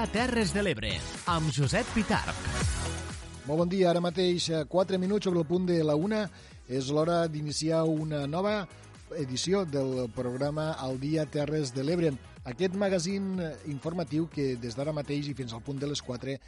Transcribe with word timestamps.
dia 0.00 0.08
Terres 0.08 0.54
de 0.56 0.62
l'Ebre, 0.64 0.94
amb 1.28 1.50
Josep 1.52 1.84
Pitarc. 1.92 2.36
Molt 3.44 3.58
bon 3.60 3.68
dia, 3.68 3.90
ara 3.90 4.00
mateix 4.00 4.46
4 4.72 4.96
minuts 4.96 5.28
sobre 5.28 5.42
el 5.42 5.44
punt 5.44 5.66
de 5.68 5.76
la 5.84 5.92
una. 5.92 6.22
És 6.72 6.88
l'hora 6.88 7.26
d'iniciar 7.28 7.82
una 7.84 8.22
nova 8.26 8.62
edició 9.18 9.66
del 9.68 10.08
programa 10.16 10.70
Al 10.80 10.96
dia 11.02 11.26
Terres 11.28 11.74
de 11.76 11.84
l'Ebre. 11.84 12.14
Aquest 12.48 12.78
magazín 12.80 13.42
informatiu 13.68 14.30
que 14.32 14.54
des 14.56 14.78
d'ara 14.78 14.96
mateix 14.96 15.28
i 15.28 15.36
fins 15.36 15.52
al 15.52 15.60
punt 15.66 15.82
de 15.82 15.90
les 15.90 16.00
4 16.00 16.38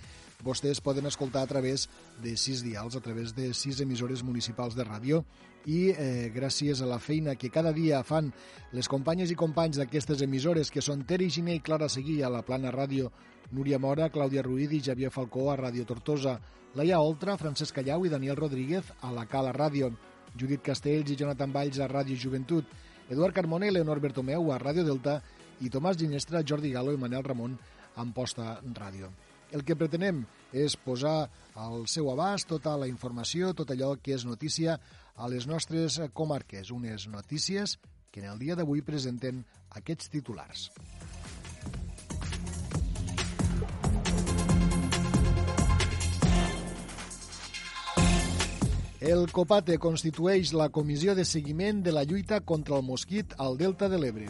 vostès 0.40 0.80
poden 0.80 1.10
escoltar 1.10 1.44
a 1.44 1.50
través 1.50 1.90
de 2.24 2.38
sis 2.40 2.64
dials, 2.64 2.96
a 2.96 3.04
través 3.04 3.36
de 3.36 3.52
sis 3.52 3.84
emissores 3.84 4.24
municipals 4.24 4.78
de 4.78 4.88
ràdio 4.88 5.26
i 5.66 5.92
eh, 5.92 6.30
gràcies 6.34 6.82
a 6.82 6.88
la 6.90 6.98
feina 6.98 7.36
que 7.38 7.50
cada 7.50 7.72
dia 7.72 8.02
fan 8.02 8.32
les 8.72 8.88
companyes 8.88 9.30
i 9.30 9.38
companys 9.38 9.78
d'aquestes 9.78 10.22
emissores 10.24 10.70
que 10.70 10.82
són 10.82 11.04
Teri 11.06 11.28
Giné 11.30 11.58
i 11.58 11.62
Clara 11.62 11.88
Seguí 11.88 12.20
a 12.22 12.30
la 12.32 12.42
Plana 12.42 12.72
Ràdio, 12.74 13.10
Núria 13.52 13.78
Mora, 13.78 14.08
Clàudia 14.10 14.42
Ruiz 14.42 14.72
i 14.72 14.80
Javier 14.82 15.12
Falcó 15.12 15.50
a 15.52 15.58
Ràdio 15.60 15.86
Tortosa, 15.86 16.38
Laia 16.74 16.98
Oltra, 17.00 17.36
Francesc 17.36 17.76
Callau 17.76 18.06
i 18.06 18.10
Daniel 18.10 18.36
Rodríguez 18.36 18.88
a 19.02 19.12
la 19.12 19.26
Cala 19.26 19.52
Ràdio, 19.52 19.92
Judit 20.38 20.62
Castells 20.64 21.12
i 21.12 21.18
Jonathan 21.20 21.52
Valls 21.52 21.78
a 21.78 21.88
Ràdio 21.90 22.16
Joventut, 22.16 22.64
Eduard 23.10 23.34
Carmona 23.36 23.68
i 23.68 23.74
Leonor 23.74 24.00
Bertomeu 24.00 24.50
a 24.50 24.58
Ràdio 24.58 24.86
Delta 24.86 25.20
i 25.60 25.70
Tomàs 25.70 25.98
Ginestra, 26.00 26.42
Jordi 26.42 26.72
Galo 26.72 26.94
i 26.94 26.98
Manel 26.98 27.22
Ramon 27.26 27.58
a 27.94 28.00
Amposta 28.00 28.56
Ràdio. 28.72 29.12
El 29.52 29.66
que 29.68 29.76
pretenem 29.76 30.22
és 30.56 30.78
posar 30.80 31.28
al 31.60 31.84
seu 31.92 32.08
abast 32.08 32.48
tota 32.48 32.72
la 32.80 32.88
informació, 32.88 33.52
tot 33.52 33.70
allò 33.74 33.92
que 34.00 34.14
és 34.16 34.24
notícia 34.24 34.78
a 35.14 35.28
les 35.28 35.46
nostres 35.46 36.00
comarques. 36.12 36.70
Unes 36.70 37.08
notícies 37.08 37.78
que 38.10 38.20
en 38.20 38.30
el 38.30 38.38
dia 38.38 38.56
d'avui 38.56 38.82
presenten 38.84 39.44
aquests 39.72 40.12
titulars. 40.12 40.68
El 49.02 49.24
COPATE 49.34 49.80
constitueix 49.82 50.52
la 50.54 50.68
comissió 50.70 51.16
de 51.18 51.24
seguiment 51.26 51.80
de 51.82 51.90
la 51.90 52.04
lluita 52.06 52.38
contra 52.46 52.76
el 52.76 52.84
mosquit 52.86 53.34
al 53.36 53.58
Delta 53.58 53.88
de 53.90 53.98
l'Ebre. 53.98 54.28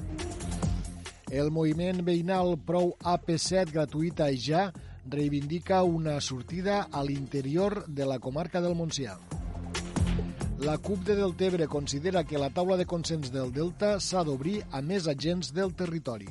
El 1.29 1.51
moviment 1.53 2.01
veïnal 2.07 2.57
Prou 2.65 2.95
AP7 3.05 3.69
gratuïta 3.75 4.31
ja 4.33 4.71
reivindica 5.05 5.83
una 5.85 6.19
sortida 6.25 6.87
a 6.91 7.05
l'interior 7.05 7.83
de 7.87 8.09
la 8.09 8.19
comarca 8.19 8.65
del 8.65 8.79
Montsià. 8.79 9.19
La 10.63 10.79
CUP 10.79 11.01
de 11.03 11.17
Deltebre 11.17 11.67
considera 11.67 12.23
que 12.23 12.39
la 12.39 12.49
taula 12.55 12.77
de 12.77 12.85
consens 12.87 13.33
del 13.35 13.51
Delta 13.51 13.97
s'ha 13.99 14.21
d'obrir 14.23 14.61
a 14.71 14.79
més 14.79 15.09
agents 15.11 15.49
del 15.57 15.73
territori. 15.75 16.29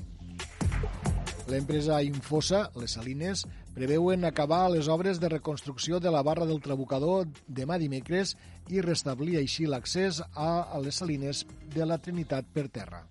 L'empresa 1.52 1.98
Infosa, 2.08 2.62
les 2.80 2.96
Salines, 2.96 3.42
preveuen 3.76 4.24
acabar 4.24 4.70
les 4.72 4.88
obres 4.88 5.20
de 5.20 5.28
reconstrucció 5.34 6.00
de 6.00 6.14
la 6.16 6.22
barra 6.24 6.48
del 6.48 6.62
Trabucador 6.64 7.28
demà 7.46 7.76
dimecres 7.82 8.38
i 8.72 8.80
restablir 8.80 9.36
així 9.42 9.68
l'accés 9.68 10.22
a 10.32 10.80
les 10.80 11.02
Salines 11.04 11.44
de 11.76 11.90
la 11.90 12.00
Trinitat 12.00 12.48
per 12.56 12.70
terra. 12.70 13.04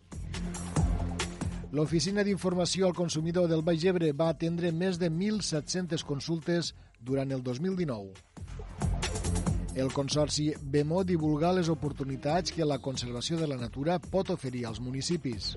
L'Oficina 1.70 2.24
d'Informació 2.24 2.88
al 2.88 2.96
Consumidor 2.96 3.44
del 3.52 3.60
Baix 3.60 3.84
Ebre 3.84 4.14
va 4.16 4.32
atendre 4.32 4.72
més 4.72 4.96
de 4.96 5.12
1.700 5.12 6.00
consultes 6.00 6.72
durant 7.04 7.28
el 7.30 7.44
2019. 7.44 8.99
El 9.74 9.92
Consorci 9.92 10.52
Bemo 10.60 11.04
divulga 11.04 11.52
les 11.54 11.68
oportunitats 11.70 12.50
que 12.50 12.66
la 12.66 12.80
conservació 12.82 13.38
de 13.38 13.46
la 13.46 13.56
natura 13.56 14.00
pot 14.02 14.32
oferir 14.34 14.64
als 14.66 14.80
municipis. 14.82 15.54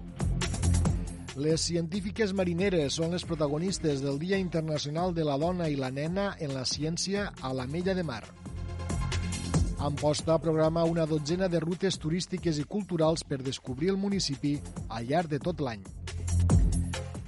Les 1.33 1.63
científiques 1.65 2.29
marineres 2.37 2.99
són 2.99 3.15
les 3.15 3.25
protagonistes 3.25 4.03
del 4.05 4.19
Dia 4.21 4.37
Internacional 4.37 5.15
de 5.17 5.25
la 5.25 5.37
Dona 5.41 5.65
i 5.65 5.79
la 5.79 5.89
Nena 5.89 6.35
en 6.37 6.53
la 6.53 6.61
Ciència 6.61 7.31
a 7.41 7.53
la 7.57 7.65
Mella 7.65 7.95
de 7.97 8.03
Mar. 8.05 8.21
Amposta 9.81 10.37
programa 10.37 10.85
una 10.85 11.07
dotzena 11.09 11.49
de 11.49 11.59
rutes 11.59 11.97
turístiques 11.97 12.61
i 12.61 12.67
culturals 12.69 13.25
per 13.25 13.41
descobrir 13.41 13.89
el 13.95 13.97
municipi 13.97 14.53
al 14.89 15.09
llarg 15.09 15.33
de 15.33 15.41
tot 15.41 15.59
l'any. 15.59 15.81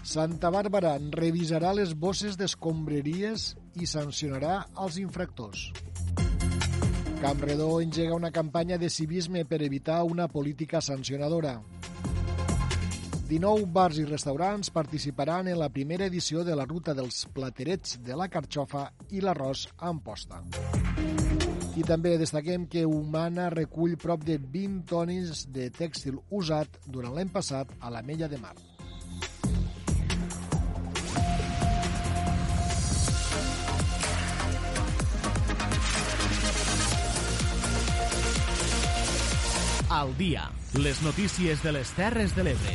Santa 0.06 0.54
Bàrbara 0.54 0.94
revisarà 1.18 1.74
les 1.74 1.98
bosses 1.98 2.38
d'escombreries 2.38 3.56
i 3.82 3.90
sancionarà 3.90 4.62
els 4.86 5.02
infractors. 5.02 5.72
Campredó 7.25 7.81
engega 7.81 8.13
una 8.13 8.30
campanya 8.30 8.78
de 8.78 8.88
civisme 8.88 9.46
per 9.46 9.63
evitar 9.63 10.03
una 10.03 10.28
política 10.28 10.80
sancionadora. 10.80 11.56
19 13.28 13.66
bars 13.66 13.97
i 13.97 14.06
restaurants 14.06 14.69
participaran 14.69 15.47
en 15.47 15.58
la 15.58 15.72
primera 15.74 16.06
edició 16.06 16.44
de 16.46 16.53
la 16.56 16.68
ruta 16.69 16.94
dels 16.94 17.24
platerets 17.34 17.97
de 18.06 18.14
la 18.14 18.30
carxofa 18.30 18.91
i 19.09 19.25
l'arròs 19.25 19.66
a 19.80 19.90
Amposta. 19.90 20.44
I 21.74 21.81
també 21.90 22.14
destaquem 22.22 22.69
que 22.69 22.85
Humana 22.85 23.50
recull 23.50 23.97
prop 23.97 24.22
de 24.22 24.38
20 24.38 24.85
tones 24.94 25.47
de 25.50 25.72
tèxtil 25.74 26.22
usat 26.30 26.78
durant 26.85 27.18
l'any 27.18 27.34
passat 27.34 27.74
a 27.81 27.90
la 27.90 28.06
Mella 28.06 28.30
de 28.30 28.38
Mar. 28.38 28.53
Al 39.90 40.18
dia, 40.18 40.50
les 40.81 41.03
notícies 41.03 41.62
de 41.62 41.72
les 41.72 41.91
Terres 41.94 42.31
de 42.34 42.41
l'Ebre. 42.41 42.72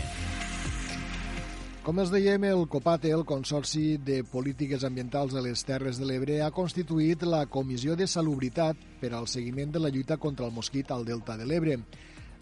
Com 1.83 1.99
els 1.99 2.13
dèiem, 2.13 2.45
el 2.47 2.69
COPATE, 2.71 3.11
el 3.11 3.25
Consorci 3.27 3.97
de 3.99 4.21
Polítiques 4.23 4.85
Ambientals 4.87 5.35
de 5.35 5.43
les 5.43 5.65
Terres 5.67 5.99
de 5.99 6.07
l'Ebre, 6.07 6.37
ha 6.47 6.53
constituït 6.55 7.25
la 7.27 7.49
Comissió 7.51 7.97
de 7.99 8.07
Salubritat 8.07 8.79
per 9.01 9.11
al 9.19 9.27
seguiment 9.27 9.73
de 9.75 9.83
la 9.83 9.91
lluita 9.91 10.21
contra 10.23 10.47
el 10.47 10.55
mosquit 10.55 10.93
al 10.95 11.03
Delta 11.09 11.35
de 11.41 11.49
l'Ebre. 11.51 11.81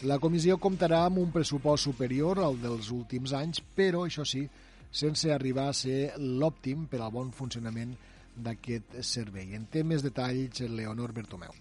La 0.05 0.19
comissió 0.21 0.59
comptarà 0.61 1.01
amb 1.07 1.17
un 1.23 1.31
pressupost 1.33 1.89
superior 1.89 2.37
al 2.37 2.61
dels 2.61 2.91
últims 2.93 3.33
anys, 3.33 3.63
però, 3.75 4.03
això 4.05 4.21
sí, 4.21 4.43
sense 4.91 5.33
arribar 5.33 5.71
a 5.71 5.73
ser 5.73 6.13
l'òptim 6.19 6.85
per 6.85 7.01
al 7.01 7.09
bon 7.15 7.33
funcionament 7.33 7.97
d'aquest 8.37 9.01
servei. 9.01 9.55
En 9.57 9.65
té 9.65 9.81
més 9.81 10.05
detalls 10.05 10.61
Leonor 10.61 11.17
Bertomeu. 11.17 11.57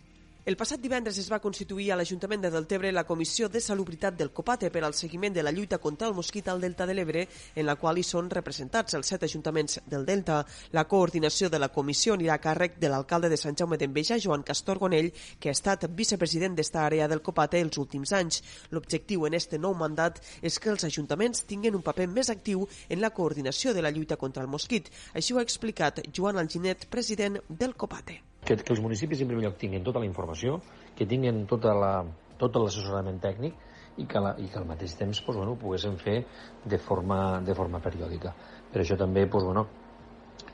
El 0.48 0.56
passat 0.56 0.80
divendres 0.80 1.18
es 1.20 1.26
va 1.28 1.42
constituir 1.44 1.90
a 1.92 1.96
l'Ajuntament 2.00 2.40
de 2.40 2.48
Deltebre 2.48 2.88
la 2.96 3.02
Comissió 3.04 3.50
de 3.52 3.60
Salubritat 3.60 4.14
del 4.16 4.30
Copate 4.32 4.70
per 4.72 4.80
al 4.86 4.94
seguiment 4.96 5.34
de 5.36 5.42
la 5.42 5.50
lluita 5.52 5.76
contra 5.76 6.06
el 6.08 6.14
mosquit 6.16 6.46
al 6.48 6.62
Delta 6.62 6.86
de 6.88 6.94
l'Ebre, 6.94 7.26
en 7.54 7.66
la 7.68 7.74
qual 7.76 7.98
hi 8.00 8.04
són 8.10 8.30
representats 8.32 8.96
els 8.96 9.10
set 9.12 9.26
ajuntaments 9.28 9.82
del 9.84 10.06
Delta. 10.08 10.38
La 10.72 10.86
coordinació 10.88 11.50
de 11.52 11.58
la 11.60 11.68
comissió 11.68 12.14
anirà 12.16 12.38
a 12.38 12.40
càrrec 12.40 12.78
de 12.80 12.88
l'alcalde 12.88 13.28
de 13.28 13.36
Sant 13.36 13.58
Jaume 13.60 13.76
d'Enveja, 13.76 14.16
Joan 14.24 14.42
Castor 14.42 14.80
Gonell, 14.80 15.10
que 15.38 15.50
ha 15.52 15.56
estat 15.58 15.84
vicepresident 15.98 16.56
d'esta 16.56 16.80
àrea 16.86 17.10
del 17.12 17.20
Copate 17.20 17.60
els 17.60 17.76
últims 17.76 18.14
anys. 18.16 18.40
L'objectiu 18.70 19.26
en 19.28 19.36
este 19.36 19.60
nou 19.60 19.76
mandat 19.76 20.22
és 20.40 20.56
que 20.56 20.72
els 20.72 20.88
ajuntaments 20.88 21.44
tinguin 21.44 21.76
un 21.76 21.84
paper 21.84 22.08
més 22.08 22.32
actiu 22.32 22.64
en 22.88 23.04
la 23.04 23.12
coordinació 23.12 23.76
de 23.76 23.84
la 23.84 23.92
lluita 23.92 24.16
contra 24.16 24.48
el 24.48 24.48
mosquit. 24.48 24.88
Així 25.12 25.36
ho 25.36 25.42
ha 25.42 25.44
explicat 25.44 26.00
Joan 26.08 26.40
Alginet, 26.40 26.88
president 26.88 27.36
del 27.50 27.76
Copate 27.76 28.22
que, 28.44 28.56
que 28.56 28.72
els 28.72 28.82
municipis 28.82 29.22
en 29.22 29.30
primer 29.30 29.46
lloc 29.46 29.58
tinguin 29.60 29.84
tota 29.86 30.02
la 30.02 30.08
informació, 30.08 30.60
que 30.96 31.06
tinguin 31.06 31.44
tota 31.50 31.74
la, 31.76 31.92
tot 32.38 32.56
l'assessorament 32.56 33.20
tècnic 33.22 33.54
i 33.98 34.06
que, 34.06 34.22
la, 34.22 34.34
i 34.38 34.46
que 34.48 34.58
al 34.60 34.66
mateix 34.68 34.94
temps 34.98 35.20
pues, 35.26 35.36
bueno, 35.36 35.54
ho 35.54 35.60
poguéssim 35.60 35.98
fer 35.98 36.22
de 36.64 36.78
forma, 36.78 37.40
de 37.44 37.54
forma 37.54 37.82
periòdica. 37.82 38.34
Per 38.72 38.82
això 38.82 38.96
també 38.98 39.26
pues, 39.26 39.44
bueno, 39.44 39.66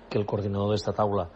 que 0.08 0.18
el 0.18 0.26
coordinador 0.26 0.72
d'esta 0.72 0.94
taula 0.96 1.28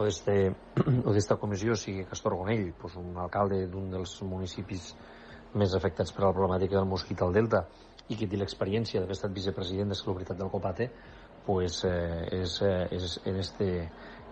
o 0.00 1.12
d'esta 1.12 1.36
comissió 1.36 1.74
sigui 1.76 2.06
Castor 2.08 2.36
Gonell, 2.38 2.70
pues, 2.80 2.96
un 2.96 3.18
alcalde 3.20 3.66
d'un 3.68 3.90
dels 3.92 4.14
municipis 4.24 4.94
més 5.60 5.74
afectats 5.76 6.14
per 6.14 6.24
la 6.24 6.32
problemàtica 6.32 6.78
del 6.78 6.88
mosquit 6.88 7.20
al 7.20 7.34
Delta 7.34 7.66
i 8.08 8.16
que 8.16 8.28
té 8.30 8.38
l'experiència 8.38 9.02
d'haver 9.02 9.16
estat 9.18 9.34
vicepresident 9.34 9.92
de 9.92 9.98
Salubritat 9.98 10.38
del 10.38 10.50
Copate, 10.50 10.88
pues, 11.44 11.82
eh, 11.84 12.40
és, 12.40 12.56
eh, 12.62 12.88
és 12.96 13.18
en, 13.26 13.36
este, 13.36 13.68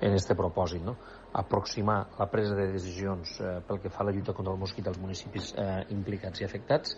en 0.00 0.14
este 0.14 0.34
propòsit. 0.38 0.82
No? 0.84 0.96
Aproximar 1.32 2.08
la 2.18 2.26
presa 2.30 2.54
de 2.56 2.70
decisions 2.72 3.36
eh, 3.40 3.58
pel 3.66 3.82
que 3.82 3.92
fa 3.92 4.02
a 4.04 4.08
la 4.08 4.14
lluita 4.16 4.32
contra 4.32 4.54
el 4.54 4.60
mosquit 4.60 4.88
als 4.88 4.98
municipis 5.02 5.52
eh, 5.54 5.84
implicats 5.94 6.40
i 6.40 6.48
afectats 6.48 6.96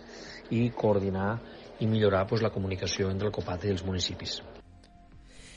i 0.49 0.69
coordinar 0.71 1.35
i 1.79 1.87
millorar 1.87 2.25
pues, 2.27 2.41
la 2.41 2.53
comunicació 2.53 3.11
entre 3.11 3.27
el 3.27 3.35
COPAT 3.35 3.67
i 3.67 3.75
els 3.75 3.85
municipis. 3.87 4.39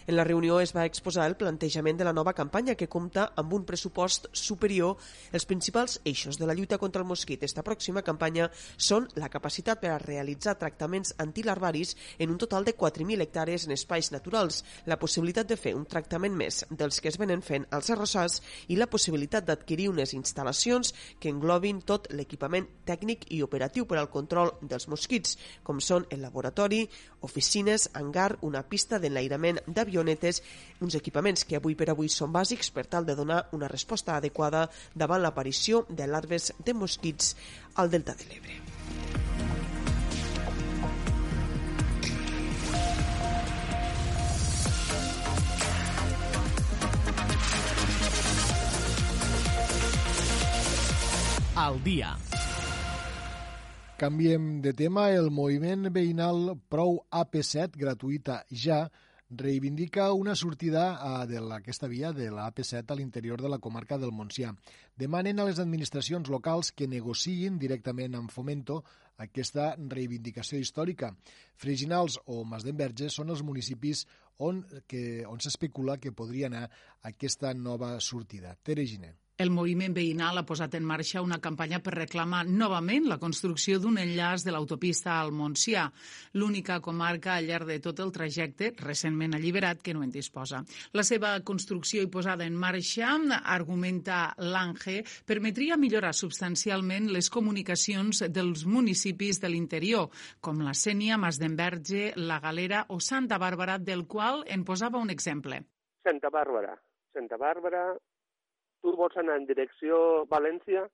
En 0.06 0.16
la 0.16 0.24
reunió 0.24 0.58
es 0.60 0.74
va 0.76 0.84
exposar 0.84 1.24
el 1.30 1.36
plantejament 1.40 1.96
de 1.96 2.04
la 2.04 2.12
nova 2.12 2.34
campanya 2.36 2.74
que 2.76 2.90
compta 2.92 3.30
amb 3.40 3.54
un 3.56 3.62
pressupost 3.64 4.26
superior. 4.36 4.98
Els 5.32 5.46
principals 5.48 5.96
eixos 6.04 6.36
de 6.36 6.44
la 6.44 6.52
lluita 6.52 6.76
contra 6.78 7.00
el 7.00 7.08
mosquit 7.08 7.42
esta 7.46 7.64
pròxima 7.64 8.02
campanya 8.04 8.50
són 8.76 9.06
la 9.16 9.30
capacitat 9.32 9.80
per 9.80 9.94
a 9.94 10.00
realitzar 10.02 10.58
tractaments 10.60 11.14
antilarvaris 11.24 11.94
en 12.18 12.34
un 12.34 12.36
total 12.42 12.68
de 12.68 12.74
4.000 12.76 13.24
hectàrees 13.24 13.64
en 13.64 13.72
espais 13.72 14.10
naturals, 14.12 14.60
la 14.84 14.98
possibilitat 15.00 15.48
de 15.48 15.56
fer 15.56 15.72
un 15.74 15.88
tractament 15.88 16.36
més 16.36 16.66
dels 16.68 17.00
que 17.00 17.08
es 17.08 17.18
venen 17.18 17.40
fent 17.40 17.64
als 17.70 17.88
arrossars 17.88 18.42
i 18.68 18.76
la 18.76 18.90
possibilitat 18.92 19.48
d'adquirir 19.48 19.88
unes 19.88 20.12
instal·lacions 20.12 20.92
que 21.18 21.32
englobin 21.32 21.80
tot 21.80 22.10
l'equipament 22.12 22.68
tècnic 22.84 23.24
i 23.32 23.40
operatiu 23.40 23.88
per 23.88 24.02
al 24.02 24.12
control 24.12 24.52
dels 24.60 24.84
mosquits, 24.92 25.38
com 25.64 25.80
són 25.80 26.04
el 26.12 26.20
laboratori, 26.20 26.84
oficines, 27.24 27.88
hangar, 27.96 28.34
una 28.44 28.66
pista 28.68 29.00
d'enlairament 29.00 29.64
d'avions 29.64 29.93
avionetes, 29.94 30.42
uns 30.80 30.94
equipaments 30.98 31.46
que 31.46 31.56
avui 31.56 31.78
per 31.78 31.90
avui 31.92 32.10
són 32.10 32.32
bàsics 32.34 32.70
per 32.74 32.86
tal 32.90 33.06
de 33.06 33.14
donar 33.14 33.44
una 33.52 33.70
resposta 33.70 34.16
adequada 34.16 34.68
davant 34.94 35.22
l'aparició 35.22 35.86
de 35.88 36.06
larves 36.10 36.52
de 36.58 36.74
mosquits 36.74 37.34
al 37.76 37.90
Delta 37.90 38.14
de 38.18 38.30
l'Ebre. 38.30 38.62
al 51.64 51.78
dia. 51.84 52.10
Canviem 53.96 54.60
de 54.60 54.72
tema. 54.74 55.06
El 55.14 55.30
moviment 55.30 55.86
veïnal 55.94 56.50
Prou 56.68 56.98
AP7, 57.14 57.78
gratuïta 57.78 58.42
ja, 58.50 58.82
reivindica 59.38 60.12
una 60.12 60.34
sortida 60.34 60.84
d'aquesta 61.28 61.88
via 61.88 62.12
de 62.12 62.30
la 62.30 62.46
AP7 62.50 62.92
a 62.92 62.96
l'interior 62.98 63.42
de 63.42 63.48
la 63.48 63.58
comarca 63.58 63.98
del 63.98 64.12
Montsià. 64.12 64.52
Demanen 64.96 65.40
a 65.40 65.46
les 65.48 65.58
administracions 65.62 66.30
locals 66.30 66.72
que 66.72 66.88
negociïn 66.90 67.58
directament 67.58 68.14
amb 68.14 68.30
Fomento 68.30 68.82
aquesta 69.16 69.74
reivindicació 69.78 70.58
històrica. 70.58 71.14
Freginals 71.56 72.18
o 72.26 72.44
Masdenverge 72.44 73.10
són 73.10 73.30
els 73.30 73.42
municipis 73.42 74.06
on, 74.38 74.64
que, 74.86 75.24
on 75.26 75.40
s'especula 75.40 75.98
que 75.98 76.12
podria 76.12 76.50
anar 76.50 76.68
aquesta 77.02 77.54
nova 77.54 77.96
sortida. 78.00 78.56
Tere 78.62 78.86
Giner. 78.86 79.23
El 79.36 79.50
moviment 79.50 79.90
veïnal 79.90 80.36
ha 80.38 80.44
posat 80.46 80.76
en 80.78 80.84
marxa 80.86 81.18
una 81.24 81.40
campanya 81.42 81.80
per 81.82 81.96
reclamar 81.96 82.44
novament 82.46 83.08
la 83.10 83.16
construcció 83.18 83.80
d'un 83.82 83.96
enllaç 83.98 84.44
de 84.46 84.52
l'autopista 84.54 85.16
al 85.18 85.32
Montsià, 85.34 85.88
l'única 86.38 86.76
comarca 86.78 87.32
al 87.34 87.48
llarg 87.48 87.66
de 87.66 87.80
tot 87.82 87.98
el 88.04 88.12
trajecte 88.14 88.70
recentment 88.78 89.34
alliberat 89.34 89.82
que 89.82 89.96
no 89.96 90.04
en 90.06 90.14
disposa. 90.14 90.62
La 90.94 91.02
seva 91.02 91.32
construcció 91.42 92.04
i 92.06 92.12
posada 92.14 92.46
en 92.46 92.54
marxa, 92.54 93.10
argumenta 93.56 94.20
l'ANGE, 94.38 95.00
permetria 95.26 95.80
millorar 95.82 96.14
substancialment 96.14 97.10
les 97.10 97.26
comunicacions 97.26 98.22
dels 98.30 98.64
municipis 98.70 99.42
de 99.42 99.50
l'interior, 99.50 100.10
com 100.40 100.62
la 100.62 100.78
Sènia, 100.78 101.18
Masdenverge, 101.18 102.12
la 102.14 102.38
Galera 102.38 102.86
o 102.86 103.02
Santa 103.02 103.42
Bàrbara, 103.42 103.80
del 103.82 104.06
qual 104.06 104.46
en 104.46 104.62
posava 104.62 105.02
un 105.02 105.10
exemple. 105.10 105.64
Santa 106.06 106.30
Bàrbara. 106.30 106.78
Santa 107.14 107.36
Bàrbara, 107.38 107.88
tu 108.84 108.92
vols 109.00 109.16
anar 109.16 109.38
en 109.40 109.46
direcció 109.48 109.96
València 110.28 110.84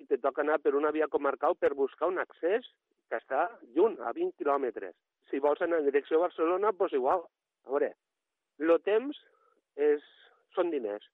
i 0.00 0.06
te 0.08 0.18
toca 0.20 0.42
anar 0.44 0.58
per 0.60 0.74
una 0.76 0.92
via 0.92 1.08
comarcal 1.08 1.56
per 1.56 1.72
buscar 1.78 2.10
un 2.12 2.20
accés 2.20 2.66
que 3.08 3.16
està 3.16 3.46
lluny, 3.76 3.96
a 4.04 4.12
20 4.16 4.36
quilòmetres. 4.36 4.92
Si 5.30 5.40
vols 5.40 5.62
anar 5.64 5.80
en 5.80 5.88
direcció 5.88 6.20
Barcelona, 6.20 6.74
doncs 6.76 6.96
igual. 6.98 7.24
A 7.64 7.72
veure, 7.72 7.94
el 8.60 8.74
temps 8.84 9.16
és, 9.88 10.04
són 10.56 10.68
diners. 10.74 11.06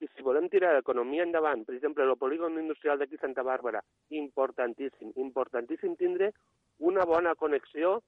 I 0.00 0.08
si 0.14 0.24
volem 0.24 0.48
tirar 0.48 0.72
l'economia 0.76 1.26
endavant, 1.26 1.64
per 1.66 1.74
exemple, 1.76 2.06
el 2.06 2.16
polígon 2.16 2.56
industrial 2.60 3.00
d'aquí 3.00 3.18
Santa 3.20 3.44
Bàrbara, 3.44 3.82
importantíssim, 4.14 5.12
importantíssim 5.20 5.96
tindre 6.00 6.30
una 6.78 7.04
bona 7.04 7.34
connexió 7.34 7.98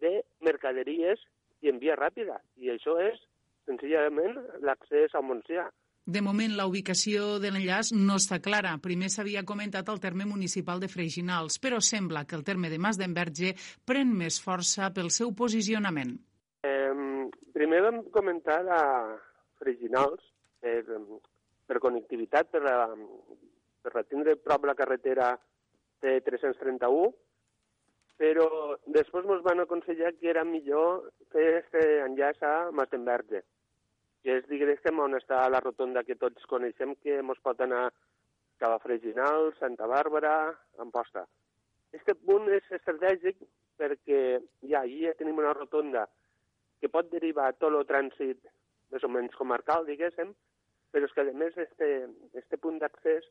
de 0.00 0.20
mercaderies 0.40 1.20
i 1.60 1.68
en 1.68 1.82
via 1.82 1.98
ràpida. 1.98 2.38
I 2.56 2.72
això 2.72 2.96
és, 3.02 3.18
senzillament, 3.68 4.38
l'accés 4.64 5.14
al 5.18 5.26
Montsià. 5.26 5.68
De 6.04 6.20
moment, 6.20 6.50
la 6.58 6.64
ubicació 6.66 7.38
de 7.38 7.52
l'enllaç 7.54 7.92
no 7.94 8.16
està 8.18 8.40
clara. 8.42 8.72
Primer 8.82 9.06
s'havia 9.14 9.44
comentat 9.46 9.86
el 9.92 10.00
terme 10.02 10.24
municipal 10.26 10.80
de 10.82 10.88
Freginals, 10.90 11.60
però 11.62 11.78
sembla 11.78 12.24
que 12.26 12.34
el 12.34 12.42
terme 12.42 12.70
de 12.72 12.78
Mas 12.82 12.98
d'Enverge 12.98 13.52
pren 13.86 14.10
més 14.10 14.40
força 14.42 14.88
pel 14.90 15.12
seu 15.14 15.30
posicionament. 15.30 16.16
Eh, 16.66 17.30
primer 17.54 17.84
vam 17.86 18.02
comentar 18.10 18.58
a 18.66 18.82
Freginals 19.62 20.26
per, 20.58 20.82
per 21.70 21.78
connectivitat, 21.78 22.50
per, 22.50 22.64
la, 22.66 22.90
per 23.86 24.04
tindre 24.10 24.34
prop 24.42 24.66
la 24.66 24.74
carretera 24.74 25.36
T331, 26.02 27.14
però 28.18 28.50
després 28.90 29.30
ens 29.30 29.46
van 29.46 29.62
aconsellar 29.62 30.16
que 30.18 30.34
era 30.34 30.42
millor 30.42 31.12
fer 31.30 31.60
aquest 31.60 31.78
enllaç 32.08 32.42
a 32.42 32.56
Mas 32.74 32.90
d'Enverge 32.90 33.46
que 34.22 34.38
és, 34.38 34.46
diguéssim, 34.50 34.98
on 35.02 35.18
està 35.18 35.42
la 35.50 35.60
rotonda 35.62 36.04
que 36.06 36.18
tots 36.18 36.46
coneixem, 36.50 36.94
que 37.02 37.18
ens 37.20 37.42
pot 37.42 37.60
anar 37.60 37.88
cap 38.62 38.76
a 38.76 38.80
Freginal, 38.82 39.50
Santa 39.58 39.88
Bàrbara, 39.90 40.36
Amposta. 40.84 41.26
Aquest 41.92 42.22
punt 42.26 42.46
és 42.54 42.68
estratègic 42.78 43.42
perquè 43.80 44.22
ja 44.70 44.82
allí 44.82 45.02
ja 45.04 45.16
tenim 45.18 45.40
una 45.42 45.54
rotonda 45.56 46.06
que 46.80 46.90
pot 46.90 47.10
derivar 47.10 47.50
tot 47.58 47.74
el 47.74 47.86
trànsit 47.88 48.38
més 48.92 49.04
o 49.06 49.10
menys 49.10 49.34
comarcal, 49.38 49.86
diguéssim, 49.88 50.32
però 50.92 51.08
és 51.08 51.14
que, 51.16 51.24
a 51.24 51.36
més, 51.42 51.56
este, 51.56 51.88
este 52.38 52.58
punt 52.60 52.78
d'accés 52.82 53.26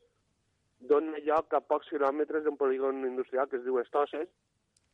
dona 0.90 1.20
lloc 1.26 1.54
a 1.54 1.60
pocs 1.62 1.90
quilòmetres 1.92 2.44
d'un 2.44 2.58
polígon 2.58 3.04
industrial 3.06 3.48
que 3.48 3.60
es 3.60 3.66
diu 3.66 3.78
Estosses, 3.80 4.28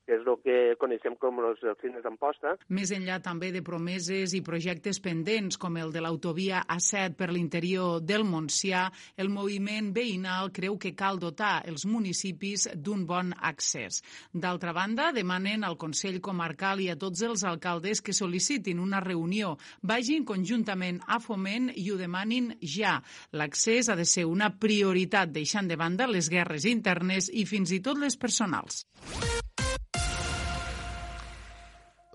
que 0.09 0.17
és 0.17 0.25
el 0.25 0.39
que 0.41 0.57
coneixem 0.81 1.19
com 1.21 1.43
els 1.45 1.61
cines 1.83 2.01
d'Amposta. 2.01 2.55
Més 2.73 2.91
enllà 2.97 3.19
també 3.21 3.51
de 3.53 3.61
promeses 3.65 4.33
i 4.33 4.41
projectes 4.45 5.03
pendents, 5.05 5.59
com 5.61 5.77
el 5.77 5.93
de 5.93 6.01
l'autovia 6.01 6.63
A7 6.65 7.13
per 7.19 7.29
l'interior 7.35 8.01
del 8.01 8.25
Montsià, 8.25 8.87
el 9.21 9.29
moviment 9.29 9.91
veïnal 9.93 10.49
creu 10.57 10.79
que 10.81 10.95
cal 10.97 11.21
dotar 11.21 11.59
els 11.69 11.85
municipis 11.85 12.71
d'un 12.75 13.05
bon 13.05 13.35
accés. 13.37 14.01
D'altra 14.33 14.73
banda, 14.73 15.11
demanen 15.13 15.67
al 15.69 15.77
Consell 15.77 16.23
Comarcal 16.25 16.81
i 16.81 16.89
a 16.89 16.97
tots 16.97 17.21
els 17.29 17.45
alcaldes 17.45 18.01
que 18.01 18.17
sol·licitin 18.17 18.81
una 18.81 19.03
reunió, 19.05 19.57
vagin 19.83 20.25
conjuntament 20.25 21.03
a 21.07 21.21
foment 21.21 21.69
i 21.75 21.91
ho 21.93 21.99
demanin 22.01 22.55
ja. 22.63 22.97
L'accés 23.37 23.93
ha 23.93 23.99
de 23.99 24.09
ser 24.09 24.25
una 24.25 24.55
prioritat, 24.57 25.35
deixant 25.37 25.69
de 25.69 25.77
banda 25.77 26.09
les 26.09 26.33
guerres 26.33 26.65
internes 26.65 27.29
i 27.29 27.45
fins 27.45 27.77
i 27.77 27.83
tot 27.85 28.01
les 28.01 28.17
personals. 28.17 28.87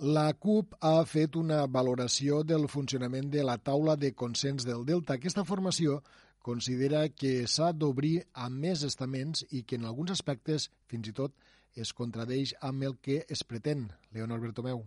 La 0.04 0.34
CUP 0.34 0.74
ha 0.84 1.06
fet 1.08 1.38
una 1.40 1.62
valoració 1.74 2.42
del 2.44 2.66
funcionament 2.68 3.30
de 3.32 3.44
la 3.48 3.54
taula 3.56 3.94
de 3.96 4.10
consens 4.22 4.66
del 4.68 4.82
Delta. 4.90 5.16
Aquesta 5.16 5.46
formació 5.48 6.02
considera 6.44 7.06
que 7.08 7.48
s'ha 7.48 7.70
d'obrir 7.72 8.26
a 8.34 8.50
més 8.52 8.84
estaments 8.84 9.46
i 9.50 9.62
que 9.64 9.80
en 9.80 9.88
alguns 9.88 10.12
aspectes 10.12 10.68
fins 10.92 11.08
i 11.08 11.16
tot 11.22 11.32
es 11.86 11.94
contradeix 11.96 12.52
amb 12.60 12.84
el 12.84 12.98
que 13.00 13.22
es 13.30 13.46
pretén. 13.48 13.88
Leonor 14.12 14.44
Bertomeu. 14.44 14.84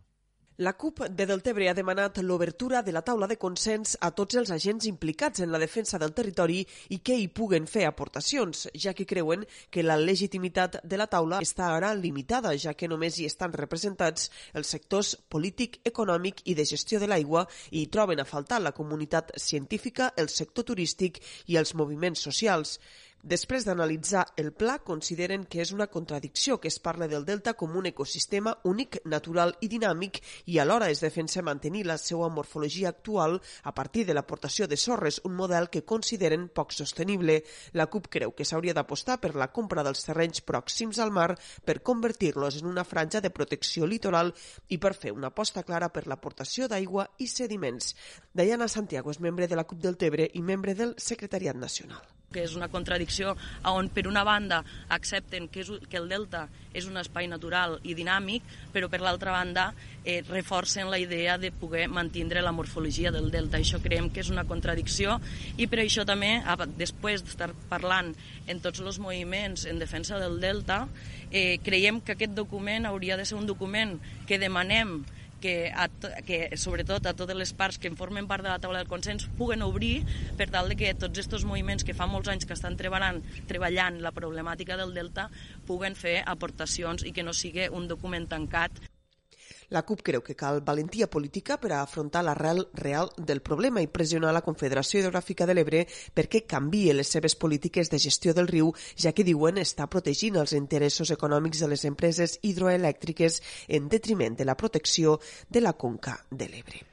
La 0.59 0.73
CUP 0.73 1.03
de 1.11 1.27
Deltebre 1.29 1.67
ha 1.69 1.75
demanat 1.77 2.17
l'obertura 2.25 2.81
de 2.81 2.93
la 2.97 3.03
taula 3.05 3.27
de 3.29 3.37
consens 3.37 3.91
a 4.01 4.09
tots 4.17 4.39
els 4.41 4.49
agents 4.55 4.87
implicats 4.89 5.43
en 5.45 5.51
la 5.53 5.59
defensa 5.61 5.99
del 6.01 6.15
territori 6.17 6.63
i 6.97 6.99
que 7.05 7.19
hi 7.21 7.27
puguen 7.29 7.67
fer 7.69 7.83
aportacions, 7.85 8.63
ja 8.73 8.95
que 8.97 9.05
creuen 9.05 9.45
que 9.69 9.85
la 9.85 9.99
legitimitat 10.01 10.79
de 10.83 10.97
la 10.97 11.09
taula 11.13 11.43
està 11.45 11.69
ara 11.75 11.91
limitada, 11.93 12.55
ja 12.57 12.73
que 12.73 12.89
només 12.89 13.19
hi 13.21 13.27
estan 13.29 13.53
representats 13.53 14.31
els 14.55 14.73
sectors 14.73 15.11
polític, 15.29 15.83
econòmic 15.85 16.41
i 16.49 16.55
de 16.57 16.65
gestió 16.65 17.03
de 17.05 17.11
l'aigua 17.13 17.45
i 17.69 17.83
hi 17.83 17.91
troben 17.93 18.25
a 18.25 18.25
faltar 18.25 18.63
la 18.65 18.73
comunitat 18.73 19.37
científica, 19.37 20.15
el 20.17 20.33
sector 20.33 20.65
turístic 20.73 21.21
i 21.53 21.61
els 21.61 21.75
moviments 21.77 22.25
socials. 22.25 22.79
Després 23.27 23.65
d'analitzar 23.67 24.21
el 24.39 24.53
pla, 24.55 24.77
consideren 24.87 25.45
que 25.51 25.59
és 25.65 25.73
una 25.75 25.89
contradicció 25.91 26.61
que 26.61 26.69
es 26.71 26.79
parla 26.79 27.09
del 27.11 27.25
delta 27.27 27.55
com 27.59 27.75
un 27.75 27.89
ecosistema 27.91 28.53
únic, 28.71 29.01
natural 29.05 29.55
i 29.67 29.69
dinàmic 29.73 30.21
i 30.47 30.61
alhora 30.63 30.91
es 30.93 31.01
defensa 31.03 31.43
mantenir 31.43 31.83
la 31.89 31.97
seva 31.99 32.29
morfologia 32.29 32.93
actual 32.93 33.41
a 33.65 33.75
partir 33.75 34.05
de 34.07 34.15
l'aportació 34.15 34.69
de 34.71 34.79
sorres, 34.79 35.21
un 35.25 35.35
model 35.35 35.67
que 35.71 35.83
consideren 35.83 36.47
poc 36.49 36.71
sostenible. 36.71 37.41
La 37.73 37.89
CUP 37.91 38.07
creu 38.15 38.31
que 38.31 38.47
s'hauria 38.47 38.75
d'apostar 38.79 39.19
per 39.19 39.35
la 39.35 39.51
compra 39.51 39.83
dels 39.83 40.07
terrenys 40.07 40.45
pròxims 40.47 41.01
al 41.03 41.11
mar 41.11 41.33
per 41.65 41.83
convertir-los 41.83 42.61
en 42.61 42.71
una 42.71 42.85
franja 42.85 43.21
de 43.21 43.35
protecció 43.35 43.91
litoral 43.91 44.31
i 44.69 44.79
per 44.79 44.95
fer 44.95 45.11
una 45.11 45.33
aposta 45.35 45.65
clara 45.67 45.91
per 45.91 46.07
l'aportació 46.07 46.69
d'aigua 46.71 47.09
i 47.19 47.27
sediments. 47.27 47.97
Diana 48.33 48.69
Santiago 48.69 49.11
és 49.11 49.19
membre 49.19 49.51
de 49.51 49.59
la 49.59 49.67
CUP 49.67 49.83
del 49.83 49.99
Tebre 49.99 50.31
i 50.35 50.43
membre 50.43 50.79
del 50.79 50.95
Secretariat 50.97 51.59
Nacional 51.59 52.16
que 52.33 52.43
és 52.43 52.57
una 52.59 52.69
contradicció 52.69 53.35
on 53.71 53.89
per 53.95 54.07
una 54.11 54.25
banda 54.27 54.63
accepten 54.93 55.47
que, 55.49 55.63
és, 55.63 55.71
que 55.91 56.01
el 56.01 56.09
delta 56.11 56.47
és 56.77 56.89
un 56.91 56.99
espai 57.01 57.29
natural 57.31 57.79
i 57.87 57.95
dinàmic, 57.97 58.45
però 58.75 58.91
per 58.93 59.01
l'altra 59.01 59.33
banda 59.33 59.71
eh, 60.05 60.21
reforcen 60.29 60.91
la 60.93 60.99
idea 61.01 61.39
de 61.39 61.53
poder 61.55 61.87
mantindre 61.89 62.43
la 62.45 62.53
morfologia 62.53 63.13
del 63.15 63.31
delta. 63.33 63.59
Això 63.59 63.81
creiem 63.83 64.11
que 64.11 64.21
és 64.25 64.31
una 64.33 64.45
contradicció 64.45 65.21
i 65.57 65.71
per 65.71 65.81
això 65.85 66.05
també, 66.09 66.35
després 66.77 67.25
d'estar 67.25 67.53
parlant 67.71 68.13
en 68.47 68.61
tots 68.61 68.83
els 68.83 69.01
moviments 69.01 69.65
en 69.71 69.81
defensa 69.81 70.21
del 70.21 70.41
delta, 70.43 70.85
eh, 71.31 71.59
creiem 71.65 72.03
que 72.03 72.17
aquest 72.17 72.35
document 72.37 72.87
hauria 72.87 73.17
de 73.17 73.25
ser 73.25 73.39
un 73.39 73.47
document 73.49 73.97
que 74.27 74.39
demanem 74.43 75.01
que, 75.41 75.71
a, 75.71 75.89
que 76.27 76.57
sobretot 76.57 77.07
a 77.07 77.15
totes 77.19 77.37
les 77.37 77.53
parts 77.57 77.79
que 77.79 77.91
en 77.91 77.99
formen 77.99 78.29
part 78.31 78.45
de 78.45 78.51
la 78.51 78.59
taula 78.63 78.81
del 78.83 78.91
consens 78.91 79.29
puguen 79.39 79.65
obrir 79.67 80.05
per 80.39 80.49
tal 80.51 80.71
de 80.73 80.79
que 80.81 80.95
tots 80.95 81.19
aquests 81.19 81.47
moviments 81.49 81.85
que 81.85 81.97
fa 81.97 82.09
molts 82.11 82.33
anys 82.33 82.49
que 82.49 82.57
estan 82.57 82.79
treballant, 82.81 83.23
treballant 83.51 84.01
la 84.05 84.15
problemàtica 84.17 84.79
del 84.81 84.95
delta 84.97 85.29
puguen 85.69 85.97
fer 85.99 86.23
aportacions 86.27 87.05
i 87.05 87.13
que 87.13 87.27
no 87.27 87.37
sigui 87.37 87.69
un 87.69 87.89
document 87.89 88.29
tancat 88.31 88.81
La 89.75 89.83
CUP 89.83 90.03
creu 90.07 90.23
que 90.23 90.37
cal 90.39 90.61
valentia 90.63 91.09
política 91.11 91.57
per 91.59 91.73
a 91.75 91.81
afrontar 91.83 92.23
l'arrel 92.23 92.63
real 92.79 93.11
del 93.19 93.43
problema 93.43 93.83
i 93.83 93.91
pressionar 93.91 94.31
la 94.37 94.45
Confederació 94.47 95.01
Hidrogràfica 95.01 95.49
de 95.49 95.57
l'Ebre 95.59 95.83
perquè 96.15 96.45
canvie 96.47 96.95
les 96.95 97.11
seves 97.11 97.35
polítiques 97.35 97.91
de 97.91 97.99
gestió 97.99 98.35
del 98.35 98.47
riu, 98.53 98.71
ja 98.95 99.11
que 99.11 99.27
diuen 99.27 99.59
està 99.59 99.91
protegint 99.91 100.39
els 100.39 100.55
interessos 100.55 101.11
econòmics 101.11 101.65
de 101.65 101.73
les 101.75 101.87
empreses 101.91 102.39
hidroelèctriques 102.47 103.43
en 103.67 103.91
detriment 103.91 104.39
de 104.39 104.47
la 104.47 104.57
protecció 104.57 105.19
de 105.51 105.67
la 105.67 105.75
conca 105.75 106.21
de 106.31 106.47
l'Ebre. 106.47 106.87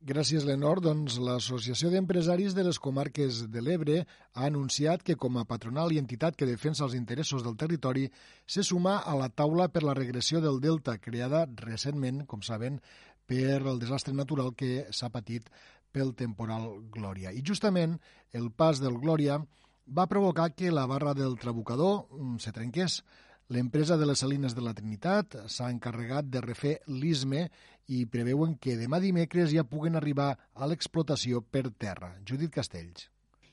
Gràcies, 0.00 0.46
Lenor. 0.48 0.78
Doncs 0.80 1.18
l'Associació 1.20 1.90
d'Empresaris 1.92 2.54
de 2.56 2.62
les 2.64 2.78
Comarques 2.80 3.42
de 3.52 3.60
l'Ebre 3.60 3.98
ha 4.00 4.46
anunciat 4.46 5.02
que 5.04 5.16
com 5.20 5.36
a 5.36 5.44
patronal 5.44 5.92
i 5.92 6.00
entitat 6.00 6.38
que 6.40 6.48
defensa 6.48 6.86
els 6.86 6.94
interessos 6.96 7.44
del 7.44 7.58
territori 7.60 8.06
se 8.48 8.64
suma 8.64 8.96
a 9.04 9.12
la 9.20 9.28
taula 9.28 9.68
per 9.68 9.82
la 9.84 9.92
regressió 9.92 10.40
del 10.40 10.56
Delta, 10.64 10.96
creada 10.96 11.44
recentment, 11.60 12.24
com 12.24 12.40
saben, 12.40 12.80
per 13.28 13.60
el 13.60 13.76
desastre 13.78 14.16
natural 14.16 14.54
que 14.56 14.86
s'ha 14.88 15.12
patit 15.12 15.52
pel 15.92 16.14
temporal 16.16 16.70
Glòria. 16.88 17.34
I 17.36 17.44
justament 17.44 17.98
el 18.32 18.48
pas 18.56 18.80
del 18.80 18.96
Glòria 19.04 19.36
va 19.84 20.08
provocar 20.08 20.54
que 20.56 20.72
la 20.72 20.86
barra 20.88 21.12
del 21.12 21.36
Trabucador 21.36 22.06
mm, 22.08 22.38
se 22.40 22.56
trenqués. 22.56 23.02
L'empresa 23.50 23.98
de 23.98 24.06
les 24.06 24.20
Salines 24.22 24.54
de 24.54 24.62
la 24.64 24.72
Trinitat 24.72 25.34
s'ha 25.50 25.68
encarregat 25.68 26.28
de 26.30 26.40
refer 26.40 26.76
l'ISME 26.86 27.48
i 27.90 28.04
preveuen 28.06 28.54
que 28.62 28.78
demà 28.78 29.02
dimecres 29.02 29.50
ja 29.54 29.66
puguen 29.66 29.98
arribar 29.98 30.32
a 30.54 30.68
l'explotació 30.70 31.42
per 31.42 31.68
terra. 31.74 32.14
Judit 32.26 32.54
Castells. 32.54 33.08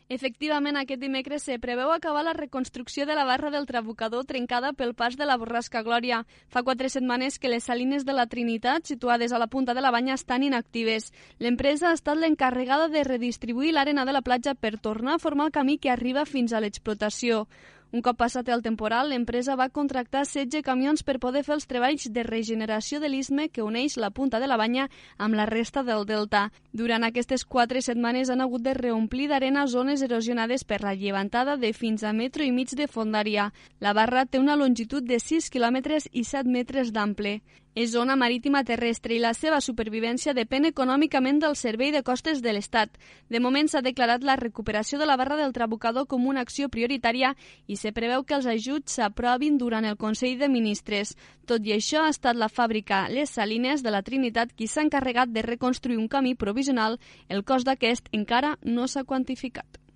Efectivament, 0.09 0.77
aquest 0.79 1.01
dimecres 1.01 1.43
se 1.43 1.57
preveu 1.59 1.89
acabar 1.91 2.21
la 2.23 2.31
reconstrucció 2.31 3.05
de 3.05 3.15
la 3.17 3.25
barra 3.27 3.49
del 3.51 3.65
Trabucador 3.67 4.23
trencada 4.23 4.71
pel 4.71 4.93
pas 4.95 5.17
de 5.19 5.25
la 5.27 5.35
Borrasca 5.35 5.81
Glòria. 5.83 6.21
Fa 6.47 6.63
quatre 6.63 6.87
setmanes 6.87 7.39
que 7.39 7.51
les 7.51 7.67
salines 7.67 8.05
de 8.07 8.15
la 8.15 8.27
Trinitat, 8.31 8.87
situades 8.87 9.33
a 9.33 9.41
la 9.41 9.49
punta 9.51 9.73
de 9.75 9.83
la 9.83 9.91
banya, 9.91 10.15
estan 10.15 10.47
inactives. 10.47 11.11
L'empresa 11.43 11.89
ha 11.89 11.97
estat 11.97 12.21
l'encarregada 12.21 12.87
de 12.87 13.03
redistribuir 13.03 13.73
l'arena 13.75 14.05
de 14.07 14.15
la 14.15 14.23
platja 14.23 14.55
per 14.55 14.77
tornar 14.79 15.17
a 15.17 15.19
formar 15.19 15.49
el 15.49 15.57
camí 15.59 15.77
que 15.77 15.91
arriba 15.91 16.23
fins 16.23 16.53
a 16.53 16.63
l'explotació. 16.63 17.49
Un 17.95 18.01
cop 18.03 18.17
passat 18.19 18.49
el 18.51 18.61
temporal, 18.63 19.07
l'empresa 19.13 19.55
va 19.55 19.69
contractar 19.71 20.25
16 20.27 20.59
camions 20.63 21.05
per 21.07 21.21
poder 21.23 21.45
fer 21.47 21.53
els 21.55 21.67
treballs 21.71 22.09
de 22.11 22.23
regeneració 22.27 22.99
de 22.99 23.07
l'istme 23.07 23.45
que 23.47 23.63
uneix 23.63 23.95
la 23.95 24.09
punta 24.11 24.41
de 24.43 24.49
la 24.51 24.57
banya 24.59 24.89
amb 25.17 25.37
la 25.39 25.45
resta 25.47 25.85
del 25.87 26.03
delta. 26.09 26.49
Durant 26.73 27.07
aquestes 27.07 27.45
quatre 27.45 27.81
setmanes 27.81 28.29
han 28.29 28.43
hagut 28.43 28.65
de 28.65 28.73
reomplir 28.75 29.29
d'arena 29.31 29.63
zones 29.71 30.03
erosionades 30.03 30.65
per 30.67 30.81
la 30.83 30.95
llevantada 30.95 31.55
de 31.55 31.71
fins 31.71 32.03
a 32.03 32.11
metro 32.11 32.43
i 32.43 32.51
mig 32.51 32.75
de 32.75 32.89
fondària. 32.91 33.53
La 33.79 33.93
barra 33.93 34.25
té 34.25 34.43
una 34.43 34.59
longitud 34.59 35.07
de 35.07 35.21
6 35.23 35.47
quilòmetres 35.49 36.09
i 36.11 36.25
7 36.27 36.51
metres 36.51 36.91
d'ample. 36.91 37.39
És 37.77 37.91
zona 37.93 38.15
marítima 38.17 38.63
terrestre 38.65 39.13
i 39.13 39.19
la 39.21 39.35
seva 39.37 39.59
supervivència 39.61 40.33
depèn 40.33 40.65
econòmicament 40.65 41.37
del 41.43 41.53
Servei 41.59 41.91
de 41.93 42.01
Costes 42.01 42.41
de 42.41 42.55
l'Estat. 42.55 42.89
De 43.29 43.37
moment 43.37 43.69
s'ha 43.69 43.83
declarat 43.85 44.25
la 44.25 44.35
recuperació 44.41 44.97
de 44.97 45.05
la 45.05 45.17
barra 45.21 45.37
del 45.37 45.53
Trabucador 45.53 46.07
com 46.09 46.25
una 46.25 46.41
acció 46.41 46.71
prioritària 46.73 47.35
i 47.67 47.77
se 47.77 47.93
preveu 47.93 48.25
que 48.25 48.33
els 48.39 48.49
ajuts 48.49 48.97
s'aprovin 48.97 49.61
durant 49.61 49.85
el 49.85 50.01
Consell 50.01 50.41
de 50.41 50.49
Ministres. 50.49 51.13
Tot 51.45 51.69
i 51.69 51.77
això, 51.77 52.07
ha 52.07 52.15
estat 52.17 52.41
la 52.41 52.49
fàbrica 52.49 53.05
Les 53.13 53.37
Salines 53.37 53.85
de 53.85 53.93
la 53.93 54.01
Trinitat 54.01 54.57
qui 54.57 54.65
s'ha 54.65 54.81
encarregat 54.81 55.29
de 55.29 55.45
reconstruir 55.45 56.01
un 56.01 56.09
camí 56.09 56.33
provisional. 56.33 56.97
El 57.29 57.45
cost 57.45 57.69
d'aquest 57.69 58.09
encara 58.09 58.57
no 58.63 58.87
s'ha 58.87 59.05
quantificat. 59.05 59.86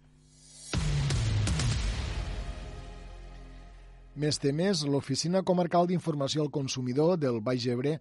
Més 4.19 4.35
temes, 4.43 4.81
l'Oficina 4.83 5.39
Comarcal 5.47 5.85
d'Informació 5.87 6.41
al 6.43 6.49
Consumidor 6.51 7.13
del 7.15 7.37
Baix 7.39 7.63
Ebre 7.71 7.93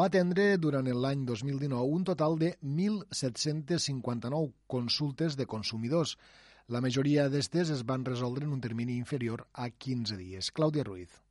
va 0.00 0.06
atendre 0.08 0.46
durant 0.56 0.88
l'any 0.88 1.26
2019 1.28 1.92
un 1.98 2.06
total 2.08 2.38
de 2.40 2.54
1.759 2.64 4.48
consultes 4.66 5.36
de 5.36 5.44
consumidors. 5.44 6.16
La 6.72 6.80
majoria 6.80 7.28
d'estes 7.28 7.68
es 7.76 7.84
van 7.84 8.08
resoldre 8.08 8.48
en 8.48 8.56
un 8.56 8.64
termini 8.64 8.96
inferior 8.96 9.44
a 9.52 9.68
15 9.68 10.16
dies. 10.16 10.48
Clàudia 10.56 10.88
Ruiz. 10.88 11.27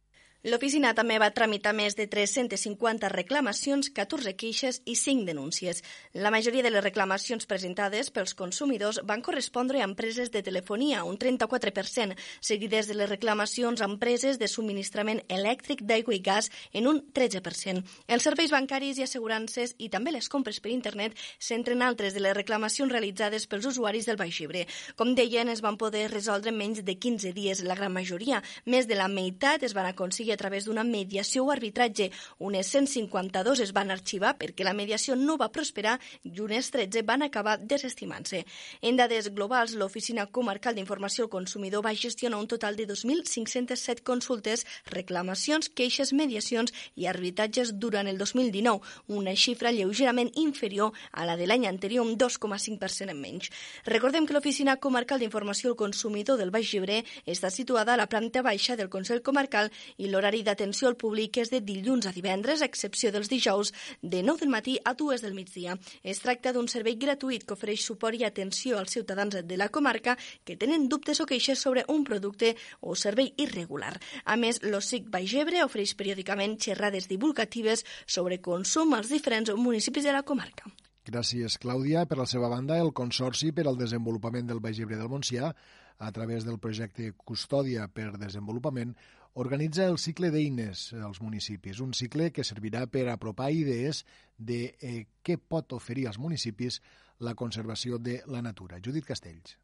L'oficina 0.48 0.94
també 0.96 1.18
va 1.20 1.27
tramitar 1.36 1.74
més 1.75 1.98
de 1.98 2.06
350 2.08 3.10
reclamacions, 3.12 3.89
14 3.92 4.32
queixes 4.39 4.77
i 4.88 4.94
5 4.96 5.25
denúncies. 5.27 5.82
La 6.13 6.32
majoria 6.32 6.63
de 6.63 6.70
les 6.72 6.84
reclamacions 6.86 7.44
presentades 7.50 8.08
pels 8.16 8.32
consumidors 8.32 9.01
van 9.04 9.20
correspondre 9.25 9.82
a 9.82 9.88
empreses 9.89 10.32
de 10.32 10.42
telefonia, 10.46 11.01
un 11.04 11.18
34%, 11.20 12.16
seguides 12.39 12.88
de 12.88 12.96
les 12.96 13.10
reclamacions 13.12 13.82
a 13.82 13.89
empreses 13.92 14.39
de 14.39 14.48
subministrament 14.48 15.20
elèctric 15.27 15.84
d'aigua 15.84 16.16
i 16.16 16.22
gas 16.24 16.48
en 16.72 16.88
un 16.88 17.01
13%. 17.12 17.84
Els 18.08 18.30
serveis 18.30 18.56
bancaris 18.56 19.01
i 19.01 19.04
assegurances 19.04 19.75
i 19.84 19.92
també 19.92 20.16
les 20.16 20.32
compres 20.32 20.62
per 20.63 20.72
internet 20.72 21.20
centren 21.44 21.84
altres 21.84 22.16
de 22.16 22.24
les 22.24 22.38
reclamacions 22.39 22.96
realitzades 22.96 23.50
pels 23.51 23.68
usuaris 23.74 24.08
del 24.08 24.22
Baix 24.24 24.39
Ebre. 24.48 24.63
Com 24.96 25.12
deien, 25.12 25.51
es 25.51 25.60
van 25.60 25.75
poder 25.75 26.08
resoldre 26.08 26.56
en 26.56 26.62
menys 26.63 26.86
de 26.88 26.96
15 26.96 27.36
dies 27.36 27.66
la 27.68 27.75
gran 27.75 27.92
majoria. 27.92 28.39
Més 28.63 28.88
de 28.88 28.96
la 28.96 29.12
meitat 29.12 29.68
es 29.68 29.75
van 29.75 29.92
aconseguir 29.92 30.37
a 30.38 30.44
través 30.44 30.70
d'una 30.70 30.86
mediació 30.86 31.48
o 31.48 31.51
arbitratge. 31.51 32.12
Unes 32.38 32.70
152 32.70 33.63
es 33.65 33.74
van 33.74 33.89
arxivar 33.91 34.36
perquè 34.38 34.63
la 34.63 34.75
mediació 34.77 35.17
no 35.17 35.38
va 35.41 35.50
prosperar 35.50 35.98
i 36.24 36.38
unes 36.46 36.70
13 36.72 37.01
van 37.08 37.25
acabar 37.25 37.58
desestimant-se. 37.58 38.44
En 38.86 39.00
dades 39.00 39.32
globals, 39.34 39.74
l'Oficina 39.74 40.27
Comarcal 40.29 40.77
d'Informació 40.77 41.25
al 41.25 41.34
Consumidor 41.34 41.84
va 41.86 41.96
gestionar 41.98 42.38
un 42.38 42.48
total 42.48 42.77
de 42.77 42.86
2.507 42.88 44.06
consultes, 44.06 44.65
reclamacions, 44.94 45.72
queixes, 45.74 46.13
mediacions 46.13 46.74
i 46.96 47.10
arbitratges 47.10 47.74
durant 47.82 48.08
el 48.08 48.22
2019, 48.22 48.86
una 49.08 49.34
xifra 49.36 49.74
lleugerament 49.74 50.29
inferior 50.38 50.94
a 51.12 51.25
la 51.25 51.38
de 51.39 51.48
l'any 51.50 51.65
anterior, 51.65 52.06
un 52.06 52.17
2,5% 52.17 53.10
en 53.10 53.22
menys. 53.22 53.50
Recordem 53.89 54.27
que 54.27 54.38
l'Oficina 54.38 54.77
Comarcal 54.77 55.20
d'Informació 55.20 55.72
al 55.72 55.79
Consumidor 55.79 56.38
del 56.38 56.53
Baix 56.53 56.70
Llibre 56.74 57.01
està 57.25 57.50
situada 57.50 57.96
a 57.96 57.98
la 57.98 58.10
planta 58.12 58.44
baixa 58.46 58.77
del 58.77 58.91
Consell 58.94 59.24
Comarcal 59.25 59.72
i 59.98 60.12
L'horari 60.27 60.43
d'atenció 60.43 60.89
al 60.89 60.98
públic 61.00 61.38
és 61.39 61.48
de 61.48 61.62
dilluns 61.63 62.03
a 62.10 62.12
divendres, 62.12 62.60
a 62.60 62.67
excepció 62.67 63.13
dels 63.15 63.29
dijous, 63.31 63.69
de 64.01 64.19
9 64.27 64.41
del 64.41 64.50
matí 64.51 64.74
a 64.84 64.91
2 64.91 65.22
del 65.24 65.38
migdia. 65.38 65.77
Es 66.03 66.19
tracta 66.19 66.51
d'un 66.51 66.67
servei 66.67 66.98
gratuït 67.00 67.46
que 67.48 67.55
ofereix 67.55 67.86
suport 67.88 68.19
i 68.19 68.25
atenció 68.27 68.75
als 68.75 68.91
ciutadans 68.98 69.38
de 69.48 69.57
la 69.62 69.69
comarca 69.72 70.17
que 70.43 70.57
tenen 70.60 70.89
dubtes 70.91 71.24
o 71.24 71.27
queixes 71.29 71.63
sobre 71.63 71.86
un 71.88 72.03
producte 72.03 72.57
o 72.81 72.98
servei 73.00 73.31
irregular. 73.38 73.93
A 74.25 74.36
més, 74.36 74.60
l'OSIC 74.67 75.07
Baixebre 75.15 75.63
ofereix 75.63 75.96
periòdicament 75.96 76.60
xerrades 76.60 77.07
divulgatives 77.07 77.86
sobre 78.05 78.41
consum 78.43 79.00
als 79.00 79.07
diferents 79.15 79.55
municipis 79.55 80.03
de 80.03 80.12
la 80.12 80.27
comarca. 80.27 80.67
Gràcies, 81.07 81.55
Clàudia. 81.55 82.03
Per 82.03 82.19
la 82.19 82.27
seva 82.27 82.51
banda, 82.51 82.81
el 82.84 82.91
Consorci 82.91 83.53
per 83.55 83.69
al 83.69 83.79
Desenvolupament 83.79 84.51
del 84.51 84.60
Baix 84.60 84.84
Ebre 84.84 85.00
del 85.00 85.07
Montsià, 85.07 85.53
a 85.98 86.12
través 86.12 86.43
del 86.46 86.60
projecte 86.60 87.13
Custòdia 87.15 87.88
per 87.88 88.17
Desenvolupament, 88.19 88.91
organitza 89.38 89.86
el 89.86 90.00
cicle 90.01 90.32
d'eines 90.34 90.88
als 90.98 91.22
municipis, 91.22 91.77
un 91.86 91.94
cicle 91.94 92.32
que 92.34 92.46
servirà 92.48 92.88
per 92.89 93.06
apropar 93.12 93.51
idees 93.53 94.01
de 94.38 94.74
eh, 94.82 95.06
què 95.22 95.38
pot 95.38 95.77
oferir 95.77 96.08
als 96.10 96.17
municipis 96.17 96.82
la 97.22 97.36
conservació 97.38 98.00
de 98.01 98.24
la 98.25 98.41
natura. 98.41 98.82
Judit 98.84 99.06
Castells. 99.06 99.60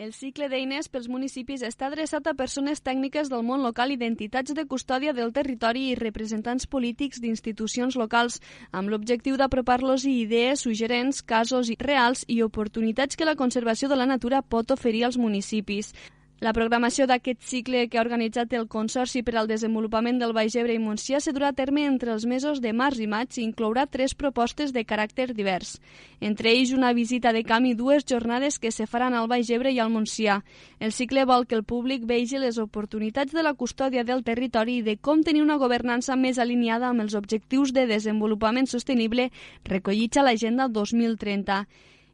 El 0.00 0.14
cicle 0.14 0.46
d'eines 0.48 0.86
pels 0.88 1.08
municipis 1.10 1.64
està 1.66 1.88
adreçat 1.90 2.30
a 2.30 2.36
persones 2.38 2.80
tècniques 2.86 3.28
del 3.28 3.42
món 3.44 3.60
local 3.66 3.90
i 3.90 3.98
d'entitats 4.00 4.54
de 4.54 4.64
custòdia 4.70 5.12
del 5.12 5.34
territori 5.34 5.88
i 5.90 5.98
representants 5.98 6.68
polítics 6.70 7.20
d'institucions 7.20 7.98
locals, 7.98 8.38
amb 8.70 8.94
l'objectiu 8.94 9.36
d'apropar-los 9.36 10.06
i 10.06 10.14
idees, 10.22 10.62
suggerents, 10.62 11.20
casos 11.20 11.74
reals 11.82 12.24
i 12.28 12.40
oportunitats 12.46 13.18
que 13.18 13.28
la 13.28 13.36
conservació 13.36 13.90
de 13.90 13.98
la 13.98 14.06
natura 14.06 14.40
pot 14.40 14.70
oferir 14.70 15.04
als 15.04 15.18
municipis. 15.18 15.92
La 16.40 16.54
programació 16.56 17.04
d'aquest 17.04 17.42
cicle 17.44 17.82
que 17.92 17.98
ha 17.98 18.02
organitzat 18.02 18.54
el 18.56 18.62
Consorci 18.72 19.20
per 19.20 19.34
al 19.36 19.48
Desenvolupament 19.48 20.16
del 20.22 20.32
Baix 20.32 20.54
Ebre 20.56 20.72
i 20.72 20.80
Montsià 20.80 21.18
se 21.20 21.34
durà 21.36 21.50
a 21.52 21.56
terme 21.58 21.82
entre 21.84 22.14
els 22.14 22.24
mesos 22.24 22.62
de 22.64 22.72
març 22.72 23.02
i 23.04 23.08
maig 23.12 23.36
i 23.36 23.42
inclourà 23.44 23.84
tres 23.84 24.14
propostes 24.16 24.72
de 24.72 24.86
caràcter 24.88 25.34
divers. 25.36 25.74
Entre 26.30 26.54
ells 26.54 26.72
una 26.72 26.94
visita 26.96 27.34
de 27.36 27.44
camp 27.44 27.68
i 27.68 27.74
dues 27.76 28.08
jornades 28.08 28.56
que 28.58 28.72
se 28.72 28.88
faran 28.88 29.12
al 29.12 29.28
Baix 29.28 29.52
Ebre 29.52 29.74
i 29.76 29.82
al 29.84 29.92
Montsià. 29.92 30.38
El 30.80 30.96
cicle 30.96 31.26
vol 31.28 31.44
que 31.44 31.60
el 31.60 31.66
públic 31.74 32.08
vegi 32.08 32.40
les 32.40 32.56
oportunitats 32.56 33.36
de 33.36 33.44
la 33.44 33.52
custòdia 33.52 34.08
del 34.08 34.24
territori 34.24 34.78
i 34.80 34.86
de 34.88 34.96
com 34.96 35.20
tenir 35.20 35.44
una 35.44 35.60
governança 35.60 36.16
més 36.16 36.40
alineada 36.40 36.88
amb 36.88 37.04
els 37.04 37.20
objectius 37.20 37.76
de 37.76 37.84
desenvolupament 37.84 38.64
sostenible 38.64 39.28
recollits 39.68 40.16
a 40.16 40.24
l'Agenda 40.24 40.72
2030. 40.72 41.66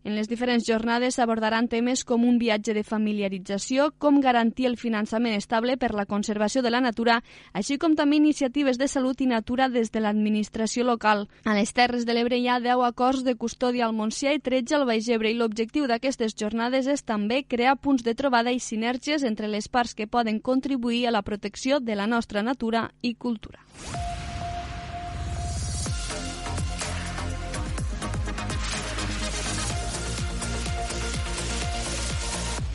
En 0.06 0.14
les 0.14 0.28
diferents 0.30 0.62
jornades 0.62 1.16
s'abordaran 1.18 1.66
temes 1.66 2.04
com 2.06 2.22
un 2.22 2.36
viatge 2.38 2.76
de 2.76 2.84
familiarització, 2.86 3.88
com 3.98 4.20
garantir 4.22 4.68
el 4.68 4.76
finançament 4.78 5.34
estable 5.34 5.74
per 5.82 5.88
la 5.98 6.04
conservació 6.06 6.62
de 6.62 6.70
la 6.70 6.80
natura, 6.84 7.16
així 7.52 7.74
com 7.82 7.96
també 7.98 8.20
iniciatives 8.20 8.78
de 8.78 8.86
salut 8.86 9.24
i 9.24 9.26
natura 9.26 9.66
des 9.68 9.90
de 9.90 10.04
l'administració 10.04 10.86
local. 10.86 11.26
A 11.42 11.58
les 11.58 11.74
Terres 11.74 12.06
de 12.06 12.14
l'Ebre 12.14 12.38
hi 12.38 12.46
ha 12.46 12.60
10 12.62 12.86
acords 12.86 13.26
de 13.26 13.34
custòdia 13.34 13.88
al 13.88 13.98
Montsià 13.98 14.36
i 14.36 14.38
13 14.38 14.78
al 14.78 14.86
Baix 14.86 15.10
Ebre 15.10 15.34
i 15.34 15.40
l'objectiu 15.40 15.90
d'aquestes 15.90 16.38
jornades 16.38 16.86
és 16.86 17.02
també 17.02 17.42
crear 17.42 17.74
punts 17.74 18.06
de 18.06 18.14
trobada 18.14 18.54
i 18.54 18.62
sinergies 18.62 19.26
entre 19.26 19.50
les 19.50 19.66
parts 19.66 19.98
que 19.98 20.06
poden 20.06 20.38
contribuir 20.38 21.08
a 21.08 21.16
la 21.18 21.26
protecció 21.26 21.80
de 21.80 21.98
la 21.98 22.06
nostra 22.06 22.46
natura 22.46 22.92
i 23.02 23.16
cultura. 23.16 23.58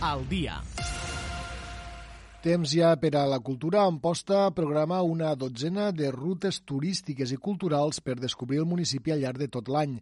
Al 0.01 0.25
dia. 0.27 0.57
Temps 2.41 2.71
ja 2.73 2.95
per 2.97 3.13
a 3.19 3.27
la 3.29 3.37
cultura. 3.39 3.83
Amposta 3.85 4.49
programa 4.57 5.03
una 5.05 5.35
dotzena 5.37 5.91
de 5.93 6.09
rutes 6.09 6.63
turístiques 6.65 7.31
i 7.31 7.37
culturals 7.37 8.01
per 8.01 8.17
descobrir 8.17 8.63
el 8.63 8.65
municipi 8.65 9.13
al 9.13 9.21
llarg 9.21 9.37
de 9.37 9.47
tot 9.47 9.69
l'any. 9.69 9.99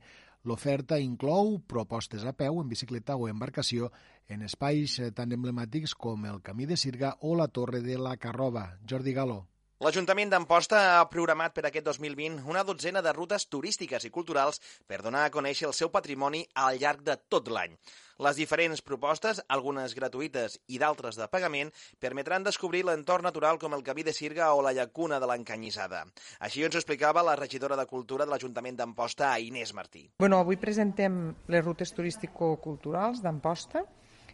L'oferta 0.47 0.95
inclou 1.03 1.57
propostes 1.67 2.23
a 2.23 2.31
peu, 2.31 2.61
en 2.61 2.71
bicicleta 2.71 3.19
o 3.19 3.27
embarcació 3.27 3.91
en 4.31 4.47
espais 4.47 4.95
tan 5.15 5.35
emblemàtics 5.35 5.97
com 5.99 6.23
el 6.31 6.39
Camí 6.39 6.65
de 6.65 6.79
Sirga 6.79 7.17
o 7.19 7.35
la 7.35 7.51
Torre 7.51 7.83
de 7.83 7.99
la 7.99 8.15
Carroba. 8.15 8.69
Jordi 8.87 9.11
Galo. 9.11 9.43
L'Ajuntament 9.79 10.27
d'Amposta 10.27 10.79
ha 10.99 11.03
programat 11.07 11.53
per 11.55 11.61
aquest 11.69 11.85
2020 11.87 12.41
una 12.51 12.65
dotzena 12.67 12.99
de 12.99 13.13
rutes 13.15 13.45
turístiques 13.47 14.03
i 14.03 14.09
culturals 14.11 14.57
per 14.91 14.97
donar 15.05 15.21
a 15.23 15.29
conèixer 15.31 15.69
el 15.69 15.75
seu 15.77 15.87
patrimoni 15.93 16.41
al 16.63 16.81
llarg 16.81 17.05
de 17.07 17.15
tot 17.31 17.47
l'any. 17.47 17.77
Les 18.19 18.35
diferents 18.35 18.83
propostes, 18.83 19.39
algunes 19.47 19.95
gratuïtes 19.95 20.57
i 20.67 20.81
d'altres 20.83 21.15
de 21.15 21.29
pagament, 21.31 21.71
permetran 22.03 22.43
descobrir 22.43 22.83
l'entorn 22.83 23.23
natural 23.29 23.61
com 23.63 23.77
el 23.79 23.85
Camí 23.87 24.03
de 24.03 24.11
Sirga 24.11 24.51
o 24.51 24.59
la 24.67 24.75
llacuna 24.75 25.21
de 25.23 25.31
l'Encanyissada. 25.31 26.03
Així 26.43 26.67
ens 26.67 26.75
ho 26.75 26.83
explicava 26.83 27.23
la 27.23 27.39
regidora 27.39 27.79
de 27.79 27.87
Cultura 27.87 28.27
de 28.27 28.35
l'Ajuntament 28.35 28.83
d'Amposta, 28.83 29.31
Inés 29.39 29.71
Martí. 29.71 30.09
Bueno, 30.19 30.43
avui 30.43 30.59
presentem 30.59 31.21
les 31.47 31.63
rutes 31.63 31.95
turístico-culturals 31.95 33.23
d'Amposta, 33.23 33.87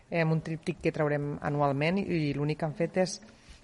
amb 0.10 0.40
un 0.40 0.42
tríptic 0.42 0.82
que 0.82 0.98
traurem 0.98 1.36
anualment 1.38 2.02
i 2.02 2.34
l'únic 2.34 2.64
que 2.64 2.72
han 2.74 2.80
fet 2.82 3.04
és 3.06 3.20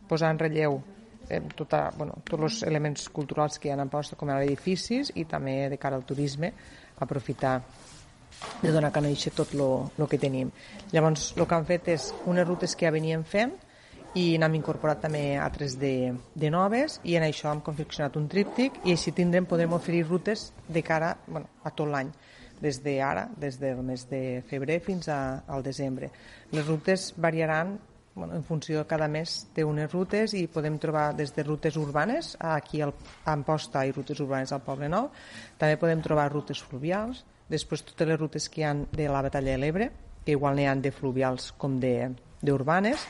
posar 0.05 0.29
en 0.29 0.45
relleu 0.45 0.83
eh, 1.31 1.41
tota, 1.55 1.85
bueno, 1.97 2.19
tots 2.27 2.43
els 2.43 2.59
elements 2.67 3.07
culturals 3.09 3.57
que 3.57 3.69
hi 3.69 3.71
ha 3.71 3.77
en 3.79 3.85
Amposta, 3.85 4.17
com 4.19 4.29
ara 4.29 4.43
edificis 4.43 5.13
i 5.15 5.25
també 5.25 5.69
de 5.71 5.79
cara 5.79 5.95
al 5.95 6.05
turisme, 6.05 6.51
aprofitar 6.99 7.55
de 8.61 8.71
donar 8.71 8.89
a 8.89 8.95
conèixer 8.95 9.33
tot 9.37 9.53
el 9.55 10.07
que 10.09 10.19
tenim. 10.19 10.51
Llavors, 10.91 11.31
el 11.37 11.47
que 11.47 11.57
han 11.57 11.67
fet 11.67 11.91
és 11.93 12.11
unes 12.29 12.47
rutes 12.47 12.75
que 12.75 12.87
ja 12.87 12.93
venien 12.93 13.23
fent 13.23 13.53
i 14.17 14.35
n'hem 14.37 14.57
incorporat 14.59 14.99
també 15.05 15.37
altres 15.39 15.77
de, 15.79 16.11
de 16.35 16.49
noves 16.51 16.99
i 17.07 17.15
en 17.15 17.23
això 17.23 17.51
hem 17.51 17.61
confeccionat 17.63 18.17
un 18.19 18.27
tríptic 18.31 18.81
i 18.83 18.95
així 18.95 19.13
tindrem, 19.15 19.47
podrem 19.47 19.71
oferir 19.77 20.03
rutes 20.09 20.49
de 20.67 20.83
cara 20.83 21.15
bueno, 21.27 21.47
a 21.63 21.71
tot 21.71 21.87
l'any 21.87 22.11
des 22.61 22.81
de 22.83 22.99
ara, 23.01 23.29
des 23.37 23.57
del 23.59 23.79
mes 23.81 24.03
de 24.09 24.43
febrer 24.49 24.79
fins 24.85 25.07
a, 25.09 25.43
al 25.47 25.63
desembre. 25.63 26.11
Les 26.51 26.67
rutes 26.67 27.13
variaran 27.17 27.79
bueno, 28.15 28.35
en 28.35 28.43
funció 28.43 28.85
cada 28.87 29.07
mes 29.07 29.47
té 29.55 29.63
unes 29.63 29.91
rutes 29.91 30.35
i 30.35 30.47
podem 30.51 30.77
trobar 30.79 31.11
des 31.15 31.33
de 31.35 31.43
rutes 31.47 31.77
urbanes 31.79 32.35
aquí 32.39 32.81
al, 32.81 32.93
a 33.25 33.33
Amposta 33.33 33.85
i 33.87 33.93
rutes 33.95 34.19
urbanes 34.19 34.51
al 34.51 34.63
Poble 34.65 34.89
Nou. 34.91 35.09
També 35.57 35.79
podem 35.79 36.03
trobar 36.03 36.31
rutes 36.31 36.61
fluvials 36.61 37.23
després 37.51 37.83
totes 37.83 38.07
les 38.07 38.19
rutes 38.19 38.49
que 38.49 38.61
hi 38.61 38.67
han 38.67 38.85
de 38.91 39.07
la 39.11 39.23
Batalla 39.23 39.55
de 39.55 39.59
l'Ebre 39.61 39.91
que 40.25 40.35
igual 40.35 40.55
n'hi 40.55 40.67
han 40.69 40.81
de 40.81 40.91
fluvials 40.93 41.51
com 41.57 41.79
d'urbanes. 41.81 43.05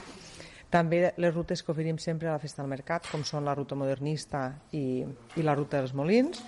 També 0.72 1.02
les 1.20 1.34
rutes 1.34 1.64
que 1.64 1.74
oferim 1.74 1.98
sempre 2.00 2.30
a 2.30 2.38
la 2.38 2.40
Festa 2.40 2.62
del 2.62 2.72
Mercat 2.72 3.10
com 3.12 3.26
són 3.28 3.44
la 3.44 3.56
ruta 3.58 3.76
modernista 3.76 4.46
i, 4.72 5.04
i 5.36 5.44
la 5.44 5.56
ruta 5.58 5.82
dels 5.82 5.94
Molins. 5.98 6.40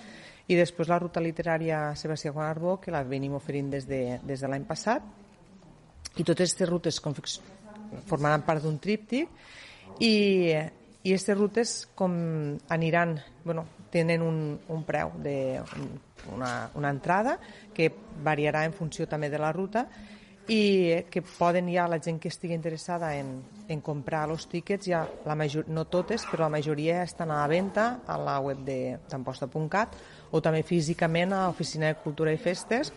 I 0.48 0.56
després 0.56 0.88
la 0.88 0.98
ruta 1.00 1.20
literària 1.24 1.90
Sebastià 1.96 2.32
Juan 2.32 2.48
Arbó 2.48 2.78
que 2.80 2.92
la 2.92 3.04
venim 3.04 3.36
oferint 3.36 3.70
des 3.72 3.88
de, 3.88 4.18
des 4.24 4.40
de 4.40 4.48
l'any 4.48 4.64
passat. 4.68 5.04
I 6.16 6.22
totes 6.22 6.54
aquestes 6.54 6.68
rutes 6.70 7.00
formaran 8.08 8.44
part 8.46 8.64
d'un 8.64 8.78
tríptic 8.78 9.30
i, 10.00 10.14
i 11.04 11.12
aquestes 11.12 11.38
rutes 11.38 11.76
com 11.94 12.14
aniran, 12.74 13.18
bueno, 13.44 13.66
tenen 13.94 14.22
un, 14.26 14.58
un 14.68 14.82
preu 14.82 15.12
de 15.22 15.62
una, 16.34 16.70
una 16.74 16.90
entrada 16.90 17.38
que 17.74 17.92
variarà 18.24 18.64
en 18.66 18.74
funció 18.74 19.06
també 19.06 19.30
de 19.30 19.38
la 19.38 19.52
ruta 19.54 19.86
i 20.48 21.04
que 21.08 21.22
poden 21.24 21.70
ja 21.72 21.86
la 21.88 22.00
gent 22.02 22.18
que 22.20 22.28
estigui 22.28 22.52
interessada 22.56 23.14
en, 23.16 23.38
en 23.68 23.80
comprar 23.80 24.26
els 24.28 24.44
tíquets, 24.50 24.90
ja 24.90 25.04
la 25.24 25.36
major, 25.38 25.64
no 25.72 25.86
totes, 25.88 26.26
però 26.28 26.44
la 26.44 26.56
majoria 26.58 27.02
estan 27.02 27.32
a 27.32 27.38
la 27.40 27.48
venda 27.48 27.86
a 28.06 28.18
la 28.20 28.36
web 28.44 28.60
d'Amposta.cat 28.66 29.96
o 30.32 30.42
també 30.44 30.64
físicament 30.66 31.32
a 31.32 31.46
l'Oficina 31.46 31.88
de 31.92 32.00
Cultura 32.02 32.34
i 32.34 32.40
Festes 32.40 32.92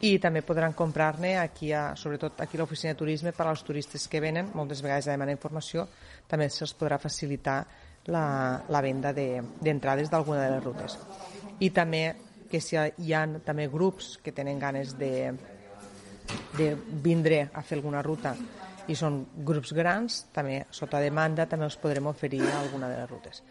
i 0.00 0.18
també 0.22 0.44
podran 0.46 0.74
comprar-ne 0.78 1.34
aquí, 1.40 1.72
a, 1.74 1.96
sobretot 1.98 2.40
aquí 2.44 2.56
a 2.56 2.60
l'oficina 2.62 2.92
de 2.94 2.98
turisme 2.98 3.32
per 3.34 3.48
als 3.48 3.64
turistes 3.66 4.06
que 4.08 4.20
venen, 4.22 4.52
moltes 4.54 4.82
vegades 4.84 5.08
a 5.08 5.14
demanar 5.16 5.34
informació, 5.34 5.88
també 6.28 6.46
se'ls 6.50 6.76
podrà 6.78 7.00
facilitar 7.02 7.58
la, 8.06 8.62
la 8.68 8.82
venda 8.84 9.12
d'entrades 9.12 10.06
de, 10.06 10.12
d'alguna 10.14 10.44
de 10.44 10.52
les 10.54 10.64
rutes. 10.64 10.98
I 11.58 11.70
també 11.74 12.04
que 12.48 12.60
si 12.62 12.78
hi 12.78 13.12
ha 13.12 13.24
també 13.44 13.66
grups 13.68 14.16
que 14.22 14.32
tenen 14.32 14.58
ganes 14.58 14.94
de, 14.96 15.34
de 16.56 16.70
vindre 17.04 17.48
a 17.52 17.62
fer 17.62 17.78
alguna 17.78 18.02
ruta 18.02 18.36
i 18.88 18.96
són 18.96 19.20
grups 19.44 19.74
grans, 19.76 20.22
també 20.32 20.62
sota 20.72 21.00
demanda 21.02 21.44
també 21.46 21.66
els 21.68 21.76
podrem 21.76 22.06
oferir 22.08 22.40
alguna 22.48 22.88
de 22.88 23.02
les 23.02 23.10
rutes. 23.10 23.42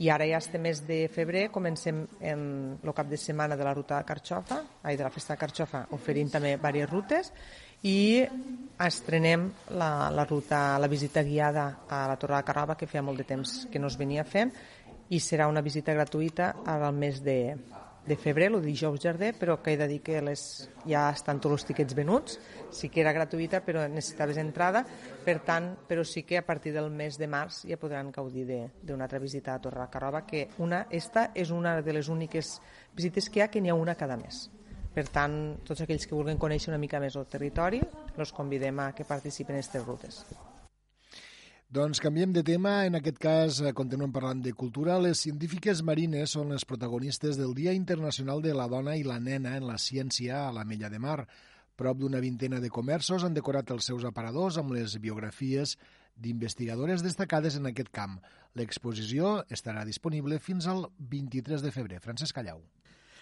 I 0.00 0.08
ara 0.08 0.24
ja 0.24 0.38
este 0.40 0.58
mes 0.58 0.80
de 0.88 1.02
febrer 1.12 1.50
comencem 1.52 2.06
en 2.24 2.42
el 2.82 2.92
cap 2.96 3.08
de 3.10 3.18
setmana 3.20 3.56
de 3.56 3.64
la 3.64 3.74
ruta 3.76 3.98
de 3.98 4.06
Carxofa, 4.08 4.62
ai, 4.82 4.96
de 4.96 5.04
la 5.04 5.10
festa 5.12 5.34
de 5.34 5.42
Carxofa, 5.42 5.82
oferint 5.92 6.30
també 6.32 6.54
diverses 6.56 6.88
rutes 6.88 7.32
i 7.84 8.24
estrenem 8.80 9.46
la, 9.76 10.08
la 10.12 10.24
ruta, 10.24 10.78
la 10.80 10.88
visita 10.88 11.22
guiada 11.24 11.84
a 11.88 12.06
la 12.08 12.16
Torre 12.16 12.36
de 12.36 12.48
Carraba, 12.48 12.76
que 12.80 12.88
feia 12.88 13.04
molt 13.04 13.20
de 13.20 13.28
temps 13.28 13.66
que 13.72 13.80
no 13.80 13.92
es 13.92 13.98
venia 14.00 14.24
fent, 14.24 14.52
i 15.10 15.20
serà 15.20 15.48
una 15.52 15.60
visita 15.60 15.92
gratuïta 15.92 16.54
al 16.64 16.88
mes 16.96 17.20
de, 17.24 17.56
de 18.06 18.16
febrer, 18.16 18.48
el 18.50 18.62
dijous 18.64 19.00
jardí, 19.02 19.30
però 19.36 19.58
que 19.62 19.74
he 19.74 19.78
de 19.78 19.86
dir 19.88 20.00
que 20.02 20.20
les, 20.24 20.42
ja 20.88 21.08
estan 21.12 21.40
tots 21.40 21.58
els 21.58 21.66
tiquets 21.68 21.94
venuts, 21.94 22.38
sí 22.74 22.88
que 22.88 23.02
era 23.02 23.12
gratuïta 23.12 23.60
però 23.64 23.84
necessitaves 23.88 24.40
entrada, 24.40 24.84
per 25.24 25.38
tant, 25.46 25.72
però 25.88 26.04
sí 26.04 26.24
que 26.26 26.38
a 26.40 26.44
partir 26.46 26.72
del 26.72 26.90
mes 26.90 27.18
de 27.20 27.28
març 27.30 27.64
ja 27.68 27.78
podran 27.80 28.10
gaudir 28.14 28.46
d'una 28.82 29.04
altra 29.04 29.20
visita 29.22 29.54
a 29.54 29.60
Torre 29.60 29.88
Carrova, 29.92 30.24
que 30.26 30.48
una, 30.58 30.86
esta 30.90 31.30
és 31.34 31.50
una 31.50 31.80
de 31.82 31.92
les 31.92 32.08
úniques 32.08 32.56
visites 32.96 33.28
que 33.28 33.40
hi 33.40 33.44
ha, 33.44 33.50
que 33.52 33.60
n'hi 33.60 33.70
ha 33.70 33.78
una 33.78 33.94
cada 33.94 34.16
mes. 34.16 34.48
Per 34.90 35.06
tant, 35.06 35.34
tots 35.62 35.84
aquells 35.84 36.08
que 36.08 36.16
vulguin 36.16 36.40
conèixer 36.40 36.72
una 36.72 36.80
mica 36.82 36.98
més 36.98 37.14
el 37.16 37.28
territori, 37.30 37.82
els 38.18 38.32
convidem 38.34 38.80
a 38.82 38.90
que 38.92 39.06
participen 39.06 39.54
en 39.54 39.62
aquestes 39.62 39.86
rutes. 39.86 40.24
Doncs 41.70 42.00
canviem 42.02 42.32
de 42.34 42.42
tema. 42.42 42.80
En 42.82 42.98
aquest 42.98 43.20
cas 43.22 43.60
eh, 43.62 43.70
continuem 43.78 44.10
parlant 44.10 44.40
de 44.42 44.50
cultura. 44.58 44.96
Les 44.98 45.20
científiques 45.22 45.84
marines 45.86 46.32
són 46.34 46.48
les 46.50 46.64
protagonistes 46.66 47.38
del 47.38 47.52
Dia 47.54 47.70
Internacional 47.78 48.42
de 48.42 48.56
la 48.58 48.66
Dona 48.66 48.96
i 48.98 49.04
la 49.06 49.20
Nena 49.22 49.52
en 49.54 49.68
la 49.68 49.76
Ciència 49.78 50.48
a 50.48 50.50
la 50.56 50.64
Mella 50.66 50.90
de 50.90 50.98
Mar. 50.98 51.20
Prop 51.78 52.00
d'una 52.00 52.18
vintena 52.18 52.58
de 52.58 52.72
comerços 52.74 53.22
han 53.22 53.38
decorat 53.38 53.70
els 53.70 53.86
seus 53.86 54.02
aparadors 54.02 54.58
amb 54.58 54.74
les 54.74 54.98
biografies 54.98 55.76
d'investigadores 56.18 57.06
destacades 57.06 57.54
en 57.54 57.70
aquest 57.70 57.94
camp. 57.94 58.18
L'exposició 58.58 59.36
estarà 59.46 59.86
disponible 59.86 60.42
fins 60.42 60.66
al 60.66 60.88
23 60.98 61.62
de 61.62 61.70
febrer. 61.70 62.02
Francesc 62.02 62.34
Callau 62.34 62.66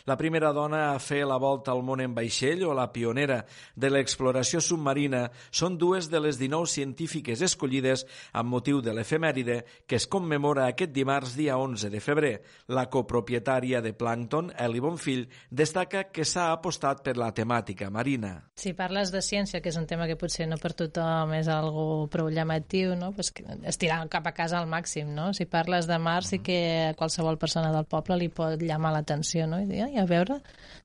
la 0.09 0.17
primera 0.17 0.55
dona 0.57 0.95
a 0.95 0.99
fer 1.05 1.27
la 1.29 1.37
volta 1.37 1.75
al 1.75 1.83
món 1.85 2.01
en 2.01 2.15
vaixell 2.17 2.63
o 2.65 2.73
la 2.73 2.87
pionera 2.89 3.43
de 3.77 3.91
l'exploració 3.93 4.63
submarina 4.65 5.27
són 5.53 5.77
dues 5.77 6.09
de 6.09 6.23
les 6.25 6.39
19 6.41 6.71
científiques 6.73 7.43
escollides 7.45 8.07
amb 8.33 8.49
motiu 8.49 8.81
de 8.81 8.95
l'efemèride 8.97 9.59
que 9.87 9.99
es 10.01 10.07
commemora 10.09 10.65
aquest 10.71 10.95
dimarts 10.97 11.35
dia 11.37 11.59
11 11.61 11.91
de 11.93 12.01
febrer. 12.01 12.31
La 12.73 12.87
copropietària 12.89 13.83
de 13.85 13.93
Plankton, 13.93 14.49
Eli 14.57 14.81
Bonfill, 14.81 15.27
destaca 15.51 16.07
que 16.09 16.25
s'ha 16.25 16.47
apostat 16.55 17.05
per 17.05 17.19
la 17.21 17.29
temàtica 17.37 17.91
marina. 17.93 18.33
Si 18.57 18.73
parles 18.73 19.13
de 19.13 19.21
ciència, 19.21 19.61
que 19.61 19.69
és 19.69 19.77
un 19.77 19.87
tema 19.91 20.09
que 20.09 20.17
potser 20.17 20.49
no 20.49 20.57
per 20.57 20.73
tothom 20.73 21.37
és 21.37 21.53
algo 21.53 22.09
prou 22.09 22.33
llamatiu, 22.33 22.95
no? 22.97 23.13
pues 23.13 23.35
estirar 23.69 24.01
cap 24.09 24.25
a 24.25 24.33
casa 24.33 24.57
al 24.57 24.73
màxim. 24.73 25.13
No? 25.13 25.35
Si 25.37 25.45
parles 25.45 25.85
de 25.87 26.01
mar, 26.01 26.23
sí 26.25 26.41
que 26.41 26.95
qualsevol 26.97 27.37
persona 27.37 27.75
del 27.77 27.85
poble 27.85 28.17
li 28.17 28.33
pot 28.33 28.57
llamar 28.65 28.97
l'atenció 28.97 29.45
no? 29.47 29.61
i 29.61 29.69
dir, 29.69 29.85
a 30.01 30.07
veure 30.09 30.39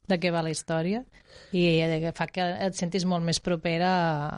de 0.09 0.17
què 0.19 0.31
va 0.33 0.43
la 0.45 0.51
història 0.53 1.03
i 1.53 1.63
fa 2.17 2.27
que 2.27 2.45
et 2.67 2.77
sentis 2.77 3.05
molt 3.09 3.25
més 3.25 3.39
propera 3.43 3.93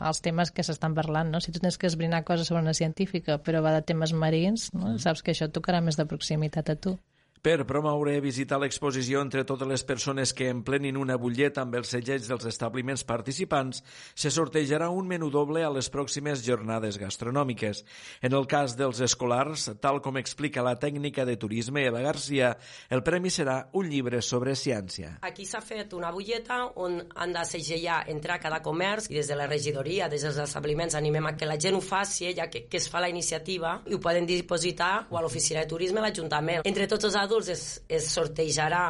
als 0.08 0.22
temes 0.24 0.52
que 0.52 0.64
s'estan 0.66 0.94
parlant, 0.96 1.32
no? 1.32 1.40
Si 1.40 1.52
tu 1.52 1.60
tens 1.60 1.78
que 1.80 1.88
esbrinar 1.88 2.24
coses 2.24 2.48
sobre 2.48 2.62
una 2.62 2.76
científica 2.76 3.38
però 3.42 3.62
va 3.64 3.74
de 3.76 3.82
temes 3.82 4.12
marins, 4.12 4.70
no? 4.74 4.96
saps 5.02 5.22
que 5.22 5.32
això 5.32 5.48
et 5.48 5.54
tocarà 5.56 5.82
més 5.84 5.96
de 6.00 6.06
proximitat 6.08 6.72
a 6.72 6.76
tu. 6.76 6.96
Per 7.42 7.64
promoure 7.68 8.16
i 8.16 8.22
visitar 8.24 8.58
l'exposició 8.60 9.20
entre 9.22 9.44
totes 9.46 9.68
les 9.68 9.84
persones 9.86 10.32
que 10.34 10.48
emplenin 10.50 10.96
una 10.96 11.18
butlleta 11.20 11.62
amb 11.62 11.76
els 11.78 11.92
segells 11.94 12.28
dels 12.30 12.46
establiments 12.48 13.04
participants, 13.06 13.82
se 14.14 14.32
sortejarà 14.32 14.88
un 14.90 15.06
menú 15.08 15.28
doble 15.30 15.62
a 15.64 15.70
les 15.70 15.90
pròximes 15.92 16.44
jornades 16.46 16.98
gastronòmiques. 16.98 17.82
En 18.22 18.34
el 18.34 18.48
cas 18.50 18.76
dels 18.78 19.00
escolars, 19.04 19.68
tal 19.80 20.00
com 20.02 20.18
explica 20.18 20.64
la 20.64 20.76
tècnica 20.80 21.26
de 21.28 21.36
turisme 21.36 21.84
Eva 21.86 22.02
Garcia, 22.04 22.54
el 22.90 23.02
premi 23.06 23.30
serà 23.30 23.58
un 23.76 23.90
llibre 23.90 24.22
sobre 24.22 24.56
ciència. 24.56 25.16
Aquí 25.26 25.46
s'ha 25.46 25.60
fet 25.64 25.94
una 25.96 26.10
butlleta 26.14 26.62
on 26.82 26.98
han 27.14 27.34
de 27.36 27.44
segellar 27.46 28.02
entrar 28.12 28.38
a 28.40 28.42
cada 28.42 28.62
comerç 28.64 29.10
i 29.10 29.18
des 29.20 29.30
de 29.30 29.36
la 29.38 29.46
regidoria, 29.50 30.08
des 30.08 30.24
dels 30.26 30.40
establiments, 30.42 30.96
animem 30.98 31.30
a 31.30 31.36
que 31.36 31.48
la 31.48 31.58
gent 31.60 31.76
ho 31.76 31.82
faci, 31.84 32.32
ja 32.36 32.48
que, 32.50 32.66
que 32.70 32.80
es 32.80 32.88
fa 32.90 33.00
la 33.02 33.10
iniciativa, 33.12 33.80
i 33.86 33.94
ho 33.94 34.00
poden 34.02 34.26
dipositar 34.26 35.06
o 35.10 35.18
a 35.18 35.22
l'oficina 35.24 35.62
de 35.62 35.70
turisme 35.70 36.00
a 36.00 36.06
l'Ajuntament. 36.06 36.64
Entre 36.66 36.88
tots 36.90 37.08
els 37.08 37.16
adults 37.26 37.46
adults 37.46 37.52
es, 37.52 37.64
es 37.88 38.10
sortejarà 38.14 38.86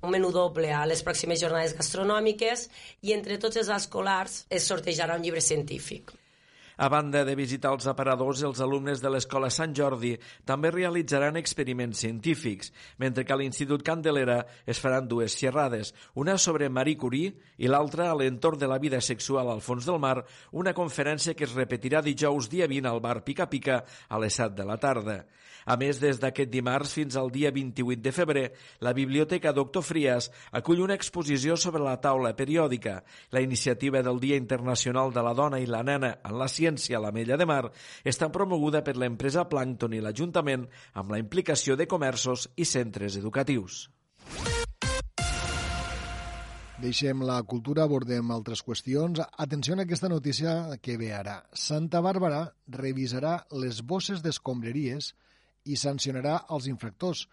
un 0.00 0.14
menú 0.14 0.30
doble 0.32 0.72
a 0.72 0.86
les 0.88 1.02
pròximes 1.04 1.40
jornades 1.42 1.76
gastronòmiques 1.76 2.68
i 3.04 3.12
entre 3.16 3.36
tots 3.42 3.60
els 3.60 3.68
escolars 3.76 4.44
es 4.48 4.68
sortejarà 4.70 5.18
un 5.20 5.26
llibre 5.26 5.44
científic. 5.44 6.14
A 6.80 6.88
banda 6.88 7.26
de 7.28 7.34
visitar 7.36 7.74
els 7.76 7.84
aparadors, 7.90 8.40
els 8.48 8.60
alumnes 8.64 9.02
de 9.04 9.10
l'Escola 9.12 9.50
Sant 9.52 9.74
Jordi 9.76 10.14
també 10.48 10.70
realitzaran 10.72 11.36
experiments 11.36 12.00
científics, 12.00 12.70
mentre 12.96 13.26
que 13.28 13.34
a 13.34 13.36
l'Institut 13.36 13.84
Candelera 13.84 14.38
es 14.64 14.80
faran 14.80 15.10
dues 15.10 15.36
xerrades, 15.36 15.90
una 16.16 16.38
sobre 16.40 16.70
Marie 16.72 16.96
Curie 16.96 17.34
i 17.60 17.68
l'altra 17.68 18.08
a 18.08 18.14
l'entorn 18.16 18.56
de 18.62 18.70
la 18.70 18.80
vida 18.80 19.02
sexual 19.04 19.50
al 19.52 19.60
fons 19.60 19.84
del 19.84 20.00
mar, 20.00 20.22
una 20.56 20.72
conferència 20.72 21.36
que 21.36 21.44
es 21.44 21.52
repetirà 21.52 22.00
dijous 22.00 22.48
dia 22.48 22.64
20 22.64 22.88
al 22.88 23.04
bar 23.04 23.18
Pica 23.28 23.50
Pica 23.52 23.82
a 24.08 24.22
les 24.24 24.40
7 24.40 24.56
de 24.62 24.68
la 24.72 24.80
tarda. 24.80 25.18
A 25.68 25.76
més, 25.76 26.00
des 26.00 26.16
d'aquest 26.16 26.48
dimarts 26.48 26.94
fins 26.96 27.16
al 27.20 27.28
dia 27.30 27.50
28 27.52 28.00
de 28.00 28.12
febrer, 28.16 28.46
la 28.80 28.94
Biblioteca 28.96 29.52
Doctor 29.52 29.84
Frias 29.84 30.30
acull 30.56 30.80
una 30.80 30.96
exposició 30.96 31.58
sobre 31.60 31.84
la 31.84 31.98
taula 32.00 32.32
periòdica. 32.36 33.02
La 33.36 33.44
iniciativa 33.44 34.00
del 34.02 34.20
Dia 34.24 34.40
Internacional 34.40 35.12
de 35.12 35.22
la 35.22 35.34
Dona 35.36 35.60
i 35.60 35.68
la 35.68 35.82
Nena 35.84 36.14
en 36.24 36.38
la 36.40 36.48
Ciència 36.48 36.69
a 36.70 37.00
la 37.02 37.10
Mella 37.10 37.36
de 37.36 37.46
Mar 37.46 37.72
està 38.04 38.28
promoguda 38.30 38.84
per 38.86 38.94
l'empresa 38.96 39.48
Plankton 39.50 39.96
i 39.96 40.00
l'Ajuntament 40.00 40.68
amb 40.94 41.10
la 41.10 41.18
implicació 41.18 41.74
de 41.76 41.88
comerços 41.90 42.46
i 42.56 42.64
centres 42.64 43.16
educatius. 43.16 43.88
Deixem 46.80 47.20
la 47.26 47.42
cultura, 47.42 47.82
abordem 47.84 48.30
altres 48.32 48.62
qüestions. 48.64 49.20
Atenció 49.44 49.74
a 49.74 49.82
aquesta 49.82 50.08
notícia 50.08 50.78
que 50.80 50.96
ve 50.96 51.10
ara. 51.12 51.42
Santa 51.52 52.00
Bàrbara 52.00 52.54
revisarà 52.72 53.34
les 53.52 53.82
bosses 53.82 54.22
d'escombraries 54.24 55.10
i 55.68 55.76
sancionarà 55.76 56.38
els 56.48 56.70
infractors. 56.70 57.26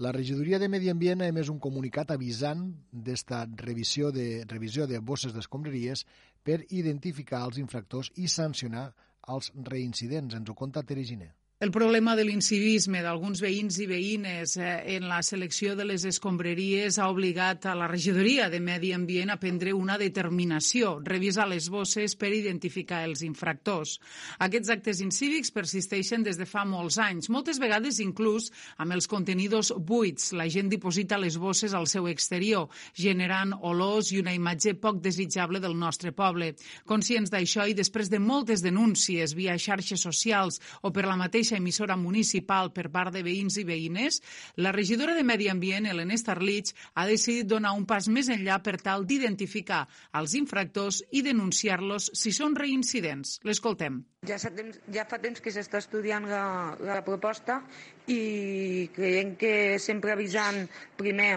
La 0.00 0.12
regidoria 0.12 0.58
de 0.60 0.68
Medi 0.68 0.88
Ambient 0.92 1.20
ha 1.20 1.30
emès 1.32 1.48
un 1.52 1.58
comunicat 1.60 2.12
avisant 2.12 2.66
d'esta 2.92 3.46
revisió 3.62 4.12
de, 4.12 4.44
revisió 4.48 4.86
de 4.88 5.00
bosses 5.00 5.32
d'escombraries 5.32 6.04
per 6.42 6.62
identificar 6.70 7.42
els 7.48 7.58
infractors 7.62 8.12
i 8.16 8.28
sancionar 8.28 8.88
els 9.34 9.52
reincidents. 9.70 10.34
Ens 10.34 10.50
ho 10.50 10.56
conta 10.56 10.82
Tere 10.86 11.04
Giner. 11.04 11.32
El 11.60 11.70
problema 11.70 12.14
de 12.16 12.22
l'incivisme 12.24 13.02
d'alguns 13.04 13.42
veïns 13.44 13.76
i 13.84 13.86
veïnes 13.86 14.54
eh, 14.56 14.68
en 14.94 15.04
la 15.10 15.18
selecció 15.20 15.74
de 15.76 15.84
les 15.84 16.06
escombraries 16.08 16.96
ha 16.96 17.10
obligat 17.12 17.66
a 17.68 17.74
la 17.76 17.84
regidoria 17.90 18.46
de 18.48 18.62
Medi 18.64 18.94
Ambient 18.96 19.28
a 19.28 19.36
prendre 19.36 19.74
una 19.76 19.98
determinació, 20.00 20.94
revisar 21.04 21.44
les 21.50 21.66
bosses 21.68 22.14
per 22.16 22.30
identificar 22.32 23.02
els 23.04 23.20
infractors. 23.26 23.98
Aquests 24.46 24.72
actes 24.72 25.02
incívics 25.04 25.52
persisteixen 25.52 26.24
des 26.24 26.40
de 26.40 26.46
fa 26.48 26.62
molts 26.64 26.96
anys, 26.96 27.28
moltes 27.28 27.60
vegades 27.60 28.00
inclús 28.00 28.48
amb 28.80 28.96
els 28.96 29.04
contenidors 29.04 29.74
buits. 29.76 30.32
La 30.32 30.48
gent 30.48 30.72
diposita 30.72 31.20
les 31.20 31.36
bosses 31.36 31.76
al 31.76 31.84
seu 31.92 32.08
exterior, 32.08 32.72
generant 32.96 33.52
olors 33.60 34.14
i 34.14 34.22
una 34.24 34.32
imatge 34.32 34.78
poc 34.80 35.04
desitjable 35.04 35.60
del 35.60 35.76
nostre 35.76 36.16
poble. 36.16 36.54
Conscients 36.88 37.28
d'això 37.28 37.68
i 37.68 37.76
després 37.76 38.08
de 38.08 38.24
moltes 38.32 38.64
denúncies 38.64 39.36
via 39.36 39.60
xarxes 39.60 40.08
socials 40.08 40.56
o 40.80 40.88
per 40.88 41.04
la 41.04 41.20
mateixa 41.20 41.49
mateixa 41.50 41.58
emissora 41.58 41.96
municipal 41.96 42.70
per 42.72 42.90
part 42.90 43.12
de 43.12 43.22
veïns 43.22 43.58
i 43.58 43.64
veïnes, 43.64 44.20
la 44.56 44.72
regidora 44.72 45.14
de 45.14 45.24
Medi 45.24 45.48
Ambient, 45.50 45.86
Helena 45.86 46.16
Starlich, 46.16 46.74
ha 46.94 47.06
decidit 47.06 47.48
donar 47.48 47.72
un 47.74 47.86
pas 47.86 48.08
més 48.08 48.28
enllà 48.30 48.60
per 48.62 48.78
tal 48.78 49.06
d'identificar 49.06 49.86
els 50.14 50.34
infractors 50.34 51.02
i 51.10 51.22
denunciar-los 51.22 52.10
si 52.14 52.32
són 52.32 52.54
reincidents. 52.54 53.40
L'escoltem. 53.42 54.02
Ja, 54.26 54.38
temps, 54.38 54.78
ja 54.92 55.06
fa 55.08 55.18
temps 55.18 55.40
que 55.40 55.50
s'està 55.50 55.80
estudiant 55.80 56.28
la, 56.28 56.76
la 56.78 57.00
proposta 57.02 57.62
i 58.06 58.90
creiem 58.94 59.34
que 59.40 59.78
sempre 59.78 60.12
avisant 60.12 60.68
primer 60.96 61.32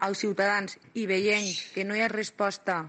als 0.00 0.22
ciutadans 0.22 0.78
i 0.94 1.08
veient 1.10 1.48
que 1.74 1.84
no 1.84 1.96
hi 1.96 2.04
ha 2.04 2.12
resposta 2.12 2.84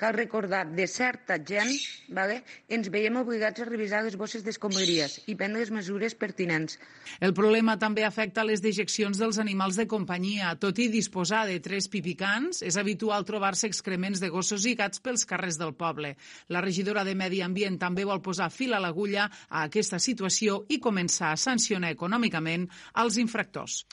cal 0.00 0.14
recordar, 0.16 0.64
de 0.76 0.86
certa 0.90 1.38
gent, 1.38 1.70
vale, 2.08 2.40
ens 2.68 2.90
veiem 2.92 3.16
obligats 3.20 3.62
a 3.62 3.66
revisar 3.68 4.02
les 4.04 4.16
bosses 4.20 4.44
d'escombraries 4.44 5.20
i 5.30 5.36
prendre 5.38 5.62
les 5.62 5.72
mesures 5.74 6.16
pertinents. 6.18 6.78
El 7.20 7.34
problema 7.36 7.76
també 7.80 8.04
afecta 8.04 8.44
les 8.46 8.62
dejeccions 8.64 9.18
dels 9.20 9.40
animals 9.42 9.78
de 9.80 9.86
companyia. 9.90 10.54
Tot 10.60 10.78
i 10.82 10.88
disposar 10.92 11.44
de 11.48 11.60
tres 11.64 11.88
pipicans, 11.88 12.62
és 12.62 12.78
habitual 12.80 13.26
trobar-se 13.28 13.68
excrements 13.70 14.22
de 14.22 14.30
gossos 14.32 14.66
i 14.66 14.76
gats 14.78 15.02
pels 15.04 15.26
carrers 15.28 15.58
del 15.60 15.74
poble. 15.78 16.14
La 16.48 16.62
regidora 16.64 17.04
de 17.04 17.14
Medi 17.14 17.42
Ambient 17.44 17.78
també 17.80 18.06
vol 18.08 18.22
posar 18.22 18.50
fil 18.50 18.74
a 18.74 18.82
l'agulla 18.82 19.28
a 19.48 19.66
aquesta 19.68 19.98
situació 19.98 20.64
i 20.68 20.80
començar 20.80 21.32
a 21.32 21.40
sancionar 21.40 21.94
econòmicament 21.94 22.68
els 23.04 23.20
infractors. 23.22 23.84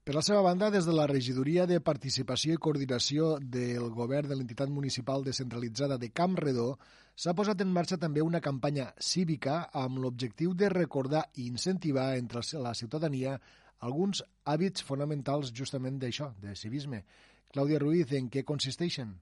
Per 0.00 0.14
la 0.16 0.22
seva 0.24 0.40
banda, 0.40 0.70
des 0.72 0.86
de 0.88 0.94
la 0.96 1.04
Regidoria 1.10 1.66
de 1.68 1.76
Participació 1.84 2.54
i 2.56 2.60
Coordinació 2.64 3.34
del 3.56 3.90
Govern 3.92 4.30
de 4.30 4.38
l'entitat 4.38 4.70
municipal 4.72 5.26
descentralitzada 5.26 5.98
de 6.00 6.08
Camp 6.08 6.38
Redó, 6.40 6.70
s'ha 7.12 7.34
posat 7.36 7.60
en 7.60 7.68
marxa 7.74 7.98
també 8.00 8.24
una 8.24 8.40
campanya 8.40 8.86
cívica 8.96 9.58
amb 9.76 10.00
l'objectiu 10.00 10.54
de 10.56 10.70
recordar 10.72 11.26
i 11.36 11.50
incentivar 11.52 12.14
entre 12.16 12.40
la 12.64 12.72
ciutadania 12.72 13.36
alguns 13.90 14.24
hàbits 14.48 14.88
fonamentals 14.88 15.52
justament 15.52 16.00
d'això, 16.00 16.32
de 16.40 16.56
civisme. 16.56 17.04
Clàudia 17.52 17.84
Ruiz, 17.84 18.16
en 18.16 18.32
què 18.32 18.40
consisteixen? 18.48 19.12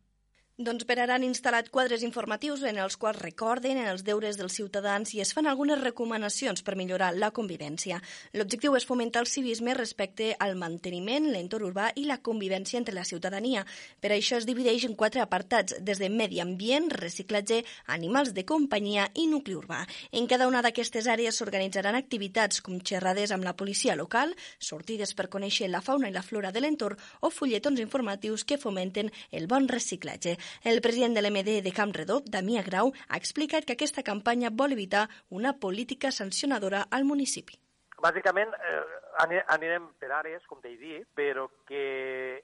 Doncs 0.59 0.83
per 0.91 0.97
ara 0.99 1.15
han 1.15 1.23
instal·lat 1.23 1.69
quadres 1.71 2.03
informatius 2.03 2.65
en 2.67 2.81
els 2.83 2.97
quals 2.99 3.21
recorden 3.23 3.79
els 3.79 4.01
deures 4.03 4.35
dels 4.35 4.57
ciutadans 4.59 5.13
i 5.15 5.21
es 5.23 5.31
fan 5.31 5.47
algunes 5.47 5.79
recomanacions 5.79 6.65
per 6.67 6.75
millorar 6.75 7.13
la 7.15 7.29
convivència. 7.31 8.01
L'objectiu 8.35 8.75
és 8.75 8.87
fomentar 8.89 9.23
el 9.23 9.31
civisme 9.31 9.77
respecte 9.79 10.33
al 10.43 10.57
manteniment, 10.59 11.29
l'entorn 11.31 11.69
urbà 11.69 11.93
i 11.95 12.09
la 12.09 12.17
convivència 12.19 12.81
entre 12.81 12.97
la 12.97 13.05
ciutadania. 13.07 13.63
Per 14.03 14.11
això 14.11 14.41
es 14.41 14.49
divideix 14.49 14.89
en 14.89 14.97
quatre 14.99 15.23
apartats, 15.23 15.77
des 15.79 16.03
de 16.03 16.09
medi 16.11 16.43
ambient, 16.43 16.91
reciclatge, 16.91 17.61
animals 17.87 18.35
de 18.35 18.43
companyia 18.43 19.07
i 19.15 19.29
nucli 19.31 19.55
urbà. 19.55 19.85
En 20.11 20.27
cada 20.27 20.51
una 20.51 20.65
d'aquestes 20.67 21.07
àrees 21.07 21.39
s'organitzaran 21.39 21.95
activitats 21.95 22.67
com 22.67 22.83
xerrades 22.83 23.31
amb 23.31 23.47
la 23.47 23.55
policia 23.55 23.95
local, 23.95 24.35
sortides 24.59 25.15
per 25.15 25.31
conèixer 25.31 25.71
la 25.71 25.85
fauna 25.87 26.11
i 26.11 26.19
la 26.19 26.27
flora 26.27 26.51
de 26.51 26.67
l'entorn 26.67 26.99
o 27.23 27.31
fulletons 27.31 27.79
informatius 27.79 28.43
que 28.43 28.59
fomenten 28.59 29.15
el 29.31 29.47
bon 29.47 29.71
reciclatge. 29.71 30.35
El 30.65 30.83
president 30.85 31.15
de 31.15 31.23
l'MD 31.23 31.61
de 31.65 31.73
Camp 31.77 31.95
Redó, 31.95 32.21
Damià 32.25 32.63
Grau, 32.67 32.93
ha 33.09 33.17
explicat 33.17 33.65
que 33.65 33.79
aquesta 33.79 34.03
campanya 34.03 34.51
vol 34.51 34.73
evitar 34.77 35.09
una 35.31 35.55
política 35.59 36.11
sancionadora 36.11 36.87
al 36.91 37.05
municipi. 37.05 37.59
Bàsicament 37.99 38.53
eh, 38.55 38.83
anirem 39.55 39.89
per 39.99 40.13
àrees, 40.15 40.45
com 40.47 40.61
t'he 40.63 40.77
dit, 40.79 41.07
però 41.19 41.49
que 41.67 41.83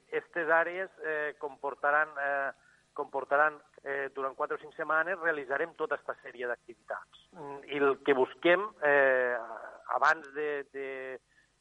aquestes 0.08 0.50
àrees 0.50 0.90
eh, 1.06 1.34
comportaran, 1.38 2.10
eh, 2.18 2.50
comportaran 2.94 3.60
eh, 3.84 4.08
durant 4.14 4.34
4 4.34 4.56
o 4.56 4.62
5 4.62 4.74
setmanes 4.74 5.20
realitzarem 5.22 5.74
tota 5.78 5.94
aquesta 5.94 6.16
sèrie 6.24 6.48
d'activitats. 6.50 7.28
Mm, 7.36 7.60
I 7.70 7.82
el 7.82 8.00
que 8.02 8.16
busquem, 8.18 8.66
eh, 8.82 9.36
abans 9.94 10.26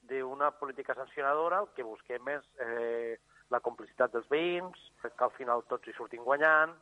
d'una 0.09 0.51
política 0.57 0.95
sancionadora, 0.97 1.61
el 1.61 1.69
que 1.75 1.85
busquem 1.85 2.33
és 2.33 2.49
eh, 2.65 3.19
la 3.51 3.59
complicitat 3.59 4.13
dels 4.13 4.29
veïns, 4.31 4.79
que 5.01 5.25
al 5.25 5.33
final 5.37 5.65
tots 5.69 5.87
hi 5.87 5.95
sortim 5.97 6.23
guanyant, 6.23 6.73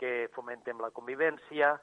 que 0.00 0.28
fomentem 0.34 0.80
la 0.80 0.92
convivència, 0.96 1.74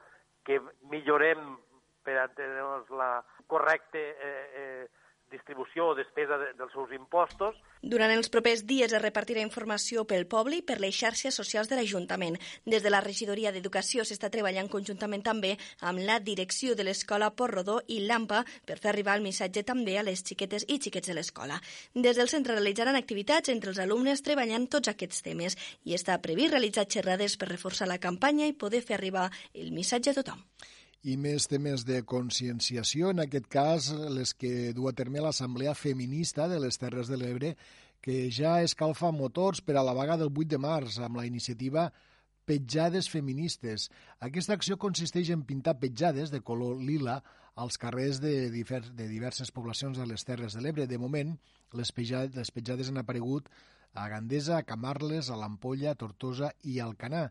que 0.45 0.59
millorem 0.91 1.57
per 2.05 2.15
entendre'ns 2.21 2.89
la 2.95 3.11
correcta 3.51 3.99
eh, 3.99 4.45
eh, 4.61 4.87
distribució 5.31 5.89
o 5.91 5.95
despesa 5.95 6.37
de, 6.37 6.51
dels 6.57 6.71
seus 6.73 6.91
impostos. 6.95 7.55
Durant 7.81 8.11
els 8.11 8.29
propers 8.33 8.63
dies 8.67 8.93
es 8.93 9.01
repartirà 9.01 9.43
informació 9.43 10.05
pel 10.09 10.25
poble 10.29 10.59
i 10.59 10.65
per 10.65 10.79
les 10.81 10.95
xarxes 10.97 11.35
socials 11.35 11.69
de 11.69 11.77
l'Ajuntament. 11.77 12.37
Des 12.65 12.83
de 12.83 12.91
la 12.91 13.01
Regidoria 13.05 13.51
d'Educació 13.51 14.05
s'està 14.07 14.31
treballant 14.33 14.69
conjuntament 14.71 15.25
també 15.25 15.55
amb 15.81 16.03
la 16.07 16.19
direcció 16.19 16.75
de 16.75 16.87
l'Escola 16.87 17.29
Porrodó 17.35 17.79
i 17.87 17.99
l'AMPA 18.05 18.43
per 18.65 18.79
fer 18.79 18.91
arribar 18.93 19.17
el 19.17 19.25
missatge 19.25 19.65
també 19.67 19.97
a 19.97 20.05
les 20.07 20.23
xiquetes 20.23 20.65
i 20.67 20.79
xiquets 20.79 21.11
de 21.11 21.17
l'escola. 21.17 21.59
Des 21.93 22.17
del 22.17 22.31
centre 22.31 22.55
realitzaran 22.55 22.97
activitats 22.99 23.53
entre 23.53 23.73
els 23.73 23.83
alumnes 23.83 24.23
treballant 24.23 24.67
tots 24.67 24.93
aquests 24.93 25.21
temes 25.27 25.59
i 25.85 25.95
està 25.97 26.17
previst 26.23 26.55
realitzar 26.55 26.87
xerrades 26.87 27.37
per 27.37 27.51
reforçar 27.51 27.87
la 27.87 28.01
campanya 28.01 28.47
i 28.47 28.57
poder 28.57 28.81
fer 28.81 28.97
arribar 28.97 29.29
el 29.53 29.71
missatge 29.75 30.15
a 30.15 30.19
tothom 30.21 30.43
i 31.07 31.15
més 31.15 31.45
temes 31.47 31.85
de 31.87 32.01
conscienciació, 32.03 33.13
en 33.13 33.23
aquest 33.23 33.45
cas 33.47 33.85
les 34.11 34.33
que 34.35 34.73
du 34.75 34.89
a 34.89 34.93
terme 34.95 35.21
l'Assemblea 35.23 35.71
Feminista 35.77 36.49
de 36.51 36.57
les 36.59 36.75
Terres 36.81 37.07
de 37.07 37.19
l'Ebre, 37.19 37.53
que 38.03 38.27
ja 38.33 38.57
escalfa 38.63 39.13
motors 39.15 39.61
per 39.63 39.77
a 39.79 39.85
la 39.87 39.95
vaga 39.95 40.17
del 40.19 40.33
8 40.33 40.51
de 40.51 40.59
març 40.59 40.99
amb 41.03 41.19
la 41.21 41.25
iniciativa 41.29 41.87
Petjades 42.47 43.07
Feministes. 43.11 43.87
Aquesta 44.23 44.57
acció 44.59 44.75
consisteix 44.79 45.31
en 45.31 45.47
pintar 45.47 45.77
petjades 45.79 46.31
de 46.31 46.43
color 46.43 46.75
lila 46.83 47.21
als 47.55 47.79
carrers 47.79 48.19
de, 48.23 48.49
divers, 48.51 48.91
de 48.95 49.07
diverses 49.07 49.51
poblacions 49.51 49.97
de 49.97 50.05
les 50.07 50.27
Terres 50.27 50.59
de 50.59 50.63
l'Ebre. 50.63 50.87
De 50.91 50.99
moment, 50.99 51.37
les 51.73 51.91
petjades, 51.95 52.35
les 52.35 52.51
petjades 52.51 52.91
han 52.91 52.99
aparegut 52.99 53.47
a 53.95 54.09
Gandesa, 54.11 54.59
a 54.59 54.67
Camarles, 54.67 55.31
a 55.31 55.39
l'Ampolla, 55.39 55.95
a 55.95 55.99
Tortosa 55.99 56.51
i 56.63 56.79
a 56.79 56.85
Alcanar 56.91 57.29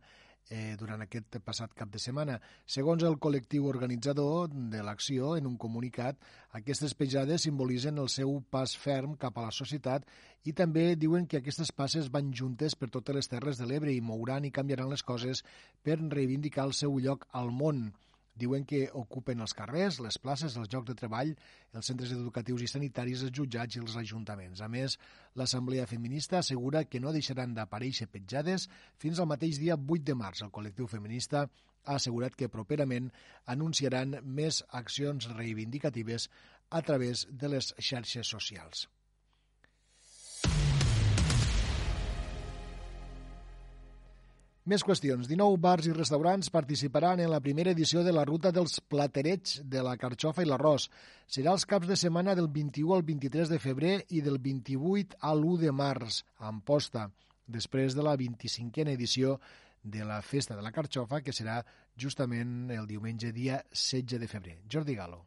eh, 0.50 0.76
durant 0.78 1.02
aquest 1.02 1.38
passat 1.44 1.74
cap 1.74 1.90
de 1.92 2.00
setmana. 2.02 2.38
Segons 2.66 3.04
el 3.06 3.18
col·lectiu 3.22 3.66
organitzador 3.70 4.52
de 4.72 4.82
l'acció, 4.86 5.34
en 5.36 5.46
un 5.50 5.56
comunicat, 5.56 6.18
aquestes 6.58 6.94
pejades 6.94 7.46
simbolitzen 7.48 7.98
el 8.02 8.10
seu 8.12 8.38
pas 8.50 8.76
ferm 8.76 9.16
cap 9.20 9.38
a 9.38 9.46
la 9.48 9.54
societat 9.54 10.06
i 10.44 10.54
també 10.54 10.94
diuen 10.96 11.26
que 11.26 11.40
aquestes 11.42 11.72
passes 11.74 12.10
van 12.12 12.32
juntes 12.32 12.78
per 12.78 12.90
totes 12.94 13.16
les 13.18 13.30
terres 13.32 13.58
de 13.58 13.66
l'Ebre 13.66 13.92
i 13.92 14.00
mouran 14.00 14.46
i 14.46 14.54
canviaran 14.54 14.90
les 14.92 15.02
coses 15.02 15.42
per 15.82 15.98
reivindicar 16.00 16.66
el 16.70 16.76
seu 16.78 16.98
lloc 17.02 17.26
al 17.32 17.50
món. 17.50 17.88
Diuen 18.36 18.66
que 18.68 18.82
ocupen 18.92 19.40
els 19.40 19.54
carrers, 19.56 20.00
les 20.04 20.18
places, 20.20 20.56
els 20.60 20.68
llocs 20.72 20.90
de 20.90 20.96
treball, 20.98 21.32
els 21.72 21.88
centres 21.88 22.12
educatius 22.12 22.64
i 22.66 22.70
sanitaris, 22.70 23.22
els 23.24 23.32
jutjats 23.38 23.76
i 23.78 23.80
els 23.80 23.96
ajuntaments. 23.96 24.60
A 24.60 24.68
més, 24.68 24.98
l'Assemblea 25.34 25.86
Feminista 25.88 26.42
assegura 26.42 26.84
que 26.84 27.00
no 27.00 27.14
deixaran 27.16 27.54
d'aparèixer 27.56 28.10
petjades 28.12 28.68
fins 29.02 29.20
al 29.20 29.30
mateix 29.32 29.60
dia 29.62 29.78
8 29.78 30.04
de 30.10 30.18
març. 30.18 30.44
El 30.44 30.52
col·lectiu 30.52 30.90
feminista 30.90 31.46
ha 31.86 31.96
assegurat 31.96 32.34
que 32.36 32.50
properament 32.52 33.08
anunciaran 33.54 34.18
més 34.24 34.62
accions 34.82 35.30
reivindicatives 35.36 36.28
a 36.70 36.82
través 36.82 37.26
de 37.30 37.54
les 37.56 37.72
xarxes 37.78 38.36
socials. 38.36 38.88
Més 44.66 44.82
qüestions. 44.82 45.28
19 45.30 45.60
bars 45.62 45.86
i 45.86 45.92
restaurants 45.94 46.48
participaran 46.50 47.20
en 47.22 47.28
la 47.30 47.38
primera 47.38 47.70
edició 47.70 48.00
de 48.02 48.10
la 48.10 48.24
Ruta 48.26 48.50
dels 48.50 48.80
Platerets 48.90 49.60
de 49.62 49.84
la 49.86 49.92
Carxofa 49.94 50.42
i 50.42 50.48
l'Arròs. 50.50 50.88
Serà 51.30 51.52
els 51.54 51.66
caps 51.70 51.86
de 51.86 51.94
setmana 52.00 52.34
del 52.34 52.48
21 52.50 52.96
al 52.96 53.04
23 53.06 53.52
de 53.52 53.60
febrer 53.62 53.92
i 54.18 54.24
del 54.26 54.40
28 54.42 55.20
a 55.22 55.30
l'1 55.36 55.60
de 55.62 55.70
març, 55.70 56.18
a 56.42 56.50
Amposta, 56.50 57.06
després 57.46 57.94
de 57.94 58.02
la 58.02 58.16
25a 58.18 58.90
edició 58.90 59.38
de 59.84 60.02
la 60.02 60.18
Festa 60.18 60.58
de 60.58 60.66
la 60.66 60.74
Carxofa, 60.74 61.22
que 61.22 61.30
serà 61.30 61.60
justament 61.94 62.66
el 62.74 62.90
diumenge 62.90 63.30
dia 63.30 63.62
16 63.70 64.18
de 64.18 64.34
febrer. 64.34 64.58
Jordi 64.66 64.98
Galo. 64.98 65.22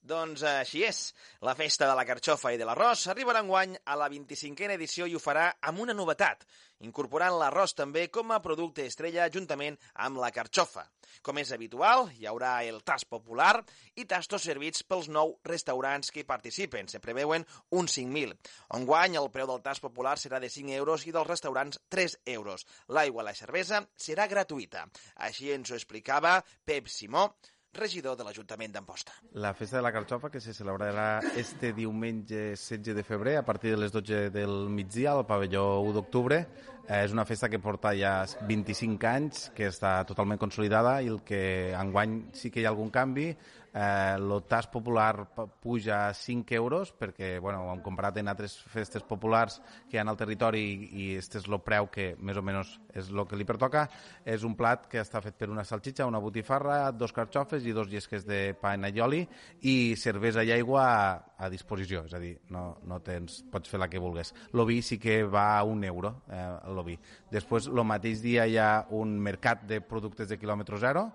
Doncs 0.00 0.42
així 0.48 0.80
és. 0.86 0.98
La 1.44 1.52
festa 1.54 1.84
de 1.88 1.94
la 1.96 2.06
carxofa 2.08 2.54
i 2.54 2.58
de 2.60 2.64
l'arròs 2.64 3.02
arribarà 3.12 3.42
enguany 3.44 3.74
a 3.84 3.96
la 4.00 4.08
25a 4.08 4.72
edició 4.72 5.06
i 5.06 5.14
ho 5.14 5.20
farà 5.20 5.50
amb 5.68 5.82
una 5.84 5.92
novetat, 5.96 6.46
incorporant 6.88 7.36
l'arròs 7.36 7.76
també 7.76 8.06
com 8.08 8.32
a 8.32 8.40
producte 8.40 8.86
estrella 8.88 9.28
juntament 9.28 9.76
amb 10.06 10.22
la 10.22 10.30
carxofa. 10.32 10.86
Com 11.20 11.42
és 11.42 11.52
habitual, 11.52 12.08
hi 12.16 12.24
haurà 12.30 12.54
el 12.64 12.80
tas 12.80 13.04
popular 13.04 13.52
i 14.00 14.06
tastos 14.08 14.48
servits 14.48 14.86
pels 14.88 15.10
nou 15.12 15.36
restaurants 15.44 16.10
que 16.10 16.24
hi 16.24 16.28
participen. 16.32 16.88
Se 16.88 17.02
preveuen 17.04 17.44
uns 17.76 17.98
5.000. 17.98 18.34
Enguany 18.80 19.20
el 19.20 19.30
preu 19.34 19.52
del 19.52 19.60
tas 19.60 19.84
popular 19.84 20.16
serà 20.16 20.40
de 20.40 20.48
5 20.48 20.80
euros 20.80 21.04
i 21.04 21.12
dels 21.12 21.28
restaurants 21.28 21.82
3 21.92 22.20
euros. 22.38 22.64
L'aigua 22.88 23.26
i 23.26 23.28
la 23.28 23.36
cervesa 23.36 23.84
serà 24.00 24.30
gratuïta. 24.32 24.88
Així 25.28 25.52
ens 25.52 25.70
ho 25.70 25.76
explicava 25.76 26.38
Pep 26.64 26.88
Simó, 26.88 27.28
regidor 27.72 28.16
de 28.16 28.24
l'Ajuntament 28.26 28.72
d'Amposta. 28.74 29.12
La 29.32 29.52
festa 29.54 29.78
de 29.78 29.82
la 29.82 29.92
carxofa 29.92 30.30
que 30.30 30.40
se 30.40 30.54
celebrarà 30.54 31.20
este 31.36 31.72
diumenge 31.72 32.56
16 32.56 32.94
de 32.96 33.04
febrer 33.04 33.36
a 33.38 33.44
partir 33.44 33.70
de 33.70 33.78
les 33.78 33.92
12 33.92 34.30
del 34.30 34.68
migdia 34.68 35.12
al 35.12 35.26
pavelló 35.26 35.80
1 35.80 35.92
d'octubre. 35.92 36.40
Eh, 36.88 37.04
és 37.04 37.12
una 37.14 37.26
festa 37.28 37.48
que 37.48 37.60
porta 37.62 37.92
ja 37.94 38.24
25 38.48 39.06
anys, 39.06 39.48
que 39.54 39.68
està 39.70 40.00
totalment 40.08 40.40
consolidada 40.40 41.00
i 41.02 41.10
el 41.12 41.20
que 41.26 41.72
enguany 41.78 42.20
sí 42.34 42.50
que 42.50 42.62
hi 42.62 42.68
ha 42.68 42.72
algun 42.74 42.90
canvi 42.94 43.30
Eh, 43.72 44.14
el 44.16 44.42
tas 44.48 44.66
popular 44.66 45.28
puja 45.62 46.08
a 46.08 46.14
5 46.14 46.54
euros 46.54 46.90
perquè, 46.90 47.38
bueno, 47.38 47.68
hem 47.70 47.82
comparat 47.84 48.16
en 48.18 48.26
altres 48.28 48.56
festes 48.66 49.04
populars 49.06 49.60
que 49.88 49.94
hi 49.94 50.00
ha 50.00 50.04
al 50.10 50.18
territori 50.18 50.64
i, 50.90 51.04
este 51.14 51.38
és 51.38 51.46
el 51.46 51.60
preu 51.62 51.86
que 51.86 52.16
més 52.18 52.36
o 52.36 52.42
menys 52.42 52.72
és 52.90 53.12
el 53.14 53.22
que 53.30 53.38
li 53.38 53.46
pertoca. 53.46 53.86
És 54.26 54.42
un 54.42 54.56
plat 54.58 54.88
que 54.90 54.98
està 54.98 55.22
fet 55.22 55.38
per 55.38 55.50
una 55.52 55.62
salxitxa, 55.64 56.08
una 56.10 56.18
botifarra, 56.18 56.90
dos 56.90 57.14
carxofes 57.14 57.66
i 57.66 57.74
dos 57.76 57.88
llesques 57.88 58.26
de 58.26 58.56
pa 58.58 58.74
en 58.74 58.88
allioli 58.88 59.22
i 59.62 59.94
cervesa 59.94 60.42
i 60.42 60.50
aigua 60.56 60.82
a, 60.90 61.14
a 61.38 61.50
disposició, 61.52 62.02
és 62.10 62.14
a 62.14 62.22
dir, 62.22 62.34
no, 62.50 62.80
no 62.82 62.98
tens, 63.06 63.44
pots 63.52 63.70
fer 63.70 63.78
la 63.78 63.88
que 63.88 64.02
vulguis. 64.02 64.34
L'oví 64.58 64.80
sí 64.82 64.98
que 64.98 65.22
va 65.22 65.46
a 65.60 65.62
un 65.62 65.84
euro, 65.86 66.16
eh, 66.26 66.69
l'oví. 66.76 66.98
Després, 67.30 67.68
el 67.70 67.82
mateix 67.84 68.22
dia 68.22 68.46
hi 68.46 68.56
ha 68.58 68.86
un 68.96 69.18
mercat 69.20 69.66
de 69.68 69.80
productes 69.80 70.28
de 70.28 70.38
quilòmetre 70.40 70.78
zero, 70.80 71.08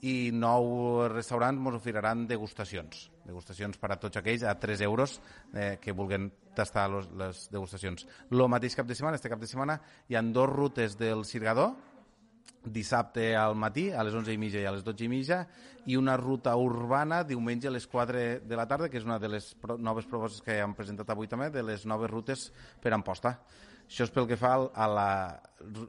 i 0.00 0.30
nou 0.32 1.08
restaurants 1.12 1.60
ens 1.60 1.76
oferiran 1.76 2.24
degustacions. 2.28 3.08
Degustacions 3.26 3.76
per 3.80 3.92
a 3.92 3.98
tots 4.00 4.16
aquells 4.16 4.44
a 4.48 4.54
3 4.58 4.80
euros 4.86 5.18
eh, 5.52 5.76
que 5.80 5.92
vulguen 5.92 6.30
tastar 6.56 6.88
los, 6.90 7.10
les 7.12 7.48
degustacions. 7.52 8.06
Lo 8.30 8.48
mateix 8.48 8.76
cap 8.76 8.88
de 8.88 8.96
setmana, 8.96 9.20
este 9.20 9.28
cap 9.28 9.40
de 9.40 9.50
setmana, 9.50 9.80
hi 10.08 10.16
han 10.16 10.32
dos 10.32 10.48
rutes 10.48 10.96
del 10.98 11.24
Cirgador, 11.28 11.76
dissabte 12.64 13.34
al 13.36 13.54
matí, 13.56 13.88
a 13.90 14.02
les 14.04 14.14
11 14.14 14.34
i 14.34 14.38
mitja 14.40 14.60
i 14.60 14.66
a 14.68 14.72
les 14.74 14.84
12 14.84 15.04
i 15.06 15.08
mitja, 15.08 15.40
i 15.88 15.96
una 15.96 16.16
ruta 16.20 16.52
urbana 16.60 17.22
diumenge 17.24 17.68
a 17.68 17.72
les 17.72 17.86
4 17.88 18.24
de 18.44 18.56
la 18.56 18.66
tarda, 18.68 18.90
que 18.90 19.00
és 19.00 19.06
una 19.08 19.18
de 19.18 19.30
les 19.32 19.54
noves 19.78 20.08
propostes 20.08 20.44
que 20.44 20.58
hem 20.60 20.74
presentat 20.76 21.12
avui 21.12 21.28
també, 21.28 21.50
de 21.52 21.64
les 21.64 21.86
noves 21.88 22.10
rutes 22.10 22.50
per 22.82 22.92
Amposta. 22.96 23.38
Això 23.90 24.04
és 24.06 24.12
pel 24.14 24.28
que 24.30 24.36
fa 24.38 24.52
a 24.54 24.86
la, 24.86 25.12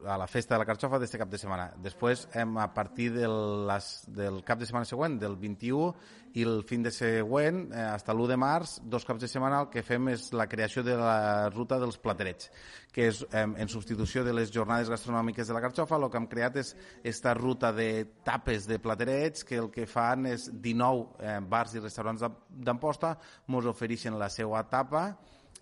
a 0.09 0.15
la 0.17 0.25
festa 0.25 0.55
de 0.55 0.63
la 0.63 0.65
carxofa 0.65 0.97
d'aquest 0.97 1.19
cap 1.21 1.29
de 1.29 1.37
setmana. 1.37 1.67
Després, 1.85 2.23
hem, 2.33 2.55
a 2.57 2.65
partir 2.73 3.11
de 3.13 3.27
les, 3.69 3.89
del 4.09 4.39
cap 4.47 4.57
de 4.57 4.65
setmana 4.65 4.87
següent, 4.89 5.19
del 5.21 5.35
21 5.37 5.91
i 6.33 6.45
el 6.47 6.63
fin 6.65 6.81
de 6.81 6.89
següent, 6.95 7.59
eh, 7.69 7.83
fins 7.93 8.15
l'1 8.15 8.31
de 8.31 8.37
març, 8.41 8.71
dos 8.89 9.05
caps 9.05 9.21
de 9.21 9.29
setmana, 9.29 9.59
el 9.61 9.69
que 9.69 9.83
fem 9.85 10.09
és 10.15 10.31
la 10.33 10.47
creació 10.49 10.81
de 10.81 10.95
la 10.97 11.51
ruta 11.53 11.77
dels 11.77 11.99
platerets, 12.01 12.49
que 12.89 13.05
és 13.11 13.19
eh, 13.29 13.43
en 13.45 13.69
substitució 13.69 14.23
de 14.25 14.33
les 14.33 14.49
jornades 14.49 14.89
gastronòmiques 14.89 15.51
de 15.51 15.53
la 15.53 15.61
carxofa, 15.61 15.99
el 16.01 16.09
que 16.09 16.17
hem 16.17 16.29
creat 16.31 16.57
és 16.57 16.71
aquesta 17.03 17.35
ruta 17.37 17.69
de 17.69 17.91
tapes 18.25 18.65
de 18.65 18.79
platerets, 18.81 19.45
que 19.45 19.61
el 19.61 19.69
que 19.69 19.85
fan 19.85 20.25
és 20.31 20.47
19 20.49 21.21
eh, 21.21 21.37
bars 21.53 21.77
i 21.77 21.85
restaurants 21.85 22.25
d'Amposta, 22.49 23.13
ens 23.45 23.69
ofereixen 23.69 24.17
la 24.17 24.31
seva 24.33 24.65
tapa, 24.73 25.11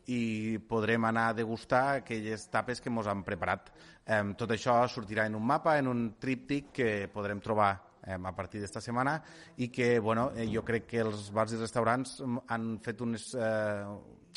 i 0.09 0.57
podrem 0.69 1.05
anar 1.05 1.27
a 1.29 1.35
degustar 1.37 1.83
aquelles 1.99 2.47
tapes 2.49 2.81
que 2.81 2.89
ens 2.89 3.07
han 3.07 3.21
preparat. 3.27 3.69
Eh, 4.05 4.23
tot 4.37 4.51
això 4.55 4.81
sortirà 4.89 5.27
en 5.29 5.37
un 5.37 5.45
mapa, 5.45 5.77
en 5.77 5.87
un 5.87 6.05
tríptic 6.19 6.73
que 6.73 6.89
podrem 7.13 7.39
trobar 7.39 7.75
a 8.09 8.31
partir 8.33 8.61
d'esta 8.61 8.81
setmana 8.81 9.19
i 9.57 9.67
que 9.69 9.99
bueno, 9.99 10.31
eh, 10.35 10.47
jo 10.49 10.63
crec 10.65 10.87
que 10.87 11.03
els 11.03 11.29
bars 11.35 11.53
i 11.53 11.59
restaurants 11.59 12.15
han 12.47 12.79
fet 12.81 13.01
unes, 13.05 13.33
eh, 13.35 13.83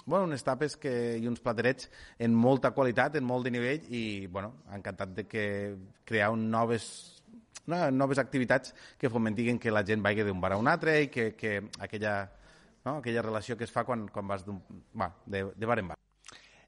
bueno, 0.05 0.27
unes 0.27 0.45
tapes 0.45 0.77
que, 0.77 0.93
i 1.17 1.29
uns 1.31 1.41
platerets 1.41 1.89
en 2.19 2.35
molta 2.35 2.73
qualitat, 2.73 3.17
en 3.17 3.25
molt 3.25 3.47
de 3.47 3.55
nivell 3.55 3.89
i 3.89 4.27
bueno, 4.27 4.65
encantat 4.75 5.15
de 5.17 5.27
que 5.31 5.47
crear 6.05 6.31
un 6.35 6.51
noves 6.51 7.23
no, 7.67 7.79
noves 7.95 8.19
activitats 8.19 8.75
que 8.99 9.11
fomentiguen 9.11 9.59
que 9.59 9.71
la 9.71 9.85
gent 9.87 10.03
vagi 10.03 10.27
d'un 10.27 10.41
bar 10.41 10.53
a 10.53 10.61
un 10.61 10.69
altre 10.69 10.99
i 11.05 11.09
que, 11.09 11.33
que 11.39 11.61
aquella 11.79 12.17
no? 12.85 12.99
aquella 12.99 13.23
relació 13.23 13.57
que 13.57 13.65
es 13.69 13.75
fa 13.75 13.85
quan, 13.89 14.07
quan 14.09 14.29
vas 14.29 14.47
va, 14.47 15.13
de, 15.27 15.45
de 15.57 15.69
bar 15.69 15.79
en 15.83 15.93
bar. 15.93 15.99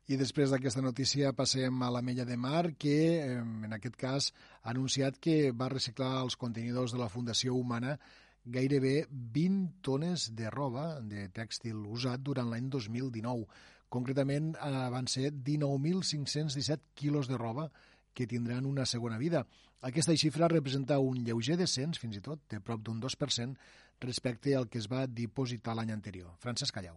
I 0.04 0.18
després 0.20 0.50
d'aquesta 0.52 0.82
notícia 0.84 1.30
passem 1.32 1.78
a 1.80 1.88
la 1.88 2.02
Mella 2.04 2.26
de 2.28 2.36
Mar, 2.36 2.74
que 2.76 3.24
en 3.38 3.72
aquest 3.72 3.94
cas 3.96 4.26
ha 4.60 4.74
anunciat 4.74 5.16
que 5.16 5.48
va 5.56 5.70
reciclar 5.72 6.18
els 6.20 6.36
contenidors 6.36 6.92
de 6.92 7.00
la 7.00 7.08
Fundació 7.08 7.54
Humana 7.56 7.96
gairebé 8.44 9.06
20 9.10 9.80
tones 9.80 10.26
de 10.36 10.50
roba 10.52 11.00
de 11.00 11.30
tèxtil 11.32 11.80
usat 11.88 12.20
durant 12.20 12.50
l'any 12.52 12.68
2019. 12.68 13.48
Concretament 13.88 14.52
eh, 14.58 14.72
van 14.92 15.08
ser 15.08 15.30
19.517 15.32 16.92
quilos 16.94 17.30
de 17.30 17.40
roba 17.40 17.70
que 18.12 18.26
tindran 18.26 18.66
una 18.66 18.84
segona 18.86 19.16
vida. 19.18 19.46
Aquesta 19.84 20.14
xifra 20.16 20.48
representa 20.48 21.00
un 21.00 21.24
lleuger 21.24 21.56
descens, 21.60 21.98
fins 22.00 22.20
i 22.20 22.22
tot, 22.24 22.44
de 22.48 22.60
prop 22.60 22.84
d'un 22.84 23.00
2%, 23.02 23.56
respecte 24.06 24.54
al 24.56 24.68
que 24.68 24.78
es 24.82 24.90
va 24.90 25.06
dipositar 25.06 25.74
l'any 25.74 25.92
anterior. 25.96 26.36
Francesc 26.44 26.74
Callau. 26.74 26.96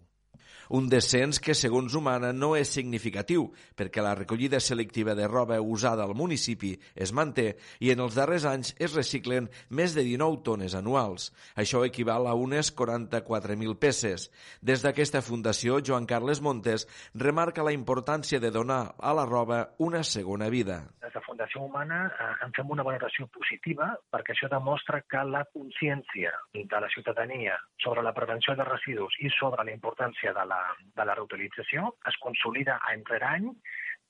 Un 0.69 0.89
descens 0.91 1.39
que, 1.39 1.55
segons 1.55 1.95
Humana, 1.95 2.33
no 2.33 2.55
és 2.59 2.71
significatiu, 2.73 3.47
perquè 3.77 4.03
la 4.03 4.15
recollida 4.17 4.59
selectiva 4.59 5.15
de 5.15 5.27
roba 5.27 5.59
usada 5.61 6.03
al 6.03 6.15
municipi 6.15 6.73
es 6.95 7.13
manté 7.15 7.55
i 7.79 7.93
en 7.93 8.03
els 8.03 8.17
darrers 8.19 8.45
anys 8.49 8.73
es 8.79 8.95
reciclen 8.95 9.49
més 9.69 9.95
de 9.95 10.03
19 10.03 10.41
tones 10.43 10.75
anuals. 10.75 11.31
Això 11.55 11.83
equival 11.87 12.27
a 12.27 12.35
unes 12.35 12.73
44.000 12.75 13.77
peces. 13.79 14.29
Des 14.61 14.83
d'aquesta 14.83 15.23
fundació, 15.23 15.79
Joan 15.79 16.05
Carles 16.09 16.41
Montes 16.41 16.87
remarca 17.13 17.63
la 17.63 17.75
importància 17.75 18.41
de 18.43 18.51
donar 18.51 18.95
a 18.97 19.13
la 19.13 19.25
roba 19.25 19.63
una 19.77 20.03
segona 20.03 20.49
vida. 20.49 20.83
Des 21.01 21.13
de 21.13 21.21
Fundació 21.21 21.63
Humana 21.63 22.07
eh, 22.09 22.29
en 22.45 22.53
fem 22.55 22.71
una 22.73 22.83
valoració 22.83 23.27
positiva 23.33 23.93
perquè 24.11 24.33
això 24.33 24.49
demostra 24.51 25.01
que 25.09 25.23
la 25.27 25.43
consciència 25.53 26.33
de 26.53 26.81
la 26.81 26.89
ciutadania 26.93 27.55
sobre 27.83 28.03
la 28.03 28.13
prevenció 28.13 28.55
de 28.55 28.65
residus 28.67 29.15
i 29.23 29.31
sobre 29.37 29.63
la 29.63 29.73
importància 29.75 30.26
de 30.33 30.45
la, 30.51 30.61
de 30.95 31.05
la 31.05 31.15
reutilització 31.15 31.93
es 32.09 32.17
consolida 32.23 32.79
any 32.91 33.03
rere 33.09 33.29
any 33.29 33.49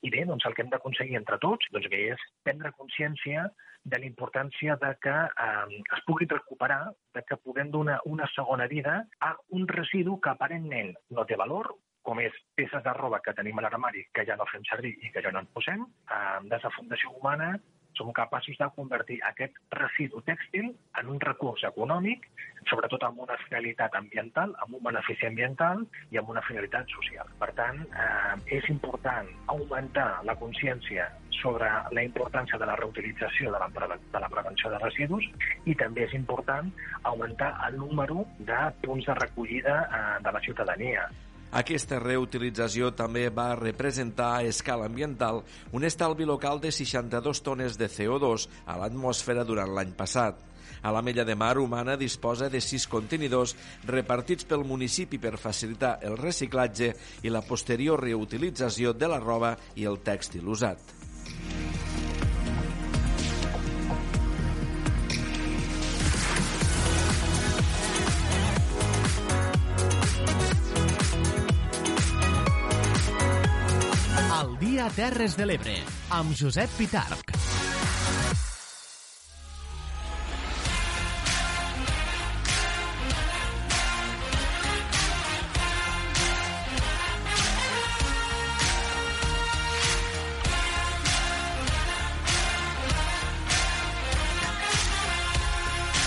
i 0.05 0.11
bé, 0.13 0.25
doncs 0.29 0.45
el 0.45 0.53
que 0.53 0.61
hem 0.63 0.69
d'aconseguir 0.73 1.17
entre 1.17 1.39
tots 1.41 1.69
doncs 1.73 1.89
bé, 1.93 2.03
és 2.13 2.27
prendre 2.45 2.73
consciència 2.77 3.47
de 3.87 3.99
la 4.01 4.05
importància 4.09 4.75
de 4.81 4.91
que 5.01 5.15
eh, 5.15 5.81
es 5.95 6.03
pugui 6.05 6.27
recuperar, 6.29 6.91
de 7.15 7.23
que 7.27 7.39
puguem 7.39 7.71
donar 7.71 8.01
una 8.05 8.27
segona 8.35 8.67
vida 8.67 8.99
a 9.23 9.33
un 9.57 9.67
residu 9.67 10.19
que 10.19 10.33
aparentment 10.33 10.93
no 11.15 11.25
té 11.25 11.37
valor, 11.39 11.71
com 12.07 12.19
és 12.23 12.35
peces 12.55 12.83
de 12.83 12.93
roba 12.95 13.19
que 13.23 13.33
tenim 13.35 13.57
a 13.59 13.63
l'armari 13.65 14.05
que 14.15 14.23
ja 14.27 14.37
no 14.39 14.47
fem 14.51 14.63
servir 14.69 14.93
i 15.03 15.11
que 15.11 15.23
ja 15.23 15.31
no 15.31 15.43
en 15.43 15.49
posem. 15.55 15.83
Eh, 16.11 16.37
des 16.51 16.63
de 16.63 16.73
Fundació 16.75 17.15
Humana 17.15 17.55
som 17.97 18.13
capaços 18.15 18.57
de 18.59 18.67
convertir 18.75 19.17
aquest 19.29 19.57
residu 19.73 20.21
tèxtil 20.27 20.69
en 21.01 21.11
un 21.13 21.19
recurs 21.23 21.63
econòmic, 21.67 22.25
sobretot 22.69 23.03
amb 23.07 23.21
una 23.25 23.37
finalitat 23.45 23.95
ambiental, 23.99 24.53
amb 24.63 24.77
un 24.77 24.83
benefici 24.89 25.27
ambiental 25.27 25.85
i 26.13 26.21
amb 26.21 26.29
una 26.33 26.43
finalitat 26.47 26.89
social. 26.93 27.29
Per 27.41 27.51
tant, 27.59 27.83
eh, 27.83 28.57
és 28.59 28.69
important 28.73 29.29
augmentar 29.53 30.09
la 30.29 30.35
consciència 30.39 31.09
sobre 31.41 31.69
la 31.91 32.03
importància 32.03 32.57
de 32.57 32.65
la 32.65 32.75
reutilització 32.79 33.51
de 33.53 33.59
la, 33.61 33.69
de 34.13 34.19
la 34.23 34.29
prevenció 34.29 34.71
de 34.73 34.81
residus 34.81 35.27
i 35.65 35.75
també 35.75 36.07
és 36.07 36.17
important 36.17 36.71
augmentar 37.03 37.53
el 37.67 37.77
número 37.77 38.25
de 38.39 38.59
punts 38.83 39.05
de 39.05 39.15
recollida 39.21 39.79
eh, 39.85 40.03
de 40.23 40.37
la 40.37 40.43
ciutadania. 40.47 41.07
Aquesta 41.55 42.01
reutilització 42.03 42.91
també 42.91 43.29
va 43.31 43.53
representar 43.55 44.33
a 44.35 44.43
escala 44.43 44.85
ambiental 44.89 45.43
un 45.71 45.85
estalvi 45.87 46.25
local 46.27 46.59
de 46.59 46.73
62 46.75 47.41
tones 47.41 47.77
de 47.79 47.87
CO2 47.87 48.49
a 48.65 48.75
l'atmosfera 48.81 49.45
durant 49.47 49.71
l'any 49.71 49.93
passat. 49.95 50.43
A 50.83 50.91
la 50.91 51.01
Mella 51.01 51.23
de 51.25 51.35
Mar 51.35 51.57
Humana 51.57 51.95
disposa 51.97 52.49
de 52.49 52.61
sis 52.61 52.85
contenidors 52.87 53.55
repartits 53.87 54.45
pel 54.45 54.67
municipi 54.67 55.17
per 55.17 55.37
facilitar 55.39 55.97
el 56.03 56.17
reciclatge 56.19 56.93
i 57.23 57.33
la 57.33 57.41
posterior 57.41 58.03
reutilització 58.03 58.93
de 58.93 59.07
la 59.07 59.23
roba 59.23 59.55
i 59.75 59.87
el 59.87 60.03
tèxtil 60.03 60.47
usat. 60.47 60.77
Dia 74.77 74.91
Terres 74.93 75.33
de 75.33 75.45
l'Ebre, 75.49 75.73
amb 76.13 76.35
Josep 76.37 76.69
Pitarc. 76.77 77.31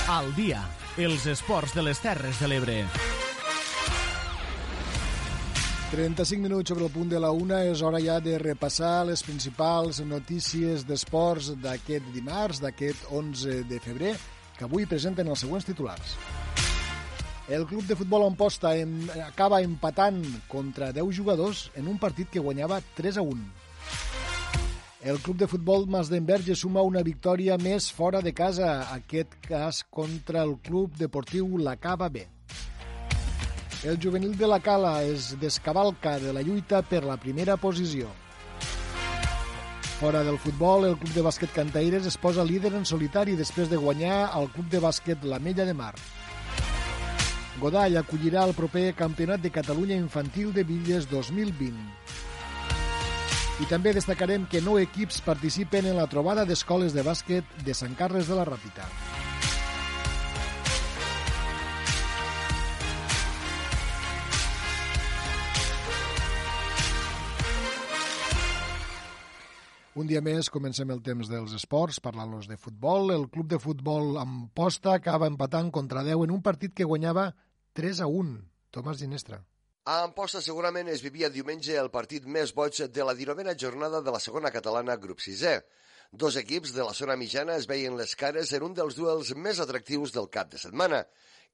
Al 0.06 0.30
dia, 0.38 0.62
els 0.94 1.26
esports 1.26 1.74
de 1.74 1.90
les 1.90 1.98
Terres 2.06 2.38
de 2.38 2.54
l'Ebre. 2.54 2.84
35 5.90 6.40
minuts 6.40 6.68
sobre 6.68 6.84
el 6.84 6.92
punt 6.94 7.08
de 7.10 7.18
la 7.18 7.32
una 7.34 7.64
és 7.66 7.80
hora 7.82 7.98
ja 7.98 8.20
de 8.22 8.36
repassar 8.38 9.08
les 9.08 9.24
principals 9.26 9.98
notícies 10.06 10.84
d'esports 10.86 11.48
d'aquest 11.58 12.06
dimarts, 12.14 12.60
d'aquest 12.62 13.08
11 13.10 13.64
de 13.66 13.80
febrer, 13.82 14.12
que 14.54 14.68
avui 14.68 14.86
presenten 14.86 15.26
els 15.26 15.42
següents 15.42 15.66
titulars. 15.66 16.14
El 17.50 17.66
club 17.66 17.90
de 17.90 17.98
futbol 17.98 18.28
Amposta 18.28 18.76
em, 18.78 18.94
acaba 19.26 19.64
empatant 19.66 20.22
contra 20.46 20.92
10 20.94 21.10
jugadors 21.10 21.66
en 21.74 21.90
un 21.90 21.98
partit 21.98 22.30
que 22.30 22.38
guanyava 22.38 22.78
3 22.94 23.18
a 23.18 23.26
1. 23.26 23.50
El 25.10 25.18
club 25.18 25.42
de 25.42 25.50
futbol 25.50 25.88
Masdenverge 25.90 26.54
suma 26.54 26.86
una 26.86 27.02
victòria 27.02 27.58
més 27.58 27.90
fora 27.90 28.22
de 28.22 28.30
casa, 28.30 28.92
aquest 28.94 29.40
cas 29.42 29.82
contra 29.90 30.46
el 30.46 30.60
club 30.62 30.94
deportiu 30.94 31.58
La 31.58 31.74
Cava 31.82 32.06
B. 32.08 32.28
El 33.82 33.98
juvenil 34.02 34.36
de 34.36 34.46
la 34.46 34.60
Cala 34.60 35.02
es 35.04 35.40
descavalca 35.40 36.18
de 36.18 36.34
la 36.34 36.42
lluita 36.42 36.82
per 36.82 37.00
la 37.02 37.16
primera 37.16 37.56
posició. 37.56 38.10
Fora 39.98 40.20
del 40.22 40.36
futbol, 40.38 40.84
el 40.84 40.98
club 41.00 41.14
de 41.14 41.22
bàsquet 41.24 41.54
Cantaires 41.54 42.04
es 42.04 42.18
posa 42.20 42.44
líder 42.44 42.74
en 42.76 42.84
solitari 42.84 43.38
després 43.38 43.70
de 43.72 43.80
guanyar 43.80 44.26
al 44.36 44.50
club 44.52 44.68
de 44.68 44.82
bàsquet 44.84 45.24
La 45.24 45.38
Mella 45.40 45.64
de 45.64 45.72
Mar. 45.72 45.94
Godall 47.60 47.96
acollirà 47.96 48.44
el 48.44 48.52
proper 48.56 48.92
Campionat 48.96 49.40
de 49.40 49.52
Catalunya 49.52 49.96
Infantil 49.96 50.52
de 50.52 50.64
Villes 50.64 51.08
2020. 51.08 51.72
I 53.64 53.68
també 53.72 53.96
destacarem 53.96 54.44
que 54.44 54.60
nou 54.60 54.76
equips 54.80 55.24
participen 55.24 55.88
en 55.88 55.96
la 55.96 56.08
trobada 56.08 56.44
d'escoles 56.44 56.92
de 56.92 57.04
bàsquet 57.04 57.60
de 57.64 57.76
Sant 57.76 57.96
Carles 57.96 58.28
de 58.28 58.36
la 58.36 58.44
Ràpita. 58.48 58.88
Un 70.00 70.08
dia 70.08 70.22
més 70.24 70.48
comencem 70.48 70.88
el 70.94 71.02
temps 71.04 71.28
dels 71.28 71.52
esports, 71.58 71.98
parlant-los 72.00 72.46
de 72.48 72.56
futbol. 72.56 73.10
El 73.12 73.26
club 73.28 73.50
de 73.50 73.58
futbol 73.60 74.14
Amposta 74.16 74.94
acaba 74.94 75.28
empatant 75.28 75.68
contra 75.76 76.00
10 76.06 76.22
en 76.24 76.32
un 76.32 76.40
partit 76.46 76.72
que 76.72 76.86
guanyava 76.88 77.26
3 77.76 78.00
a 78.06 78.06
1. 78.08 78.38
Tomàs 78.72 79.02
Ginestra. 79.02 79.42
A 79.92 79.98
Amposta 80.06 80.40
segurament 80.40 80.88
es 80.88 81.04
vivia 81.04 81.28
diumenge 81.34 81.76
el 81.76 81.90
partit 81.92 82.24
més 82.24 82.54
boig 82.56 82.80
de 82.80 83.04
la 83.04 83.12
19a 83.18 83.56
jornada 83.60 84.00
de 84.00 84.14
la 84.14 84.22
segona 84.24 84.54
catalana 84.54 84.96
grup 85.02 85.20
6è. 85.20 85.58
Dos 86.24 86.40
equips 86.40 86.72
de 86.72 86.86
la 86.86 86.96
zona 86.96 87.18
mitjana 87.20 87.58
es 87.60 87.68
veien 87.68 87.98
les 88.00 88.16
cares 88.16 88.54
en 88.56 88.64
un 88.70 88.78
dels 88.78 88.96
duels 88.96 89.34
més 89.36 89.60
atractius 89.60 90.16
del 90.16 90.32
cap 90.32 90.48
de 90.54 90.62
setmana. 90.64 91.04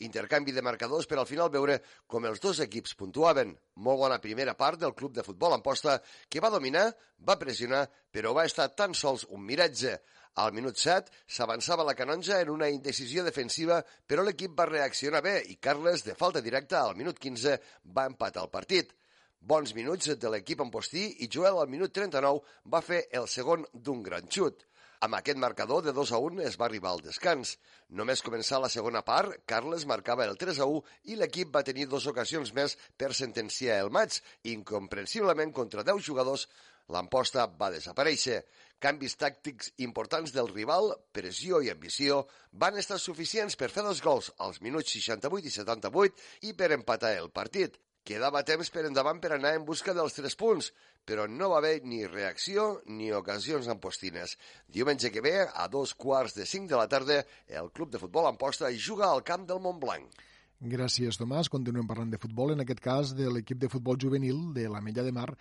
Intercanvi 0.04 0.52
de 0.52 0.60
marcadors 0.60 1.06
per 1.08 1.16
al 1.16 1.28
final 1.28 1.48
veure 1.52 1.78
com 2.06 2.26
els 2.28 2.42
dos 2.42 2.58
equips 2.60 2.92
puntuaven. 3.00 3.54
Molt 3.80 4.00
bona 4.02 4.18
primera 4.20 4.52
part 4.58 4.80
del 4.82 4.92
club 4.98 5.14
de 5.16 5.24
futbol 5.24 5.54
Amposta, 5.56 5.96
que 6.28 6.42
va 6.44 6.52
dominar, 6.52 6.90
va 7.16 7.38
pressionar, 7.40 7.86
però 8.12 8.34
va 8.36 8.44
estar 8.44 8.68
tan 8.76 8.92
sols 8.92 9.24
un 9.30 9.46
miratge. 9.48 9.96
Al 10.36 10.52
minut 10.52 10.76
7 10.76 11.08
s'avançava 11.32 11.86
la 11.88 11.96
canonja 11.96 12.42
en 12.42 12.50
una 12.52 12.68
indecisió 12.68 13.24
defensiva, 13.24 13.80
però 14.06 14.20
l'equip 14.26 14.52
va 14.58 14.68
reaccionar 14.68 15.22
bé 15.24 15.38
i 15.48 15.56
Carles, 15.56 16.04
de 16.04 16.14
falta 16.14 16.44
directa, 16.44 16.82
al 16.82 16.96
minut 16.96 17.18
15 17.18 17.56
va 17.96 18.04
empatar 18.10 18.44
el 18.44 18.52
partit. 18.52 18.92
Bons 19.40 19.72
minuts 19.78 20.12
de 20.20 20.28
l'equip 20.32 20.60
Ampostí 20.60 21.06
i 21.24 21.30
Joel 21.32 21.62
al 21.62 21.72
minut 21.72 21.92
39 21.96 22.44
va 22.68 22.84
fer 22.84 23.06
el 23.16 23.28
segon 23.32 23.64
d'un 23.72 24.02
gran 24.04 24.28
xut. 24.28 24.66
Amb 25.04 25.16
aquest 25.18 25.36
marcador 25.36 25.82
de 25.84 25.92
2 25.92 26.10
a 26.16 26.18
1 26.24 26.40
es 26.48 26.54
va 26.56 26.64
arribar 26.66 26.94
al 26.94 27.02
descans. 27.04 27.56
Només 27.98 28.22
començar 28.24 28.60
la 28.62 28.70
segona 28.72 29.02
part, 29.04 29.34
Carles 29.44 29.84
marcava 29.90 30.24
el 30.24 30.38
3 30.40 30.60
a 30.64 30.68
1 30.72 30.80
i 31.12 31.18
l'equip 31.20 31.52
va 31.52 31.64
tenir 31.66 31.84
dues 31.90 32.06
ocasions 32.08 32.54
més 32.56 32.78
per 32.96 33.12
sentenciar 33.12 33.76
el 33.84 33.92
maig. 33.92 34.16
Incomprensiblement, 34.54 35.52
contra 35.52 35.84
10 35.84 36.00
jugadors, 36.08 36.46
l'emposta 36.88 37.44
va 37.60 37.68
desaparèixer. 37.74 38.40
Canvis 38.80 39.18
tàctics 39.20 39.72
importants 39.84 40.32
del 40.32 40.48
rival, 40.54 40.94
pressió 41.12 41.60
i 41.60 41.68
ambició, 41.72 42.22
van 42.52 42.80
estar 42.80 42.98
suficients 43.00 43.56
per 43.60 43.68
fer 43.72 43.84
dos 43.84 44.00
gols 44.04 44.32
als 44.48 44.62
minuts 44.64 44.96
68 44.96 45.50
i 45.50 45.56
78 45.60 46.48
i 46.48 46.56
per 46.56 46.72
empatar 46.72 47.12
el 47.20 47.28
partit. 47.28 47.76
Quedava 48.06 48.44
temps 48.46 48.68
per 48.70 48.84
endavant 48.86 49.18
per 49.18 49.32
anar 49.34 49.56
en 49.58 49.64
busca 49.66 49.90
dels 49.90 50.14
tres 50.14 50.36
punts, 50.38 50.68
però 51.02 51.24
no 51.26 51.48
va 51.50 51.56
haver 51.58 51.80
ni 51.82 52.04
reacció 52.06 52.66
ni 52.86 53.08
ocasions 53.10 53.66
ampostines. 53.72 54.36
Diumenge 54.70 55.10
que 55.10 55.22
ve, 55.24 55.34
a 55.42 55.66
dos 55.66 55.94
quarts 55.98 56.36
de 56.36 56.46
cinc 56.46 56.70
de 56.70 56.78
la 56.78 56.86
tarda, 56.86 57.24
el 57.48 57.72
club 57.74 57.90
de 57.90 57.98
futbol 57.98 58.28
Amposta 58.30 58.70
juga 58.78 59.08
al 59.10 59.24
camp 59.26 59.48
del 59.48 59.58
Montblanc. 59.64 60.22
Gràcies, 60.62 61.18
Tomàs. 61.18 61.50
Continuem 61.50 61.88
parlant 61.90 62.12
de 62.12 62.20
futbol, 62.22 62.54
en 62.54 62.62
aquest 62.62 62.80
cas 62.84 63.10
de 63.18 63.26
l'equip 63.26 63.58
de 63.58 63.70
futbol 63.72 63.98
juvenil 63.98 64.54
de 64.54 64.68
la 64.70 64.80
Mella 64.80 65.02
de 65.02 65.12
Mar, 65.12 65.32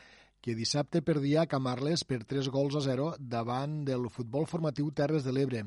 que 0.42 0.58
dissabte 0.58 1.04
perdia 1.06 1.44
a 1.44 1.52
Camarles 1.52 2.04
per 2.04 2.24
3 2.26 2.50
gols 2.50 2.80
a 2.82 2.82
0 2.88 3.12
davant 3.20 3.78
del 3.86 4.10
futbol 4.10 4.50
formatiu 4.50 4.90
Terres 4.90 5.24
de 5.24 5.36
l'Ebre. 5.38 5.64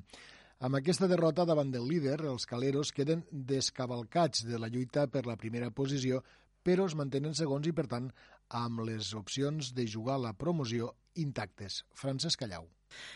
Amb 0.66 0.74
aquesta 0.74 1.06
derrota 1.06 1.46
davant 1.46 1.70
del 1.70 1.86
líder, 1.86 2.18
els 2.26 2.42
caleros 2.50 2.90
queden 2.90 3.22
descavalcats 3.30 4.42
de 4.50 4.58
la 4.58 4.66
lluita 4.66 5.06
per 5.06 5.24
la 5.30 5.38
primera 5.38 5.70
posició, 5.70 6.24
però 6.62 6.88
es 6.88 6.96
mantenen 6.98 7.36
segons 7.38 7.68
i, 7.68 7.74
per 7.76 7.86
tant, 7.90 8.10
amb 8.48 8.82
les 8.88 9.12
opcions 9.14 9.74
de 9.76 9.86
jugar 9.86 10.18
la 10.22 10.34
promoció 10.36 10.94
intactes. 11.18 11.82
Francesc 11.94 12.44
Callau. 12.44 12.68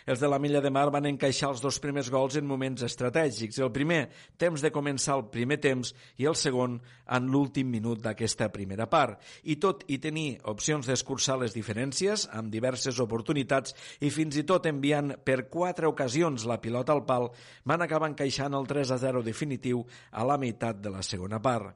Els 0.04 0.20
de 0.20 0.28
la 0.28 0.38
Milla 0.42 0.60
de 0.60 0.70
Mar 0.74 0.90
van 0.92 1.06
encaixar 1.08 1.48
els 1.52 1.62
dos 1.64 1.78
primers 1.80 2.10
gols 2.12 2.36
en 2.36 2.46
moments 2.48 2.82
estratègics. 2.84 3.56
El 3.62 3.70
primer, 3.72 4.00
temps 4.36 4.60
de 4.60 4.70
començar 4.74 5.16
el 5.16 5.24
primer 5.32 5.58
temps, 5.64 5.94
i 6.20 6.28
el 6.28 6.36
segon, 6.36 6.78
en 7.16 7.30
l'últim 7.32 7.70
minut 7.72 8.02
d'aquesta 8.04 8.50
primera 8.52 8.88
part. 8.92 9.22
I 9.48 9.56
tot 9.62 9.86
i 9.88 9.96
tenir 10.02 10.26
opcions 10.52 10.88
d'escurçar 10.88 11.38
les 11.40 11.56
diferències, 11.56 12.26
amb 12.36 12.52
diverses 12.52 13.00
oportunitats, 13.00 13.76
i 14.00 14.12
fins 14.12 14.36
i 14.36 14.46
tot 14.48 14.68
enviant 14.68 15.14
per 15.24 15.46
quatre 15.52 15.88
ocasions 15.88 16.44
la 16.48 16.60
pilota 16.60 16.92
al 16.92 17.06
pal, 17.08 17.30
van 17.64 17.86
acabar 17.86 18.12
encaixant 18.12 18.58
el 18.58 18.68
3 18.68 18.92
a 18.92 19.00
0 19.08 19.24
definitiu 19.24 19.86
a 20.10 20.26
la 20.28 20.36
meitat 20.36 20.82
de 20.84 20.92
la 20.92 21.06
segona 21.06 21.40
part. 21.40 21.72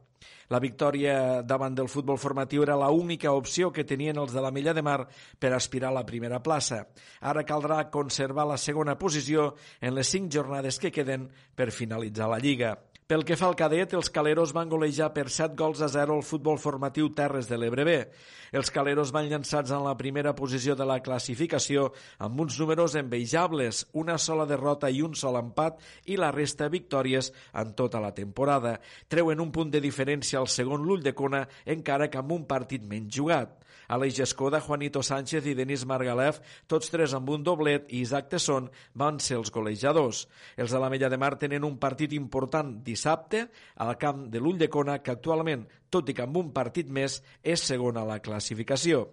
La 0.48 0.60
victòria 0.62 1.42
davant 1.42 1.74
del 1.74 1.90
futbol 1.90 2.18
formatiu 2.22 2.62
era 2.62 2.76
la 2.78 2.90
única 2.94 3.32
opció 3.34 3.72
que 3.74 3.84
tenien 3.84 4.18
els 4.22 4.34
de 4.34 4.42
la 4.42 4.52
Mella 4.54 4.74
de 4.74 4.82
Mar 4.86 5.00
per 5.38 5.52
aspirar 5.52 5.90
a 5.90 5.98
la 5.98 6.06
primera 6.06 6.42
plaça. 6.42 6.84
Ara 7.20 7.42
caldrà 7.44 7.90
conservar 7.90 8.46
la 8.46 8.58
segona 8.58 8.98
posició 8.98 9.54
en 9.80 9.94
les 9.94 10.10
cinc 10.10 10.30
jornades 10.32 10.78
que 10.78 10.92
queden 10.94 11.30
per 11.54 11.72
finalitzar 11.74 12.30
la 12.30 12.38
Lliga. 12.38 12.76
Pel 13.06 13.22
que 13.22 13.36
fa 13.38 13.46
al 13.46 13.54
cadet, 13.54 13.92
els 13.94 14.08
caleros 14.10 14.50
van 14.50 14.66
golejar 14.66 15.12
per 15.14 15.28
7 15.30 15.54
gols 15.54 15.78
a 15.78 15.86
0 15.86 16.16
el 16.18 16.24
futbol 16.26 16.56
formatiu 16.58 17.12
Terres 17.14 17.46
de 17.46 17.54
l'Ebre 17.54 17.84
B. 17.86 17.92
Els 18.58 18.72
caleros 18.74 19.12
van 19.14 19.28
llançats 19.30 19.70
en 19.70 19.84
la 19.84 19.92
primera 19.94 20.32
posició 20.34 20.74
de 20.74 20.88
la 20.90 20.96
classificació 21.06 21.92
amb 22.18 22.42
uns 22.42 22.56
números 22.58 22.96
envejables, 22.98 23.84
una 23.94 24.16
sola 24.18 24.42
derrota 24.50 24.90
i 24.90 25.04
un 25.06 25.14
sol 25.14 25.38
empat 25.38 25.78
i 26.10 26.18
la 26.18 26.32
resta 26.34 26.66
victòries 26.66 27.30
en 27.54 27.76
tota 27.78 28.02
la 28.02 28.10
temporada. 28.10 28.80
Treuen 29.06 29.38
un 29.38 29.54
punt 29.54 29.70
de 29.70 29.84
diferència 29.86 30.42
al 30.42 30.50
segon 30.50 30.82
l'ull 30.82 31.06
de 31.06 31.14
Cona, 31.14 31.44
encara 31.62 32.10
que 32.10 32.18
amb 32.18 32.34
un 32.34 32.42
partit 32.50 32.82
menys 32.90 33.14
jugat. 33.20 33.54
Aleix 33.88 34.20
Escoda, 34.24 34.60
Juanito 34.60 35.02
Sánchez 35.02 35.46
i 35.46 35.54
Denis 35.54 35.84
Margalef, 35.86 36.40
tots 36.66 36.90
tres 36.92 37.14
amb 37.14 37.30
un 37.30 37.44
doblet, 37.46 37.86
i 37.92 38.02
Isaac 38.02 38.30
Tesson 38.34 38.70
van 38.94 39.20
ser 39.22 39.38
els 39.40 39.52
golejadors. 39.54 40.26
Els 40.56 40.72
de 40.72 40.82
la 40.82 40.90
Mella 40.90 41.10
de 41.12 41.18
Mar 41.20 41.34
tenen 41.38 41.64
un 41.64 41.78
partit 41.78 42.12
important 42.16 42.74
dissabte 42.84 43.46
al 43.76 43.96
camp 44.00 44.26
de 44.32 44.42
l'Ull 44.42 44.58
de 44.58 44.70
Cona, 44.72 44.98
que 45.02 45.14
actualment 45.14 45.66
tot 45.96 46.12
i 46.12 46.16
que 46.16 46.24
amb 46.26 46.36
un 46.36 46.52
partit 46.52 46.90
més 46.92 47.18
és 47.42 47.62
segona 47.64 48.04
a 48.04 48.08
la 48.08 48.20
classificació. 48.20 49.06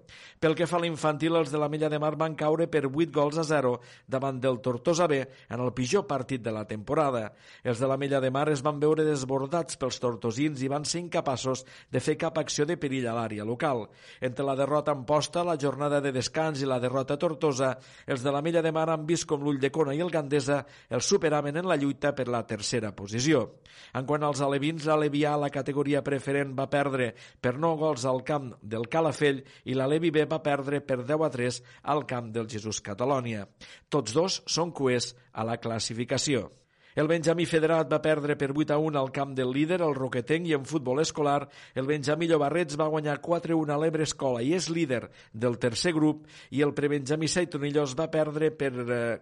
Pel 0.43 0.57
que 0.59 0.67
fa 0.67 0.75
a 0.77 0.83
l'infantil, 0.83 1.37
els 1.39 1.51
de 1.53 1.61
la 1.61 1.69
Mella 1.71 1.87
de 1.89 1.99
Mar 2.03 2.13
van 2.19 2.35
caure 2.35 2.67
per 2.67 2.83
8 2.89 3.13
gols 3.15 3.39
a 3.39 3.45
0 3.47 3.77
davant 4.11 4.41
del 4.43 4.59
Tortosa 4.59 5.07
B 5.07 5.21
en 5.23 5.63
el 5.63 5.71
pitjor 5.73 6.03
partit 6.09 6.43
de 6.43 6.51
la 6.51 6.65
temporada. 6.67 7.29
Els 7.63 7.79
de 7.79 7.87
la 7.87 7.97
Mella 7.97 8.19
de 8.19 8.31
Mar 8.33 8.49
es 8.51 8.63
van 8.65 8.81
veure 8.81 9.05
desbordats 9.07 9.79
pels 9.79 10.01
tortosins 10.03 10.61
i 10.63 10.71
van 10.71 10.83
ser 10.83 10.99
incapaços 11.05 11.63
de 11.91 12.01
fer 12.03 12.17
cap 12.19 12.37
acció 12.41 12.67
de 12.67 12.75
perill 12.77 13.07
a 13.07 13.15
l'àrea 13.15 13.47
local. 13.47 13.85
Entre 14.19 14.43
la 14.43 14.57
derrota 14.59 14.91
en 14.91 15.05
posta, 15.07 15.45
la 15.47 15.57
jornada 15.59 16.01
de 16.03 16.11
descans 16.11 16.61
i 16.61 16.67
la 16.67 16.81
derrota 16.83 17.17
tortosa, 17.17 17.77
els 18.05 18.25
de 18.25 18.35
la 18.35 18.43
Mella 18.43 18.61
de 18.65 18.73
Mar 18.75 18.89
han 18.91 19.07
vist 19.07 19.29
com 19.29 19.43
l'Ull 19.43 19.61
de 19.61 19.71
Cona 19.71 19.95
i 19.95 20.03
el 20.03 20.11
Gandesa 20.11 20.63
els 20.89 21.07
superaven 21.07 21.61
en 21.61 21.69
la 21.69 21.79
lluita 21.79 22.11
per 22.15 22.27
la 22.27 22.43
tercera 22.47 22.91
posició. 22.91 23.45
En 23.93 24.07
quant 24.09 24.23
als 24.25 24.41
alevins, 24.43 24.85
l'Alevià, 24.89 25.37
la 25.37 25.51
categoria 25.53 26.03
preferent, 26.03 26.51
va 26.57 26.67
perdre 26.73 27.11
per 27.41 27.53
9 27.59 27.79
gols 27.83 28.07
al 28.09 28.23
camp 28.27 28.49
del 28.61 28.89
Calafell 28.89 29.43
i 29.69 29.77
la 29.77 29.87
Levi 29.91 30.11
B 30.15 30.25
va 30.29 30.41
perdre 30.45 30.81
per 30.81 31.03
10 31.03 31.27
a 31.29 31.31
3 31.37 31.61
al 31.93 32.03
camp 32.09 32.33
del 32.33 32.49
Jesús 32.49 32.81
Catalònia. 32.81 33.45
Tots 33.89 34.17
dos 34.17 34.41
són 34.57 34.73
cuers 34.73 35.13
a 35.31 35.45
la 35.47 35.61
classificació. 35.61 36.49
El 36.93 37.07
Benjamí 37.09 37.47
Federat 37.49 37.89
va 37.89 38.01
perdre 38.03 38.35
per 38.37 38.51
8 38.53 38.75
a 38.75 38.77
1 38.77 38.99
al 38.99 39.09
camp 39.11 39.33
del 39.33 39.49
líder, 39.53 39.79
el 39.81 39.95
Roquetenc, 39.97 40.45
i 40.45 40.53
en 40.53 40.65
futbol 40.69 41.01
escolar 41.01 41.47
el 41.73 41.89
Benjamí 41.89 42.27
Llobarrets 42.29 42.77
va 42.77 42.89
guanyar 42.93 43.17
4 43.21 43.57
a 43.57 43.61
1 43.63 43.73
a 43.73 43.79
l'Ebre 43.81 44.05
Escola 44.05 44.43
i 44.45 44.53
és 44.53 44.69
líder 44.69 45.07
del 45.33 45.57
tercer 45.57 45.95
grup 45.97 46.27
i 46.53 46.61
el 46.61 46.75
prebenjamí 46.77 47.27
Seitonillos 47.27 47.97
va 47.97 48.11
perdre 48.13 48.51
per 48.53 48.71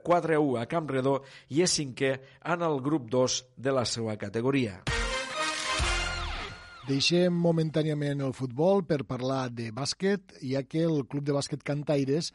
4 0.03 0.35
eh, 0.35 0.35
a 0.35 0.41
1 0.41 0.59
a 0.59 0.67
Camp 0.67 0.91
Redó 0.91 1.21
i 1.47 1.63
és 1.63 1.79
cinquè 1.79 2.17
en 2.43 2.67
el 2.67 2.81
grup 2.83 3.07
2 3.07 3.43
de 3.55 3.79
la 3.79 3.87
seva 3.87 4.19
categoria. 4.19 4.81
Deixem 6.91 7.35
momentàniament 7.39 8.19
el 8.25 8.33
futbol 8.35 8.81
per 8.83 9.05
parlar 9.07 9.45
de 9.55 9.69
bàsquet, 9.71 10.33
ja 10.43 10.59
que 10.67 10.81
el 10.83 11.05
Club 11.07 11.23
de 11.23 11.35
Bàsquet 11.37 11.61
Cantaires 11.63 12.31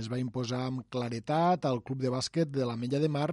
es 0.00 0.08
va 0.10 0.18
imposar 0.18 0.64
amb 0.66 0.82
claretat 0.90 1.68
al 1.68 1.78
Club 1.86 2.02
de 2.02 2.10
Bàsquet 2.10 2.50
de 2.50 2.66
la 2.66 2.74
Mella 2.80 2.98
de 2.98 3.12
Mar 3.12 3.28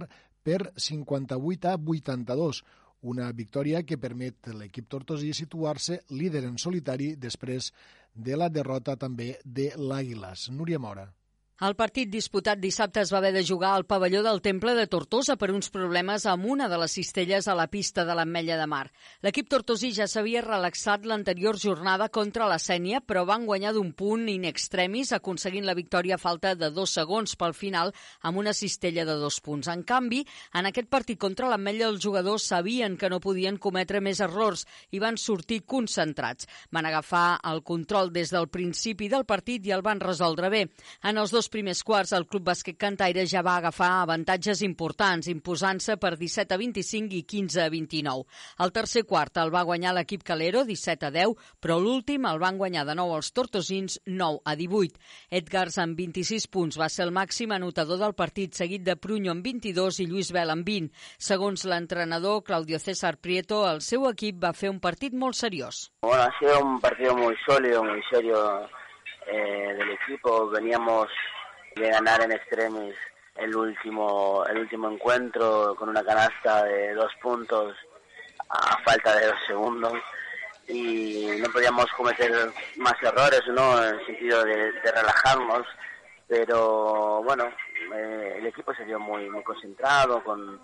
per 0.46 0.60
58 0.86 1.72
a 1.72 1.74
82, 1.96 2.62
una 3.10 3.32
victòria 3.32 3.82
que 3.82 3.98
permet 3.98 4.52
l'equip 4.54 4.86
tortosí 4.94 5.32
situar-se 5.34 6.04
líder 6.14 6.44
en 6.46 6.58
solitari 6.62 7.14
després 7.16 7.72
de 8.14 8.38
la 8.38 8.46
derrota 8.48 8.94
també 8.94 9.32
de 9.44 9.72
l'Àguiles. 9.74 10.46
Núria 10.54 10.78
Mora. 10.78 11.08
El 11.58 11.74
partit 11.74 12.06
disputat 12.06 12.60
dissabte 12.62 13.00
es 13.02 13.10
va 13.10 13.18
haver 13.18 13.32
de 13.34 13.40
jugar 13.42 13.72
al 13.74 13.82
pavelló 13.82 14.20
del 14.22 14.38
Temple 14.40 14.76
de 14.76 14.84
Tortosa 14.86 15.34
per 15.34 15.48
uns 15.50 15.72
problemes 15.74 16.22
amb 16.30 16.44
una 16.46 16.68
de 16.70 16.76
les 16.78 16.92
cistelles 16.94 17.48
a 17.50 17.56
la 17.58 17.64
pista 17.66 18.04
de 18.06 18.14
l'Ametlla 18.14 18.54
de 18.60 18.68
Mar. 18.70 18.84
L'equip 19.26 19.48
tortosí 19.50 19.90
ja 19.96 20.06
s'havia 20.06 20.44
relaxat 20.44 21.02
l'anterior 21.02 21.58
jornada 21.58 22.06
contra 22.14 22.46
la 22.46 22.60
Sènia, 22.62 23.00
però 23.02 23.24
van 23.26 23.42
guanyar 23.48 23.72
d'un 23.74 23.90
punt 23.90 24.28
in 24.30 24.44
extremis, 24.46 25.10
aconseguint 25.10 25.66
la 25.66 25.74
victòria 25.74 26.14
a 26.14 26.22
falta 26.22 26.52
de 26.54 26.68
dos 26.70 26.92
segons 26.94 27.34
pel 27.34 27.56
final 27.58 27.90
amb 28.22 28.38
una 28.38 28.54
cistella 28.54 29.02
de 29.02 29.18
dos 29.18 29.40
punts. 29.42 29.66
En 29.66 29.82
canvi, 29.82 30.22
en 30.54 30.70
aquest 30.70 30.86
partit 30.86 31.18
contra 31.18 31.50
l'Ametlla 31.50 31.90
els 31.90 31.98
jugadors 32.06 32.46
sabien 32.54 32.94
que 32.94 33.10
no 33.10 33.18
podien 33.18 33.58
cometre 33.58 33.98
més 33.98 34.22
errors 34.22 34.62
i 34.94 35.02
van 35.02 35.18
sortir 35.18 35.64
concentrats. 35.66 36.46
Van 36.70 36.86
agafar 36.86 37.40
el 37.50 37.64
control 37.66 38.14
des 38.14 38.30
del 38.30 38.46
principi 38.46 39.10
del 39.10 39.26
partit 39.26 39.66
i 39.66 39.74
el 39.74 39.82
van 39.82 39.98
resoldre 39.98 40.54
bé. 40.54 40.64
En 41.02 41.18
els 41.18 41.34
dos 41.34 41.47
primers 41.52 41.82
quarts, 41.84 42.12
el 42.16 42.26
Club 42.28 42.44
Bàsquet 42.48 42.76
Cantaire 42.80 43.24
ja 43.28 43.42
va 43.44 43.56
agafar 43.58 43.88
avantatges 44.02 44.62
importants, 44.66 45.28
imposant-se 45.32 45.96
per 46.00 46.14
17 46.20 46.54
a 46.54 46.58
25 46.60 47.16
i 47.18 47.22
15 47.28 47.62
a 47.64 47.68
29. 47.72 48.24
El 48.64 48.72
tercer 48.76 49.04
quart 49.08 49.40
el 49.42 49.52
va 49.54 49.64
guanyar 49.68 49.94
l'equip 49.96 50.22
Calero, 50.26 50.64
17 50.68 51.08
a 51.08 51.12
10, 51.14 51.34
però 51.60 51.78
l'últim 51.82 52.26
el 52.30 52.40
van 52.42 52.58
guanyar 52.60 52.84
de 52.88 52.96
nou 52.98 53.14
els 53.16 53.32
tortosins, 53.32 53.98
9 54.06 54.42
a 54.44 54.56
18. 54.58 54.98
Edgars, 55.40 55.78
amb 55.82 55.98
26 55.98 56.48
punts, 56.52 56.78
va 56.80 56.88
ser 56.92 57.06
el 57.06 57.14
màxim 57.14 57.52
anotador 57.56 58.00
del 58.02 58.16
partit, 58.18 58.54
seguit 58.54 58.84
de 58.86 58.96
Prunyo 58.96 59.34
amb 59.34 59.44
22 59.44 60.02
i 60.04 60.08
Lluís 60.10 60.32
Bel 60.34 60.54
amb 60.54 60.66
20. 60.66 60.92
Segons 61.30 61.64
l'entrenador 61.64 62.42
Claudio 62.44 62.78
César 62.78 63.16
Prieto, 63.18 63.64
el 63.70 63.80
seu 63.82 64.08
equip 64.10 64.42
va 64.44 64.54
fer 64.56 64.72
un 64.72 64.80
partit 64.80 65.14
molt 65.14 65.38
seriós. 65.38 65.88
Bueno, 66.02 66.22
ha 66.22 66.38
sido 66.38 66.60
un 66.64 66.80
partido 66.80 67.16
muy 67.16 67.36
sólido, 67.46 67.84
muy 67.84 68.02
serio 68.10 68.68
eh, 69.26 69.74
del 69.78 69.90
equipo. 69.90 70.48
Veníamos 70.50 71.08
de 71.78 71.90
ganar 71.90 72.20
en 72.22 72.32
extremis 72.32 72.94
el 73.36 73.54
último, 73.54 74.44
el 74.46 74.58
último 74.58 74.90
encuentro 74.90 75.74
con 75.76 75.88
una 75.88 76.02
canasta 76.02 76.64
de 76.64 76.92
dos 76.94 77.12
puntos 77.22 77.76
a 78.50 78.78
falta 78.82 79.16
de 79.16 79.26
dos 79.26 79.38
segundos 79.46 79.94
y 80.66 81.30
no 81.40 81.48
podíamos 81.50 81.86
cometer 81.96 82.30
más 82.76 82.94
errores, 83.02 83.42
¿no? 83.48 83.82
En 83.82 83.94
el 83.94 84.06
sentido 84.06 84.44
de, 84.44 84.72
relajarnos, 84.82 85.66
pero 86.26 87.22
bueno, 87.22 87.44
eh, 87.94 88.34
el 88.38 88.46
equipo 88.46 88.74
se 88.74 88.84
vio 88.84 88.98
muy, 88.98 89.30
muy 89.30 89.42
concentrado, 89.42 90.22
con, 90.22 90.60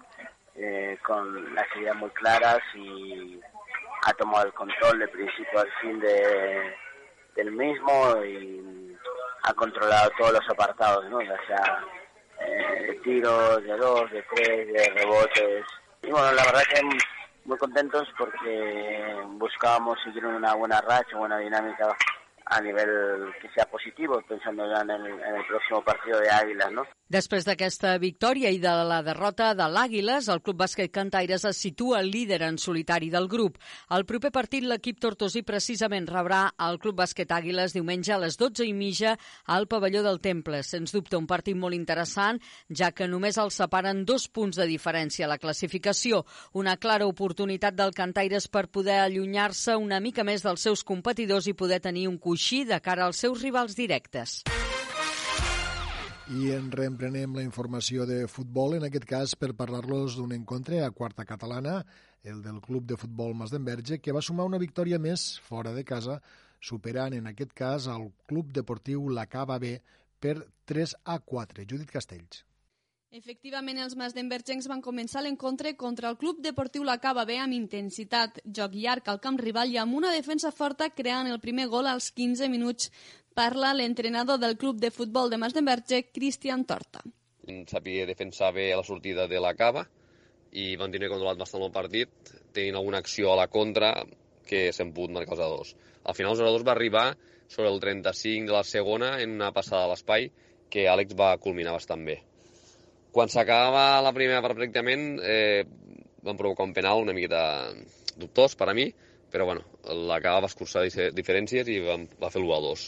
eh, 0.56 0.98
con 1.02 1.54
las 1.54 1.66
ideas 1.76 1.96
muy 1.96 2.10
claras 2.10 2.60
y 2.74 3.40
ha 4.06 4.12
tomado 4.14 4.46
el 4.46 4.52
control 4.52 4.98
de 4.98 5.08
principio 5.08 5.60
al 5.60 5.72
fin 5.80 5.98
de, 6.00 6.74
del 7.36 7.52
mismo 7.52 8.22
y 8.24 8.83
ha 9.44 9.54
controlado 9.54 10.10
todos 10.18 10.32
los 10.32 10.50
apartados, 10.50 11.04
¿no? 11.10 11.20
Ya 11.20 11.36
sea 11.46 11.84
eh, 12.40 12.86
de 12.88 12.94
tiros, 13.00 13.62
de 13.62 13.76
dos, 13.76 14.10
de 14.10 14.24
tres, 14.34 14.72
de 14.72 14.92
rebotes. 14.94 15.66
Y 16.02 16.10
bueno, 16.10 16.32
la 16.32 16.44
verdad 16.44 16.62
que 16.72 16.80
muy 17.44 17.58
contentos 17.58 18.08
porque 18.16 19.16
buscábamos 19.36 19.98
seguir 20.02 20.24
una 20.24 20.54
buena 20.54 20.80
racha, 20.80 21.16
buena 21.16 21.38
dinámica 21.38 21.94
a 22.46 22.60
nivel 22.60 23.32
que 23.40 23.48
sea 23.54 23.64
positivo, 23.66 24.22
pensando 24.28 24.64
ya 24.70 24.82
en 24.82 24.90
el, 24.90 25.06
en 25.06 25.34
el 25.36 25.46
próximo 25.46 25.82
partido 25.82 26.20
de 26.20 26.30
Águilas, 26.30 26.72
¿no? 26.72 26.84
Després 27.14 27.44
d'aquesta 27.44 27.92
victòria 28.00 28.48
i 28.50 28.56
de 28.58 28.70
la 28.88 29.02
derrota 29.04 29.50
de 29.54 29.66
l'Àguiles, 29.70 30.26
el 30.32 30.40
Club 30.42 30.56
Bàsquet 30.62 30.90
Cantaires 30.90 31.44
es 31.44 31.58
situa 31.60 32.00
líder 32.02 32.40
en 32.42 32.56
solitari 32.58 33.10
del 33.12 33.28
grup. 33.28 33.58
El 33.94 34.06
proper 34.08 34.30
partit, 34.32 34.64
l'equip 34.64 34.98
tortosí 35.04 35.44
precisament 35.46 36.08
rebrà 36.08 36.48
el 36.66 36.80
Club 36.80 36.96
Bàsquet 37.02 37.30
Àguiles 37.30 37.76
diumenge 37.76 38.14
a 38.14 38.18
les 38.18 38.38
12 38.40 38.64
i 38.66 38.72
mitja 38.72 39.12
al 39.46 39.68
pavelló 39.68 40.02
del 40.02 40.18
Temple. 40.24 40.62
Sens 40.64 40.96
dubte, 40.96 41.20
un 41.20 41.28
partit 41.28 41.54
molt 41.54 41.76
interessant, 41.76 42.40
ja 42.72 42.90
que 42.90 43.06
només 43.06 43.38
els 43.38 43.60
separen 43.60 44.02
dos 44.08 44.26
punts 44.26 44.56
de 44.56 44.66
diferència 44.66 45.28
a 45.28 45.30
la 45.30 45.38
classificació. 45.38 46.24
Una 46.56 46.78
clara 46.80 47.06
oportunitat 47.06 47.76
del 47.76 47.94
Cantaires 47.94 48.48
per 48.48 48.66
poder 48.72 48.98
allunyar-se 49.04 49.76
una 49.76 50.00
mica 50.00 50.24
més 50.24 50.42
dels 50.42 50.66
seus 50.66 50.82
competidors 50.82 51.46
i 51.46 51.54
poder 51.54 51.82
tenir 51.84 52.08
un 52.08 52.18
coixí 52.34 52.64
de 52.66 52.80
cara 52.82 53.04
als 53.06 53.20
seus 53.22 53.42
rivals 53.44 53.76
directes. 53.78 54.40
I 56.34 56.48
en 56.50 56.70
reemprenem 56.72 57.36
la 57.36 57.44
informació 57.44 58.08
de 58.10 58.24
futbol, 58.26 58.74
en 58.74 58.86
aquest 58.88 59.04
cas 59.06 59.34
per 59.38 59.52
parlar-los 59.54 60.16
d'un 60.18 60.32
encontre 60.34 60.80
a 60.82 60.90
quarta 60.90 61.22
catalana, 61.28 61.76
el 62.24 62.40
del 62.42 62.58
Club 62.64 62.88
de 62.90 62.98
Futbol 62.98 63.36
Masdenverge, 63.38 64.00
que 64.02 64.16
va 64.16 64.24
sumar 64.24 64.48
una 64.50 64.58
victòria 64.58 64.98
més 64.98 65.28
fora 65.46 65.70
de 65.76 65.84
casa, 65.86 66.18
superant 66.58 67.14
en 67.14 67.30
aquest 67.30 67.54
cas 67.54 67.86
el 67.86 68.08
Club 68.26 68.50
Deportiu 68.50 69.06
La 69.14 69.28
Cava 69.30 69.60
B 69.62 69.76
per 70.18 70.40
3 70.66 70.96
a 71.04 71.20
4. 71.20 71.68
Judit 71.70 71.94
Castells. 71.94 72.42
Efectivament, 73.14 73.78
els 73.78 73.92
masdenvergencs 73.94 74.66
van 74.66 74.80
començar 74.82 75.20
l'encontre 75.22 75.70
contra 75.78 76.08
el 76.10 76.16
Club 76.18 76.40
Deportiu 76.42 76.82
La 76.82 76.96
Cava 76.98 77.22
B 77.28 77.36
amb 77.38 77.54
intensitat, 77.54 78.40
joc 78.58 78.72
llarg 78.74 79.06
al 79.12 79.20
camp 79.22 79.38
rival 79.38 79.70
i 79.70 79.78
amb 79.78 79.94
una 79.94 80.10
defensa 80.10 80.50
forta 80.50 80.88
creant 80.90 81.30
el 81.30 81.38
primer 81.44 81.68
gol 81.70 81.86
als 81.86 82.08
15 82.16 82.48
minuts. 82.50 82.88
Parla 83.38 83.70
l'entrenador 83.78 84.40
del 84.42 84.56
Club 84.58 84.82
de 84.82 84.90
Futbol 84.90 85.30
de 85.30 85.38
Masdenverge, 85.38 86.02
Cristian 86.10 86.66
Torta. 86.66 87.04
Sabia 87.70 88.08
defensar 88.10 88.50
bé 88.58 88.66
la 88.74 88.82
sortida 88.82 89.28
de 89.30 89.44
la 89.46 89.54
Cava 89.54 89.86
i 90.50 90.74
van 90.74 90.90
tenir 90.90 91.12
controlat 91.14 91.38
bastant 91.38 91.62
el 91.62 91.74
partit, 91.78 92.34
tenint 92.50 92.82
alguna 92.82 92.98
acció 92.98 93.30
a 93.30 93.38
la 93.44 93.46
contra 93.46 93.94
que 94.42 94.66
s'han 94.74 94.90
pogut 94.90 95.14
marcar 95.14 95.38
els 95.38 95.46
a 95.46 95.78
Al 96.10 96.18
final, 96.18 96.34
els 96.34 96.42
a 96.42 96.66
va 96.66 96.74
arribar 96.74 97.08
sobre 97.46 97.70
el 97.70 97.78
35 97.78 98.50
de 98.50 98.58
la 98.58 98.66
segona 98.66 99.20
en 99.22 99.38
una 99.38 99.54
passada 99.54 99.86
a 99.86 99.94
l'espai 99.94 100.32
que 100.68 100.88
Àlex 100.90 101.14
va 101.14 101.36
culminar 101.38 101.78
bastant 101.78 102.02
bé 102.02 102.24
quan 103.14 103.30
s'acabava 103.30 104.02
la 104.02 104.12
primera 104.16 104.42
part 104.42 104.58
pràcticament, 104.58 105.18
eh, 105.22 105.64
van 106.26 106.38
provocar 106.40 106.66
un 106.66 106.74
penal 106.74 107.04
una 107.04 107.14
miqueta 107.14 107.70
dubtós 108.18 108.56
per 108.58 108.68
a 108.70 108.74
mi, 108.74 108.88
però 109.30 109.46
bueno, 109.46 109.64
la 110.08 110.20
Cava 110.22 110.44
va 110.44 110.50
escurçar 110.50 110.84
diferències 111.14 111.68
i 111.70 111.80
va, 111.82 111.98
va 112.20 112.30
fer 112.30 112.42
l'1 112.42 112.54
a 112.54 112.60
2. 112.66 112.84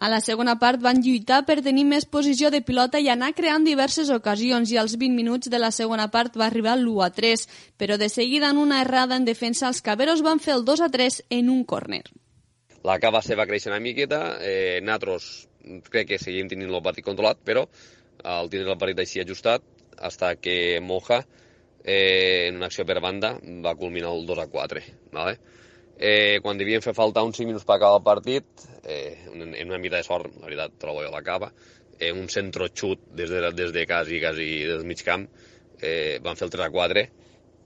A 0.00 0.08
la 0.08 0.22
segona 0.24 0.54
part 0.56 0.80
van 0.80 1.02
lluitar 1.04 1.42
per 1.44 1.58
tenir 1.60 1.84
més 1.84 2.06
posició 2.08 2.48
de 2.52 2.62
pilota 2.64 3.00
i 3.00 3.10
anar 3.12 3.34
creant 3.36 3.66
diverses 3.68 4.08
ocasions 4.14 4.72
i 4.72 4.78
als 4.80 4.94
20 4.96 5.12
minuts 5.12 5.52
de 5.52 5.60
la 5.60 5.68
segona 5.76 6.08
part 6.08 6.38
va 6.40 6.46
arribar 6.48 6.78
l'1 6.78 7.04
a 7.04 7.10
3, 7.12 7.44
però 7.76 7.98
de 8.00 8.08
seguida 8.08 8.48
en 8.48 8.56
una 8.62 8.80
errada 8.80 9.20
en 9.20 9.28
defensa 9.28 9.68
els 9.68 9.82
caberos 9.84 10.24
van 10.24 10.40
fer 10.40 10.56
el 10.56 10.64
2 10.64 10.86
a 10.86 10.88
3 10.88 11.22
en 11.36 11.52
un 11.52 11.64
córner. 11.68 12.06
La 12.88 12.96
cava 12.96 13.20
se 13.20 13.36
va 13.36 13.44
créixer 13.44 13.68
una 13.74 13.84
miqueta, 13.84 14.38
eh, 14.40 14.80
nosaltres 14.80 15.48
crec 15.92 16.14
que 16.14 16.18
seguim 16.18 16.48
tenint 16.48 16.72
el 16.72 16.80
partit 16.80 17.04
controlat, 17.04 17.44
però 17.44 17.66
al 18.24 18.50
tindre 18.50 18.72
el 18.74 18.80
partit 18.80 19.00
així 19.02 19.22
ajustat, 19.22 19.64
hasta 20.00 20.34
que 20.36 20.80
Moja, 20.80 21.20
eh, 21.84 22.48
en 22.48 22.56
una 22.56 22.66
acció 22.66 22.86
per 22.86 23.00
banda, 23.00 23.34
va 23.64 23.76
culminar 23.76 24.12
el 24.14 24.26
2 24.26 24.38
a 24.38 24.46
4. 24.46 24.82
¿vale? 25.12 25.38
Eh, 25.98 26.40
quan 26.42 26.58
devien 26.58 26.82
fer 26.82 26.94
falta 26.96 27.22
uns 27.22 27.36
5 27.36 27.48
minuts 27.50 27.66
per 27.68 27.76
acabar 27.76 28.00
el 28.00 28.04
partit, 28.04 28.66
eh, 28.84 29.26
en, 29.32 29.54
una 29.66 29.78
mica 29.78 29.96
de 29.98 30.06
sort, 30.06 30.32
la 30.40 30.48
veritat, 30.48 30.78
trobo 30.80 31.04
jo 31.04 31.10
la 31.12 31.22
cava, 31.22 31.52
eh, 31.98 32.12
un 32.12 32.28
centro 32.28 32.68
xut 32.72 33.10
des 33.12 33.28
de, 33.28 33.42
des 33.52 33.72
de 33.72 33.86
quasi, 33.86 34.20
quasi 34.20 34.50
del 34.64 34.86
mig 34.88 35.02
camp, 35.04 35.28
eh, 35.80 36.18
van 36.24 36.36
fer 36.36 36.48
el 36.48 36.54
3 36.56 36.66
a 36.66 36.70
4, 36.72 37.06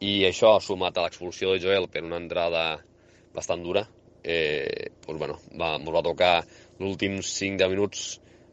i 0.02 0.16
això, 0.26 0.56
sumat 0.60 0.98
a 0.98 1.06
l'expulsió 1.06 1.54
de 1.54 1.62
Joel 1.62 1.86
per 1.88 2.02
una 2.02 2.18
entrada 2.18 2.64
bastant 3.34 3.62
dura, 3.62 3.86
eh, 4.24 4.90
doncs, 5.06 5.18
bueno, 5.18 5.38
va, 5.60 5.76
va 5.78 6.02
tocar 6.02 6.34
els 6.42 6.88
últims 6.90 7.30
5-10 7.38 7.70
minuts 7.70 8.04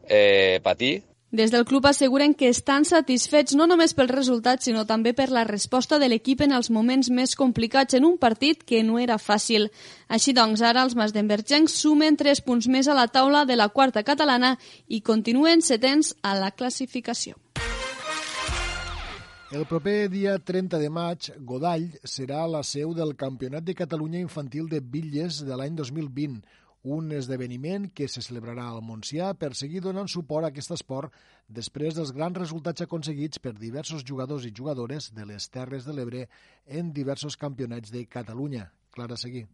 eh, 0.06 0.60
patir, 0.62 1.00
des 1.32 1.50
del 1.50 1.64
club 1.64 1.86
asseguren 1.88 2.34
que 2.36 2.50
estan 2.52 2.84
satisfets 2.84 3.56
no 3.56 3.64
només 3.66 3.94
pel 3.96 4.10
resultat, 4.12 4.60
sinó 4.60 4.84
també 4.84 5.14
per 5.16 5.30
la 5.32 5.46
resposta 5.48 5.98
de 5.98 6.10
l'equip 6.12 6.44
en 6.44 6.52
els 6.52 6.68
moments 6.70 7.08
més 7.08 7.32
complicats 7.40 7.96
en 7.96 8.04
un 8.04 8.18
partit 8.20 8.60
que 8.68 8.82
no 8.84 8.98
era 9.00 9.16
fàcil. 9.16 9.70
Així 10.12 10.36
doncs, 10.36 10.60
ara 10.60 10.84
els 10.84 10.94
masdenvergencs 10.94 11.72
sumen 11.72 12.20
3 12.20 12.44
punts 12.44 12.68
més 12.68 12.86
a 12.86 12.94
la 12.94 13.08
taula 13.08 13.46
de 13.48 13.56
la 13.56 13.70
quarta 13.72 14.04
catalana 14.04 14.58
i 14.88 15.00
continuen 15.00 15.64
setents 15.64 16.12
a 16.20 16.36
la 16.36 16.52
classificació. 16.52 17.40
El 19.52 19.66
proper 19.68 20.08
dia 20.08 20.38
30 20.38 20.78
de 20.80 20.88
maig, 20.88 21.26
Godall 21.44 21.90
serà 22.08 22.46
la 22.48 22.62
seu 22.64 22.92
del 22.96 23.16
Campionat 23.16 23.64
de 23.64 23.74
Catalunya 23.76 24.20
Infantil 24.20 24.68
de 24.68 24.80
Bitlles 24.80 25.42
de 25.44 25.56
l'any 25.56 25.76
2020, 25.76 26.40
un 26.82 27.12
esdeveniment 27.14 27.86
que 27.94 28.08
se 28.10 28.22
celebrarà 28.26 28.66
al 28.68 28.82
Montsià 28.82 29.32
per 29.38 29.52
seguir 29.54 29.82
donant 29.84 30.10
suport 30.10 30.48
a 30.48 30.50
aquest 30.50 30.74
esport 30.74 31.14
després 31.48 31.94
dels 31.94 32.12
grans 32.16 32.38
resultats 32.38 32.82
aconseguits 32.82 33.38
per 33.38 33.54
diversos 33.54 34.02
jugadors 34.04 34.46
i 34.48 34.54
jugadores 34.56 35.12
de 35.14 35.26
les 35.30 35.48
Terres 35.48 35.86
de 35.86 35.94
l'Ebre 35.94 36.28
en 36.66 36.92
diversos 36.92 37.36
campionats 37.36 37.94
de 37.94 38.06
Catalunya. 38.06 38.70
Clara 38.92 39.16
Seguí. 39.16 39.46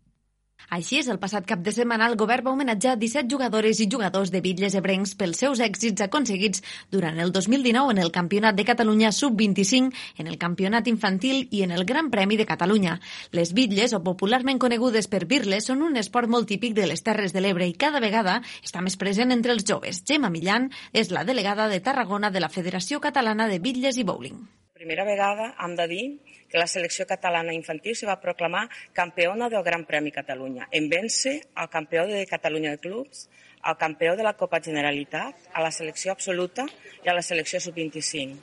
Així 0.68 0.98
és, 1.00 1.06
el 1.08 1.18
passat 1.22 1.46
cap 1.48 1.62
de 1.64 1.72
setmana 1.72 2.06
el 2.10 2.16
govern 2.20 2.44
va 2.44 2.52
homenatjar 2.52 2.96
17 3.00 3.30
jugadores 3.32 3.78
i 3.80 3.86
jugadors 3.90 4.32
de 4.34 4.42
bitlles 4.44 4.74
ebrencs 4.76 5.14
pels 5.16 5.40
seus 5.40 5.62
èxits 5.64 6.04
aconseguits 6.04 6.60
durant 6.92 7.16
el 7.24 7.32
2019 7.32 7.94
en 7.94 8.02
el 8.02 8.12
Campionat 8.12 8.58
de 8.58 8.66
Catalunya 8.68 9.12
Sub-25, 9.12 9.94
en 10.18 10.26
el 10.26 10.36
Campionat 10.36 10.90
Infantil 10.92 11.48
i 11.50 11.62
en 11.64 11.72
el 11.72 11.86
Gran 11.88 12.10
Premi 12.10 12.36
de 12.36 12.46
Catalunya. 12.46 12.98
Les 13.32 13.54
bitlles, 13.56 13.96
o 13.96 14.02
popularment 14.04 14.60
conegudes 14.60 15.08
per 15.08 15.24
birles, 15.24 15.70
són 15.70 15.82
un 15.86 15.96
esport 15.96 16.28
molt 16.28 16.50
típic 16.52 16.76
de 16.76 16.86
les 16.90 17.02
Terres 17.06 17.32
de 17.32 17.40
l'Ebre 17.40 17.70
i 17.70 17.78
cada 17.78 18.04
vegada 18.04 18.42
està 18.60 18.84
més 18.84 19.00
present 19.00 19.32
entre 19.32 19.56
els 19.56 19.64
joves. 19.64 20.04
Gemma 20.04 20.28
Millan 20.28 20.68
és 20.92 21.14
la 21.14 21.24
delegada 21.24 21.72
de 21.72 21.80
Tarragona 21.80 22.30
de 22.30 22.44
la 22.44 22.52
Federació 22.52 23.00
Catalana 23.00 23.48
de 23.48 23.62
Bitlles 23.62 23.96
i 23.96 24.04
Bowling. 24.04 24.57
Primera 24.78 25.02
vegada 25.02 25.56
hem 25.58 25.72
de 25.74 25.84
dir 25.90 26.04
que 26.46 26.58
la 26.60 26.68
selecció 26.70 27.04
catalana 27.10 27.50
infantil 27.52 27.96
se 27.98 28.06
va 28.06 28.20
proclamar 28.22 28.68
campeona 28.94 29.48
del 29.50 29.64
Gran 29.66 29.84
Premi 29.84 30.12
Catalunya, 30.14 30.68
en 30.70 30.86
vence 30.88 31.32
al 31.58 31.66
campió 31.68 32.04
de 32.06 32.20
Catalunya 32.30 32.70
de 32.70 32.78
clubs, 32.78 33.24
al 33.62 33.76
campió 33.76 34.14
de 34.14 34.22
la 34.22 34.36
Copa 34.38 34.60
Generalitat, 34.62 35.48
a 35.52 35.64
la 35.64 35.72
selecció 35.74 36.12
absoluta 36.12 36.68
i 37.02 37.10
a 37.10 37.16
la 37.16 37.24
selecció 37.26 37.58
sub-25. 37.64 38.38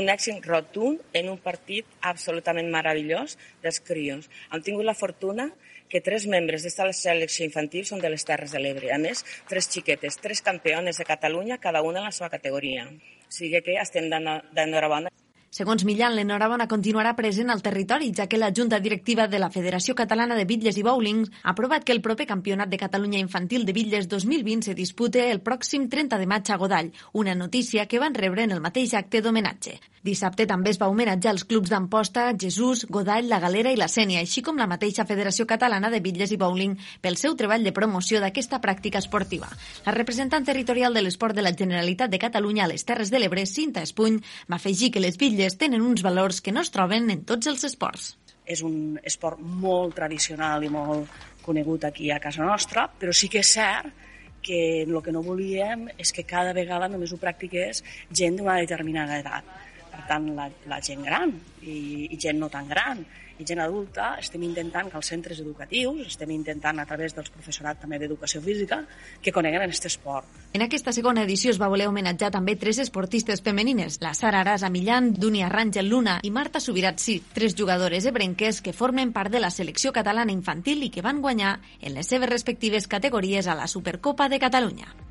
Un 0.00 0.08
èxit 0.08 0.48
rotund 0.48 1.04
en 1.12 1.28
un 1.34 1.36
partit 1.44 1.84
absolutament 2.00 2.72
meravellós 2.72 3.36
dels 3.60 3.82
crios. 3.84 4.30
Hem 4.48 4.64
tingut 4.64 4.88
la 4.88 4.96
fortuna 4.96 5.50
que 5.92 6.00
tres 6.00 6.24
membres 6.24 6.64
d'esta 6.64 6.88
selecció 6.96 7.44
infantil 7.44 7.84
són 7.84 8.00
de 8.00 8.14
les 8.14 8.24
Terres 8.24 8.56
de 8.56 8.64
l'Ebre. 8.64 8.94
A 8.96 8.98
més, 8.98 9.26
tres 9.52 9.68
xiquetes, 9.68 10.16
tres 10.24 10.40
campiones 10.40 10.96
de 10.96 11.04
Catalunya, 11.04 11.60
cada 11.60 11.84
una 11.84 12.00
en 12.00 12.08
la 12.08 12.16
seva 12.16 12.32
categoria. 12.32 12.88
O 12.88 13.30
sigui 13.42 13.60
que 13.60 13.76
estem 13.84 14.08
d'enhorabona. 14.08 15.12
Segons 15.54 15.84
Millan, 15.86 16.16
l'enhorabona 16.18 16.66
continuarà 16.68 17.14
present 17.16 17.50
al 17.50 17.62
territori, 17.62 18.10
ja 18.12 18.26
que 18.26 18.36
la 18.36 18.50
Junta 18.52 18.80
Directiva 18.82 19.28
de 19.30 19.38
la 19.38 19.48
Federació 19.48 19.94
Catalana 19.94 20.34
de 20.34 20.44
Bitlles 20.44 20.76
i 20.76 20.82
Bowling 20.82 21.22
ha 21.44 21.52
aprovat 21.54 21.84
que 21.86 21.94
el 21.94 22.02
proper 22.02 22.26
Campionat 22.26 22.68
de 22.68 22.76
Catalunya 22.76 23.22
Infantil 23.22 23.64
de 23.64 23.72
Bitlles 23.72 24.08
2020 24.08 24.66
se 24.66 24.74
dispute 24.74 25.30
el 25.30 25.40
pròxim 25.40 25.88
30 25.88 26.18
de 26.18 26.26
maig 26.26 26.50
a 26.50 26.58
Godall, 26.58 26.92
una 27.12 27.34
notícia 27.34 27.86
que 27.86 28.02
van 28.02 28.14
rebre 28.14 28.42
en 28.42 28.50
el 28.50 28.60
mateix 28.60 28.94
acte 28.94 29.22
d'homenatge. 29.22 29.78
Dissabte 30.06 30.44
també 30.46 30.70
es 30.70 30.78
va 30.78 30.86
homenatjar 30.86 31.32
els 31.34 31.42
clubs 31.44 31.70
d'Amposta, 31.70 32.28
Jesús, 32.38 32.84
Godall, 32.90 33.26
La 33.26 33.40
Galera 33.42 33.72
i 33.74 33.78
la 33.78 33.88
Sènia, 33.90 34.20
així 34.22 34.42
com 34.42 34.58
la 34.58 34.68
mateixa 34.70 35.06
Federació 35.06 35.46
Catalana 35.50 35.90
de 35.90 35.98
Bitlles 36.00 36.30
i 36.30 36.38
Bowling 36.38 36.76
pel 37.02 37.16
seu 37.18 37.34
treball 37.34 37.66
de 37.66 37.72
promoció 37.74 38.20
d'aquesta 38.22 38.60
pràctica 38.62 39.02
esportiva. 39.02 39.48
La 39.86 39.94
representant 39.96 40.46
territorial 40.46 40.94
de 40.94 41.02
l'esport 41.02 41.34
de 41.34 41.42
la 41.42 41.54
Generalitat 41.58 42.12
de 42.12 42.22
Catalunya 42.22 42.66
a 42.66 42.70
les 42.70 42.86
Terres 42.86 43.10
de 43.10 43.18
l'Ebre, 43.18 43.46
Cinta 43.50 43.82
Espuny, 43.82 44.20
va 44.46 44.60
afegir 44.60 44.92
que 44.94 45.02
les 45.02 45.18
bitlles 45.18 45.35
tenen 45.60 45.84
uns 45.84 46.02
valors 46.02 46.40
que 46.40 46.52
no 46.52 46.62
es 46.64 46.72
troben 46.74 47.10
en 47.12 47.24
tots 47.28 47.46
els 47.50 47.64
esports. 47.68 48.14
És 48.46 48.62
un 48.62 48.98
esport 49.02 49.40
molt 49.40 49.96
tradicional 49.98 50.64
i 50.64 50.70
molt 50.70 51.10
conegut 51.42 51.86
aquí 51.86 52.10
a 52.10 52.20
casa 52.22 52.44
nostra, 52.46 52.86
però 52.88 53.14
sí 53.14 53.30
que 53.30 53.42
és 53.42 53.52
cert 53.56 54.04
que 54.46 54.82
el 54.82 54.98
que 55.02 55.12
no 55.14 55.24
volíem 55.26 55.88
és 55.98 56.12
que 56.14 56.26
cada 56.26 56.52
vegada 56.54 56.88
només 56.88 57.12
ho 57.12 57.18
practiqués 57.18 57.82
gent 58.10 58.38
d'una 58.38 58.60
determinada 58.62 59.18
edat. 59.18 59.54
Per 59.90 60.02
tant, 60.06 60.28
la, 60.36 60.46
la 60.70 60.78
gent 60.84 61.02
gran 61.06 61.32
i, 61.62 62.06
i 62.12 62.18
gent 62.20 62.38
no 62.38 62.50
tan 62.52 62.68
gran 62.70 63.02
i 63.38 63.44
gent 63.44 63.60
adulta, 63.60 64.14
estem 64.20 64.42
intentant 64.46 64.90
que 64.90 64.98
els 64.98 65.10
centres 65.12 65.40
educatius, 65.42 66.02
estem 66.06 66.32
intentant 66.34 66.80
a 66.80 66.86
través 66.88 67.14
dels 67.16 67.30
professorat 67.32 67.80
també 67.82 67.98
d'educació 68.00 68.40
física, 68.44 68.82
que 69.22 69.32
coneguen 69.32 69.66
aquest 69.66 69.88
esport. 69.90 70.28
En 70.56 70.64
aquesta 70.64 70.94
segona 70.96 71.24
edició 71.26 71.52
es 71.52 71.60
va 71.60 71.70
voler 71.72 71.88
homenatjar 71.90 72.30
també 72.34 72.56
tres 72.56 72.80
esportistes 72.82 73.42
femenines, 73.44 74.00
la 74.00 74.14
Sara 74.14 74.40
Arasa 74.40 74.70
Millán, 74.72 75.12
Dunia 75.14 75.50
Rangel 75.52 75.90
Luna 75.92 76.18
i 76.22 76.30
Marta 76.30 76.60
Subiratsi, 76.60 77.20
tres 77.34 77.54
jugadores 77.58 78.06
ebrenques 78.06 78.62
que 78.62 78.72
formen 78.76 79.12
part 79.12 79.32
de 79.32 79.40
la 79.40 79.50
selecció 79.50 79.92
catalana 79.92 80.32
infantil 80.32 80.82
i 80.86 80.90
que 80.90 81.04
van 81.04 81.20
guanyar 81.20 81.58
en 81.80 81.94
les 81.94 82.08
seves 82.08 82.30
respectives 82.30 82.88
categories 82.88 83.46
a 83.46 83.54
la 83.54 83.68
Supercopa 83.68 84.28
de 84.28 84.40
Catalunya. 84.40 85.05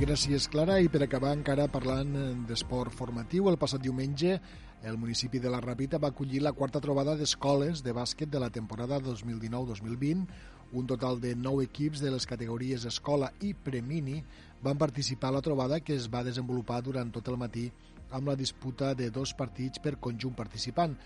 Gràcies, 0.00 0.46
Clara. 0.48 0.78
I 0.80 0.88
per 0.88 1.02
acabar 1.04 1.34
encara 1.36 1.66
parlant 1.68 2.14
d'esport 2.48 2.94
formatiu, 2.96 3.50
el 3.50 3.58
passat 3.60 3.82
diumenge 3.84 4.38
el 4.88 4.96
municipi 4.96 5.36
de 5.44 5.52
la 5.52 5.60
Ràpita 5.60 6.00
va 6.00 6.08
acollir 6.08 6.40
la 6.40 6.54
quarta 6.56 6.80
trobada 6.80 7.18
d'escoles 7.20 7.82
de 7.84 7.92
bàsquet 7.92 8.32
de 8.32 8.40
la 8.40 8.48
temporada 8.48 8.96
2019-2020. 9.04 10.24
Un 10.72 10.88
total 10.88 11.20
de 11.20 11.34
nou 11.36 11.60
equips 11.60 12.00
de 12.00 12.14
les 12.14 12.24
categories 12.24 12.88
escola 12.88 13.28
i 13.44 13.52
premini 13.52 14.22
van 14.64 14.80
participar 14.80 15.34
a 15.34 15.36
la 15.36 15.44
trobada 15.44 15.82
que 15.84 15.92
es 16.00 16.08
va 16.08 16.24
desenvolupar 16.24 16.80
durant 16.80 17.12
tot 17.12 17.28
el 17.28 17.36
matí 17.36 17.68
amb 18.08 18.32
la 18.32 18.40
disputa 18.40 18.94
de 18.94 19.10
dos 19.12 19.36
partits 19.36 19.84
per 19.84 19.98
conjunt 20.00 20.32
participant. 20.32 20.96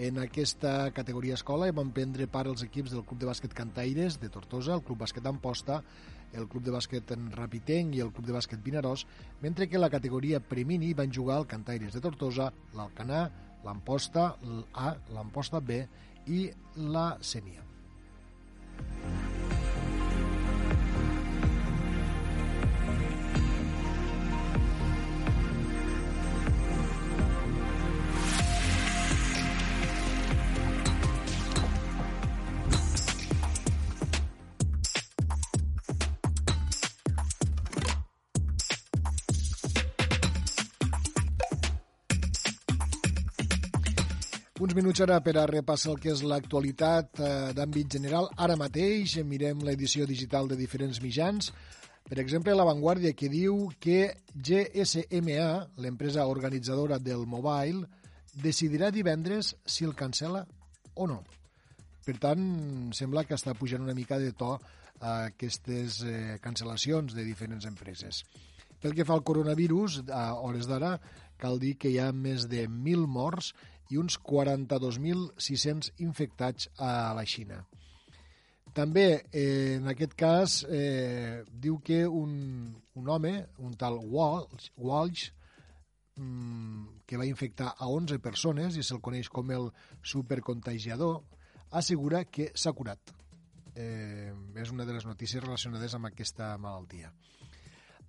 En 0.00 0.18
aquesta 0.18 0.90
categoria 0.90 1.38
escola 1.38 1.70
van 1.70 1.94
prendre 1.94 2.26
part 2.26 2.50
els 2.50 2.66
equips 2.66 2.90
del 2.96 3.06
Club 3.06 3.20
de 3.20 3.30
Bàsquet 3.30 3.54
Cantaires 3.54 4.18
de 4.18 4.28
Tortosa, 4.28 4.74
el 4.74 4.82
Club 4.82 5.04
Bàsquet 5.04 5.22
d'Amposta, 5.22 5.84
el 6.34 6.48
Club 6.48 6.64
de 6.66 6.74
Bàsquet 6.74 7.14
en 7.16 7.30
Rapitenc 7.34 7.96
i 7.96 8.02
el 8.04 8.12
Club 8.14 8.28
de 8.28 8.36
Bàsquet 8.36 8.62
Vinaròs, 8.64 9.06
mentre 9.42 9.68
que 9.68 9.80
la 9.80 9.90
categoria 9.90 10.40
Premini 10.40 10.92
van 10.94 11.12
jugar 11.12 11.40
el 11.40 11.48
Cantaires 11.50 11.94
de 11.94 12.02
Tortosa, 12.04 12.50
l'Alcanà, 12.76 13.24
l'Amposta 13.64 14.30
A, 14.74 14.94
l'Amposta 15.14 15.60
B 15.60 15.82
i 16.30 16.46
la 16.76 17.10
Sènia. 17.20 17.66
Uns 44.70 44.76
minuts 44.78 45.00
ara 45.02 45.16
per 45.18 45.32
a 45.34 45.48
repassar 45.50 45.88
el 45.90 45.96
que 45.98 46.12
és 46.12 46.20
l'actualitat 46.22 47.18
eh, 47.18 47.28
d'àmbit 47.58 47.88
general. 47.90 48.28
Ara 48.38 48.54
mateix 48.54 49.16
mirem 49.26 49.64
l'edició 49.66 50.04
digital 50.06 50.46
de 50.46 50.54
diferents 50.54 51.00
mitjans. 51.02 51.48
Per 52.06 52.20
exemple, 52.22 52.54
La 52.54 52.66
Vanguardia, 52.68 53.10
que 53.18 53.26
diu 53.32 53.64
que 53.82 54.12
GSMA, 54.30 55.48
l'empresa 55.82 56.28
organitzadora 56.30 57.00
del 57.02 57.24
Mobile, 57.26 57.82
decidirà 58.44 58.92
divendres 58.94 59.56
si 59.66 59.88
el 59.88 59.96
cancela 59.98 60.44
o 60.94 61.08
no. 61.10 61.18
Per 62.06 62.14
tant, 62.22 62.46
sembla 62.94 63.26
que 63.26 63.34
està 63.34 63.56
pujant 63.58 63.82
una 63.82 63.96
mica 63.98 64.20
de 64.22 64.30
to 64.38 64.52
a 65.00 65.16
aquestes 65.32 65.98
eh, 66.06 66.38
cancel·lacions 66.46 67.18
de 67.18 67.26
diferents 67.26 67.66
empreses. 67.66 68.22
Pel 68.78 68.94
que 68.94 69.08
fa 69.08 69.18
al 69.18 69.26
coronavirus, 69.26 70.04
a 70.14 70.28
hores 70.38 70.70
d'ara, 70.70 70.94
cal 71.42 71.58
dir 71.58 71.74
que 71.74 71.90
hi 71.90 71.98
ha 71.98 72.12
més 72.14 72.46
de 72.46 72.68
1.000 72.70 73.10
morts 73.10 73.50
i 73.90 73.98
uns 73.98 74.16
42.600 74.22 75.92
infectats 76.06 76.70
a 76.78 77.12
la 77.16 77.26
Xina. 77.26 77.60
També, 78.72 79.24
eh, 79.32 79.76
en 79.80 79.88
aquest 79.90 80.14
cas, 80.14 80.64
eh, 80.68 81.42
diu 81.50 81.80
que 81.82 82.06
un, 82.06 82.70
un 82.94 83.08
home, 83.08 83.32
un 83.58 83.74
tal 83.74 83.98
Walsh, 83.98 84.70
Walsh 84.76 85.30
mmm, 86.14 87.02
que 87.06 87.18
va 87.18 87.26
infectar 87.26 87.74
a 87.76 87.88
11 87.90 88.20
persones 88.22 88.76
i 88.76 88.84
se'l 88.86 89.02
coneix 89.02 89.28
com 89.28 89.50
el 89.50 89.72
supercontagiador, 90.02 91.24
assegura 91.72 92.24
que 92.30 92.52
s'ha 92.54 92.72
curat. 92.72 93.10
Eh, 93.74 94.30
és 94.54 94.70
una 94.70 94.86
de 94.86 94.94
les 94.94 95.06
notícies 95.06 95.42
relacionades 95.42 95.94
amb 95.94 96.06
aquesta 96.06 96.56
malaltia. 96.58 97.10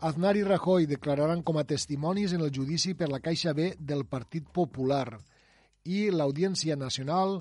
Aznar 0.01 0.36
i 0.38 0.43
Rajoy 0.45 0.88
declararan 0.89 1.43
com 1.45 1.57
a 1.57 1.65
testimonis 1.65 2.34
en 2.34 2.41
el 2.41 2.53
judici 2.53 2.95
per 2.97 3.09
la 3.09 3.19
Caixa 3.21 3.53
B 3.53 3.75
del 3.77 4.05
Partit 4.09 4.47
Popular 4.49 5.17
i 5.86 6.09
l'Audiència 6.11 6.75
Nacional 6.75 7.39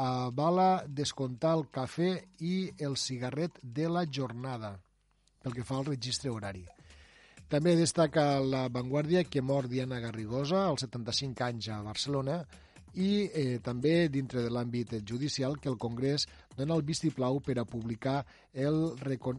avala 0.00 0.84
descomptar 0.88 1.56
el 1.58 1.66
cafè 1.68 2.12
i 2.40 2.70
el 2.80 2.96
cigarret 2.96 3.58
de 3.62 3.88
la 3.92 4.06
jornada 4.08 4.78
pel 5.42 5.52
que 5.52 5.64
fa 5.66 5.76
al 5.78 5.90
registre 5.90 6.30
horari. 6.30 6.64
També 7.52 7.74
destaca 7.76 8.40
la 8.40 8.68
Vanguardia 8.72 9.24
que 9.28 9.42
mor 9.44 9.68
Diana 9.68 9.98
Garrigosa 10.00 10.64
als 10.70 10.86
75 10.86 11.44
anys 11.44 11.68
a 11.68 11.82
Barcelona 11.84 12.38
i 12.94 13.28
eh, 13.28 13.58
també 13.64 14.08
dintre 14.12 14.40
de 14.44 14.52
l'àmbit 14.52 14.94
judicial 15.08 15.58
que 15.60 15.68
el 15.68 15.76
Congrés 15.80 16.26
dona 16.56 16.76
el 16.76 16.84
vistiplau 16.84 17.40
per 17.44 17.58
a 17.60 17.66
publicar 17.68 18.22
el, 18.52 18.80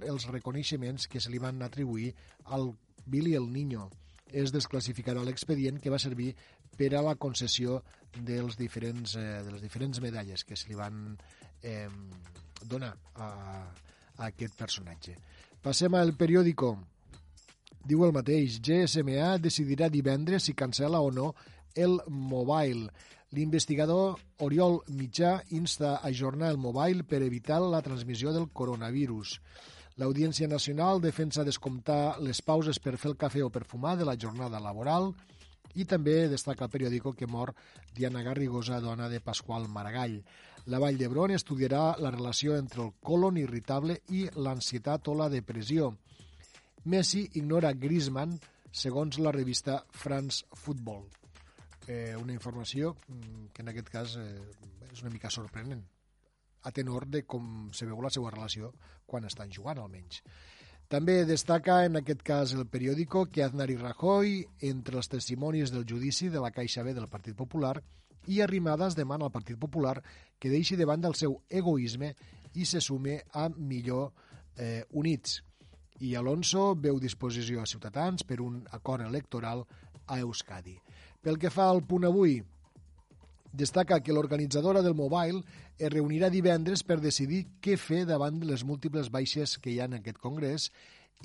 els 0.05 0.27
reconeixements 0.29 1.07
que 1.07 1.21
se 1.21 1.33
li 1.33 1.41
van 1.41 1.61
atribuir 1.61 2.13
al 2.45 2.71
Billy 3.05 3.33
el 3.35 3.49
Niño. 3.51 3.89
Es 4.29 4.53
desclassificarà 4.53 5.23
l'expedient 5.25 5.79
que 5.81 5.93
va 5.93 6.01
servir 6.01 6.33
per 6.77 6.93
a 6.95 7.03
la 7.05 7.15
concessió 7.15 7.81
dels 8.13 8.57
diferents, 8.57 9.15
eh, 9.15 9.41
de 9.45 9.51
les 9.51 9.61
diferents 9.61 10.01
medalles 10.01 10.43
que 10.45 10.55
se 10.55 10.69
li 10.69 10.77
van 10.77 11.17
eh, 11.61 11.87
donar 12.63 12.93
a, 13.15 13.29
a 14.17 14.27
aquest 14.29 14.57
personatge. 14.59 15.15
Passem 15.63 15.95
al 15.95 16.13
periòdico. 16.19 16.75
Diu 17.83 18.05
el 18.05 18.13
mateix, 18.15 18.59
GSMA 18.63 19.37
decidirà 19.43 19.89
divendres 19.91 20.47
si 20.47 20.53
cancela 20.55 21.01
o 21.03 21.11
no 21.11 21.33
el 21.75 21.99
mobile. 22.07 22.89
L'investigador 23.33 24.19
Oriol 24.45 24.77
Mitjà 24.93 25.39
insta 25.57 25.95
a 25.95 26.09
ajornar 26.11 26.51
el 26.53 26.59
mobile 26.61 27.03
per 27.03 27.23
evitar 27.25 27.59
la 27.63 27.81
transmissió 27.81 28.31
del 28.31 28.51
coronavirus. 28.53 29.39
L'Audiència 29.97 30.47
Nacional 30.47 31.01
defensa 31.01 31.45
descomptar 31.45 32.19
les 32.21 32.41
pauses 32.41 32.79
per 32.81 32.95
fer 32.97 33.11
el 33.11 33.17
cafè 33.17 33.43
o 33.45 33.49
per 33.53 33.65
fumar 33.65 33.97
de 33.97 34.05
la 34.05 34.17
jornada 34.17 34.61
laboral 34.61 35.11
i 35.75 35.85
també 35.89 36.27
destaca 36.31 36.65
el 36.67 36.73
periòdico 36.73 37.13
que 37.17 37.27
mor 37.27 37.53
Diana 37.95 38.23
Garrigosa, 38.23 38.79
dona 38.81 39.09
de 39.09 39.21
Pasqual 39.21 39.67
Maragall. 39.67 40.19
La 40.67 40.79
Vall 40.79 40.97
d'Hebron 40.97 41.33
estudiarà 41.35 41.95
la 41.99 42.11
relació 42.11 42.57
entre 42.57 42.83
el 42.85 42.93
colon 43.01 43.37
irritable 43.37 43.99
i 44.09 44.27
l'ansietat 44.35 45.09
o 45.09 45.17
la 45.17 45.29
depressió. 45.29 45.91
Messi 46.85 47.25
ignora 47.39 47.73
Griezmann, 47.73 48.37
segons 48.71 49.19
la 49.19 49.31
revista 49.31 49.83
France 49.91 50.45
Football 50.53 51.05
eh, 51.87 52.15
una 52.15 52.33
informació 52.33 52.95
mm, 53.07 53.51
que 53.53 53.61
en 53.61 53.71
aquest 53.71 53.89
cas 53.91 54.15
eh, 54.19 54.41
és 54.91 55.01
una 55.03 55.11
mica 55.13 55.31
sorprenent 55.33 55.83
a 56.63 56.71
tenor 56.71 57.07
de 57.11 57.23
com 57.27 57.69
se 57.75 57.87
veu 57.89 57.99
la 58.01 58.11
seva 58.13 58.31
relació 58.31 58.71
quan 59.05 59.25
estan 59.27 59.51
jugant, 59.51 59.81
almenys. 59.81 60.21
També 60.93 61.23
destaca 61.25 61.79
en 61.87 61.97
aquest 61.97 62.19
cas 62.21 62.51
el 62.53 62.67
periòdico 62.69 63.23
que 63.25 63.41
Aznar 63.41 63.65
i 63.73 63.77
Rajoy, 63.79 64.33
entre 64.67 64.99
els 64.99 65.07
testimonis 65.09 65.71
del 65.73 65.87
judici 65.89 66.27
de 66.29 66.37
la 66.43 66.51
Caixa 66.53 66.83
B 66.85 66.93
del 66.93 67.07
Partit 67.09 67.33
Popular, 67.33 67.79
i 68.29 68.41
Arrimadas 68.45 68.93
demana 68.93 69.25
al 69.25 69.33
Partit 69.33 69.57
Popular 69.57 69.95
que 70.37 70.51
deixi 70.51 70.77
de 70.77 70.85
banda 70.85 71.09
el 71.09 71.17
seu 71.17 71.39
egoisme 71.49 72.11
i 72.53 72.67
se 72.69 72.77
sume 72.77 73.15
a 73.33 73.47
millor 73.49 74.11
eh, 74.53 74.83
units. 74.91 75.39
I 76.05 76.13
Alonso 76.13 76.75
veu 76.77 77.01
disposició 77.01 77.63
a 77.63 77.69
Ciutadans 77.73 78.21
per 78.21 78.37
un 78.45 78.61
acord 78.77 79.07
electoral 79.07 79.65
a 80.05 80.19
Euskadi. 80.21 80.77
Pel 81.25 81.41
que 81.41 81.49
fa 81.49 81.71
al 81.71 81.81
punt 81.89 82.05
avui, 82.05 82.37
destaca 83.53 84.01
que 84.01 84.13
l'organitzadora 84.13 84.81
del 84.81 84.97
Mobile 84.97 85.43
es 85.77 85.91
reunirà 85.93 86.29
divendres 86.33 86.83
per 86.83 86.99
decidir 86.99 87.45
què 87.61 87.77
fer 87.77 88.03
davant 88.09 88.41
de 88.41 88.49
les 88.49 88.65
múltiples 88.65 89.11
baixes 89.13 89.59
que 89.61 89.71
hi 89.71 89.79
ha 89.79 89.87
en 89.89 89.99
aquest 89.99 90.17
congrés. 90.17 90.71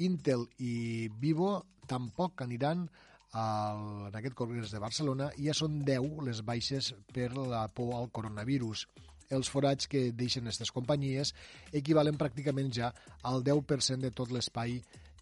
Intel 0.05 0.45
i 0.61 1.09
Vivo 1.18 1.64
tampoc 1.89 2.45
aniran 2.45 2.87
al, 3.33 4.09
en 4.09 4.16
aquest 4.20 4.37
congrés 4.37 4.72
de 4.72 4.81
Barcelona 4.83 5.31
i 5.37 5.49
ja 5.49 5.57
són 5.57 5.81
10 5.89 6.24
les 6.29 6.43
baixes 6.45 6.93
per 7.12 7.33
la 7.37 7.66
por 7.72 7.95
al 7.97 8.12
coronavirus. 8.12 8.87
Els 9.33 9.49
forats 9.53 9.89
que 9.89 10.09
deixen 10.16 10.47
aquestes 10.47 10.72
companyies 10.72 11.35
equivalen 11.72 12.16
pràcticament 12.20 12.70
ja 12.72 12.93
al 13.22 13.43
10% 13.45 14.05
de 14.05 14.12
tot 14.12 14.33
l'espai 14.33 14.79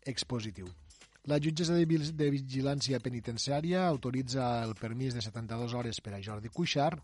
expositiu. 0.07 0.69
La 1.27 1.41
jutgessa 1.43 1.75
de 1.75 2.29
Vigilància 2.31 3.01
Penitenciària 3.03 3.81
autoritza 3.89 4.45
el 4.63 4.77
permís 4.79 5.17
de 5.17 5.23
72 5.25 5.73
hores 5.75 5.99
per 5.99 6.13
a 6.15 6.21
Jordi 6.23 6.53
Cuixart, 6.55 7.01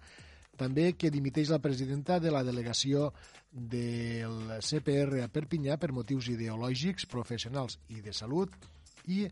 també 0.54 0.92
que 0.94 1.10
dimiteix 1.10 1.50
la 1.50 1.58
presidenta 1.58 2.20
de 2.22 2.30
la 2.30 2.44
delegació 2.46 3.08
del 3.50 4.60
CPR 4.62 5.24
a 5.24 5.30
Perpinyà 5.32 5.74
per 5.74 5.90
motius 5.96 6.28
ideològics, 6.30 7.08
professionals 7.10 7.80
i 7.90 7.98
de 8.04 8.14
salut, 8.14 8.54
i 9.10 9.24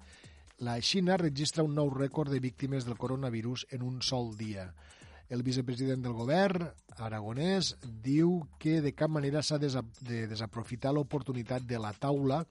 la 0.67 0.75
Xina 0.83 1.21
registra 1.21 1.63
un 1.63 1.77
nou 1.79 1.93
rècord 1.95 2.33
de 2.35 2.41
víctimes 2.43 2.83
del 2.85 2.99
coronavirus 2.99 3.69
en 3.71 3.85
un 3.87 4.01
sol 4.03 4.33
dia. 4.41 4.73
El 5.31 5.45
vicepresident 5.47 6.03
del 6.03 6.19
govern, 6.19 6.67
aragonès, 6.99 7.77
diu 8.03 8.41
que 8.59 8.81
de 8.83 8.91
cap 8.91 9.15
manera 9.15 9.45
s'ha 9.47 9.61
de 9.63 10.27
desaprofitar 10.27 10.91
l'oportunitat 10.97 11.63
de 11.63 11.79
la 11.79 11.95
taula 11.95 12.43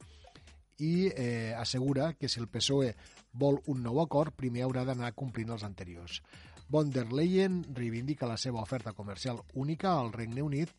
i 0.80 1.12
eh, 1.12 1.54
assegura 1.58 2.14
que 2.16 2.30
si 2.30 2.40
el 2.40 2.48
PSOE 2.48 2.94
vol 3.34 3.60
un 3.68 3.84
nou 3.84 4.00
acord, 4.02 4.34
primer 4.36 4.64
haurà 4.66 4.86
d'anar 4.88 5.12
complint 5.16 5.52
els 5.54 5.66
anteriors. 5.68 6.22
Von 6.70 6.92
der 6.94 7.10
Leyen 7.12 7.64
reivindica 7.76 8.30
la 8.30 8.38
seva 8.38 8.62
oferta 8.62 8.94
comercial 8.94 9.42
única 9.54 9.92
al 9.98 10.14
Regne 10.14 10.44
Unit 10.46 10.72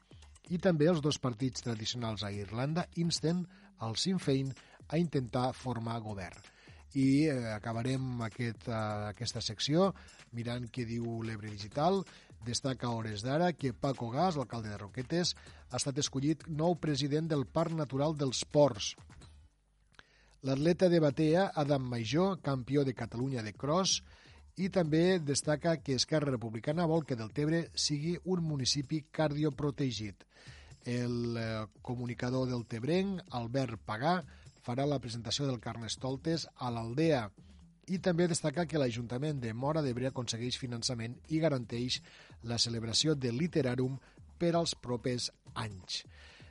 i 0.50 0.58
també 0.58 0.88
els 0.90 1.02
dos 1.02 1.18
partits 1.18 1.62
tradicionals 1.66 2.24
a 2.24 2.32
Irlanda 2.32 2.86
insten 3.02 3.44
al 3.78 3.96
Sinn 3.96 4.18
Féin 4.22 4.54
a 4.88 4.98
intentar 4.98 5.52
formar 5.54 6.00
govern. 6.00 6.40
I 6.94 7.28
eh, 7.30 7.52
acabarem 7.54 8.24
aquest, 8.26 8.66
eh, 8.66 8.80
aquesta 9.12 9.42
secció 9.44 9.92
mirant 10.34 10.66
què 10.72 10.86
diu 10.86 11.20
l'Ebre 11.22 11.50
Digital. 11.50 12.00
Destaca 12.46 12.88
a 12.88 12.96
hores 12.96 13.22
d'ara 13.22 13.52
que 13.52 13.74
Paco 13.74 14.08
Gas, 14.10 14.38
l'alcalde 14.38 14.72
de 14.72 14.80
Roquetes, 14.80 15.36
ha 15.70 15.78
estat 15.78 16.00
escollit 16.02 16.48
nou 16.48 16.78
president 16.82 17.28
del 17.30 17.46
Parc 17.46 17.76
Natural 17.76 18.16
dels 18.18 18.42
Ports 18.46 18.94
L'atleta 20.42 20.88
de 20.88 21.00
Batea, 21.04 21.50
Adam 21.54 21.82
Major, 21.84 22.38
campió 22.40 22.84
de 22.84 22.94
Catalunya 22.94 23.42
de 23.44 23.52
cross, 23.52 24.00
i 24.56 24.70
també 24.72 25.18
destaca 25.20 25.76
que 25.84 25.96
Esquerra 25.96 26.32
Republicana 26.32 26.86
vol 26.88 27.04
que 27.04 27.16
Deltebre 27.16 27.66
sigui 27.74 28.14
un 28.24 28.40
municipi 28.44 29.02
cardioprotegit. 29.12 30.24
El 30.88 31.36
eh, 31.36 31.66
comunicador 31.82 32.48
del 32.48 32.64
Tebrenc, 32.64 33.20
Albert 33.36 33.84
Pagà, 33.84 34.14
farà 34.64 34.86
la 34.88 35.00
presentació 35.00 35.46
del 35.48 35.60
Carnestoltes 35.60 36.46
a 36.56 36.72
l'Aldea 36.72 37.26
i 37.90 37.98
també 37.98 38.28
destaca 38.30 38.64
que 38.68 38.80
l'Ajuntament 38.80 39.40
de 39.42 39.52
Mora 39.52 39.82
d'Ebre 39.84 40.08
aconsegueix 40.08 40.56
finançament 40.60 41.16
i 41.28 41.40
garanteix 41.42 42.00
la 42.48 42.56
celebració 42.56 43.16
de 43.16 43.32
Literarum 43.34 43.98
per 44.38 44.54
als 44.56 44.76
propers 44.76 45.30
anys. 45.52 46.04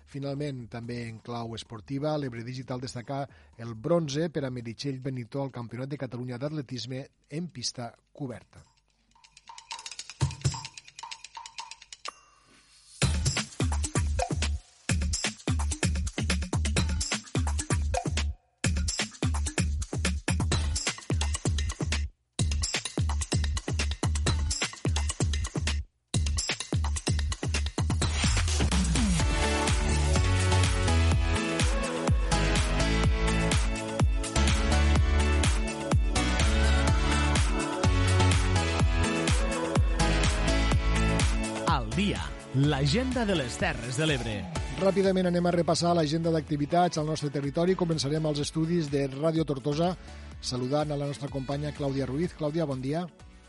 Finalment, 0.09 0.63
també 0.73 1.03
en 1.05 1.19
clau 1.25 1.53
esportiva, 1.57 2.15
l'Ebre 2.17 2.41
Digital 2.47 2.81
destacar 2.81 3.21
el 3.61 3.75
bronze 3.75 4.31
per 4.33 4.45
a 4.47 4.49
Meritxell 4.53 4.97
Benito 5.05 5.43
al 5.43 5.53
Campionat 5.53 5.93
de 5.93 6.01
Catalunya 6.01 6.41
d'Atletisme 6.41 7.05
en 7.29 7.53
pista 7.53 7.91
coberta. 8.11 8.68
L'agenda 42.89 43.23
de 43.23 43.35
les 43.37 43.53
Terres 43.53 43.97
de 44.01 44.05
l'Ebre. 44.09 44.31
Ràpidament 44.81 45.27
anem 45.29 45.45
a 45.45 45.51
repassar 45.53 45.91
l'agenda 45.93 46.31
d'activitats 46.33 46.97
al 46.97 47.05
nostre 47.05 47.29
territori. 47.29 47.75
Començarem 47.77 48.25
als 48.25 48.41
estudis 48.41 48.89
de 48.89 49.03
Ràdio 49.11 49.45
Tortosa, 49.45 49.91
saludant 50.41 50.89
a 50.89 50.97
la 50.97 51.05
nostra 51.05 51.29
companya 51.29 51.69
Clàudia 51.69 52.07
Ruiz. 52.09 52.33
Clàudia, 52.33 52.65
bon 52.65 52.81
dia. 52.81 53.03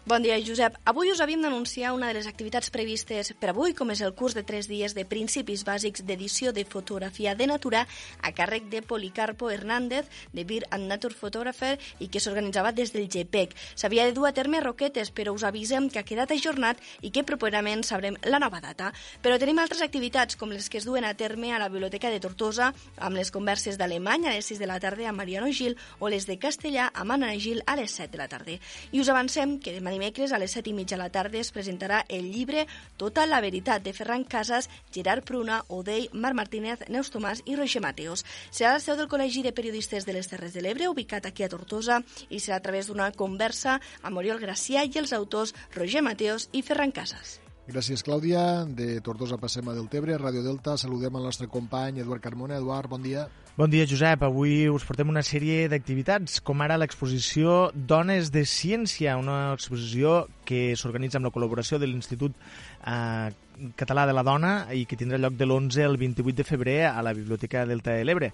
Bon 0.06 0.22
dia, 0.22 0.38
Josep. 0.40 0.78
Avui 0.88 1.10
us 1.12 1.20
havíem 1.20 1.42
d'anunciar 1.44 1.90
una 1.92 2.08
de 2.08 2.14
les 2.16 2.26
activitats 2.26 2.70
previstes 2.72 3.34
per 3.36 3.50
avui, 3.50 3.74
com 3.76 3.90
és 3.92 4.00
el 4.00 4.14
curs 4.16 4.32
de 4.32 4.40
tres 4.42 4.64
dies 4.64 4.94
de 4.96 5.02
principis 5.04 5.60
bàsics 5.60 6.00
d'edició 6.08 6.54
de 6.56 6.64
fotografia 6.64 7.34
de 7.36 7.44
natura 7.46 7.82
a 8.24 8.30
càrrec 8.32 8.70
de 8.72 8.80
Policarpo 8.80 9.50
Hernández, 9.52 10.08
de 10.32 10.44
Beer 10.48 10.64
and 10.70 10.88
Nature 10.88 11.12
Photographer, 11.12 11.74
i 12.00 12.08
que 12.08 12.18
s'organitzava 12.18 12.72
des 12.72 12.94
del 12.94 13.10
GPEC. 13.12 13.52
S'havia 13.76 14.06
de 14.08 14.14
dur 14.16 14.24
a 14.26 14.32
terme 14.32 14.62
Roquetes, 14.64 15.12
però 15.12 15.34
us 15.36 15.44
avisem 15.44 15.90
que 15.92 16.00
ha 16.00 16.08
quedat 16.08 16.32
ajornat 16.32 16.80
i 17.02 17.12
que 17.12 17.22
properament 17.22 17.84
sabrem 17.84 18.16
la 18.24 18.40
nova 18.40 18.62
data. 18.64 18.94
Però 19.20 19.36
tenim 19.36 19.60
altres 19.60 19.84
activitats, 19.84 20.40
com 20.40 20.48
les 20.48 20.72
que 20.72 20.80
es 20.80 20.88
duen 20.88 21.04
a 21.04 21.12
terme 21.12 21.52
a 21.52 21.60
la 21.60 21.68
Biblioteca 21.68 22.08
de 22.08 22.24
Tortosa, 22.24 22.72
amb 22.96 23.20
les 23.20 23.30
converses 23.30 23.76
d'alemany 23.76 24.24
a 24.26 24.32
les 24.32 24.48
6 24.48 24.64
de 24.64 24.72
la 24.72 24.80
tarda 24.80 25.12
amb 25.12 25.20
Mariano 25.20 25.52
Gil 25.52 25.76
o 26.00 26.08
les 26.08 26.24
de 26.24 26.40
castellà 26.40 26.88
amb 26.94 27.18
Anna 27.18 27.36
Gil 27.36 27.60
a 27.66 27.76
les 27.76 28.00
7 28.00 28.16
de 28.16 28.24
la 28.24 28.32
tarda. 28.32 28.56
I 28.96 29.04
us 29.04 29.12
avancem 29.12 29.58
que 29.60 29.76
demà 29.76 29.89
dimecres 29.90 30.32
a 30.32 30.38
les 30.38 30.54
7 30.56 30.70
i 30.70 30.74
mitja 30.76 30.96
de 30.96 31.02
la 31.02 31.10
tarda 31.12 31.40
es 31.40 31.50
presentarà 31.52 32.04
el 32.08 32.30
llibre 32.32 32.66
Tota 32.96 33.26
la 33.26 33.40
veritat 33.44 33.82
de 33.84 33.92
Ferran 33.96 34.24
Casas, 34.24 34.70
Gerard 34.94 35.26
Pruna, 35.26 35.60
Odei, 35.68 36.08
Marc 36.12 36.38
Martínez, 36.38 36.86
Neus 36.88 37.12
Tomàs 37.12 37.42
i 37.46 37.58
Roger 37.58 37.82
Mateos. 37.84 38.24
Serà 38.50 38.72
la 38.76 38.80
seu 38.84 38.96
del 38.96 39.10
Col·legi 39.10 39.44
de 39.46 39.52
Periodistes 39.56 40.06
de 40.06 40.16
les 40.16 40.30
Terres 40.30 40.54
de 40.54 40.64
l'Ebre, 40.64 40.88
ubicat 40.88 41.26
aquí 41.26 41.44
a 41.44 41.50
Tortosa, 41.52 42.00
i 42.30 42.40
serà 42.40 42.60
a 42.60 42.64
través 42.64 42.88
d'una 42.88 43.12
conversa 43.12 43.80
amb 44.02 44.22
Oriol 44.22 44.40
Gracià 44.40 44.86
i 44.86 44.98
els 45.02 45.12
autors 45.16 45.54
Roger 45.76 46.06
Mateos 46.06 46.50
i 46.52 46.62
Ferran 46.62 46.92
Casas. 46.94 47.40
Gràcies, 47.70 48.02
Clàudia. 48.02 48.64
De 48.66 48.98
Tortosa 49.06 49.36
passem 49.38 49.68
a 49.70 49.74
Deltebre, 49.76 50.16
Ràdio 50.18 50.42
Delta. 50.42 50.74
Saludem 50.80 51.14
el 51.14 51.26
nostre 51.28 51.46
company 51.46 52.00
Eduard 52.02 52.22
Carmona. 52.24 52.56
Eduard, 52.58 52.90
bon 52.90 53.02
dia. 53.04 53.28
Bon 53.54 53.70
dia, 53.70 53.86
Josep. 53.86 54.24
Avui 54.26 54.66
us 54.72 54.86
portem 54.88 55.12
una 55.12 55.22
sèrie 55.22 55.68
d'activitats, 55.70 56.40
com 56.42 56.64
ara 56.64 56.78
l'exposició 56.80 57.70
Dones 57.74 58.32
de 58.34 58.42
Ciència, 58.48 59.14
una 59.20 59.52
exposició 59.54 60.24
que 60.48 60.72
s'organitza 60.74 61.20
amb 61.20 61.28
la 61.28 61.34
col·laboració 61.34 61.78
de 61.78 61.86
l'Institut 61.86 62.34
eh, 62.34 63.30
Català 63.76 64.06
de 64.08 64.14
la 64.16 64.22
Dona 64.26 64.52
i 64.76 64.86
que 64.88 64.96
tindrà 64.96 65.18
lloc 65.20 65.36
de 65.38 65.46
l'11 65.46 65.84
al 65.84 65.98
28 66.00 66.36
de 66.36 66.46
febrer 66.48 66.76
a 66.88 67.02
la 67.04 67.12
Biblioteca 67.16 67.66
Delta 67.68 67.92
de 67.96 68.04
l'Ebre. 68.04 68.30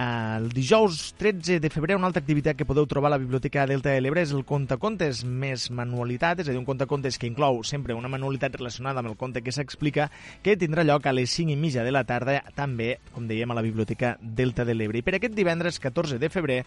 El 0.00 0.48
dijous 0.54 1.14
13 1.18 1.60
de 1.62 1.70
febrer 1.70 1.96
una 1.96 2.08
altra 2.10 2.22
activitat 2.22 2.58
que 2.58 2.66
podeu 2.66 2.86
trobar 2.90 3.12
a 3.12 3.14
la 3.14 3.20
Biblioteca 3.22 3.66
Delta 3.70 3.94
de 3.94 4.02
l'Ebre 4.02 4.24
és 4.24 4.34
el 4.34 4.44
contacontes 4.48 5.22
més 5.24 5.68
manualitat, 5.70 6.42
és 6.42 6.48
a 6.48 6.52
dir, 6.52 6.58
un 6.58 6.66
contacontes 6.68 7.18
que 7.18 7.30
inclou 7.30 7.62
sempre 7.62 7.94
una 7.94 8.10
manualitat 8.10 8.58
relacionada 8.58 9.02
amb 9.02 9.12
el 9.12 9.18
conte 9.20 9.42
que 9.42 9.54
s'explica, 9.54 10.10
que 10.42 10.58
tindrà 10.58 10.84
lloc 10.84 11.06
a 11.06 11.14
les 11.14 11.30
5 11.30 11.54
i 11.54 11.56
mitja 11.56 11.86
de 11.86 11.94
la 11.94 12.04
tarda, 12.08 12.40
també, 12.56 12.98
com 13.14 13.28
dèiem, 13.30 13.50
a 13.50 13.58
la 13.58 13.64
Biblioteca 13.64 14.16
Delta 14.20 14.66
de 14.66 14.74
l'Ebre. 14.74 14.98
I 14.98 15.06
per 15.06 15.18
aquest 15.18 15.38
divendres 15.38 15.78
14 15.80 16.18
de 16.18 16.30
febrer, 16.30 16.62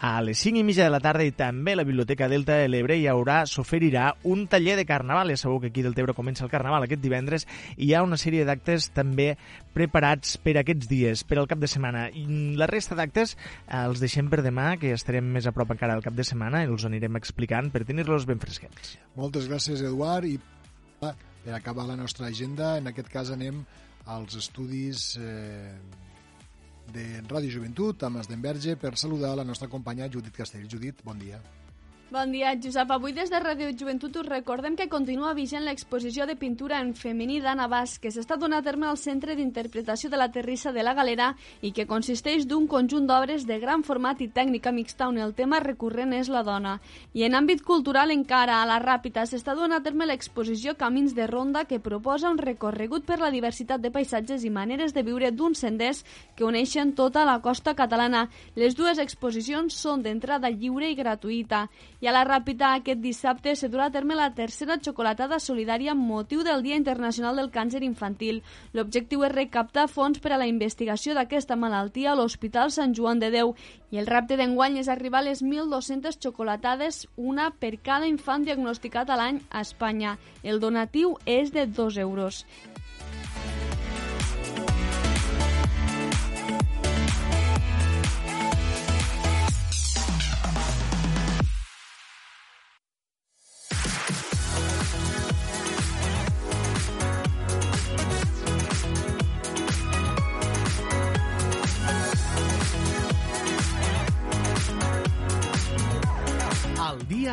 a 0.00 0.22
les 0.24 0.38
5 0.40 0.56
i 0.56 0.64
mitja 0.64 0.86
de 0.86 0.90
la 0.94 1.02
tarda 1.04 1.26
i 1.28 1.32
també 1.36 1.74
a 1.74 1.82
la 1.82 1.84
Biblioteca 1.84 2.28
Delta 2.28 2.54
de 2.56 2.70
l'Ebre 2.72 2.96
hi 2.96 3.04
haurà, 3.10 3.42
s'oferirà 3.44 4.14
un 4.24 4.46
taller 4.48 4.78
de 4.78 4.86
carnaval. 4.88 5.28
Ja 5.28 5.36
sabeu 5.36 5.60
que 5.60 5.68
aquí 5.68 5.82
del 5.84 5.94
Tebre 5.94 6.14
comença 6.16 6.46
el 6.46 6.52
carnaval 6.52 6.86
aquest 6.86 7.02
divendres 7.04 7.39
i 7.76 7.90
hi 7.90 7.94
ha 7.94 8.02
una 8.06 8.18
sèrie 8.20 8.44
d'actes 8.48 8.90
també 8.96 9.34
preparats 9.74 10.36
per 10.42 10.56
aquests 10.60 10.88
dies, 10.90 11.24
per 11.26 11.38
al 11.40 11.48
cap 11.50 11.60
de 11.62 11.70
setmana. 11.70 12.06
I 12.10 12.54
la 12.58 12.68
resta 12.70 12.98
d'actes 12.98 13.36
eh, 13.36 13.82
els 13.82 14.02
deixem 14.02 14.30
per 14.30 14.42
demà, 14.46 14.72
que 14.80 14.94
estarem 14.96 15.26
més 15.34 15.46
a 15.46 15.54
prop 15.56 15.72
encara 15.74 15.96
del 15.96 16.06
cap 16.06 16.16
de 16.16 16.26
setmana 16.26 16.64
i 16.64 16.70
els 16.70 16.86
anirem 16.88 17.18
explicant 17.20 17.70
per 17.74 17.84
tenir-los 17.88 18.26
ben 18.28 18.42
fresquets. 18.42 18.96
Moltes 19.18 19.48
gràcies, 19.50 19.84
Eduard, 19.86 20.26
i 20.28 20.38
per 21.00 21.14
acabar 21.56 21.86
la 21.88 21.96
nostra 21.96 22.28
agenda, 22.28 22.76
en 22.78 22.90
aquest 22.90 23.08
cas 23.12 23.32
anem 23.34 23.64
als 24.10 24.36
estudis 24.38 25.14
eh, 25.20 25.76
de 26.90 27.06
Ràdio 27.28 27.54
Joventut, 27.56 28.02
amb 28.06 28.20
Esdenverge, 28.22 28.76
per 28.80 28.96
saludar 28.98 29.36
la 29.38 29.46
nostra 29.46 29.70
companya 29.70 30.10
Judit 30.10 30.34
Castell. 30.36 30.68
Judit, 30.70 31.04
bon 31.06 31.18
dia. 31.20 31.40
Bon 32.10 32.32
dia, 32.32 32.56
Josep. 32.58 32.90
Avui 32.90 33.12
des 33.14 33.30
de 33.30 33.38
Ràdio 33.38 33.68
Joventut 33.78 34.16
us 34.18 34.26
recordem 34.26 34.74
que 34.74 34.88
continua 34.90 35.30
vigent 35.32 35.62
l'exposició 35.62 36.24
de 36.26 36.34
pintura 36.34 36.80
en 36.82 36.88
femení 36.98 37.36
d'Anna 37.38 37.68
Bas, 37.70 38.00
que 38.02 38.10
s'està 38.10 38.34
donant 38.34 38.58
a 38.58 38.64
terme 38.66 38.88
al 38.88 38.96
Centre 38.98 39.36
d'Interpretació 39.38 40.10
de 40.10 40.18
la 40.18 40.26
Terrissa 40.34 40.72
de 40.74 40.82
la 40.82 40.94
Galera 40.98 41.28
i 41.62 41.70
que 41.70 41.86
consisteix 41.86 42.48
d'un 42.50 42.66
conjunt 42.66 43.06
d'obres 43.06 43.44
de 43.46 43.60
gran 43.62 43.84
format 43.86 44.18
i 44.18 44.26
tècnica 44.26 44.72
mixta 44.74 45.06
on 45.06 45.20
el 45.22 45.36
tema 45.38 45.60
recurrent 45.62 46.16
és 46.18 46.26
la 46.34 46.42
dona. 46.42 46.80
I 47.14 47.28
en 47.28 47.36
àmbit 47.38 47.62
cultural 47.62 48.10
encara, 48.10 48.58
a 48.58 48.66
la 48.66 48.80
Ràpita, 48.82 49.22
s'està 49.22 49.54
donant 49.54 49.78
a 49.78 49.82
terme 49.86 50.10
l'exposició 50.10 50.74
Camins 50.74 51.14
de 51.14 51.28
Ronda 51.30 51.62
que 51.64 51.78
proposa 51.78 52.34
un 52.34 52.42
recorregut 52.42 53.06
per 53.06 53.20
la 53.22 53.30
diversitat 53.30 53.86
de 53.86 53.94
paisatges 53.94 54.42
i 54.42 54.50
maneres 54.50 54.98
de 54.98 55.06
viure 55.06 55.30
d'uns 55.30 55.62
senders 55.62 56.02
que 56.34 56.48
uneixen 56.48 56.90
tota 56.90 57.22
la 57.22 57.38
costa 57.38 57.78
catalana. 57.78 58.26
Les 58.56 58.74
dues 58.74 58.98
exposicions 58.98 59.78
són 59.78 60.02
d'entrada 60.02 60.50
lliure 60.50 60.90
i 60.90 60.98
gratuïta 60.98 61.68
i 62.00 62.08
a 62.08 62.12
la 62.16 62.24
Ràpita 62.24 62.72
aquest 62.74 63.00
dissabte 63.04 63.52
se 63.56 63.68
durà 63.68 63.88
a 63.88 63.92
terme 63.92 64.16
la 64.16 64.30
tercera 64.34 64.78
xocolatada 64.80 65.38
solidària 65.38 65.92
amb 65.92 66.06
motiu 66.08 66.42
del 66.46 66.62
Dia 66.64 66.78
Internacional 66.80 67.36
del 67.36 67.50
Càncer 67.52 67.82
Infantil. 67.84 68.40
L'objectiu 68.72 69.24
és 69.26 69.34
recaptar 69.34 69.86
fons 69.92 70.18
per 70.18 70.32
a 70.32 70.40
la 70.40 70.48
investigació 70.48 71.14
d'aquesta 71.14 71.58
malaltia 71.60 72.12
a 72.12 72.16
l'Hospital 72.16 72.72
Sant 72.72 72.96
Joan 72.96 73.20
de 73.20 73.30
Déu 73.34 73.54
i 73.90 73.98
el 74.00 74.08
repte 74.08 74.38
d'enguany 74.38 74.78
és 74.80 74.88
arribar 74.88 75.20
a 75.20 75.28
les 75.28 75.42
1.200 75.44 76.20
xocolatades, 76.22 77.06
una 77.16 77.50
per 77.50 77.76
cada 77.82 78.08
infant 78.08 78.46
diagnosticat 78.46 79.10
a 79.10 79.20
l'any 79.20 79.42
a 79.50 79.60
Espanya. 79.66 80.16
El 80.42 80.60
donatiu 80.62 81.16
és 81.26 81.52
de 81.52 81.66
2 81.66 81.98
euros. 81.98 82.44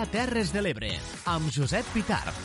Terres 0.07 0.53
de 0.55 0.61
l'Ebre, 0.63 0.87
amb 1.27 1.49
Josep 1.51 1.87
Pitarch. 1.91 2.37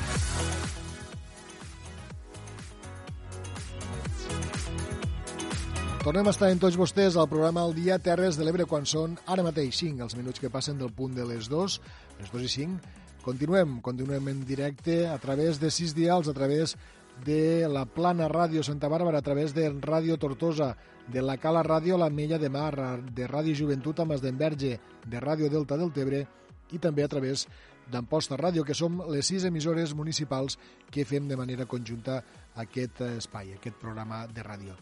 Tornem 6.03 6.27
a 6.27 6.33
estar 6.35 6.49
en 6.51 6.59
tots 6.59 6.75
vostès 6.75 7.15
al 7.15 7.29
programa 7.31 7.63
El 7.63 7.77
Dia 7.77 8.01
Terres 8.03 8.35
de 8.35 8.43
l'Ebre 8.43 8.67
quan 8.67 8.83
són 8.83 9.15
ara 9.31 9.45
mateix 9.47 9.79
5, 9.79 10.03
els 10.03 10.19
minuts 10.19 10.43
que 10.43 10.51
passen 10.51 10.81
del 10.81 10.91
punt 10.91 11.15
de 11.15 11.29
les 11.29 11.47
2, 11.47 11.79
les 12.19 12.35
2 12.35 12.49
i 12.49 12.53
5. 12.57 12.99
Continuem, 13.23 13.79
continuem 13.79 14.35
en 14.35 14.43
directe 14.43 15.05
a 15.07 15.15
través 15.23 15.63
de 15.63 15.71
6 15.71 15.95
dials, 15.95 16.27
a 16.27 16.35
través 16.35 16.75
de 17.23 17.69
la 17.71 17.87
Plana 17.87 18.27
Ràdio 18.27 18.67
Santa 18.67 18.91
Bàrbara, 18.91 19.23
a 19.23 19.29
través 19.31 19.55
de 19.55 19.71
Ràdio 19.71 20.19
Tortosa, 20.19 20.73
de 21.07 21.23
la 21.23 21.39
Cala 21.39 21.63
Ràdio 21.63 21.95
La 21.95 22.11
Mella 22.11 22.43
de 22.43 22.51
Mar, 22.51 22.75
de 23.07 23.31
Ràdio 23.31 23.55
Joventut 23.55 24.03
amb 24.03 24.19
Esdenverge, 24.19 24.81
de 25.07 25.23
Ràdio 25.23 25.47
Delta 25.47 25.79
del 25.79 25.95
Tebre 25.95 26.27
i 26.73 26.81
també 26.83 27.05
a 27.05 27.11
través 27.13 27.47
d'Amposta 27.93 28.39
Ràdio, 28.39 28.65
que 28.65 28.77
som 28.77 29.01
les 29.11 29.27
sis 29.29 29.45
emissores 29.45 29.95
municipals 29.95 30.59
que 30.91 31.05
fem 31.05 31.29
de 31.29 31.37
manera 31.37 31.67
conjunta 31.67 32.23
aquest 32.63 33.03
espai, 33.09 33.55
aquest 33.57 33.77
programa 33.81 34.27
de 34.27 34.45
ràdio. 34.47 34.77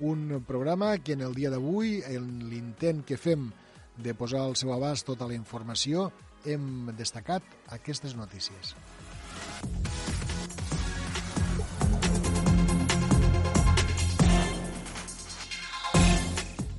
Un 0.00 0.42
programa 0.48 0.96
que 0.98 1.12
en 1.12 1.20
el 1.20 1.34
dia 1.36 1.50
d'avui, 1.52 2.00
en 2.08 2.48
l'intent 2.48 3.04
que 3.04 3.20
fem 3.20 3.50
de 4.00 4.14
posar 4.16 4.46
al 4.46 4.56
seu 4.56 4.72
abast 4.72 5.06
tota 5.06 5.28
la 5.28 5.36
informació, 5.36 6.08
hem 6.48 6.88
destacat 6.96 7.44
aquestes 7.76 8.16
notícies. 8.16 8.74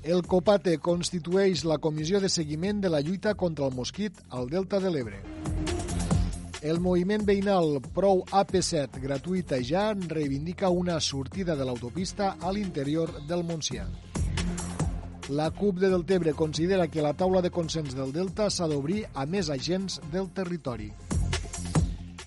El 0.02 0.24
COPATE 0.26 0.80
constitueix 0.82 1.62
la 1.70 1.76
comissió 1.78 2.18
de 2.20 2.30
seguiment 2.30 2.80
de 2.82 2.90
la 2.90 3.04
lluita 3.06 3.36
contra 3.38 3.68
el 3.68 3.76
mosquit 3.78 4.16
al 4.34 4.48
Delta 4.50 4.80
de 4.82 4.90
l'Ebre. 4.90 5.20
El 6.66 6.80
moviment 6.82 7.22
veïnal 7.22 7.78
Prou 7.94 8.24
AP7 8.26 8.98
gratuïta 9.04 9.60
ja 9.62 9.92
reivindica 9.94 10.72
una 10.74 10.98
sortida 11.00 11.56
de 11.56 11.68
l'autopista 11.70 12.32
a 12.42 12.50
l'interior 12.50 13.14
del 13.30 13.46
Montsià. 13.46 13.86
La 15.30 15.52
CUP 15.54 15.78
de 15.78 15.94
Deltebre 15.94 16.34
considera 16.34 16.88
que 16.88 17.06
la 17.06 17.14
taula 17.14 17.44
de 17.46 17.54
consens 17.54 17.94
del 17.94 18.10
Delta 18.12 18.50
s'ha 18.50 18.66
d'obrir 18.68 19.04
a 19.14 19.28
més 19.30 19.54
agents 19.54 20.00
del 20.10 20.32
territori. 20.34 20.90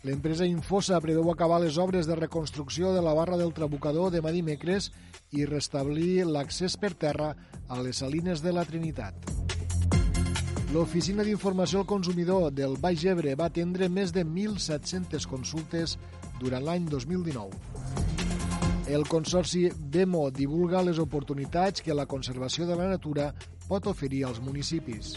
L'empresa 0.04 0.46
Infosa 0.46 1.00
preveu 1.00 1.26
acabar 1.32 1.58
les 1.58 1.78
obres 1.80 2.06
de 2.06 2.14
reconstrucció 2.14 2.94
de 2.94 3.02
la 3.02 3.14
barra 3.18 3.38
del 3.40 3.54
Trabucador 3.56 4.12
demà 4.14 4.30
dimecres 4.30 4.92
i 5.34 5.46
restablir 5.50 6.24
l'accés 6.26 6.78
per 6.80 6.94
terra 6.94 7.34
a 7.68 7.80
les 7.82 8.02
salines 8.02 8.42
de 8.44 8.52
la 8.54 8.64
Trinitat. 8.64 9.30
L'Oficina 10.74 11.22
d'Informació 11.22 11.84
al 11.84 11.86
Consumidor 11.86 12.48
del 12.50 12.74
Baix 12.82 13.04
Ebre 13.06 13.36
va 13.38 13.46
atendre 13.50 13.86
més 13.86 14.10
de 14.14 14.24
1.700 14.26 15.28
consultes 15.30 15.98
durant 16.40 16.64
l'any 16.66 16.88
2019. 16.90 17.84
El 18.90 19.06
Consorci 19.08 19.68
BEMO 19.70 20.26
divulga 20.34 20.82
les 20.82 20.98
oportunitats 20.98 21.80
que 21.80 21.94
la 21.94 22.08
conservació 22.10 22.66
de 22.66 22.76
la 22.76 22.90
natura 22.90 23.30
pot 23.68 23.86
oferir 23.86 24.24
als 24.26 24.42
municipis. 24.44 25.14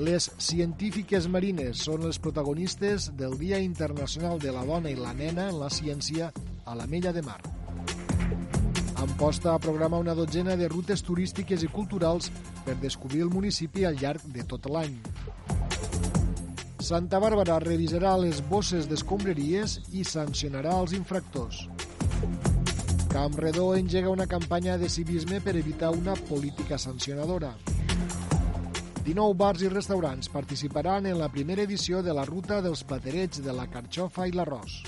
Les 0.00 0.30
científiques 0.40 1.28
marines 1.28 1.84
són 1.84 2.08
les 2.08 2.16
protagonistes 2.18 3.10
del 3.20 3.36
Dia 3.36 3.60
Internacional 3.60 4.40
de 4.40 4.56
la 4.56 4.64
Dona 4.64 4.88
i 4.88 4.96
la 4.96 5.12
Nena 5.12 5.50
en 5.52 5.60
la 5.60 5.68
Ciència 5.68 6.32
a 6.64 6.74
la 6.74 6.88
Mella 6.88 7.12
de 7.12 7.22
Mar. 7.28 7.42
Amposta 9.12 9.52
a 9.54 9.58
programar 9.58 10.00
una 10.00 10.14
dotzena 10.16 10.56
de 10.56 10.66
rutes 10.72 11.02
turístiques 11.04 11.62
i 11.62 11.68
culturals 11.68 12.30
per 12.64 12.78
descobrir 12.80 13.20
el 13.22 13.30
municipi 13.30 13.84
al 13.84 13.98
llarg 14.00 14.24
de 14.34 14.42
tot 14.48 14.64
l'any. 14.72 14.94
Santa 16.82 17.20
Bàrbara 17.20 17.58
revisarà 17.62 18.14
les 18.18 18.40
bosses 18.48 18.88
d'escombraries 18.88 19.76
i 19.92 20.02
sancionarà 20.08 20.72
els 20.80 20.96
infractors. 20.96 21.60
Camp 23.12 23.36
Redó 23.36 23.68
engega 23.76 24.10
una 24.10 24.26
campanya 24.26 24.78
de 24.80 24.88
civisme 24.88 25.42
per 25.44 25.58
evitar 25.60 25.92
una 25.92 26.16
política 26.16 26.80
sancionadora. 26.80 27.52
19 29.04 29.36
bars 29.36 29.62
i 29.62 29.68
restaurants 29.68 30.32
participaran 30.32 31.06
en 31.06 31.20
la 31.20 31.28
primera 31.28 31.68
edició 31.68 32.02
de 32.02 32.16
la 32.16 32.24
ruta 32.24 32.62
dels 32.64 32.82
platerets 32.82 33.44
de 33.44 33.52
la 33.52 33.68
carxofa 33.68 34.26
i 34.26 34.32
l'arròs. 34.32 34.80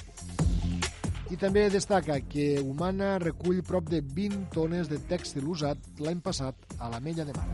I 1.35 1.37
també 1.37 1.65
destaca 1.67 2.21
que 2.31 2.61
Humana 2.63 3.17
recull 3.19 3.57
prop 3.67 3.89
de 3.91 3.99
20 4.07 4.53
tones 4.55 4.87
de 4.87 5.01
tèxtil 5.09 5.49
usat 5.51 5.89
l'any 5.99 6.21
passat 6.23 6.55
a 6.79 6.87
la 6.93 7.01
Mella 7.03 7.25
de 7.27 7.35
Mar. 7.35 7.49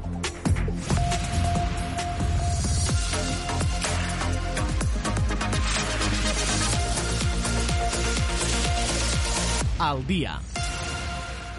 Al 9.89 10.05
dia. 10.05 10.37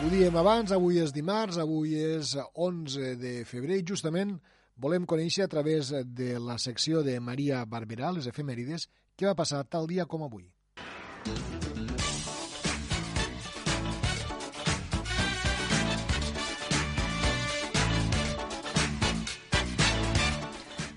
Ho 0.03 0.13
diem 0.13 0.37
abans, 0.37 0.69
avui 0.77 1.01
és 1.01 1.09
dimarts, 1.17 1.57
avui 1.57 1.97
és 1.97 2.35
11 2.53 3.15
de 3.17 3.35
febrer 3.49 3.81
i 3.81 3.87
justament 3.95 4.37
volem 4.77 5.09
conèixer 5.09 5.49
a 5.49 5.49
través 5.57 5.89
de 5.89 6.37
la 6.37 6.61
secció 6.61 7.01
de 7.01 7.17
Maria 7.17 7.65
Barberà, 7.65 8.13
les 8.13 8.29
efemèrides, 8.29 8.91
què 9.17 9.25
va 9.25 9.39
passar 9.41 9.65
tal 9.65 9.89
dia 9.89 10.05
com 10.05 10.21
avui. 10.29 10.51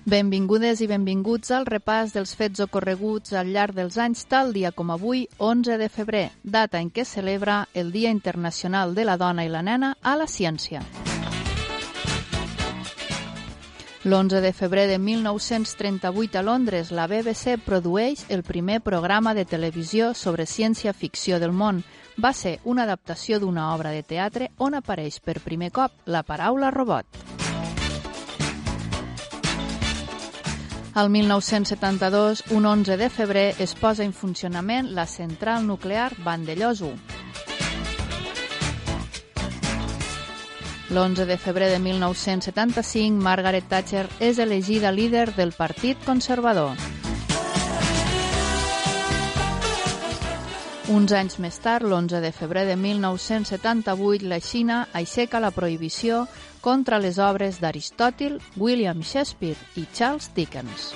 Benvingudes 0.05 0.83
i 0.83 0.85
benvinguts 0.85 1.49
al 1.49 1.63
repàs 1.65 2.11
dels 2.13 2.35
fets 2.37 2.61
ocorreguts 2.61 3.33
al 3.33 3.47
llarg 3.49 3.73
dels 3.73 3.95
anys 3.97 4.27
tal 4.29 4.51
dia 4.53 4.69
com 4.69 4.91
avui, 4.93 5.23
11 5.41 5.79
de 5.81 5.87
febrer, 5.89 6.27
data 6.43 6.77
en 6.77 6.91
què 6.93 7.01
celebra 7.09 7.63
el 7.73 7.89
Dia 7.91 8.11
Internacional 8.13 8.93
de 8.93 9.01
la 9.01 9.15
Dona 9.17 9.47
i 9.47 9.49
la 9.49 9.63
Nena 9.65 9.95
a 10.03 10.13
la 10.13 10.27
Ciència. 10.29 10.83
L'11 14.05 14.41
de 14.45 14.53
febrer 14.53 14.85
de 14.91 14.99
1938 14.99 16.37
a 16.37 16.43
Londres, 16.43 16.91
la 16.91 17.07
BBC 17.07 17.57
produeix 17.65 18.27
el 18.29 18.43
primer 18.43 18.81
programa 18.81 19.33
de 19.33 19.45
televisió 19.49 20.13
sobre 20.13 20.45
ciència-ficció 20.45 21.39
del 21.41 21.51
món. 21.51 21.81
Va 22.21 22.29
ser 22.37 22.59
una 22.63 22.85
adaptació 22.85 23.41
d'una 23.41 23.73
obra 23.73 23.89
de 23.89 24.05
teatre 24.05 24.51
on 24.59 24.77
apareix 24.77 25.17
per 25.17 25.41
primer 25.41 25.71
cop 25.73 25.97
la 26.05 26.21
paraula 26.21 26.69
robot. 26.69 27.25
El 30.95 31.09
1972, 31.09 32.45
un 32.51 32.65
11 32.65 32.95
de 32.95 33.09
febrer, 33.09 33.55
es 33.59 33.75
posa 33.75 34.05
en 34.05 34.13
funcionament 34.13 34.93
la 34.95 35.05
central 35.05 35.67
nuclear 35.67 36.13
Vandellós 36.23 36.79
1. 36.79 36.95
L'11 40.91 41.25
de 41.25 41.37
febrer 41.37 41.69
de 41.69 41.79
1975, 41.79 43.19
Margaret 43.19 43.67
Thatcher 43.67 44.07
és 44.21 44.39
elegida 44.39 44.93
líder 44.93 45.35
del 45.35 45.51
Partit 45.51 45.99
Conservador. 46.05 46.79
Uns 50.87 51.11
anys 51.11 51.39
més 51.43 51.59
tard, 51.59 51.83
l'11 51.89 52.23
de 52.23 52.31
febrer 52.31 52.63
de 52.69 52.79
1978, 52.79 54.29
la 54.31 54.39
Xina 54.39 54.83
aixeca 54.93 55.43
la 55.43 55.51
prohibició 55.51 56.27
contra 56.65 56.97
les 56.97 57.19
obres 57.21 57.59
d'Aristòtil, 57.61 58.39
William 58.57 59.03
Shakespeare 59.05 59.59
i 59.77 59.85
Charles 59.93 60.31
Dickens. 60.33 60.95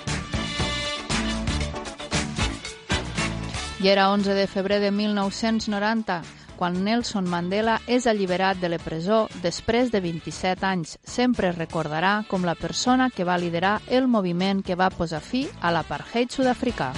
I 3.79 3.87
era 3.87 4.09
11 4.09 4.33
de 4.33 4.47
febrer 4.49 4.79
de 4.81 4.89
1990, 4.89 6.23
quan 6.57 6.81
Nelson 6.83 7.29
Mandela 7.29 7.77
és 7.87 8.09
alliberat 8.09 8.57
de 8.59 8.73
la 8.73 8.81
presó 8.81 9.27
després 9.43 9.93
de 9.93 10.01
27 10.01 10.65
anys. 10.65 10.97
Sempre 11.05 11.53
es 11.53 11.59
recordarà 11.61 12.23
com 12.27 12.43
la 12.43 12.57
persona 12.57 13.11
que 13.13 13.23
va 13.23 13.37
liderar 13.37 13.77
el 13.87 14.09
moviment 14.09 14.65
que 14.65 14.75
va 14.75 14.89
posar 14.89 15.21
fi 15.21 15.45
a 15.61 15.71
l'apartheid 15.71 16.33
sud-africà. 16.33 16.91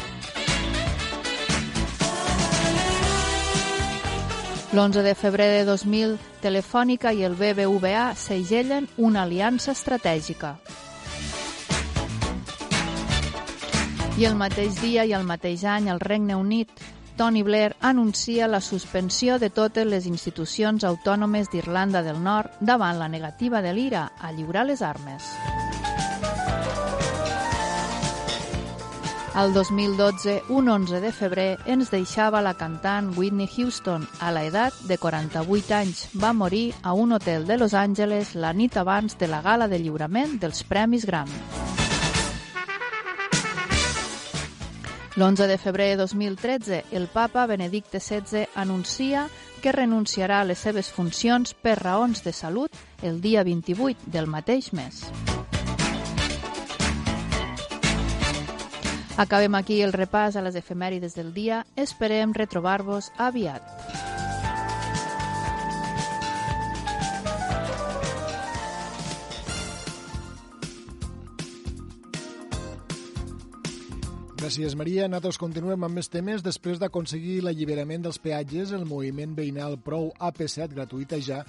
L'11 4.72 5.01
de 5.03 5.15
febrer 5.15 5.49
de 5.51 5.65
2000, 5.67 6.13
Telefònica 6.39 7.11
i 7.11 7.26
el 7.28 7.34
BBVA 7.36 8.13
segellen 8.15 8.86
una 8.95 9.26
aliança 9.28 9.74
estratègica. 9.76 10.53
I 14.15 14.30
el 14.30 14.38
mateix 14.39 14.80
dia 14.80 15.03
i 15.03 15.11
el 15.11 15.28
mateix 15.28 15.65
any, 15.67 15.89
al 15.91 15.99
Regne 15.99 16.39
Unit, 16.39 16.72
Tony 17.17 17.43
Blair 17.43 17.76
anuncia 17.82 18.47
la 18.47 18.61
suspensió 18.61 19.39
de 19.39 19.49
totes 19.49 19.86
les 19.86 20.07
institucions 20.07 20.88
autònomes 20.88 21.51
d'Irlanda 21.51 21.99
del 22.01 22.24
Nord 22.24 22.55
davant 22.61 22.95
la 22.97 23.11
negativa 23.11 23.61
de 23.61 23.76
l'IRA 23.76 24.07
a 24.22 24.32
lliurar 24.32 24.65
les 24.72 24.82
armes. 24.82 25.28
Al 29.34 29.53
2012, 29.53 30.43
un 30.49 30.67
11 30.67 30.99
de 30.99 31.09
febrer, 31.15 31.59
ens 31.63 31.88
deixava 31.88 32.41
la 32.43 32.51
cantant 32.59 33.13
Whitney 33.15 33.47
Houston. 33.47 34.03
A 34.19 34.27
la 34.36 34.43
edat 34.43 34.75
de 34.89 34.97
48 34.99 35.71
anys, 35.77 36.01
va 36.19 36.34
morir 36.36 36.73
a 36.84 36.91
un 36.91 37.13
hotel 37.13 37.47
de 37.47 37.55
Los 37.57 37.73
Angeles 37.73 38.36
la 38.36 38.51
nit 38.51 38.75
abans 38.75 39.15
de 39.17 39.32
la 39.32 39.41
gala 39.41 39.69
de 39.71 39.79
lliurament 39.79 40.36
dels 40.41 40.65
Premis 40.67 41.07
Grammy. 41.07 41.39
L'11 45.15 45.47
de 45.47 45.57
febrer 45.57 45.89
de 45.95 46.03
2013, 46.03 46.86
el 46.91 47.07
papa 47.07 47.45
Benedicte 47.45 48.01
XVI 48.01 48.47
anuncia 48.55 49.29
que 49.61 49.71
renunciarà 49.71 50.41
a 50.41 50.45
les 50.45 50.59
seves 50.59 50.91
funcions 50.91 51.53
per 51.53 51.79
raons 51.79 52.23
de 52.23 52.34
salut 52.36 52.71
el 53.01 53.21
dia 53.21 53.45
28 53.47 54.11
del 54.11 54.27
mateix 54.27 54.73
mes. 54.73 55.05
Acabem 59.22 59.53
aquí 59.53 59.76
el 59.86 59.91
repàs 59.93 60.34
a 60.34 60.41
les 60.41 60.55
efemèrides 60.57 61.13
del 61.13 61.28
dia. 61.36 61.59
Esperem 61.78 62.32
retrobar-vos 62.34 63.11
aviat. 63.22 63.61
Gràcies, 74.41 74.74
Maria. 74.74 75.05
Nosaltres 75.05 75.38
continuem 75.38 75.86
amb 75.86 75.99
més 75.99 76.09
temes. 76.09 76.41
Després 76.41 76.82
d'aconseguir 76.82 77.43
l'alliberament 77.45 78.07
dels 78.07 78.17
peatges, 78.17 78.74
el 78.74 78.88
moviment 78.89 79.36
veïnal 79.38 79.78
Prou 79.86 80.09
AP7, 80.17 80.74
gratuïta 80.74 81.22
ja, 81.22 81.43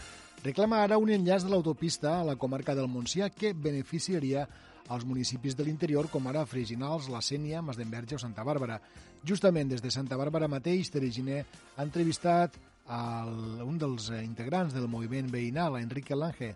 reclama 0.44 0.82
ara 0.84 1.00
un 1.00 1.08
enllaç 1.16 1.48
de 1.48 1.54
l'autopista 1.54 2.18
a 2.18 2.28
la 2.28 2.36
comarca 2.36 2.76
del 2.76 2.92
Montsià 2.92 3.30
que 3.32 3.54
beneficiaria 3.56 4.44
als 4.92 5.06
municipis 5.08 5.56
de 5.56 5.64
l'interior 5.64 6.08
com 6.12 6.26
ara 6.28 6.44
Freginals, 6.46 7.08
La 7.12 7.22
Sènia, 7.24 7.62
Masdenverge 7.64 8.18
o 8.18 8.20
Santa 8.20 8.44
Bàrbara. 8.44 8.78
Justament 9.24 9.70
des 9.72 9.82
de 9.82 9.90
Santa 9.90 10.18
Bàrbara 10.20 10.50
mateix, 10.50 10.90
Tere 10.92 11.08
Giner 11.10 11.40
ha 11.76 11.86
entrevistat 11.86 12.58
el, 12.92 13.62
un 13.64 13.78
dels 13.80 14.10
integrants 14.20 14.74
del 14.74 14.90
moviment 14.90 15.30
veïnal, 15.32 15.78
Enrique 15.80 16.18
Lange, 16.18 16.52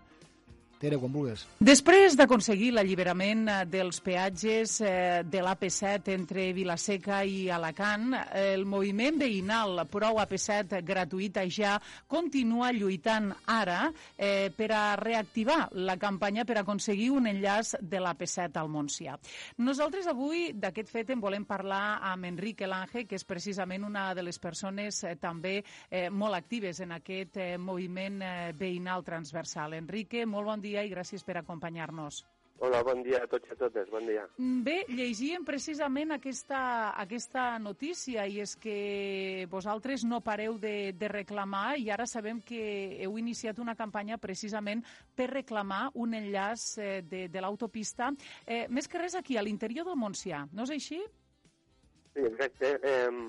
Tere, 0.76 0.98
quan 1.00 1.08
vulguis. 1.08 1.46
Després 1.64 2.18
d'aconseguir 2.18 2.74
l'alliberament 2.76 3.46
eh, 3.48 3.54
dels 3.72 3.96
peatges 4.04 4.74
eh, 4.84 5.22
de 5.24 5.40
l'AP7 5.40 6.10
entre 6.12 6.50
Vilaseca 6.52 7.22
i 7.24 7.46
Alacant, 7.48 8.12
el 8.36 8.66
moviment 8.68 9.16
veïnal 9.16 9.80
Prou 9.88 10.20
AP7 10.20 10.82
gratuïta 10.84 11.46
ja 11.48 11.78
continua 12.12 12.68
lluitant 12.76 13.30
ara 13.48 13.86
eh, 13.88 14.52
per 14.52 14.68
a 14.76 14.82
reactivar 15.00 15.70
la 15.80 15.96
campanya 15.96 16.44
per 16.44 16.58
aconseguir 16.60 17.08
un 17.14 17.30
enllaç 17.32 17.78
de 17.80 18.02
l'AP7 18.04 18.60
al 18.60 18.68
Montsià. 18.68 19.16
Nosaltres 19.64 20.10
avui 20.12 20.50
d'aquest 20.52 20.92
fet 20.92 21.14
en 21.16 21.24
volem 21.24 21.48
parlar 21.48 22.02
amb 22.12 22.28
Enrique 22.28 22.68
Lange, 22.68 23.06
que 23.08 23.16
és 23.16 23.24
precisament 23.24 23.88
una 23.88 24.10
de 24.12 24.26
les 24.28 24.36
persones 24.36 25.00
eh, 25.08 25.16
també 25.16 25.56
eh, 25.88 26.10
molt 26.12 26.36
actives 26.36 26.84
en 26.84 26.92
aquest 27.00 27.40
eh, 27.40 27.48
moviment 27.56 28.20
eh, 28.20 28.36
veïnal 28.52 29.08
transversal. 29.08 29.80
Enrique, 29.80 30.28
molt 30.28 30.52
bon 30.52 30.60
dia 30.60 30.65
dia 30.66 30.84
i 30.84 30.92
gràcies 30.92 31.24
per 31.24 31.38
acompanyar-nos. 31.40 32.24
Hola, 32.58 32.80
bon 32.80 33.02
dia 33.04 33.18
a 33.20 33.28
tots 33.28 33.50
i 33.50 33.52
a 33.52 33.56
totes, 33.60 33.88
bon 33.92 34.06
dia. 34.08 34.22
Mm, 34.40 34.62
Bé, 34.64 34.76
llegíem 34.88 35.44
precisament 35.44 36.14
aquesta, 36.14 36.60
aquesta 36.96 37.58
notícia 37.60 38.24
i 38.24 38.38
és 38.40 38.54
que 38.56 39.44
vosaltres 39.52 40.06
no 40.08 40.22
pareu 40.24 40.56
de, 40.62 40.94
de 40.96 41.10
reclamar 41.12 41.76
i 41.76 41.90
ara 41.92 42.06
sabem 42.08 42.40
que 42.40 42.62
heu 43.04 43.18
iniciat 43.20 43.60
una 43.60 43.76
campanya 43.76 44.16
precisament 44.16 44.80
per 45.14 45.28
reclamar 45.34 45.90
un 46.00 46.16
enllaç 46.16 46.64
eh, 46.80 47.02
de, 47.04 47.26
de 47.28 47.44
l'autopista, 47.44 48.08
eh, 48.46 48.64
més 48.72 48.88
que 48.88 49.04
res 49.04 49.18
aquí, 49.20 49.36
a 49.36 49.44
l'interior 49.44 49.84
del 49.84 50.00
Montsià, 50.00 50.46
no 50.56 50.64
és 50.64 50.72
així? 50.78 51.02
Sí, 52.14 52.24
exacte. 52.24 52.72
Eh, 52.80 52.96
hem, 53.04 53.26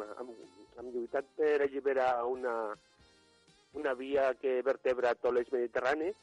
hem 0.79 0.93
lluitat 0.95 1.27
per 1.35 1.57
alliberar 1.67 2.13
una, 2.31 2.55
una 3.75 3.93
via 3.93 4.31
que 4.39 4.61
vertebra 4.63 5.17
tot 5.19 5.35
l'eix 5.35 5.51
mediterrani 5.51 6.13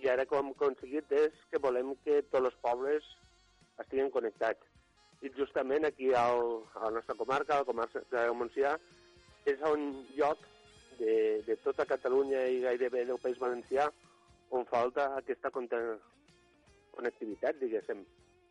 i 0.00 0.08
ara 0.08 0.24
com 0.28 0.40
hem 0.40 0.52
aconseguit 0.54 1.12
és 1.12 1.34
que 1.50 1.60
volem 1.62 1.92
que 2.04 2.20
tots 2.32 2.48
els 2.48 2.58
pobles 2.64 3.08
estiguin 3.82 4.12
connectats. 4.14 4.62
I 5.20 5.28
justament 5.36 5.84
aquí 5.84 6.12
al, 6.16 6.62
a 6.74 6.86
la 6.86 6.94
nostra 6.96 7.16
comarca, 7.18 7.60
la 7.60 7.68
comarca 7.68 8.00
de 8.14 8.22
Montsià, 8.36 8.72
és 9.52 9.60
un 9.68 9.90
lloc 10.16 10.46
de, 11.00 11.14
de 11.46 11.56
tota 11.64 11.86
Catalunya 11.88 12.46
i 12.48 12.62
gairebé 12.64 13.04
del 13.08 13.20
País 13.20 13.38
Valencià 13.40 13.90
on 14.56 14.64
falta 14.70 15.10
aquesta 15.18 15.52
connectivitat, 15.52 17.60
diguéssim. 17.60 18.00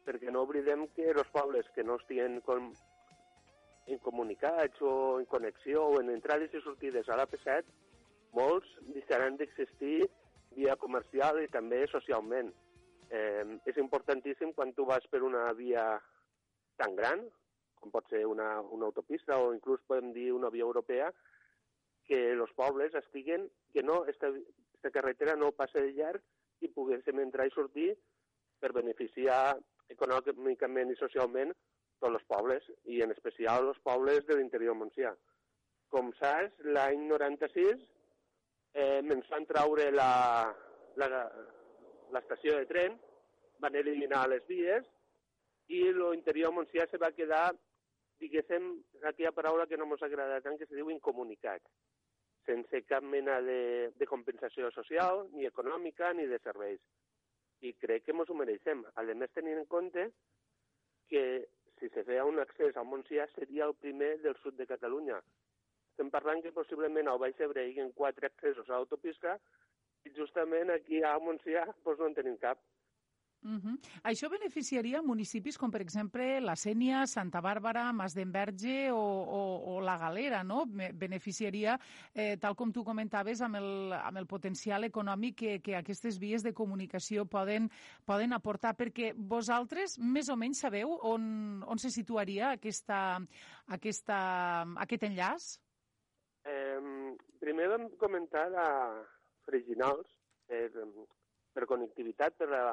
Perquè 0.06 0.32
no 0.34 0.46
oblidem 0.46 0.86
que 0.96 1.10
els 1.12 1.34
pobles 1.34 1.68
que 1.76 1.86
no 1.86 1.98
estiguen 2.00 2.40
com, 2.46 2.72
en 3.90 4.00
comunicats 4.06 4.82
o 4.82 5.20
en 5.20 5.26
connexió 5.26 5.86
o 5.90 6.00
en 6.02 6.14
entrades 6.14 6.54
i 6.54 6.62
sortides 6.64 7.10
a 7.10 7.18
l'AP7, 7.20 7.66
molts 8.38 8.70
deixaran 8.94 9.38
d'existir 9.38 10.06
via 10.56 10.76
comercial 10.82 11.42
i 11.44 11.50
també 11.54 11.86
socialment. 11.92 12.52
Eh, 13.10 13.46
és 13.70 13.78
importantíssim 13.82 14.54
quan 14.54 14.74
tu 14.78 14.86
vas 14.86 15.06
per 15.12 15.24
una 15.26 15.48
via 15.58 15.86
tan 16.78 16.96
gran, 16.96 17.26
com 17.80 17.92
pot 17.92 18.08
ser 18.12 18.26
una, 18.28 18.60
una 18.62 18.90
autopista 18.90 19.38
o 19.40 19.54
inclús 19.56 19.82
podem 19.88 20.12
dir 20.14 20.32
una 20.36 20.52
via 20.54 20.68
europea, 20.68 21.10
que 22.10 22.20
els 22.34 22.52
pobles 22.58 22.96
estiguen, 22.98 23.48
que 23.74 23.84
no, 23.86 24.04
esta, 24.10 24.32
esta 24.74 24.92
carretera 24.92 25.36
no 25.36 25.52
passa 25.56 25.82
de 25.82 25.94
llarg 25.94 26.24
i 26.66 26.72
poguéssim 26.74 27.22
entrar 27.22 27.48
i 27.48 27.54
sortir 27.54 27.92
per 28.60 28.74
beneficiar 28.76 29.58
econòmicament 29.94 30.92
i 30.92 30.98
socialment 31.00 31.54
tots 32.00 32.16
els 32.16 32.26
pobles, 32.32 32.66
i 32.88 33.02
en 33.04 33.12
especial 33.12 33.68
els 33.70 33.80
pobles 33.84 34.26
de 34.28 34.38
l'interior 34.40 34.78
Montsià. 34.80 35.14
Com 35.94 36.12
saps, 36.20 36.56
l'any 36.64 37.08
96 37.10 37.82
eh, 38.80 39.00
ens 39.04 39.28
van 39.32 39.46
traure 39.50 39.90
l'estació 41.00 42.58
de 42.60 42.66
tren, 42.70 42.96
van 43.60 43.76
eliminar 43.76 44.28
les 44.32 44.46
vies 44.48 44.86
i 45.70 45.82
l'interior 45.94 46.54
Montsià 46.56 46.88
se 46.90 46.98
va 47.02 47.12
quedar, 47.14 47.52
diguéssim, 48.22 48.72
aquella 49.04 49.36
paraula 49.36 49.68
que 49.70 49.78
no 49.78 49.86
ens 49.90 50.04
agrada 50.06 50.42
tant, 50.46 50.58
que 50.58 50.68
se 50.70 50.76
diu 50.78 50.90
incomunicat, 50.94 51.62
sense 52.48 52.82
cap 52.90 53.04
mena 53.06 53.38
de, 53.46 53.92
de 54.00 54.08
compensació 54.10 54.72
social, 54.74 55.28
ni 55.36 55.46
econòmica, 55.50 56.14
ni 56.18 56.26
de 56.32 56.40
serveis. 56.42 56.82
I 57.62 57.76
crec 57.78 58.08
que 58.08 58.16
ens 58.16 58.32
ho 58.32 58.38
mereixem. 58.40 58.86
A 58.96 59.04
més, 59.04 59.36
tenint 59.36 59.60
en 59.60 59.68
compte 59.70 60.08
que 61.12 61.24
si 61.80 61.90
se 61.94 62.04
feia 62.08 62.26
un 62.26 62.40
accés 62.42 62.78
al 62.78 62.88
Montsià 62.90 63.28
seria 63.36 63.68
el 63.70 63.76
primer 63.76 64.18
del 64.24 64.36
sud 64.42 64.58
de 64.58 64.68
Catalunya, 64.68 65.20
estem 66.00 66.12
parlant 66.16 66.40
que 66.40 66.56
possiblement 66.56 67.10
al 67.12 67.20
Baix 67.20 67.40
Ebre 67.44 67.66
hi 67.68 67.82
ha 67.84 67.90
quatre 67.96 68.30
accessos 68.32 68.70
a 68.70 68.78
l'autopista 68.78 69.36
i 70.08 70.14
justament 70.16 70.72
aquí 70.72 71.04
a 71.04 71.18
Montsià 71.20 71.66
doncs 71.84 72.00
no 72.00 72.08
en 72.08 72.16
tenim 72.16 72.38
cap. 72.40 72.62
Uh 73.42 73.56
-huh. 73.56 73.80
Això 74.04 74.30
beneficiaria 74.30 75.02
municipis 75.02 75.58
com, 75.58 75.72
per 75.72 75.82
exemple, 75.82 76.42
la 76.42 76.56
Sènia, 76.56 77.06
Santa 77.08 77.40
Bàrbara, 77.42 77.94
Mas 77.94 78.14
d'Enverge 78.14 78.92
o, 78.92 78.98
o, 78.98 79.76
o 79.76 79.82
la 79.82 79.98
Galera, 79.98 80.44
no? 80.44 80.66
Beneficiaria, 80.66 81.80
eh, 82.14 82.38
tal 82.38 82.56
com 82.56 82.72
tu 82.72 82.84
comentaves, 82.84 83.42
amb 83.42 83.56
el, 83.56 83.94
amb 83.94 84.18
el 84.18 84.28
potencial 84.28 84.84
econòmic 84.84 85.36
que, 85.36 85.62
que 85.62 85.76
aquestes 85.76 86.20
vies 86.20 86.44
de 86.44 86.54
comunicació 86.54 87.26
poden, 87.26 87.70
poden 88.06 88.34
aportar, 88.34 88.76
perquè 88.76 89.14
vosaltres 89.16 89.98
més 90.00 90.30
o 90.30 90.36
menys 90.36 90.60
sabeu 90.60 91.00
on, 91.02 91.64
on 91.66 91.78
se 91.78 91.90
situaria 91.90 92.52
aquesta, 92.52 93.20
aquesta, 93.68 94.66
aquest 94.76 95.04
enllaç? 95.04 95.60
Eh, 96.46 97.16
primer 97.40 97.68
vam 97.74 97.90
comentar 98.00 98.48
a 98.56 98.70
Freginals, 99.46 100.08
per, 100.48 100.70
per 101.54 101.66
connectivitat, 101.70 102.38
per, 102.38 102.50
la, 102.50 102.64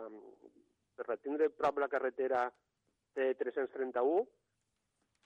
per 0.96 1.06
retindre 1.08 1.50
prop 1.50 1.78
la 1.82 1.90
carretera 1.92 2.46
T331, 3.16 4.24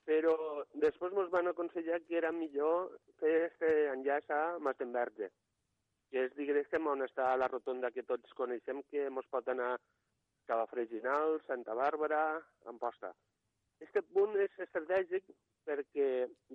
però 0.09 0.35
després 0.83 1.15
ens 1.15 1.31
van 1.31 1.51
aconsellar 1.51 2.01
que 2.07 2.17
era 2.19 2.33
millor 2.33 2.97
fer 3.21 3.37
aquest 3.45 3.65
enllaç 3.95 4.31
a 4.35 4.43
Mastenverge, 4.65 5.31
que 6.11 6.27
és, 6.27 6.35
diguéssim, 6.39 6.87
on 6.91 7.05
està 7.07 7.31
la 7.39 7.51
rotonda 7.51 7.93
que 7.95 8.07
tots 8.09 8.35
coneixem, 8.39 8.83
que 8.91 9.07
ens 9.11 9.31
pot 9.31 9.49
anar 9.53 9.75
cap 10.51 10.65
a 10.65 10.71
Freginal, 10.71 11.39
Santa 11.47 11.77
Bàrbara, 11.79 12.41
Amposta. 12.73 13.13
Aquest 13.81 14.09
punt 14.15 14.35
és 14.37 14.57
estratègic 14.65 15.29
perquè 15.65 16.09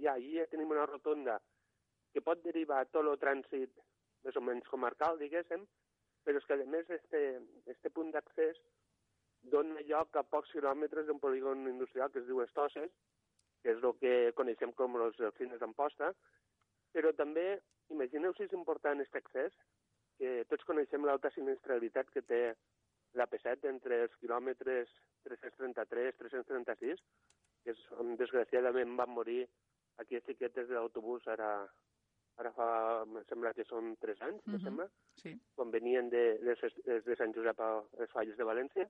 ja 0.03 0.13
allí 0.13 0.35
ja 0.35 0.49
tenim 0.51 0.73
una 0.75 0.85
rotonda 0.89 1.39
que 2.15 2.23
pot 2.23 2.39
derivar 2.47 2.85
tot 2.95 3.03
el 3.11 3.19
trànsit 3.19 3.81
més 4.23 4.37
o 4.39 4.41
menys 4.41 4.69
comarcal, 4.71 5.19
diguéssim, 5.19 5.65
però 6.23 6.39
és 6.39 6.47
que, 6.47 6.55
a 6.55 6.69
més, 6.71 6.87
este, 6.95 7.21
este 7.73 7.91
punt 7.91 8.13
d'accés 8.15 8.61
dona 9.51 9.83
lloc 9.89 10.15
a 10.15 10.23
pocs 10.23 10.53
quilòmetres 10.55 11.09
d'un 11.09 11.19
polígon 11.19 11.67
industrial 11.69 12.13
que 12.13 12.23
es 12.23 12.29
diu 12.29 12.39
Estosses, 12.45 12.95
que 13.61 13.75
és 13.75 13.83
el 13.83 13.93
que 13.99 14.31
coneixem 14.39 14.71
com 14.79 14.95
els 15.01 15.19
cines 15.37 15.59
d'Amposta, 15.59 16.13
però 16.95 17.11
també, 17.19 17.45
imagineu 17.91 18.33
si 18.33 18.47
és 18.47 18.55
important 18.55 19.03
aquest 19.03 19.19
accés, 19.19 19.59
que 20.15 20.45
tots 20.49 20.63
coneixem 20.71 21.03
l'alta 21.03 21.33
sinistralitat 21.35 22.09
que 22.15 22.23
té 22.23 22.41
l'AP7 23.19 23.67
entre 23.69 24.05
els 24.07 24.15
quilòmetres 24.21 24.91
333-336, 25.27 27.03
que 27.65 27.75
és 27.75 27.87
on 27.99 28.15
desgraciadament 28.21 28.95
van 28.95 29.11
morir 29.11 29.41
aquí 29.99 30.19
xiquetes 30.23 30.69
de 30.69 30.77
l'autobús 30.77 31.27
ara, 31.35 31.49
ara 32.41 32.51
fa, 32.57 32.67
em 33.05 33.17
sembla 33.29 33.53
que 33.57 33.65
són 33.69 33.95
3 34.03 34.21
anys, 34.27 34.41
uh 34.41 34.47
-huh. 34.47 34.55
em 34.55 34.63
sembla, 34.63 34.89
sí. 35.21 35.33
quan 35.55 35.71
venien 35.71 36.09
de, 36.09 36.23
de, 36.47 37.01
de 37.07 37.15
Sant 37.15 37.33
Josep 37.33 37.59
a 37.59 37.71
les 37.99 38.11
falles 38.11 38.37
de 38.37 38.49
València. 38.51 38.89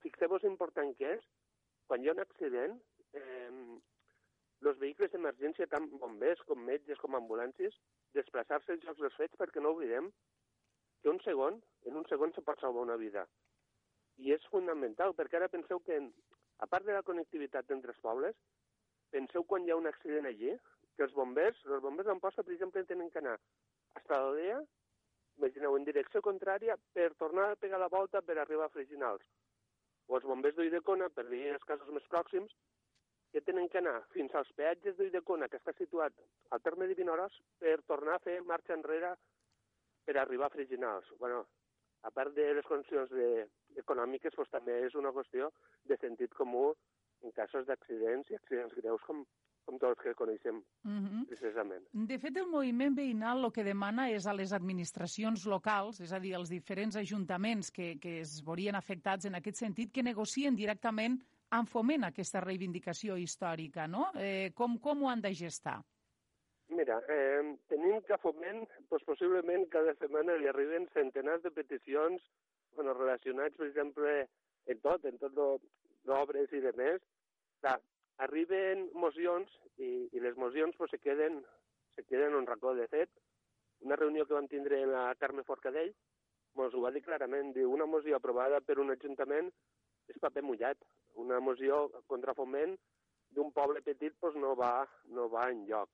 Fixeu-vos 0.00 0.44
important 0.44 0.96
que 0.96 1.14
és, 1.16 1.24
quan 1.86 2.02
hi 2.02 2.08
ha 2.08 2.16
un 2.16 2.20
accident, 2.20 2.80
eh, 3.12 3.50
els 4.70 4.78
vehicles 4.78 5.10
d'emergència, 5.12 5.66
tant 5.66 5.88
bombers 6.02 6.42
com 6.48 6.64
metges 6.64 6.98
com 7.02 7.14
ambulàncies, 7.18 7.74
desplaçar-se 8.14 8.72
als 8.72 8.84
llocs 8.84 9.00
dels 9.00 9.16
fets 9.20 9.38
perquè 9.40 9.60
no 9.60 9.72
oblidem 9.74 10.10
que 11.02 11.10
un 11.10 11.20
segon, 11.20 11.60
en 11.90 11.96
un 11.98 12.06
segon 12.10 12.32
se 12.32 12.44
pot 12.46 12.60
salvar 12.60 12.86
una 12.86 12.96
vida. 12.96 13.26
I 14.22 14.32
és 14.36 14.44
fundamental, 14.52 15.16
perquè 15.18 15.36
ara 15.38 15.50
penseu 15.52 15.80
que, 15.80 15.98
a 16.58 16.66
part 16.66 16.86
de 16.86 16.94
la 16.94 17.02
connectivitat 17.02 17.70
entre 17.74 17.90
els 17.94 18.02
pobles, 18.04 18.36
penseu 19.10 19.44
quan 19.44 19.66
hi 19.66 19.72
ha 19.72 19.80
un 19.80 19.90
accident 19.90 20.28
allí, 20.30 20.54
que 20.96 21.06
els 21.06 21.14
bombers, 21.16 21.58
els 21.68 21.82
bombers 21.84 22.08
d'Amposta, 22.08 22.44
per 22.44 22.54
exemple, 22.54 22.84
tenen 22.88 23.10
que 23.10 23.22
anar 23.22 23.38
a 23.38 24.02
l'aldea, 24.10 24.58
imagineu, 25.38 25.76
en 25.76 25.86
direcció 25.88 26.20
contrària, 26.24 26.76
per 26.96 27.12
tornar 27.20 27.50
a 27.50 27.56
pegar 27.56 27.80
la 27.80 27.90
volta 27.92 28.22
per 28.22 28.36
arribar 28.38 28.68
a 28.68 28.74
Freginals. 28.74 29.24
O 30.08 30.18
els 30.18 30.28
bombers 30.28 30.56
d'Uidecona, 30.56 31.08
per 31.16 31.26
dir 31.30 31.46
els 31.54 31.64
casos 31.64 31.88
més 31.94 32.06
pròxims, 32.12 32.52
que 33.32 33.40
tenen 33.40 33.68
que 33.72 33.80
anar 33.80 34.02
fins 34.12 34.34
als 34.36 34.50
peatges 34.58 34.98
d'Uidecona, 34.98 35.48
que 35.48 35.56
està 35.56 35.72
situat 35.78 36.12
al 36.50 36.60
terme 36.60 36.86
de 36.88 36.98
Vinaròs, 36.98 37.38
per 37.58 37.78
tornar 37.88 38.18
a 38.18 38.24
fer 38.26 38.42
marxa 38.44 38.76
enrere 38.76 39.14
per 40.04 40.18
arribar 40.18 40.50
a 40.50 40.54
Freginals. 40.56 41.08
bueno, 41.18 41.46
a 42.02 42.10
part 42.10 42.34
de 42.34 42.52
les 42.54 42.66
condicions 42.66 43.10
de, 43.10 43.46
econòmiques, 43.80 44.34
doncs 44.36 44.50
també 44.50 44.78
és 44.86 44.96
una 44.98 45.12
qüestió 45.16 45.50
de 45.88 45.96
sentit 46.00 46.34
comú 46.34 46.72
en 47.22 47.34
casos 47.36 47.66
d'accidents 47.68 48.30
i 48.30 48.36
accidents 48.38 48.74
greus 48.74 49.02
com, 49.06 49.22
com 49.64 49.78
tots 49.78 49.92
els 49.92 50.02
que 50.02 50.14
coneixem, 50.18 50.56
uh 50.58 50.90
-huh. 50.90 51.26
precisament. 51.28 51.84
De 51.92 52.18
fet, 52.18 52.36
el 52.36 52.48
moviment 52.48 52.94
veïnal 52.94 53.44
el 53.44 53.52
que 53.52 53.64
demana 53.64 54.10
és 54.10 54.26
a 54.26 54.34
les 54.34 54.52
administracions 54.52 55.46
locals, 55.46 56.00
és 56.00 56.12
a 56.12 56.18
dir, 56.18 56.34
als 56.34 56.50
diferents 56.50 56.96
ajuntaments 56.96 57.70
que, 57.70 57.98
que 57.98 58.20
es 58.20 58.42
veurien 58.44 58.74
afectats 58.74 59.24
en 59.24 59.34
aquest 59.34 59.56
sentit, 59.56 59.92
que 59.92 60.02
negocien 60.02 60.56
directament 60.56 61.22
en 61.52 61.66
foment 61.66 62.04
aquesta 62.04 62.40
reivindicació 62.40 63.16
històrica, 63.16 63.86
no? 63.86 64.10
Eh, 64.14 64.52
com, 64.54 64.78
com 64.78 65.02
ho 65.02 65.10
han 65.10 65.20
de 65.20 65.34
gestar? 65.34 65.82
Mira, 66.72 67.02
eh, 67.08 67.56
tenim 67.68 68.00
que 68.06 68.14
a 68.14 68.18
Foment, 68.18 68.64
doncs 68.88 69.04
possiblement 69.04 69.66
cada 69.68 69.92
setmana 69.98 70.38
li 70.40 70.48
arriben 70.48 70.88
centenars 70.94 71.42
de 71.42 71.50
peticions 71.50 72.22
bueno, 72.76 72.94
relacionats, 72.94 73.56
per 73.58 73.66
exemple, 73.66 74.14
en 74.72 74.80
tot, 74.80 75.04
en 75.04 75.18
tot 75.20 75.34
d'obres 76.08 76.54
i 76.56 76.62
de 76.64 76.72
més. 76.78 77.04
Clar, 77.60 77.76
arriben 78.26 78.88
mocions 78.94 79.50
i, 79.78 80.08
i 80.12 80.22
les 80.22 80.38
mocions 80.38 80.76
pues, 80.78 80.90
se, 80.94 80.98
queden, 81.02 81.40
se 81.96 82.04
queden 82.04 82.32
en 82.32 82.40
un 82.42 82.46
racó. 82.46 82.74
De 82.78 82.88
fet, 82.88 83.10
una 83.82 83.98
reunió 83.98 84.26
que 84.26 84.36
vam 84.38 84.48
tindre 84.50 84.82
amb 84.84 84.94
la 84.94 85.04
Carme 85.20 85.44
Forcadell, 85.48 85.92
mos 86.58 86.74
ho 86.74 86.82
va 86.84 86.92
dir 86.94 87.02
clarament, 87.04 87.54
diu, 87.56 87.70
una 87.72 87.88
moció 87.88 88.18
aprovada 88.18 88.60
per 88.60 88.78
un 88.82 88.92
ajuntament 88.92 89.48
és 90.12 90.20
paper 90.20 90.44
mullat. 90.44 90.78
Una 91.22 91.40
moció 91.44 91.86
contra 92.08 92.36
foment 92.36 92.76
d'un 93.36 93.50
poble 93.52 93.82
petit 93.84 94.14
pues, 94.20 94.36
no, 94.36 94.54
va, 94.56 94.86
no 95.16 95.28
va 95.32 95.48
en 95.50 95.66
lloc. 95.68 95.90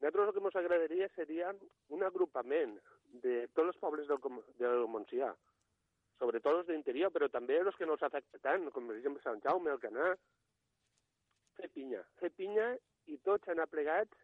Nosaltres 0.00 0.30
el 0.30 0.34
que 0.34 0.42
ens 0.48 0.56
agradaria 0.56 1.08
seria 1.14 1.52
un 1.92 2.02
agrupament 2.06 2.78
de 3.24 3.34
tots 3.52 3.74
els 3.74 3.80
pobles 3.82 4.06
del, 4.08 4.20
del 4.56 4.86
Montsià, 4.88 5.28
sobretot 6.20 6.60
els 6.60 6.70
d'interior, 6.70 7.12
però 7.12 7.28
també 7.28 7.58
els 7.60 7.76
que 7.76 7.88
no 7.88 7.98
s'afecta 8.00 8.40
tant, 8.44 8.68
com 8.72 8.88
per 8.88 8.96
exemple 8.96 9.20
Sant 9.24 9.42
Jaume, 9.44 9.74
el 9.74 9.82
Canà, 9.82 10.14
fer 11.60 11.70
pinya, 11.76 12.02
fer 12.20 12.30
pinya 12.36 12.66
i 13.12 13.18
tots 13.26 13.48
anar 13.52 13.68
plegats 13.70 14.16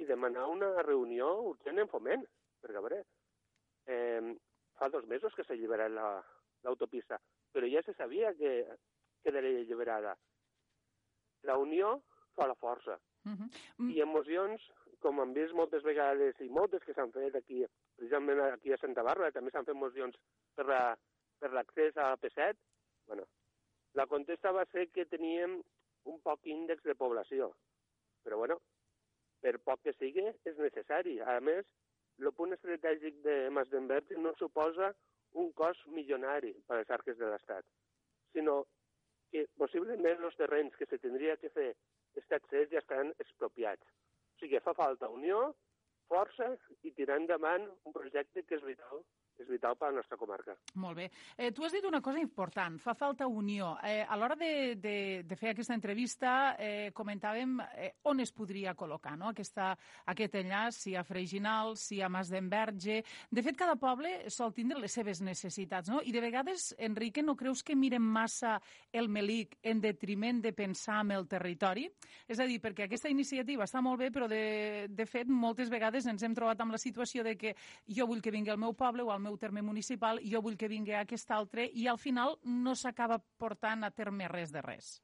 i 0.00 0.06
demanar 0.08 0.48
una 0.50 0.70
reunió 0.82 1.28
urgent 1.50 1.80
en 1.82 1.90
foment, 1.90 2.24
perquè 2.62 2.78
a 2.78 2.84
veure, 2.84 3.02
eh, 3.86 4.34
fa 4.78 4.88
dos 4.88 5.06
mesos 5.10 5.34
que 5.34 5.44
s'ha 5.44 5.54
alliberat 5.56 5.92
l'autopista, 5.92 7.18
la, 7.18 7.48
però 7.52 7.68
ja 7.70 7.82
se 7.86 7.94
sabia 7.94 8.32
que 8.34 8.52
quedaria 9.22 9.62
alliberada. 9.62 10.14
La 11.48 11.58
unió 11.58 11.98
fa 12.36 12.46
la 12.46 12.54
força. 12.54 12.98
Uh 13.24 13.32
-huh. 13.32 13.90
I 13.94 14.00
emocions, 14.00 14.62
com 15.00 15.20
hem 15.20 15.32
vist 15.32 15.52
moltes 15.52 15.82
vegades 15.82 16.40
i 16.40 16.48
moltes 16.48 16.82
que 16.84 16.94
s'han 16.94 17.12
fet 17.12 17.34
aquí, 17.34 17.64
precisament 17.96 18.40
aquí 18.40 18.72
a 18.72 18.78
Santa 18.78 19.02
Bàrbara, 19.02 19.32
també 19.32 19.50
s'han 19.50 19.64
fet 19.64 19.74
mocions 19.74 20.16
per 20.54 20.66
la, 20.66 20.96
per 21.38 21.52
l'accés 21.52 21.96
a 21.96 22.16
P7, 22.16 22.56
bueno, 23.06 23.24
la 23.94 24.06
contesta 24.06 24.52
va 24.52 24.64
ser 24.72 24.90
que 24.90 25.04
teníem 25.04 25.60
un 26.10 26.18
poc 26.26 26.46
índex 26.46 26.82
de 26.88 26.94
població. 26.98 27.52
Però, 28.24 28.38
bueno, 28.40 28.58
per 29.42 29.56
poc 29.66 29.82
que 29.86 29.94
sigui, 29.98 30.26
és 30.48 30.58
necessari. 30.58 31.18
A 31.20 31.38
més, 31.40 31.66
el 32.20 32.30
punt 32.38 32.54
estratègic 32.54 33.22
de 33.26 33.36
Masdenberg 33.50 34.12
no 34.18 34.34
suposa 34.38 34.92
un 35.42 35.50
cost 35.58 35.86
milionari 35.96 36.52
per 36.66 36.76
a 36.76 36.82
les 36.82 36.92
arques 36.96 37.18
de 37.18 37.30
l'Estat, 37.30 37.66
sinó 38.36 38.62
que 39.32 39.46
possiblement 39.56 40.26
els 40.28 40.36
terrenys 40.36 40.76
que 40.76 40.86
se 40.90 40.98
tindria 41.00 41.38
que 41.40 41.50
fer 41.54 41.70
aquest 41.72 42.36
accés 42.36 42.70
ja 42.72 42.82
estan 42.82 43.14
expropiats. 43.24 43.86
O 44.36 44.42
sigui, 44.42 44.60
fa 44.60 44.74
falta 44.76 45.08
unió, 45.08 45.40
força 46.12 46.50
i 46.84 46.92
tirar 46.92 47.16
endavant 47.22 47.64
un 47.88 47.96
projecte 47.96 48.44
que 48.44 48.58
és 48.58 48.66
vital 48.66 49.00
és 49.42 49.50
vital 49.50 49.76
per 49.76 49.88
a 49.88 49.92
la 49.92 50.00
nostra 50.00 50.18
comarca. 50.18 50.56
Molt 50.80 50.96
bé. 50.98 51.08
Eh, 51.36 51.50
tu 51.52 51.64
has 51.66 51.74
dit 51.74 51.84
una 51.88 52.00
cosa 52.00 52.20
important, 52.22 52.78
fa 52.80 52.94
falta 52.94 53.26
unió. 53.28 53.74
Eh, 53.84 54.02
a 54.06 54.16
l'hora 54.16 54.36
de, 54.38 54.52
de, 54.80 54.96
de 55.28 55.38
fer 55.38 55.52
aquesta 55.52 55.76
entrevista 55.76 56.54
eh, 56.58 56.90
comentàvem 56.94 57.58
eh, 57.76 57.92
on 58.08 58.22
es 58.22 58.32
podria 58.32 58.76
col·locar 58.78 59.16
no? 59.18 59.32
aquesta, 59.32 59.72
aquest 60.12 60.38
enllaç, 60.40 60.78
si 60.86 60.96
a 60.96 61.04
Freginal, 61.06 61.76
si 61.76 62.00
a 62.00 62.10
Mas 62.12 62.30
d'Enverge... 62.32 63.02
De 63.32 63.42
fet, 63.44 63.56
cada 63.58 63.76
poble 63.80 64.30
sol 64.32 64.52
tindre 64.54 64.80
les 64.80 64.92
seves 64.92 65.22
necessitats, 65.24 65.90
no? 65.90 66.00
I 66.04 66.12
de 66.14 66.22
vegades, 66.22 66.70
Enrique, 66.78 67.22
no 67.24 67.36
creus 67.38 67.62
que 67.66 67.76
mirem 67.78 68.04
massa 68.04 68.58
el 68.92 69.08
Melic 69.12 69.56
en 69.62 69.80
detriment 69.82 70.42
de 70.44 70.52
pensar 70.56 71.00
en 71.02 71.14
el 71.16 71.26
territori? 71.30 71.88
És 72.28 72.40
a 72.40 72.46
dir, 72.48 72.60
perquè 72.62 72.86
aquesta 72.86 73.10
iniciativa 73.12 73.66
està 73.66 73.82
molt 73.84 74.00
bé, 74.02 74.10
però 74.14 74.28
de, 74.30 74.88
de 74.90 75.06
fet, 75.08 75.28
moltes 75.28 75.72
vegades 75.72 76.06
ens 76.10 76.22
hem 76.22 76.36
trobat 76.36 76.60
amb 76.62 76.76
la 76.76 76.80
situació 76.80 77.24
de 77.26 77.36
que 77.40 77.54
jo 77.88 78.06
vull 78.08 78.22
que 78.22 78.32
vingui 78.34 78.52
al 78.52 78.60
meu 78.60 78.76
poble 78.78 79.04
o 79.06 79.12
al 79.12 79.22
meu 79.22 79.31
terme 79.38 79.62
municipal, 79.62 80.20
jo 80.24 80.42
vull 80.42 80.58
que 80.58 80.68
vingui 80.68 80.94
aquest 80.98 81.30
altre, 81.30 81.66
i 81.66 81.86
al 81.88 81.98
final 81.98 82.36
no 82.44 82.74
s'acaba 82.74 83.18
portant 83.38 83.84
a 83.84 83.90
terme 83.90 84.28
res 84.28 84.52
de 84.52 84.62
res. 84.64 85.00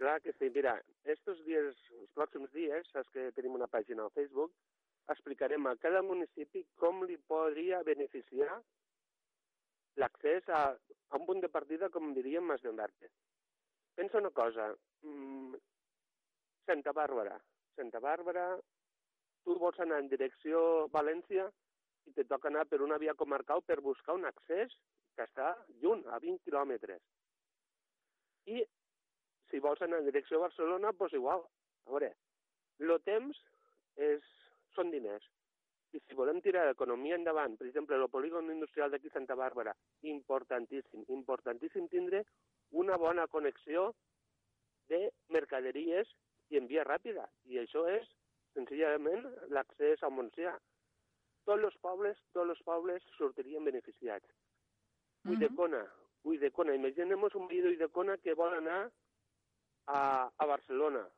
Clar 0.00 0.20
que 0.24 0.32
sí. 0.32 0.48
Mira, 0.54 0.78
estos 1.04 1.42
dies, 1.44 1.76
els 2.00 2.12
pròxims 2.16 2.52
dies, 2.56 2.86
saps 2.94 3.10
que 3.12 3.30
tenim 3.36 3.58
una 3.58 3.68
pàgina 3.68 4.06
a 4.06 4.14
Facebook, 4.14 4.54
explicarem 5.12 5.66
a 5.66 5.76
cada 5.76 6.00
municipi 6.02 6.62
com 6.80 7.02
li 7.04 7.18
podria 7.28 7.82
beneficiar 7.84 8.60
l'accés 10.00 10.48
a, 10.48 10.62
a 10.72 11.18
un 11.18 11.26
punt 11.26 11.42
de 11.44 11.50
partida, 11.52 11.90
com 11.92 12.14
diríem, 12.16 12.46
Mas 12.46 12.62
d'Embarte. 12.64 13.10
Pensa 13.98 14.18
una 14.22 14.30
cosa, 14.30 14.70
mm, 15.04 15.58
Santa 16.64 16.92
Bàrbara, 16.96 17.36
Santa 17.76 18.00
Bàrbara, 18.00 18.46
tu 19.44 19.56
vols 19.58 19.80
anar 19.84 19.98
en 20.00 20.08
direcció 20.08 20.62
València, 20.94 21.48
i 22.10 22.14
te 22.16 22.26
toca 22.26 22.50
anar 22.50 22.66
per 22.66 22.80
una 22.82 22.98
via 22.98 23.14
comarcal 23.14 23.62
per 23.62 23.80
buscar 23.84 24.16
un 24.18 24.26
accés 24.26 24.74
que 25.16 25.26
està 25.26 25.52
lluny, 25.82 26.02
a 26.10 26.18
20 26.22 26.42
quilòmetres. 26.46 27.02
I 28.50 28.64
si 29.50 29.60
vols 29.62 29.82
anar 29.82 30.00
en 30.00 30.08
direcció 30.08 30.38
a 30.38 30.48
Barcelona, 30.48 30.92
doncs 30.98 31.14
igual. 31.18 31.44
A 31.86 31.92
veure, 31.94 32.10
el 32.82 32.96
temps 33.06 33.38
és, 34.08 34.26
són 34.74 34.90
diners. 34.94 35.26
I 35.94 35.98
si 36.04 36.14
volem 36.18 36.38
tirar 36.42 36.68
l'economia 36.68 37.16
endavant, 37.18 37.56
per 37.58 37.66
exemple, 37.66 37.98
el 37.98 38.10
polígon 38.12 38.50
industrial 38.52 38.92
d'aquí 38.92 39.10
Santa 39.10 39.34
Bàrbara, 39.38 39.74
importantíssim, 40.06 41.02
importantíssim 41.16 41.88
tindre 41.90 42.22
una 42.82 42.96
bona 42.96 43.26
connexió 43.26 43.90
de 44.90 45.08
mercaderies 45.34 46.10
i 46.50 46.58
en 46.58 46.70
via 46.70 46.86
ràpida. 46.86 47.26
I 47.50 47.58
això 47.62 47.86
és, 47.90 48.06
senzillament, 48.54 49.26
l'accés 49.54 50.02
al 50.06 50.14
Montsià 50.14 50.54
tots 51.50 51.66
els 51.66 51.78
pobles, 51.82 52.18
tots 52.36 52.54
els 52.54 52.62
pobles 52.66 53.06
sortirien 53.16 53.64
beneficiats. 53.66 54.26
Uh 54.30 55.30
-huh. 55.30 55.30
Uidecona, 55.34 55.82
Uidecona, 56.24 56.74
imaginem-nos 56.74 57.34
un 57.34 57.48
veí 57.48 57.60
d'Uidecona 57.62 58.18
que 58.18 58.34
vol 58.34 58.54
anar 58.54 58.90
a, 59.86 60.30
a 60.36 60.46
Barcelona. 60.46 61.08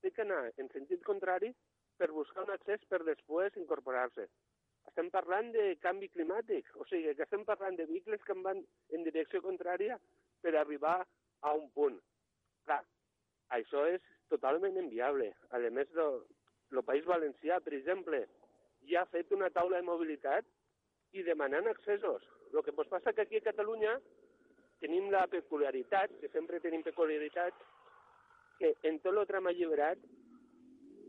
Té 0.00 0.10
que 0.12 0.22
anar 0.22 0.52
en 0.56 0.68
sentit 0.70 1.02
contrari 1.04 1.54
per 1.98 2.10
buscar 2.12 2.44
un 2.44 2.50
accés 2.54 2.84
per 2.86 3.02
després 3.04 3.56
incorporar-se. 3.56 4.28
Estem 4.88 5.10
parlant 5.10 5.50
de 5.52 5.76
canvi 5.82 6.08
climàtic, 6.08 6.70
o 6.76 6.84
sigui, 6.86 7.14
que 7.14 7.26
estem 7.26 7.44
parlant 7.44 7.76
de 7.76 7.86
vehicles 7.86 8.22
que 8.24 8.36
van 8.46 8.64
en 8.96 9.04
direcció 9.04 9.42
contrària 9.42 9.98
per 10.40 10.54
arribar 10.56 11.06
a 11.40 11.54
un 11.54 11.68
punt. 11.70 12.00
Clar, 12.64 12.84
això 13.58 13.84
és 13.86 14.02
totalment 14.28 14.76
inviable. 14.76 15.34
A 15.50 15.58
més, 15.58 15.88
el 15.96 16.82
País 16.84 17.04
Valencià, 17.04 17.60
per 17.60 17.74
exemple, 17.74 18.26
ja 18.90 19.02
ha 19.02 19.12
fet 19.12 19.32
una 19.32 19.50
taula 19.50 19.80
de 19.80 19.86
mobilitat 19.86 20.46
i 21.12 21.24
demanant 21.26 21.68
accessos. 21.68 22.24
El 22.52 22.62
que 22.64 22.72
ens 22.72 22.90
passa 22.90 23.12
que 23.12 23.22
aquí 23.22 23.38
a 23.38 23.46
Catalunya 23.50 23.98
tenim 24.80 25.10
la 25.10 25.26
peculiaritat, 25.26 26.14
que 26.20 26.30
sempre 26.32 26.60
tenim 26.64 26.84
peculiaritat, 26.86 27.54
que 28.58 28.74
en 28.90 28.98
tot 29.04 29.14
el 29.14 29.26
tram 29.30 29.46
alliberat 29.50 30.00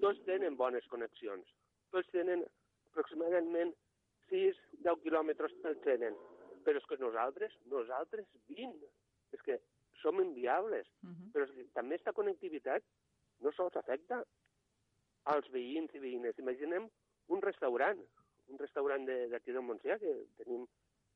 tots 0.04 0.22
tenen 0.28 0.58
bones 0.58 0.88
connexions. 0.92 1.48
Tots 1.94 2.10
tenen 2.14 2.44
aproximadament 2.92 3.74
6-10 4.30 5.02
quilòmetres 5.04 5.56
pel 5.64 5.78
tenen. 5.86 6.18
Però 6.66 6.78
és 6.78 6.88
que 6.90 7.00
nosaltres, 7.02 7.56
nosaltres 7.72 8.28
20. 8.50 8.90
És 9.36 9.44
que 9.46 9.60
som 10.02 10.20
inviables. 10.22 10.88
Uh 11.04 11.10
-huh. 11.10 11.32
Però 11.34 11.44
és 11.44 11.52
que 11.56 11.68
també 11.74 11.96
aquesta 11.96 12.14
connectivitat 12.14 12.84
no 13.40 13.52
sols 13.52 13.76
afecta 13.76 14.24
als 15.24 15.50
veïns 15.52 15.94
i 15.94 16.00
veïnes. 16.00 16.38
Imaginem 16.40 16.90
un 17.30 17.42
restaurant, 17.42 18.00
un 18.50 18.60
restaurant 18.60 19.06
d'aquí 19.06 19.52
de, 19.52 19.58
de 19.58 19.66
Montsià, 19.66 19.98
que 20.02 20.14
tenim 20.42 20.66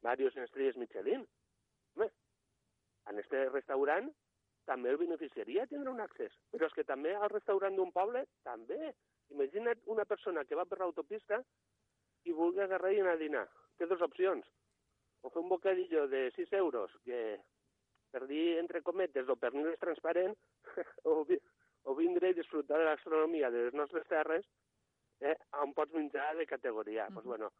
diverses 0.03 0.43
estrelles 0.45 0.77
Michelin. 0.77 1.25
Home, 1.95 2.09
en 3.09 3.19
este 3.19 3.47
restaurant 3.49 4.11
també 4.67 4.93
el 4.93 4.99
beneficiaria 5.01 5.65
tindre 5.67 5.91
un 5.91 6.01
accés, 6.03 6.35
però 6.51 6.69
és 6.69 6.75
que 6.77 6.85
també 6.87 7.15
al 7.15 7.31
restaurant 7.33 7.75
d'un 7.75 7.91
poble, 7.95 8.25
també. 8.47 8.93
Imagina't 9.33 9.81
una 9.89 10.05
persona 10.05 10.43
que 10.45 10.55
va 10.55 10.65
per 10.69 10.79
l'autopista 10.79 11.39
i 12.29 12.35
vulgui 12.35 12.61
agarrar 12.63 12.93
i 12.93 13.01
anar 13.01 13.17
a 13.17 13.21
dinar. 13.21 13.47
Té 13.77 13.87
dues 13.89 14.03
opcions. 14.05 14.45
O 15.23 15.31
fer 15.31 15.41
un 15.41 15.49
bocadillo 15.49 16.07
de 16.11 16.29
6 16.35 16.53
euros, 16.59 16.91
que 17.03 17.39
per 18.11 18.27
dir 18.27 18.59
entre 18.59 18.83
cometes 18.85 19.29
o 19.31 19.35
per 19.39 19.53
no 19.55 19.65
és 19.71 19.79
transparent, 19.81 20.35
o, 21.09 21.23
o 21.89 21.95
vindre 21.97 22.29
i 22.29 22.37
disfrutar 22.37 22.79
de 22.79 22.87
l'astronomia 22.87 23.49
de 23.51 23.65
les 23.67 23.77
nostres 23.79 24.05
terres 24.11 24.45
eh, 25.23 25.37
on 25.61 25.73
pots 25.73 25.93
menjar 25.93 26.35
de 26.37 26.45
categoria. 26.45 27.05
Mm 27.05 27.09
-hmm. 27.09 27.13
pues, 27.13 27.25
bueno, 27.25 27.51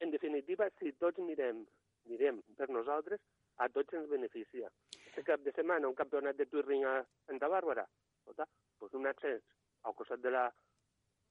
en 0.00 0.10
definitiva, 0.10 0.68
si 0.78 0.92
tots 0.92 1.18
mirem, 1.18 1.66
mirem 2.04 2.42
per 2.56 2.68
nosaltres, 2.70 3.20
a 3.56 3.68
tots 3.68 3.94
ens 3.94 4.08
beneficia. 4.08 4.70
Este 5.06 5.22
cap 5.22 5.40
de 5.40 5.52
setmana, 5.52 5.88
un 5.88 5.94
campionat 5.94 6.36
de 6.36 6.46
twirling 6.46 6.84
a 6.84 7.06
Santa 7.26 7.48
Bàrbara, 7.48 7.86
escolta, 8.18 8.48
pues 8.78 8.92
un 8.94 9.06
accés 9.06 9.42
al 9.82 9.94
costat 9.94 10.20
de 10.20 10.30
la, 10.30 10.52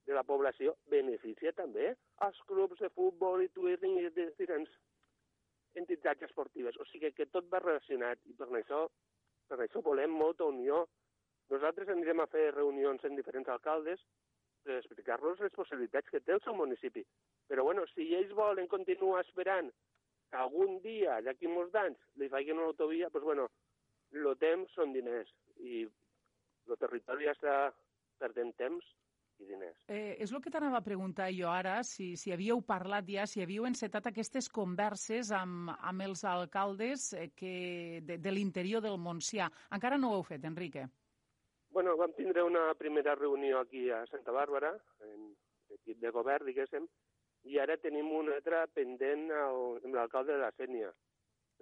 de 0.06 0.14
la 0.14 0.24
població 0.24 0.78
beneficia 0.86 1.52
també 1.52 1.96
als 2.18 2.40
clubs 2.48 2.80
de 2.80 2.90
futbol 2.90 3.44
i 3.44 3.50
twirling 3.50 3.98
i 4.00 4.10
de 4.10 4.26
diferents 4.30 4.70
entitats 5.74 6.22
esportives. 6.22 6.78
O 6.80 6.86
sigui 6.86 7.12
que 7.12 7.26
tot 7.26 7.50
va 7.52 7.60
relacionat 7.60 8.20
i 8.26 8.34
per 8.34 8.48
això, 8.48 8.88
per 9.48 9.60
això 9.60 9.82
volem 9.82 10.12
molta 10.12 10.46
unió. 10.46 10.88
Nosaltres 11.50 11.90
anirem 11.90 12.20
a 12.20 12.28
fer 12.28 12.52
reunions 12.54 13.04
en 13.04 13.16
diferents 13.16 13.50
alcaldes 13.50 14.00
explicar-los 14.66 15.42
les 15.44 15.54
possibilitats 15.56 16.10
que 16.10 16.22
té 16.22 16.36
el 16.36 16.42
seu 16.46 16.56
municipi. 16.56 17.04
Però, 17.50 17.66
bueno, 17.68 17.86
si 17.94 18.10
ells 18.16 18.34
volen 18.38 18.70
continuar 18.72 19.24
esperant 19.24 19.72
que 20.32 20.40
algun 20.40 20.80
dia, 20.82 21.20
d'aquí 21.22 21.50
molts 21.52 21.76
anys, 21.78 22.00
li 22.18 22.30
facin 22.32 22.58
una 22.58 22.72
autovia, 22.72 23.12
doncs, 23.14 23.28
bueno, 23.28 23.50
el 24.14 24.36
temps 24.42 24.74
són 24.78 24.94
diners 24.94 25.30
i 25.62 25.84
el 25.84 26.80
territori 26.80 27.30
està 27.30 27.72
perdent 28.22 28.54
temps 28.58 28.86
i 29.42 29.48
diners. 29.50 29.78
Eh, 29.92 30.16
és 30.24 30.32
el 30.32 30.42
que 30.42 30.52
t'anava 30.54 30.80
a 30.80 30.86
preguntar 30.86 31.30
jo 31.36 31.50
ara, 31.52 31.80
si, 31.88 32.14
si 32.20 32.34
havíeu 32.34 32.62
parlat 32.66 33.10
ja, 33.10 33.28
si 33.30 33.44
havíeu 33.44 33.68
encetat 33.70 34.10
aquestes 34.10 34.50
converses 34.54 35.34
amb, 35.36 35.74
amb 35.76 36.06
els 36.08 36.24
alcaldes 36.30 37.12
eh, 37.18 37.30
que, 37.36 37.56
de, 38.06 38.20
de 38.22 38.36
l'interior 38.36 38.84
del 38.86 39.00
Montsià. 39.02 39.50
Encara 39.76 40.00
no 40.00 40.12
ho 40.12 40.20
heu 40.20 40.28
fet, 40.28 40.46
Enrique? 40.50 40.88
Bueno, 41.74 41.98
vam 41.98 42.12
tindre 42.14 42.44
una 42.44 42.76
primera 42.76 43.16
reunió 43.16 43.58
aquí 43.58 43.90
a 43.90 44.06
Santa 44.06 44.32
Bàrbara, 44.32 44.70
en 45.10 45.32
equip 45.74 45.98
de 46.04 46.12
govern, 46.14 46.46
diguéssim, 46.46 46.86
i 47.50 47.58
ara 47.64 47.80
tenim 47.82 48.12
una 48.14 48.36
altra 48.38 48.60
pendent 48.78 49.24
al, 49.34 49.80
amb 49.80 49.98
l'alcalde 49.98 50.36
de 50.36 50.44
la 50.44 50.52
Sènia. 50.54 50.92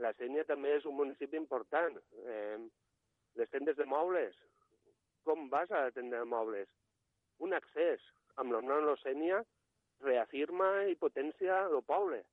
La 0.03 0.11
Sènia 0.17 0.43
també 0.49 0.73
és 0.75 0.89
un 0.91 0.97
municipi 0.99 1.39
important. 1.39 1.95
Eh, 2.25 2.59
les 3.39 3.53
tendes 3.55 3.79
de 3.79 3.87
mobles, 3.87 4.35
com 5.23 5.47
vas 5.55 5.71
a 5.71 5.85
la 5.87 5.95
tenda 5.95 6.19
de 6.19 6.27
mobles? 6.35 6.67
Un 7.39 7.55
accés 7.55 8.03
amb 8.35 8.51
la 8.51 8.59
nova 8.67 8.99
Sènia 9.05 9.39
reafirma 10.03 10.71
i 10.91 10.99
potencia 11.07 11.63
el 11.69 11.85
poble. 11.87 12.25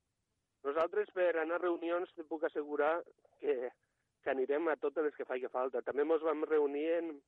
Nosaltres, 0.66 1.14
per 1.14 1.30
anar 1.36 1.62
a 1.62 1.66
reunions, 1.68 2.10
te 2.18 2.26
puc 2.26 2.50
assegurar 2.50 2.96
que, 3.38 3.70
que 4.24 4.34
anirem 4.34 4.66
a 4.66 4.80
totes 4.82 5.06
les 5.12 5.14
que 5.14 5.30
faci 5.30 5.46
falta. 5.46 5.86
També 5.86 6.02
ens 6.02 6.26
vam 6.26 6.42
reunir 6.50 6.88
en, 6.98 7.18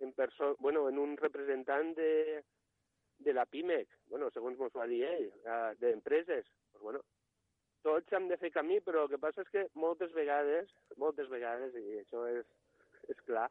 en, 0.00 0.14
bueno, 0.58 0.88
en 0.88 0.98
un 0.98 1.16
representant 1.16 1.94
de, 1.96 2.42
de 3.18 3.32
la 3.32 3.46
PIMEC, 3.46 3.88
bueno, 4.10 4.30
segons 4.30 4.60
ens 4.60 4.74
va 4.76 4.86
dir 4.86 5.04
ell, 5.08 5.30
d'empreses. 5.80 6.48
Pues, 6.72 6.82
bueno, 6.82 7.02
tots 7.86 8.12
hem 8.12 8.28
de 8.28 8.38
fer 8.40 8.50
camí, 8.52 8.80
però 8.80 9.04
el 9.04 9.12
que 9.12 9.22
passa 9.22 9.44
és 9.44 9.52
que 9.52 9.66
moltes 9.74 10.12
vegades, 10.12 10.70
moltes 11.00 11.28
vegades, 11.32 11.74
i 11.78 12.00
això 12.02 12.26
és, 12.32 12.46
és 13.08 13.20
clar, 13.28 13.48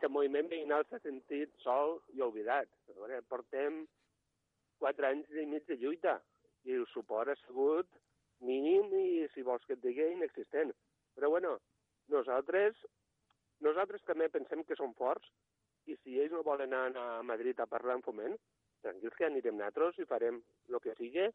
que 0.00 0.08
el 0.08 0.12
moviment 0.12 0.50
veïnal 0.52 0.84
s'ha 0.86 1.00
sentit 1.02 1.52
sol 1.64 1.98
i 2.14 2.22
oblidat. 2.24 2.68
Veure, 2.96 3.22
portem 3.30 3.84
quatre 4.82 5.08
anys 5.08 5.30
i 5.32 5.46
mig 5.48 5.64
de 5.68 5.78
lluita 5.80 6.18
i 6.68 6.76
el 6.76 6.84
suport 6.92 7.32
ha 7.32 7.38
sigut 7.46 7.88
mínim 8.44 8.92
i, 8.92 9.24
si 9.32 9.44
vols 9.46 9.64
que 9.64 9.76
et 9.78 9.82
digui, 9.82 10.04
inexistent. 10.12 10.74
Però, 11.16 11.30
bueno, 11.32 11.56
nosaltres, 12.12 12.76
nosaltres 13.64 14.04
també 14.04 14.28
pensem 14.28 14.62
que 14.68 14.76
som 14.76 14.92
forts 14.98 15.30
i 15.86 15.96
si 16.02 16.20
ells 16.20 16.32
no 16.34 16.44
volen 16.46 16.74
anar 16.74 17.18
a 17.18 17.22
Madrid 17.22 17.60
a 17.60 17.68
parlar 17.70 17.96
en 17.98 18.04
foment, 18.06 18.36
tranquils 18.82 19.16
que 19.18 19.26
anirem 19.26 19.58
nosaltres 19.58 20.00
i 20.02 20.08
farem 20.08 20.40
el 20.70 20.80
que 20.82 20.94
sigui 20.98 21.28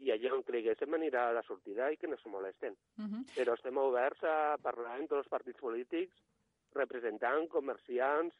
i 0.00 0.12
allà 0.14 0.32
on 0.32 0.44
creguéssim 0.48 0.96
anirà 0.96 1.26
a 1.28 1.32
la 1.36 1.42
sortida 1.44 1.90
i 1.92 1.98
que 2.00 2.08
no 2.08 2.16
se 2.20 2.28
molesten. 2.32 2.76
Uh 2.96 3.04
-huh. 3.04 3.24
Però 3.36 3.54
estem 3.54 3.76
oberts 3.76 4.22
a 4.24 4.56
parlar 4.62 4.96
amb 4.96 5.08
tots 5.08 5.24
els 5.24 5.28
partits 5.28 5.60
polítics, 5.60 6.14
representants, 6.72 7.50
comerciants, 7.50 8.34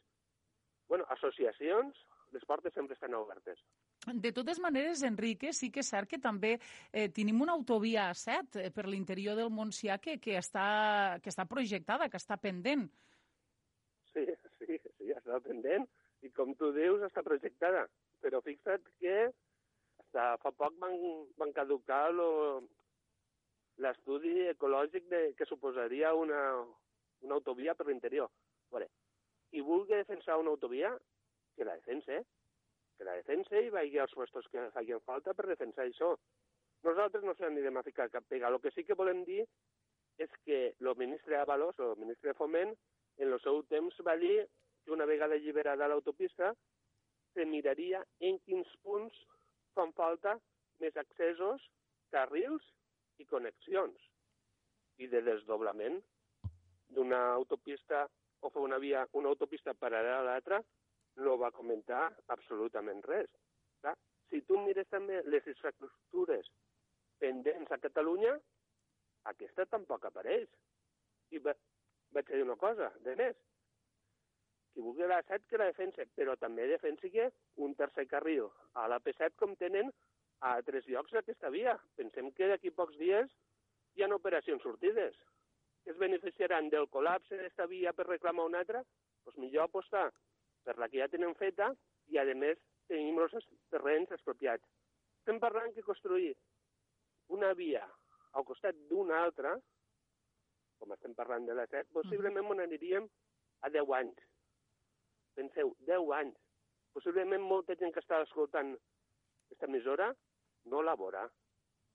bueno, 0.87 1.05
associacions, 1.09 1.95
les 2.31 2.45
portes 2.45 2.73
sempre 2.73 2.93
estan 2.93 3.13
obertes. 3.13 3.59
De 4.07 4.31
totes 4.31 4.59
maneres, 4.59 5.03
Enrique, 5.03 5.53
sí 5.53 5.69
que 5.69 5.81
és 5.83 5.89
cert 5.89 6.09
que 6.09 6.17
també 6.17 6.55
eh, 6.91 7.09
tenim 7.09 7.41
una 7.41 7.53
autovia 7.53 8.09
A7 8.09 8.63
eh, 8.63 8.71
per 8.71 8.87
l'interior 8.87 9.35
del 9.35 9.51
Montsià 9.51 9.99
que, 9.99 10.17
que, 10.19 10.37
està, 10.39 11.19
que 11.21 11.29
està 11.29 11.45
projectada, 11.45 12.09
que 12.09 12.17
està 12.17 12.37
pendent. 12.37 12.89
Sí, 14.13 14.25
està 15.31 15.39
pendent 15.47 15.87
i 16.21 16.29
com 16.35 16.53
tu 16.59 16.71
dius, 16.75 17.01
està 17.07 17.23
projectada. 17.23 17.87
Però 18.21 18.41
fixa't 18.45 18.83
que 18.99 19.31
hasta 20.01 20.37
fa 20.43 20.51
poc 20.51 20.75
van, 20.81 20.97
van 21.39 21.53
caducar 21.55 22.11
l'estudi 23.81 24.47
ecològic 24.51 25.07
de, 25.09 25.21
que 25.37 25.47
suposaria 25.49 26.13
una, 26.13 26.41
una 27.23 27.39
autovia 27.39 27.75
per 27.75 27.87
l'interior. 27.87 28.29
Vale. 28.71 28.89
I 29.51 29.63
vulgui 29.65 29.95
defensar 29.95 30.37
una 30.39 30.51
autovia, 30.51 30.93
que 31.55 31.65
la 31.65 31.75
defense, 31.79 32.21
que 32.97 33.07
la 33.07 33.17
defense 33.19 33.65
i 33.65 33.73
vagi 33.73 33.97
als 33.99 34.13
puestos 34.15 34.47
que 34.51 34.69
facin 34.75 35.01
falta 35.07 35.33
per 35.33 35.47
defensar 35.49 35.87
això. 35.87 36.13
Nosaltres 36.85 37.23
no 37.25 37.35
s'anirem 37.37 37.77
a 37.77 37.83
ficar 37.85 38.09
cap 38.09 38.25
pega. 38.29 38.49
El 38.49 38.61
que 38.61 38.71
sí 38.71 38.85
que 38.85 38.97
volem 38.97 39.25
dir 39.25 39.43
és 40.21 40.31
que 40.45 40.73
el 40.79 40.95
ministre 40.97 41.37
Avalos, 41.37 41.77
el 41.79 41.97
ministre 41.97 42.31
de 42.31 42.37
Foment, 42.37 42.73
en 43.17 43.27
el 43.31 43.39
seu 43.43 43.61
temps 43.69 43.97
va 44.05 44.15
dir 44.17 44.47
que 44.83 44.91
una 44.91 45.05
vegada 45.05 45.35
alliberada 45.35 45.87
l'autopista 45.87 46.53
se 47.33 47.45
miraria 47.45 48.01
en 48.19 48.39
quins 48.45 48.71
punts 48.85 49.17
fan 49.75 49.93
falta 49.97 50.37
més 50.81 50.97
accessos, 50.97 51.63
carrils 52.11 52.65
i 53.21 53.27
connexions. 53.29 53.97
I 55.01 55.07
de 55.11 55.21
desdoblament 55.25 56.01
d'una 56.95 57.21
autopista 57.37 58.07
o 58.41 58.49
fer 58.49 58.63
una 58.65 58.79
via, 58.81 59.05
una 59.17 59.29
autopista 59.29 59.73
paral·lela 59.77 60.19
a 60.21 60.27
l'altra, 60.27 60.59
no 61.21 61.37
va 61.37 61.51
comentar 61.55 62.07
absolutament 62.33 63.03
res. 63.05 63.29
Clar, 63.81 63.95
si 64.29 64.41
tu 64.47 64.57
mires 64.65 64.89
també 64.89 65.21
les 65.27 65.47
infraestructures 65.53 66.49
pendents 67.21 67.71
a 67.71 67.79
Catalunya, 67.83 68.33
aquesta 69.31 69.67
tampoc 69.69 70.07
apareix. 70.09 70.49
I 71.31 71.39
va, 71.45 71.53
vaig 72.15 72.31
dir 72.31 72.43
una 72.43 72.57
cosa, 72.59 72.89
de 73.05 73.15
més, 73.19 73.37
qui 74.73 74.81
vulgui 74.81 75.07
la 75.07 75.21
7 75.27 75.45
que 75.49 75.59
la 75.59 75.69
defensa, 75.71 76.05
però 76.15 76.37
també 76.39 76.67
defensi 76.69 77.11
que 77.11 77.27
un 77.65 77.75
tercer 77.75 78.07
carril 78.07 78.47
a 78.79 78.87
la 78.91 78.99
P7 79.03 79.35
com 79.39 79.55
tenen 79.59 79.91
a 80.47 80.55
tres 80.65 80.87
llocs 80.87 81.13
aquesta 81.19 81.51
via. 81.53 81.75
Pensem 81.99 82.31
que 82.37 82.47
d'aquí 82.49 82.71
pocs 82.71 82.97
dies 82.99 83.31
hi 83.95 84.03
ha 84.03 84.09
operacions 84.15 84.63
sortides. 84.63 85.17
Que 85.83 85.93
es 85.93 85.99
beneficiaran 86.01 86.69
del 86.69 86.87
col·lapse 86.93 87.37
d'esta 87.37 87.67
via 87.67 87.93
per 87.93 88.07
reclamar 88.07 88.47
una 88.49 88.61
altra, 88.63 88.83
doncs 89.25 89.39
millor 89.41 89.67
apostar 89.67 90.09
per 90.65 90.77
la 90.77 90.87
que 90.89 91.01
ja 91.01 91.09
tenen 91.09 91.35
feta 91.35 91.71
i, 92.07 92.17
a 92.21 92.25
més, 92.37 92.59
tenim 92.87 93.19
els 93.19 93.49
terrenys 93.73 94.13
expropiats. 94.17 94.63
Estem 95.21 95.39
parlant 95.41 95.73
que 95.73 95.85
construir 95.85 96.33
una 97.29 97.53
via 97.57 97.83
al 98.37 98.45
costat 98.45 98.77
d'una 98.89 99.19
altra, 99.25 99.55
com 100.79 100.93
estem 100.93 101.13
parlant 101.17 101.45
de 101.45 101.57
la 101.57 101.67
7, 101.67 101.89
possiblement 101.93 102.45
-hmm. 102.45 102.63
aniríem 102.63 103.09
a 103.61 103.69
10 103.69 103.89
anys 103.97 104.30
penseu, 105.37 105.75
10 105.87 106.13
anys. 106.17 106.37
Possiblement 106.95 107.43
molta 107.43 107.75
gent 107.79 107.93
que 107.95 108.03
està 108.03 108.19
escoltant 108.25 108.73
aquesta 108.75 109.67
emissora 109.69 110.11
no 110.71 110.81
la 110.81 110.95
veurà, 110.95 111.23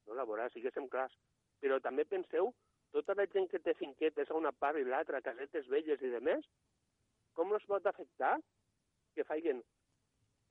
no 0.06 0.16
la 0.16 0.24
veurà, 0.28 0.48
siguéssim 0.52 0.88
clars. 0.92 1.14
Però 1.60 1.78
també 1.80 2.04
penseu, 2.04 2.52
tota 2.92 3.16
la 3.18 3.26
gent 3.32 3.48
que 3.52 3.60
té 3.64 3.74
finquetes 3.78 4.30
a 4.30 4.36
una 4.38 4.52
part 4.52 4.78
i 4.80 4.84
l'altra, 4.84 5.22
casetes 5.24 5.68
velles 5.72 6.02
i 6.02 6.12
de 6.12 6.20
més, 6.20 6.44
com 7.36 7.52
els 7.52 7.64
pot 7.68 7.86
afectar 7.86 8.36
que 9.16 9.24
facin 9.24 9.62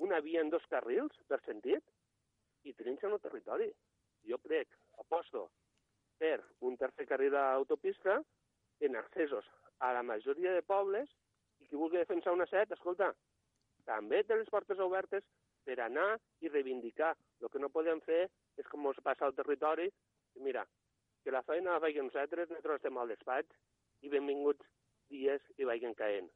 una 0.05 0.19
via 0.21 0.41
en 0.41 0.49
dos 0.53 0.65
carrils 0.69 1.17
per 1.29 1.39
sentit 1.45 1.85
i 2.65 2.73
trinxen 2.73 3.13
el 3.13 3.21
territori. 3.23 3.69
Jo 4.29 4.39
crec, 4.41 4.69
aposto, 5.01 5.47
per 6.17 6.39
un 6.69 6.77
tercer 6.77 7.05
carril 7.09 7.33
d'autopista 7.35 8.17
en 8.85 8.97
accessos 8.99 9.45
a 9.79 9.91
la 9.93 10.03
majoria 10.03 10.53
de 10.53 10.63
pobles 10.63 11.09
qui 11.75 11.81
vulgui 11.81 11.99
defensar 11.99 12.31
una 12.31 12.47
set, 12.47 12.71
escolta, 12.71 13.09
també 13.83 14.21
té 14.23 14.37
les 14.39 14.49
portes 14.49 14.79
obertes 14.79 15.25
per 15.67 15.75
anar 15.83 16.15
i 16.39 16.47
reivindicar. 16.47 17.11
El 17.43 17.51
que 17.51 17.59
no 17.59 17.71
podem 17.73 17.99
fer 18.05 18.21
és 18.61 18.69
com 18.71 18.87
ens 18.87 19.01
passa 19.03 19.27
al 19.27 19.35
territori, 19.35 19.89
mira, 20.39 20.63
que 21.23 21.33
la 21.35 21.43
feina 21.43 21.75
la 21.75 21.83
feien 21.83 22.07
nosaltres, 22.07 22.47
nosaltres 22.49 22.79
estem 22.79 22.97
al 23.01 23.11
despatx 23.11 23.59
i 24.07 24.13
benvinguts 24.13 24.71
dies 25.11 25.43
i 25.59 25.67
vagin 25.67 25.97
caent. 25.99 26.31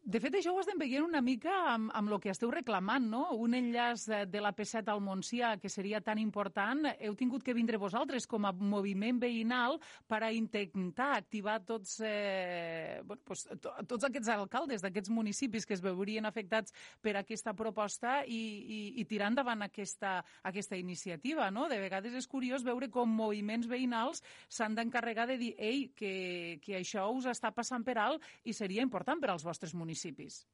De 0.00 0.16
fet, 0.16 0.32
això 0.32 0.54
ho 0.56 0.60
estem 0.62 0.78
veient 0.80 1.04
una 1.04 1.20
mica 1.20 1.52
amb, 1.74 1.90
amb 1.92 2.08
el 2.08 2.20
que 2.24 2.30
esteu 2.32 2.48
reclamant, 2.50 3.04
no? 3.12 3.34
Un 3.36 3.52
enllaç 3.54 4.06
de 4.32 4.40
la 4.40 4.54
P7 4.56 4.88
al 4.88 5.02
Montsià, 5.04 5.50
que 5.60 5.68
seria 5.68 6.00
tan 6.00 6.16
important, 6.18 6.86
heu 7.04 7.12
tingut 7.14 7.44
que 7.44 7.52
vindre 7.52 7.76
vosaltres 7.76 8.24
com 8.26 8.46
a 8.48 8.52
moviment 8.56 9.18
veïnal 9.20 9.76
per 10.08 10.22
a 10.24 10.30
intentar 10.32 11.10
activar 11.18 11.58
tots, 11.68 11.98
eh, 12.00 13.02
bueno, 13.04 13.20
pues, 13.28 13.44
to, 13.60 13.74
tots 13.86 14.08
aquests 14.08 14.30
alcaldes 14.32 14.80
d'aquests 14.80 15.12
municipis 15.12 15.68
que 15.68 15.76
es 15.76 15.84
veurien 15.84 16.24
afectats 16.24 16.72
per 17.04 17.18
aquesta 17.20 17.52
proposta 17.52 18.22
i, 18.24 18.40
i, 18.40 18.80
i 19.02 19.04
tirar 19.04 19.28
endavant 19.34 19.66
aquesta, 19.68 20.24
aquesta 20.48 20.80
iniciativa, 20.80 21.50
no? 21.52 21.68
De 21.68 21.78
vegades 21.78 22.16
és 22.16 22.26
curiós 22.26 22.64
veure 22.64 22.88
com 22.88 23.04
moviments 23.20 23.68
veïnals 23.68 24.24
s'han 24.48 24.80
d'encarregar 24.80 25.28
de 25.28 25.36
dir 25.36 25.54
ei, 25.58 25.90
que, 25.92 26.58
que 26.64 26.80
això 26.80 27.04
us 27.12 27.28
està 27.28 27.52
passant 27.52 27.84
per 27.84 27.98
alt 28.00 28.24
i 28.48 28.56
seria 28.56 28.80
important 28.80 29.20
per 29.20 29.34
als 29.36 29.44
vostres 29.44 29.76
municipis 29.76 29.89
municipis. 29.90 30.46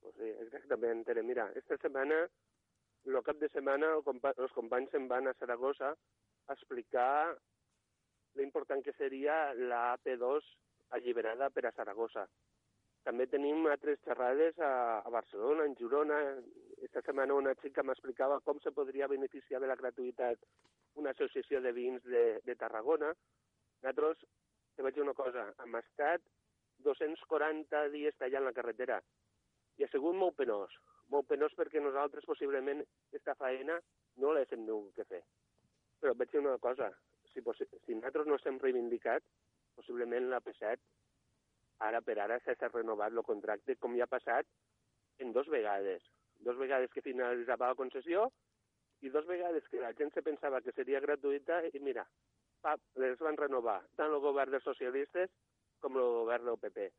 Pues 0.00 0.14
sí, 0.14 0.28
exactament, 0.44 1.04
Tere. 1.04 1.22
Mira, 1.22 1.50
esta 1.56 1.76
setmana, 1.82 2.28
el 3.04 3.22
cap 3.26 3.38
de 3.42 3.48
setmana, 3.50 3.96
els 3.98 4.54
companys 4.54 4.92
se'n 4.94 5.08
van 5.10 5.26
a 5.26 5.34
Saragossa 5.34 5.90
a 6.46 6.54
explicar 6.54 7.34
l'important 8.38 8.84
que 8.84 8.94
seria 8.94 9.54
la 9.54 9.96
AP2 9.96 10.52
alliberada 10.98 11.50
per 11.50 11.66
a 11.66 11.72
Saragossa. 11.74 12.26
També 13.06 13.26
tenim 13.30 13.66
altres 13.70 13.98
xerrades 14.04 14.58
a, 14.58 15.02
a 15.02 15.10
Barcelona, 15.10 15.66
en 15.66 15.74
Girona. 15.78 16.20
Esta 16.86 17.02
setmana 17.02 17.34
una 17.34 17.54
xica 17.62 17.82
m'explicava 17.82 18.40
com 18.46 18.62
se 18.62 18.74
podria 18.74 19.10
beneficiar 19.10 19.60
de 19.62 19.70
la 19.70 19.78
gratuïtat 19.78 20.42
una 20.94 21.10
associació 21.14 21.60
de 21.62 21.72
vins 21.74 22.02
de, 22.06 22.24
de 22.46 22.56
Tarragona. 22.62 23.12
Nosaltres, 23.82 24.22
te 24.76 24.86
vaig 24.86 24.94
dir 24.94 25.06
una 25.06 25.14
cosa, 25.18 25.48
hem 25.64 25.78
estat 25.82 26.22
240 26.84 27.88
dies 27.94 28.16
tallant 28.20 28.44
la 28.44 28.54
carretera. 28.56 29.00
I 29.76 29.84
ha 29.84 29.90
sigut 29.92 30.16
molt 30.16 30.36
penós, 30.36 30.72
molt 31.12 31.28
penós 31.30 31.54
perquè 31.56 31.80
nosaltres 31.82 32.26
possiblement 32.28 32.82
aquesta 32.82 33.34
feina 33.40 33.78
no 34.22 34.32
l'hem 34.32 34.48
tingut 34.52 34.94
que 34.96 35.04
fer. 35.04 35.22
Però 36.00 36.14
vaig 36.14 36.32
dir 36.32 36.42
una 36.42 36.58
cosa, 36.58 36.90
si, 37.32 37.42
si 37.84 37.94
nosaltres 37.94 38.26
no 38.26 38.38
estem 38.40 38.60
reivindicat, 38.62 39.24
possiblement 39.76 40.30
la 40.30 40.40
P7 40.40 40.80
ara 41.86 42.00
per 42.00 42.16
ara 42.18 42.38
s'ha 42.40 42.70
renovat 42.72 43.12
el 43.12 43.22
contracte 43.22 43.76
com 43.76 43.96
ja 43.96 44.04
ha 44.04 44.12
passat 44.12 44.46
en 45.18 45.32
dos 45.32 45.48
vegades. 45.48 46.02
Dos 46.40 46.56
vegades 46.56 46.92
que 46.92 47.04
finalitzava 47.04 47.68
la 47.72 47.78
concessió 47.80 48.30
i 49.04 49.12
dos 49.12 49.26
vegades 49.26 49.68
que 49.68 49.80
la 49.80 49.92
gent 49.92 50.12
se 50.14 50.22
pensava 50.22 50.62
que 50.64 50.72
seria 50.72 51.00
gratuïta 51.04 51.60
i 51.72 51.80
mira, 51.80 52.06
pap, 52.64 52.80
les 52.96 53.18
van 53.20 53.36
renovar 53.36 53.82
tant 53.96 54.12
el 54.12 54.24
govern 54.24 54.56
dels 54.56 54.64
socialistes 54.64 55.32
com 55.80 55.98
el 56.00 56.10
govern 56.20 56.50
del 56.50 56.60
PP. 56.62 56.90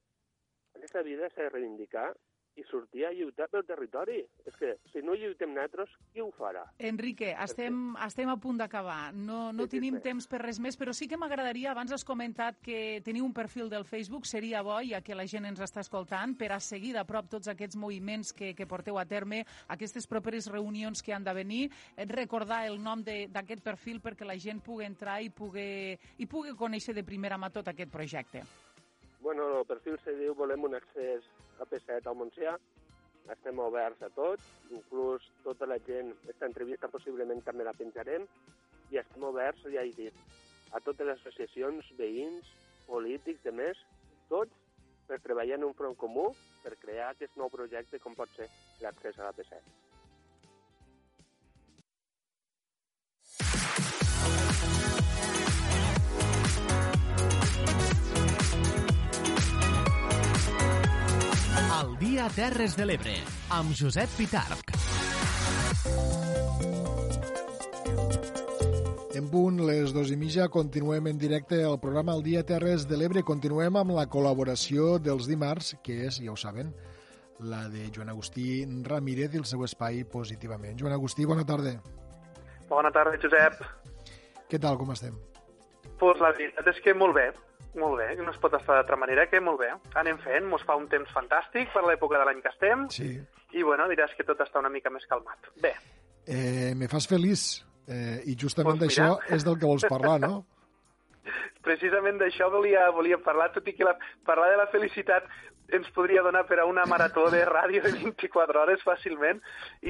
Aquesta 0.78 1.04
vida 1.06 1.30
s'ha 1.34 1.48
de 1.48 1.54
reivindicar 1.54 2.12
i 2.58 2.64
sortir 2.66 3.06
a 3.06 3.12
lluitar 3.14 3.48
pel 3.52 3.64
territori. 3.66 4.18
És 4.49 4.56
que 4.58 4.74
si 4.91 5.04
no 5.06 5.16
lluitem 5.16 5.54
nosaltres, 5.54 5.94
qui 6.12 6.24
ho 6.24 6.30
farà? 6.36 6.64
Enrique, 6.90 7.30
estem, 7.45 7.94
estem 8.04 8.32
a 8.34 8.38
punt 8.41 8.58
d'acabar. 8.60 9.14
No, 9.14 9.52
no 9.54 9.68
sí, 9.68 9.76
tenim 9.78 9.99
sí, 9.99 10.04
temps 10.08 10.28
per 10.30 10.41
res 10.41 10.60
més, 10.64 10.78
però 10.80 10.94
sí 10.98 11.08
que 11.10 11.20
m'agradaria, 11.22 11.72
abans 11.72 11.94
has 11.94 12.06
comentat 12.08 12.58
que 12.66 12.99
teniu 13.06 13.28
un 13.28 13.36
perfil 13.38 13.70
del 13.70 13.86
Facebook, 13.86 14.26
seria 14.26 14.64
bo, 14.66 14.80
ja 14.90 15.04
que 15.06 15.16
la 15.16 15.28
gent 15.30 15.45
ens 15.49 15.62
està 15.64 15.86
escoltant, 15.86 16.34
per 16.38 16.52
a 16.56 16.60
seguir 16.64 16.95
de 16.98 17.06
prop 17.08 17.30
tots 17.30 17.52
aquests 17.54 17.78
moviments 17.78 18.34
que, 18.34 18.54
que 18.58 18.70
porteu 18.70 18.98
a 18.98 19.06
terme, 19.06 19.44
aquestes 19.74 20.10
properes 20.10 20.49
reunions 20.52 21.06
que 21.06 21.14
han 21.14 21.28
de 21.28 21.36
venir, 21.38 21.64
recordar 22.10 22.66
el 22.68 22.82
nom 22.82 23.04
d'aquest 23.06 23.62
perfil 23.64 24.02
perquè 24.02 24.26
la 24.26 24.40
gent 24.41 24.64
pugui 24.66 24.88
entrar 24.90 25.22
i 25.22 25.30
pugui, 25.30 25.94
i 26.18 26.26
pugui 26.26 26.58
conèixer 26.58 26.98
de 26.98 27.06
primera 27.06 27.38
mà 27.38 27.54
tot 27.54 27.70
aquest 27.70 27.94
projecte. 27.94 28.45
Bueno, 29.28 29.60
el 29.60 29.66
perfil 29.68 29.98
se 30.06 30.14
diu 30.16 30.32
Volem 30.40 30.62
un 30.64 30.76
accés 30.78 31.26
a 31.60 31.66
P7 31.68 32.08
al 32.08 32.16
Montsià. 32.16 32.54
Estem 33.34 33.58
oberts 33.60 34.06
a 34.06 34.08
tot, 34.16 34.45
inclús 34.72 35.26
tota 35.44 35.68
la 35.68 35.76
gent, 35.84 36.14
aquesta 36.22 36.48
entrevista 36.48 36.88
possiblement 36.94 37.41
també 37.44 37.66
la 37.68 37.74
penjarem, 37.76 38.24
i 38.88 39.02
estem 39.02 39.26
oberts, 39.28 39.66
ja 39.74 39.84
he 39.84 39.91
dit, 39.98 40.22
a 40.72 40.80
totes 40.86 41.10
les 41.10 41.20
associacions, 41.20 41.90
veïns, 41.99 42.54
polítics, 42.86 43.44
de 43.44 43.52
més, 43.58 43.82
tots 44.32 44.64
per 45.12 45.20
treballar 45.26 45.60
en 45.60 45.68
un 45.68 45.76
front 45.82 45.99
comú 46.06 46.30
per 46.64 46.78
crear 46.86 47.12
aquest 47.12 47.36
nou 47.36 47.52
projecte 47.52 47.99
com 47.99 48.16
pot 48.16 48.32
ser 48.40 48.48
l'accés 48.80 49.20
a 49.20 49.28
la 49.28 49.36
P7. 49.36 49.86
El 61.78 61.91
dia 61.99 62.26
Terres 62.34 62.74
de 62.74 62.86
l'Ebre, 62.88 63.12
amb 63.54 63.70
Josep 63.78 64.10
Pitarc. 64.18 64.72
En 69.14 69.28
punt, 69.30 69.60
les 69.68 69.94
dos 69.94 70.10
i 70.10 70.18
mitja, 70.18 70.48
continuem 70.49 71.12
en 71.12 71.20
directe 71.22 71.60
al 71.68 71.78
programa 71.84 72.16
El 72.18 72.24
dia 72.26 72.41
Terres 72.48 72.88
de 72.90 72.98
l'Ebre. 72.98 73.22
Continuem 73.22 73.78
amb 73.78 73.94
la 73.94 74.08
col·laboració 74.10 74.95
dels 74.98 75.30
dimarts, 75.30 75.76
que 75.86 75.99
és, 76.08 76.18
ja 76.24 76.34
ho 76.34 76.40
saben, 76.40 76.74
la 77.45 77.68
de 77.70 77.86
Joan 77.94 78.10
Agustí 78.10 78.64
Ramírez 78.88 79.36
i 79.36 79.44
el 79.44 79.45
seu 79.45 79.62
espai 79.68 80.02
Positivament. 80.10 80.80
Joan 80.82 80.98
Agustí, 80.98 81.30
bona 81.30 81.45
tarda. 81.45 81.76
Bona 82.72 82.90
tarda, 82.95 83.20
Josep. 83.22 83.62
Què 84.49 84.58
tal, 84.58 84.82
com 84.82 84.95
estem? 84.98 85.14
Pues 86.02 86.18
la 86.26 86.34
veritat 86.34 86.74
és 86.74 86.82
que 86.82 86.98
molt 86.98 87.20
bé. 87.22 87.30
Molt 87.78 87.99
bé, 87.99 88.08
no 88.18 88.32
es 88.34 88.40
pot 88.41 88.56
estar 88.58 88.80
d'altra 88.80 88.98
manera 88.98 89.28
que 89.30 89.41
molt 89.44 89.62
bé. 89.62 89.70
Anem 90.02 90.18
fent, 90.24 90.48
mos 90.49 90.64
fa 90.66 90.76
un 90.80 90.88
temps 90.90 91.12
fantàstic 91.14 91.70
per 91.74 91.84
l'època 91.86 92.18
de 92.18 92.26
l'any 92.26 92.41
que 92.41 92.49
estem. 92.49 92.88
Sí. 92.94 93.12
I, 93.54 93.64
bueno, 93.64 93.86
diràs 93.91 94.16
que 94.18 94.26
tot 94.26 94.41
està 94.44 94.62
una 94.64 94.72
mica 94.74 94.90
més 94.94 95.06
calmat. 95.10 95.52
Bé. 95.62 95.76
Eh, 96.26 96.74
me 96.76 96.90
fas 96.91 97.08
feliç. 97.10 97.48
Eh, 97.88 98.20
I 98.28 98.36
justament 98.36 98.82
pues 98.82 98.90
d'això 98.90 99.14
és 99.32 99.45
del 99.48 99.60
que 99.62 99.70
vols 99.70 99.86
parlar, 99.88 100.18
no? 100.20 100.41
Precisament 101.68 102.18
d'això 102.20 102.49
volia, 102.52 102.90
volia 102.95 103.20
parlar, 103.24 103.52
tot 103.56 103.68
i 103.70 103.76
que 103.78 103.86
la, 103.88 103.94
parlar 104.28 104.49
de 104.52 104.58
la 104.60 104.68
felicitat 104.74 105.30
ens 105.73 105.89
podria 105.91 106.23
donar 106.23 106.45
per 106.48 106.60
a 106.61 106.65
una 106.65 106.85
marató 106.88 107.26
de 107.31 107.44
ràdio 107.45 107.81
de 107.84 107.91
24 107.91 108.61
hores 108.61 108.84
fàcilment. 108.88 109.41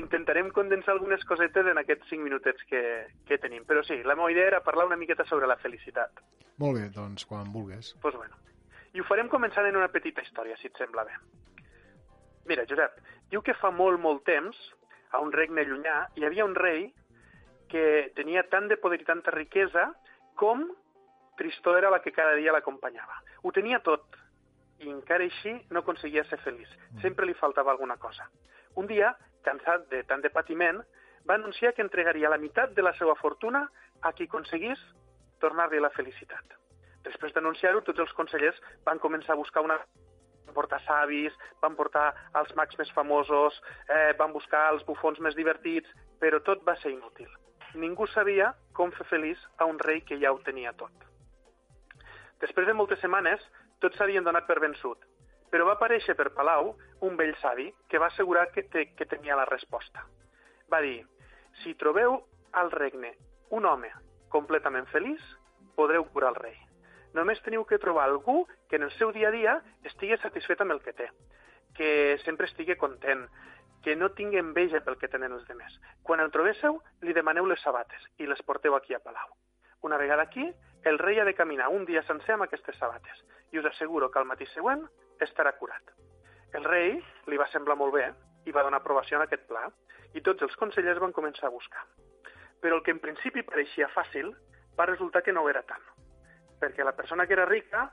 Intentarem 0.02 0.49
condensar 0.56 0.95
algunes 0.95 1.24
cosetes 1.30 1.70
en 1.70 1.78
aquests 1.78 2.10
5 2.10 2.24
minutets 2.24 2.66
que, 2.70 2.82
que 3.28 3.38
tenim. 3.41 3.66
Però 3.70 3.84
sí, 3.86 3.99
la 4.04 4.16
meva 4.18 4.32
idea 4.34 4.48
era 4.54 4.64
parlar 4.66 4.88
una 4.90 4.98
miqueta 4.98 5.26
sobre 5.30 5.49
la 5.49 5.60
felicitat. 5.62 6.24
Molt 6.58 6.80
bé, 6.80 6.88
doncs 6.95 7.28
quan 7.30 7.52
vulguis. 7.54 7.94
Doncs 7.94 8.02
pues 8.02 8.18
bueno. 8.18 8.40
I 8.95 9.04
ho 9.04 9.06
farem 9.06 9.30
començant 9.30 9.68
en 9.70 9.78
una 9.78 9.91
petita 9.94 10.24
història, 10.26 10.58
si 10.58 10.72
et 10.72 10.80
sembla 10.82 11.06
bé. 11.06 11.14
Mira, 12.49 12.66
Josep, 12.66 12.98
diu 13.30 13.44
que 13.45 13.54
fa 13.60 13.70
molt, 13.70 13.99
molt 14.02 14.24
temps, 14.26 14.58
a 15.12 15.22
un 15.22 15.34
regne 15.36 15.66
llunyà, 15.68 16.08
hi 16.16 16.26
havia 16.26 16.45
un 16.48 16.56
rei 16.56 16.88
que 17.70 18.12
tenia 18.16 18.48
tant 18.49 18.70
de 18.72 18.78
poder 18.80 19.02
i 19.02 19.08
tanta 19.08 19.34
riquesa 19.36 19.91
com 20.40 20.64
tristor 21.38 21.78
era 21.78 21.91
la 21.94 22.02
que 22.02 22.14
cada 22.16 22.34
dia 22.40 22.56
l'acompanyava. 22.56 23.20
Ho 23.44 23.52
tenia 23.54 23.80
tot, 23.86 24.18
i 24.80 24.91
encara 24.91 25.26
així 25.26 25.54
no 25.72 25.82
aconseguia 25.82 26.24
ser 26.30 26.40
feliç. 26.44 26.70
Mm. 26.91 27.02
Sempre 27.06 27.26
li 27.26 27.36
faltava 27.38 27.72
alguna 27.74 27.98
cosa. 27.98 28.28
Un 28.76 28.88
dia, 28.88 29.14
cansat 29.44 29.88
de 29.91 30.04
tant 30.10 30.22
de 30.22 30.30
patiment, 30.34 30.84
va 31.28 31.36
anunciar 31.36 31.74
que 31.74 31.84
entregaria 31.84 32.30
la 32.30 32.40
meitat 32.41 32.76
de 32.76 32.86
la 32.86 32.94
seva 32.99 33.16
fortuna 33.16 33.66
a 34.02 34.14
qui 34.14 34.28
aconseguís 34.30 34.82
tornar-li 35.41 35.82
la 35.82 35.94
felicitat. 35.95 36.54
Després 37.08 37.34
d'anunciar-ho, 37.34 37.82
tots 37.86 38.04
els 38.04 38.14
consellers 38.14 38.60
van 38.86 38.99
començar 38.99 39.36
a 39.36 39.41
buscar 39.41 39.64
una 39.66 39.80
van 40.48 40.56
portar 40.56 40.80
savis, 40.86 41.34
van 41.62 41.76
portar 41.76 42.06
els 42.40 42.54
mags 42.56 42.78
més 42.80 42.91
famosos, 42.95 43.58
eh, 43.91 44.14
van 44.18 44.32
buscar 44.32 44.70
els 44.72 44.86
bufons 44.88 45.20
més 45.20 45.36
divertits, 45.36 45.90
però 46.22 46.40
tot 46.44 46.64
va 46.64 46.78
ser 46.80 46.94
inútil. 46.94 47.28
Ningú 47.76 48.08
sabia 48.08 48.54
com 48.74 48.94
fer 48.95 49.06
feliç 49.10 49.44
a 49.58 49.66
un 49.66 49.78
rei 49.80 50.02
que 50.02 50.18
ja 50.22 50.32
ho 50.32 50.40
tenia 50.40 50.72
tot. 50.74 50.94
Després 52.40 52.68
de 52.68 52.74
moltes 52.74 52.99
setmanes, 53.04 53.44
tots 53.80 53.98
s'havien 53.98 54.26
donat 54.26 54.48
per 54.48 54.60
vençut, 54.60 55.04
però 55.52 55.68
va 55.68 55.78
aparèixer 55.78 56.16
per 56.18 56.32
Palau 56.36 56.74
un 57.08 57.18
vell 57.20 57.36
savi 57.41 57.70
que 57.90 57.99
va 58.02 58.10
assegurar 58.12 58.49
que, 58.52 58.64
te, 58.64 58.88
que 58.95 59.06
tenia 59.06 59.38
la 59.38 59.45
resposta. 59.45 60.04
Va 60.72 60.82
dir, 60.84 61.06
si 61.64 61.76
trobeu 61.80 62.20
al 62.54 62.72
regne 62.72 63.14
un 63.56 63.66
home 63.66 63.91
completament 64.34 64.88
feliç, 64.91 65.22
podreu 65.78 66.06
curar 66.12 66.34
el 66.34 66.41
rei. 66.41 66.58
Només 67.16 67.41
teniu 67.45 67.64
que 67.66 67.80
trobar 67.80 68.08
algú 68.08 68.45
que 68.70 68.76
en 68.76 68.88
el 68.88 68.91
seu 68.98 69.14
dia 69.16 69.30
a 69.30 69.36
dia 69.36 69.54
estigui 69.88 70.18
satisfet 70.20 70.62
amb 70.62 70.76
el 70.76 70.82
que 70.84 70.94
té, 70.94 71.08
que 71.78 72.18
sempre 72.26 72.49
estigui 72.49 72.76
content, 72.76 73.24
que 73.86 73.95
no 73.95 74.12
tingui 74.18 74.41
enveja 74.41 74.82
pel 74.84 74.98
que 74.99 75.08
tenen 75.08 75.32
els 75.32 75.48
demés. 75.48 75.72
Quan 76.04 76.20
el 76.20 76.34
trobéssiu, 76.34 76.82
li 77.06 77.16
demaneu 77.16 77.45
les 77.48 77.62
sabates 77.64 78.04
i 78.18 78.28
les 78.28 78.41
porteu 78.44 78.76
aquí 78.76 78.98
a 78.98 78.99
Palau. 78.99 79.32
Una 79.88 79.98
vegada 80.02 80.26
aquí, 80.26 80.44
el 80.84 80.99
rei 80.99 81.20
ha 81.20 81.26
de 81.26 81.38
caminar 81.38 81.70
un 81.70 81.86
dia 81.86 82.04
sencer 82.04 82.36
amb 82.36 82.48
aquestes 82.48 82.76
sabates 82.82 83.24
i 83.52 83.60
us 83.60 83.65
asseguro 83.65 84.10
que 84.11 84.19
al 84.19 84.28
matí 84.30 84.48
següent 84.53 84.84
estarà 85.24 85.53
curat. 85.60 85.94
El 86.53 86.64
rei 86.64 86.98
li 87.28 87.40
va 87.40 87.49
semblar 87.52 87.78
molt 87.78 87.94
bé 87.95 88.07
i 88.48 88.53
va 88.56 88.64
donar 88.64 88.80
aprovació 88.82 89.19
a 89.19 89.26
aquest 89.28 89.48
pla 89.48 89.65
i 90.15 90.24
tots 90.24 90.44
els 90.45 90.56
consellers 90.56 91.02
van 91.03 91.15
començar 91.15 91.48
a 91.49 91.53
buscar. 91.53 91.84
Però 92.61 92.78
el 92.78 92.84
que 92.84 92.94
en 92.95 93.03
principi 93.03 93.44
pareixia 93.44 93.90
fàcil 93.94 94.32
va 94.80 94.88
resultar 94.90 95.24
que 95.24 95.34
no 95.34 95.44
ho 95.44 95.49
era 95.49 95.64
tant, 95.68 95.84
perquè 96.61 96.86
la 96.86 96.95
persona 96.95 97.28
que 97.28 97.36
era 97.38 97.45
rica 97.45 97.90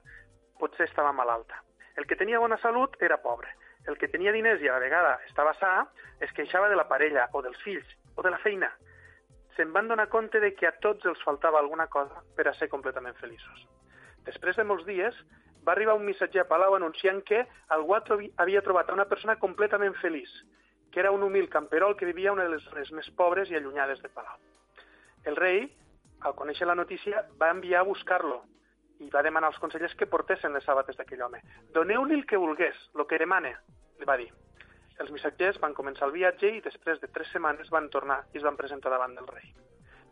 potser 0.60 0.88
estava 0.88 1.12
malalta. 1.12 1.60
El 1.96 2.06
que 2.06 2.16
tenia 2.16 2.40
bona 2.42 2.58
salut 2.62 2.96
era 3.02 3.20
pobre. 3.22 3.50
El 3.86 3.98
que 3.98 4.08
tenia 4.08 4.32
diners 4.32 4.62
i 4.62 4.68
a 4.68 4.78
la 4.78 4.82
vegada 4.82 5.18
estava 5.28 5.52
sa 5.58 5.74
es 6.20 6.32
queixava 6.32 6.70
de 6.70 6.78
la 6.78 6.88
parella 6.88 7.28
o 7.32 7.42
dels 7.44 7.60
fills 7.62 7.90
o 8.16 8.22
de 8.22 8.30
la 8.32 8.40
feina 8.40 8.70
se'n 9.56 9.72
van 9.72 9.88
donar 9.88 10.08
compte 10.10 10.40
de 10.40 10.52
que 10.54 10.66
a 10.66 10.74
tots 10.82 11.06
els 11.06 11.22
faltava 11.22 11.60
alguna 11.60 11.86
cosa 11.86 12.22
per 12.36 12.48
a 12.48 12.54
ser 12.58 12.68
completament 12.72 13.14
feliços. 13.20 13.66
Després 14.26 14.56
de 14.56 14.64
molts 14.66 14.86
dies, 14.88 15.14
va 15.66 15.72
arribar 15.72 15.94
un 15.94 16.04
missatger 16.06 16.42
a 16.42 16.48
Palau 16.48 16.76
anunciant 16.76 17.22
que 17.24 17.44
algú 17.76 17.96
havia 17.96 18.62
trobat 18.62 18.90
una 18.92 19.08
persona 19.08 19.36
completament 19.40 19.94
feliç, 20.00 20.30
que 20.92 21.00
era 21.00 21.10
un 21.10 21.22
humil 21.22 21.48
camperol 21.50 21.96
que 21.96 22.06
vivia 22.06 22.30
a 22.30 22.34
una 22.36 22.44
de 22.44 22.54
les 22.54 22.64
zones 22.68 22.92
més 22.92 23.10
pobres 23.16 23.50
i 23.50 23.56
allunyades 23.56 24.02
de 24.02 24.08
Palau. 24.08 24.36
El 25.24 25.36
rei, 25.36 25.64
al 26.20 26.36
conèixer 26.36 26.68
la 26.68 26.76
notícia, 26.76 27.24
va 27.40 27.50
enviar 27.50 27.80
a 27.80 27.88
buscar-lo 27.88 28.42
i 29.00 29.10
va 29.10 29.24
demanar 29.26 29.50
als 29.50 29.58
consellers 29.58 29.94
que 29.98 30.06
portessin 30.06 30.52
les 30.54 30.64
sabates 30.64 30.96
d'aquell 30.96 31.22
home. 31.26 31.40
Doneu-li 31.74 32.14
el 32.14 32.26
que 32.26 32.40
volgués, 32.40 32.76
el 32.94 33.06
que 33.10 33.18
demane, 33.18 33.56
li 33.98 34.08
va 34.08 34.16
dir. 34.20 34.30
Els 35.02 35.10
missatgers 35.10 35.58
van 35.58 35.74
començar 35.74 36.06
el 36.06 36.14
viatge 36.14 36.52
i 36.54 36.62
després 36.62 37.00
de 37.02 37.10
tres 37.10 37.32
setmanes 37.32 37.72
van 37.74 37.88
tornar 37.90 38.20
i 38.32 38.38
es 38.38 38.46
van 38.46 38.56
presentar 38.56 38.92
davant 38.92 39.16
del 39.16 39.26
rei. 39.26 39.50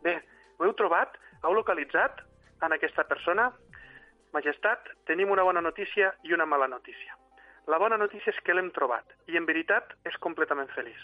Bé, 0.03 0.17
ho 0.57 0.67
heu 0.67 0.73
trobat? 0.75 1.15
Heu 1.43 1.55
localitzat 1.55 2.19
en 2.65 2.75
aquesta 2.75 3.05
persona? 3.07 3.51
Majestat, 4.33 4.87
tenim 5.05 5.29
una 5.29 5.43
bona 5.45 5.61
notícia 5.61 6.13
i 6.23 6.33
una 6.33 6.45
mala 6.49 6.67
notícia. 6.67 7.13
La 7.69 7.77
bona 7.77 7.99
notícia 8.01 8.33
és 8.33 8.39
que 8.43 8.55
l'hem 8.55 8.71
trobat 8.75 9.13
i 9.29 9.37
en 9.39 9.45
veritat 9.45 9.93
és 10.09 10.17
completament 10.23 10.71
feliç. 10.73 11.03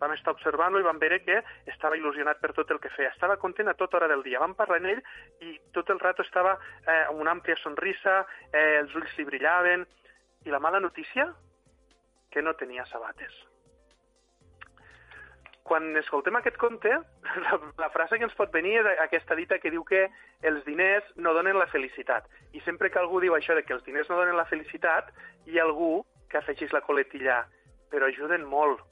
Vam 0.00 0.14
estar 0.14 0.32
observant-lo 0.32 0.80
i 0.80 0.86
vam 0.86 0.98
veure 0.98 1.18
que 1.20 1.36
estava 1.68 1.98
il·lusionat 1.98 2.40
per 2.40 2.54
tot 2.56 2.72
el 2.72 2.80
que 2.80 2.90
feia. 2.94 3.10
Estava 3.12 3.36
content 3.36 3.68
a 3.68 3.76
tota 3.76 3.98
hora 3.98 4.08
del 4.08 4.24
dia. 4.24 4.40
Vam 4.40 4.56
parlar 4.56 4.80
amb 4.80 4.94
ell 4.94 5.02
i 5.44 5.52
tot 5.76 5.92
el 5.92 6.00
rato 6.00 6.24
estava 6.24 6.56
eh, 6.56 7.04
amb 7.10 7.20
una 7.20 7.36
àmplia 7.36 7.58
sonrisa, 7.60 8.22
eh, 8.48 8.80
els 8.80 8.96
ulls 8.96 9.12
li 9.18 9.28
brillaven. 9.28 9.84
I 10.48 10.56
la 10.56 10.62
mala 10.64 10.80
notícia 10.80 11.28
que 12.32 12.40
no 12.40 12.56
tenia 12.56 12.88
sabates. 12.88 13.36
Quan 15.70 15.94
escoltem 16.00 16.34
aquest 16.34 16.56
conte, 16.58 16.90
la, 17.44 17.56
la 17.78 17.88
frase 17.94 18.18
que 18.18 18.26
ens 18.26 18.34
pot 18.34 18.50
venir 18.50 18.80
és 18.80 18.88
aquesta 19.04 19.36
dita 19.38 19.60
que 19.62 19.70
diu 19.70 19.84
que 19.86 20.08
els 20.50 20.64
diners 20.66 21.06
no 21.14 21.34
donen 21.36 21.58
la 21.60 21.68
felicitat. 21.70 22.26
I 22.58 22.62
sempre 22.66 22.90
que 22.90 22.98
algú 22.98 23.20
diu 23.22 23.36
això 23.36 23.54
de 23.54 23.62
que 23.62 23.76
els 23.76 23.84
diners 23.86 24.10
no 24.10 24.18
donen 24.18 24.38
la 24.38 24.48
felicitat, 24.50 25.12
hi 25.46 25.60
ha 25.60 25.66
algú 25.68 26.00
que 26.30 26.40
afegeix 26.40 26.74
la 26.74 26.82
coletilla, 26.82 27.44
però 27.92 28.10
ajuden 28.10 28.48
molt. 28.50 28.82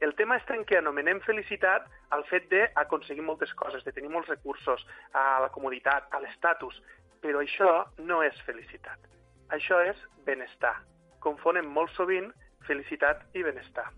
El 0.00 0.14
tema 0.16 0.38
està 0.38 0.54
en 0.56 0.62
que 0.64 0.78
anomenem 0.78 1.18
felicitat 1.26 1.88
al 2.14 2.22
fet 2.30 2.46
d'aconseguir 2.52 3.26
moltes 3.26 3.50
coses, 3.58 3.82
de 3.84 3.92
tenir 3.92 4.12
molts 4.14 4.30
recursos, 4.30 4.86
a 5.12 5.42
la 5.42 5.50
comoditat, 5.52 6.06
a 6.14 6.22
l'estatus, 6.22 6.78
però 7.20 7.42
això 7.42 7.72
no 7.98 8.22
és 8.24 8.38
felicitat. 8.46 9.10
Això 9.58 9.82
és 9.90 9.98
benestar. 10.24 10.76
Confonen 11.18 11.66
molt 11.66 11.90
sovint 11.98 12.30
felicitat 12.70 13.26
i 13.34 13.42
benestar. 13.42 13.90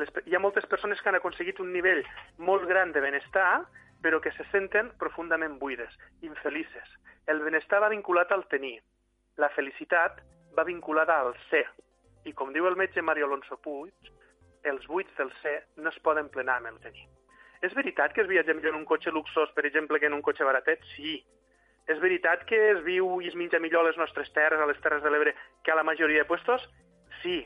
Les, 0.00 0.10
hi 0.26 0.36
ha 0.36 0.40
moltes 0.42 0.66
persones 0.70 1.00
que 1.00 1.10
han 1.10 1.18
aconseguit 1.18 1.60
un 1.60 1.72
nivell 1.74 2.02
molt 2.38 2.66
gran 2.68 2.94
de 2.96 3.02
benestar, 3.04 3.66
però 4.02 4.20
que 4.24 4.32
se 4.32 4.46
senten 4.50 4.90
profundament 4.98 5.58
buides, 5.60 5.92
infelices. 6.24 6.96
El 7.28 7.42
benestar 7.44 7.82
va 7.84 7.92
vinculat 7.92 8.32
al 8.32 8.46
tenir. 8.48 8.78
La 9.36 9.50
felicitat 9.56 10.22
va 10.56 10.64
vinculada 10.64 11.20
al 11.20 11.34
ser. 11.50 11.66
I 12.24 12.32
com 12.36 12.52
diu 12.52 12.66
el 12.68 12.78
metge 12.80 13.04
Mario 13.04 13.28
Alonso 13.28 13.60
Puig, 13.60 14.12
els 14.64 14.86
buits 14.88 15.12
del 15.16 15.32
ser 15.40 15.58
no 15.76 15.92
es 15.92 15.98
poden 16.04 16.28
plenar 16.32 16.58
amb 16.60 16.72
el 16.72 16.80
tenir. 16.84 17.06
És 17.60 17.76
veritat 17.76 18.14
que 18.16 18.24
es 18.24 18.28
viatja 18.28 18.56
millor 18.56 18.74
en 18.74 18.80
un 18.80 18.88
cotxe 18.88 19.12
luxós, 19.12 19.52
per 19.56 19.66
exemple, 19.68 20.00
que 20.00 20.08
en 20.08 20.16
un 20.16 20.24
cotxe 20.24 20.44
baratet? 20.48 20.84
Sí. 20.96 21.18
És 21.88 22.00
veritat 22.00 22.46
que 22.48 22.58
es 22.70 22.80
viu 22.84 23.18
i 23.20 23.28
es 23.28 23.36
menja 23.36 23.60
millor 23.60 23.84
a 23.84 23.90
les 23.90 23.98
nostres 24.00 24.32
terres, 24.32 24.60
a 24.60 24.68
les 24.68 24.80
Terres 24.80 25.02
de 25.04 25.12
l'Ebre, 25.12 25.34
que 25.64 25.72
a 25.72 25.76
la 25.76 25.84
majoria 25.84 26.22
de 26.22 26.28
puestos? 26.28 26.64
Sí. 27.22 27.42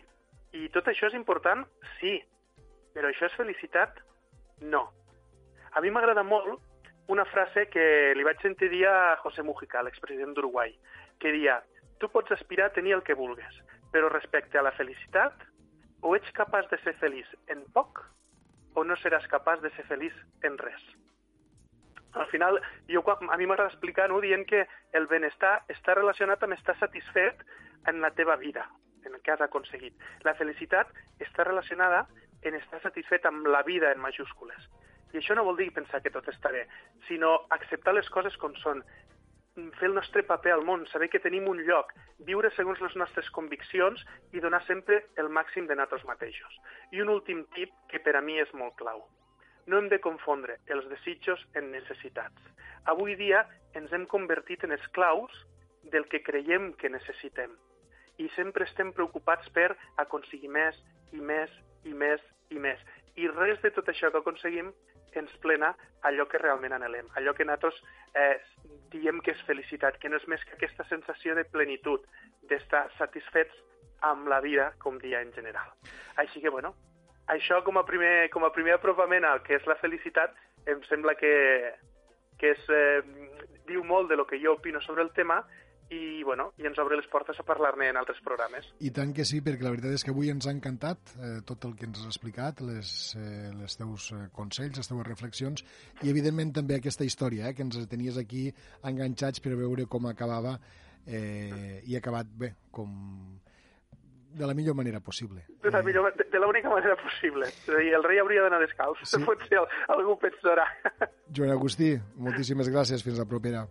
I 0.54 0.68
tot 0.74 0.86
això 0.90 1.10
és 1.10 1.18
important? 1.18 1.64
Sí. 1.98 2.20
Però 2.94 3.10
això 3.10 3.26
és 3.26 3.36
felicitat? 3.36 3.98
No. 4.62 4.86
A 5.74 5.82
mi 5.82 5.90
m'agrada 5.90 6.22
molt 6.22 6.62
una 7.12 7.26
frase 7.28 7.66
que 7.68 8.14
li 8.16 8.24
vaig 8.24 8.40
sentir 8.40 8.70
dir 8.72 8.86
a 8.88 9.16
José 9.20 9.42
Mujica, 9.42 9.82
l'expresident 9.82 10.32
d'Uruguai, 10.34 10.72
que 11.20 11.32
dia, 11.34 11.58
tu 12.00 12.08
pots 12.08 12.32
aspirar 12.32 12.70
a 12.70 12.76
tenir 12.76 12.94
el 12.96 13.02
que 13.04 13.18
vulgues, 13.18 13.58
però 13.92 14.08
respecte 14.08 14.58
a 14.58 14.64
la 14.64 14.72
felicitat, 14.78 15.34
o 16.04 16.14
ets 16.16 16.30
capaç 16.36 16.68
de 16.70 16.78
ser 16.84 16.94
feliç 17.00 17.28
en 17.52 17.64
poc 17.76 18.00
o 18.74 18.84
no 18.84 18.96
seràs 19.00 19.26
capaç 19.30 19.62
de 19.62 19.70
ser 19.76 19.84
feliç 19.88 20.14
en 20.44 20.58
res. 20.58 20.82
Al 22.14 22.26
final, 22.30 22.60
jo, 22.88 23.02
a 23.10 23.36
mi 23.36 23.46
m'agrada 23.46 23.72
explicar 23.72 24.08
no, 24.10 24.20
dient 24.22 24.44
que 24.46 24.64
el 24.92 25.08
benestar 25.10 25.56
està 25.72 25.96
relacionat 25.98 26.42
amb 26.42 26.54
estar 26.54 26.76
satisfet 26.78 27.42
en 27.90 28.00
la 28.00 28.12
teva 28.14 28.36
vida, 28.36 28.68
en 29.04 29.14
el 29.14 29.22
que 29.22 29.32
has 29.32 29.42
aconseguit. 29.42 29.96
La 30.22 30.36
felicitat 30.38 30.90
està 31.18 31.44
relacionada 31.44 32.04
en 32.44 32.58
estar 32.60 32.80
satisfet 32.82 33.26
amb 33.26 33.46
la 33.46 33.62
vida 33.62 33.92
en 33.92 34.02
majúscules. 34.02 34.68
I 35.14 35.20
això 35.20 35.36
no 35.38 35.44
vol 35.46 35.56
dir 35.56 35.70
pensar 35.74 36.00
que 36.02 36.10
tot 36.10 36.26
està 36.30 36.50
bé, 36.50 36.64
sinó 37.08 37.34
acceptar 37.54 37.94
les 37.94 38.08
coses 38.10 38.36
com 38.42 38.54
són, 38.62 38.82
fer 39.78 39.86
el 39.86 39.94
nostre 39.94 40.24
paper 40.26 40.52
al 40.52 40.64
món, 40.66 40.82
saber 40.90 41.08
que 41.10 41.22
tenim 41.22 41.46
un 41.48 41.60
lloc, 41.66 41.92
viure 42.26 42.50
segons 42.56 42.80
les 42.82 42.96
nostres 42.98 43.28
conviccions 43.36 44.02
i 44.34 44.42
donar 44.42 44.64
sempre 44.66 45.04
el 45.22 45.30
màxim 45.30 45.68
de 45.68 45.76
nosaltres 45.78 46.06
mateixos. 46.08 46.56
I 46.90 47.02
un 47.04 47.12
últim 47.14 47.44
tip 47.54 47.70
que 47.90 48.02
per 48.02 48.16
a 48.18 48.22
mi 48.24 48.40
és 48.42 48.50
molt 48.58 48.74
clau. 48.80 49.04
No 49.70 49.78
hem 49.78 49.88
de 49.88 50.00
confondre 50.02 50.58
els 50.74 50.88
desitjos 50.90 51.44
en 51.54 51.70
necessitats. 51.72 52.50
Avui 52.90 53.14
dia 53.16 53.44
ens 53.78 53.94
hem 53.94 54.08
convertit 54.10 54.66
en 54.66 54.74
esclaus 54.74 55.38
del 55.92 56.08
que 56.10 56.22
creiem 56.26 56.72
que 56.80 56.90
necessitem 56.90 57.54
i 58.18 58.28
sempre 58.34 58.66
estem 58.66 58.92
preocupats 58.94 59.48
per 59.54 59.70
aconseguir 60.02 60.50
més 60.50 60.76
i 61.14 61.22
més 61.22 61.50
i 61.84 61.94
més 61.94 62.20
i 62.50 62.60
més. 62.60 62.80
I 63.16 63.28
res 63.30 63.60
de 63.62 63.70
tot 63.74 63.88
això 63.88 64.10
que 64.10 64.20
aconseguim 64.22 64.72
ens 65.14 65.34
plena 65.42 65.74
allò 66.02 66.26
que 66.26 66.40
realment 66.42 66.74
anhelem, 66.74 67.06
allò 67.18 67.34
que 67.38 67.44
nosaltres 67.46 67.76
eh, 68.18 68.40
diem 68.90 69.20
que 69.22 69.30
és 69.34 69.44
felicitat, 69.46 69.98
que 70.02 70.10
no 70.10 70.18
és 70.18 70.26
més 70.30 70.42
que 70.44 70.56
aquesta 70.56 70.86
sensació 70.88 71.36
de 71.38 71.44
plenitud, 71.46 72.02
d'estar 72.50 72.88
satisfets 72.98 73.54
amb 74.04 74.28
la 74.28 74.40
vida 74.44 74.72
com 74.82 74.98
dia 74.98 75.22
en 75.22 75.32
general. 75.32 75.70
Així 76.20 76.42
que, 76.42 76.50
bueno, 76.50 76.74
això 77.32 77.62
com 77.64 77.78
a 77.78 77.86
primer, 77.88 78.28
com 78.34 78.44
a 78.44 78.52
primer 78.52 78.76
apropament 78.76 79.24
al 79.24 79.42
que 79.46 79.56
és 79.56 79.66
la 79.70 79.78
felicitat 79.80 80.34
em 80.68 80.82
sembla 80.88 81.14
que, 81.16 81.34
que 82.40 82.52
és, 82.52 82.66
eh, 82.68 83.00
diu 83.68 83.84
molt 83.84 84.10
de 84.10 84.18
lo 84.20 84.26
que 84.26 84.40
jo 84.42 84.58
opino 84.58 84.80
sobre 84.84 85.02
el 85.02 85.12
tema 85.16 85.40
i, 85.90 86.22
bueno, 86.24 86.50
i 86.60 86.66
ens 86.68 86.78
obre 86.80 86.96
les 86.98 87.08
portes 87.12 87.38
a 87.40 87.46
parlar-ne 87.46 87.88
en 87.90 87.98
altres 88.00 88.20
programes. 88.24 88.68
I 88.84 88.92
tant 88.94 89.12
que 89.16 89.26
sí, 89.28 89.40
perquè 89.44 89.66
la 89.66 89.72
veritat 89.74 89.96
és 89.98 90.04
que 90.06 90.14
avui 90.14 90.30
ens 90.32 90.48
ha 90.48 90.54
encantat 90.54 91.14
eh, 91.18 91.36
tot 91.46 91.66
el 91.68 91.74
que 91.78 91.88
ens 91.88 92.00
has 92.00 92.08
explicat, 92.10 92.62
les, 92.64 92.90
eh, 93.20 93.50
les 93.58 93.78
teus 93.80 94.10
eh, 94.14 94.24
consells, 94.36 94.80
les 94.80 94.90
teues 94.90 95.08
reflexions, 95.08 95.64
i 96.02 96.12
evidentment 96.12 96.54
també 96.60 96.78
aquesta 96.78 97.06
història, 97.06 97.48
eh, 97.50 97.56
que 97.56 97.66
ens 97.66 97.78
tenies 97.90 98.18
aquí 98.20 98.46
enganxats 98.82 99.44
per 99.44 99.56
veure 99.58 99.88
com 99.90 100.08
acabava 100.10 100.58
eh, 101.06 101.82
i 101.84 101.96
ha 101.96 102.02
acabat 102.02 102.30
bé, 102.38 102.54
com 102.72 102.94
de 104.34 104.46
la 104.46 104.54
millor 104.54 104.74
manera 104.74 104.98
possible. 105.00 105.44
De 105.62 105.70
la, 105.70 105.82
millor, 105.82 106.12
de, 106.16 106.24
de 106.30 106.40
l'única 106.42 106.68
manera 106.68 106.96
possible. 106.98 107.46
És 107.46 107.70
a 107.70 107.78
dir, 107.78 107.92
el 107.94 108.02
rei 108.02 108.18
hauria 108.18 108.42
d'anar 108.42 108.58
descalç. 108.64 109.04
Sí. 109.06 109.22
Potser 109.28 109.62
algú 109.94 110.18
pensarà. 110.18 110.66
Joan 111.30 111.54
Agustí, 111.54 111.94
moltíssimes 112.18 112.72
gràcies. 112.74 113.06
Fins 113.06 113.22
la 113.22 113.28
propera. 113.30 113.62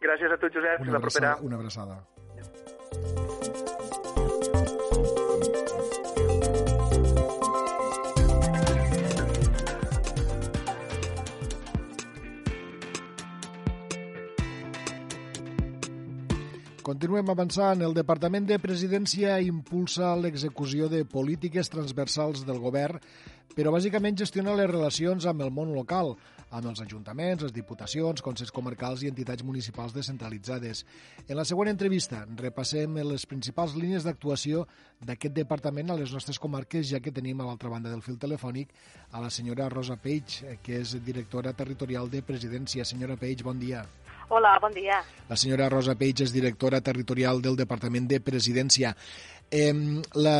Gràcies 0.00 0.32
a 0.32 0.38
tu, 0.40 0.48
Josep. 0.48 0.80
Una 0.80 0.96
la 0.96 1.00
propera. 1.04 1.36
Una 1.44 1.60
abraçada. 1.60 2.00
Continuem 16.80 17.28
avançant. 17.30 17.84
El 17.84 17.92
Departament 17.94 18.48
de 18.48 18.56
Presidència 18.58 19.36
impulsa 19.44 20.14
l'execució 20.16 20.88
de 20.88 21.04
polítiques 21.04 21.68
transversals 21.70 22.42
del 22.48 22.58
govern, 22.58 22.98
però 23.54 23.70
bàsicament 23.76 24.16
gestiona 24.18 24.56
les 24.56 24.70
relacions 24.72 25.28
amb 25.28 25.44
el 25.44 25.52
món 25.54 25.74
local, 25.76 26.16
amb 26.50 26.66
els 26.72 26.82
ajuntaments, 26.82 27.44
les 27.46 27.54
diputacions, 27.54 28.22
consells 28.22 28.52
comarcals 28.54 29.04
i 29.04 29.10
entitats 29.10 29.44
municipals 29.46 29.94
descentralitzades. 29.94 30.84
En 31.28 31.38
la 31.38 31.46
següent 31.46 31.70
entrevista 31.70 32.24
repassem 32.40 32.98
les 33.06 33.26
principals 33.30 33.76
línies 33.78 34.06
d'actuació 34.06 34.66
d'aquest 35.06 35.36
departament 35.36 35.90
a 35.90 35.98
les 36.00 36.12
nostres 36.12 36.38
comarques, 36.42 36.88
ja 36.90 37.00
que 37.00 37.14
tenim 37.14 37.40
a 37.40 37.48
l'altra 37.48 37.70
banda 37.70 37.90
del 37.92 38.02
fil 38.02 38.18
telefònic 38.18 38.74
a 39.12 39.22
la 39.22 39.30
senyora 39.30 39.70
Rosa 39.70 39.96
Page, 39.96 40.58
que 40.62 40.82
és 40.82 40.96
directora 41.06 41.54
territorial 41.54 42.10
de 42.10 42.22
Presidència. 42.26 42.84
Senyora 42.84 43.16
Page, 43.16 43.46
bon 43.46 43.58
dia. 43.62 43.84
Hola, 44.30 44.58
bon 44.62 44.70
dia. 44.70 45.00
La 45.28 45.36
senyora 45.36 45.68
Rosa 45.68 45.96
Page 45.98 46.28
és 46.28 46.34
directora 46.34 46.78
territorial 46.80 47.40
del 47.42 47.56
Departament 47.58 48.06
de 48.10 48.20
Presidència. 48.22 48.92
Eh, 49.50 49.72
la, 50.14 50.36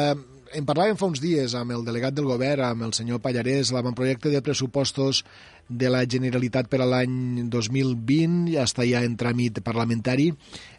en 0.54 0.66
parlàvem 0.66 0.98
fa 0.98 1.08
uns 1.10 1.18
dies 1.22 1.56
amb 1.58 1.74
el 1.74 1.82
delegat 1.86 2.14
del 2.14 2.28
govern, 2.30 2.62
amb 2.68 2.86
el 2.86 2.94
senyor 2.94 3.18
Pallarès, 3.22 3.72
l'avantprojecte 3.74 4.30
de 4.30 4.42
pressupostos 4.46 5.24
de 5.70 5.90
la 5.90 6.02
Generalitat 6.02 6.66
per 6.68 6.80
a 6.82 6.88
l'any 6.88 7.46
2020 7.52 8.50
ja 8.56 8.66
està 8.66 8.84
ja 8.88 9.04
en 9.06 9.14
tràmit 9.18 9.62
parlamentari. 9.62 10.32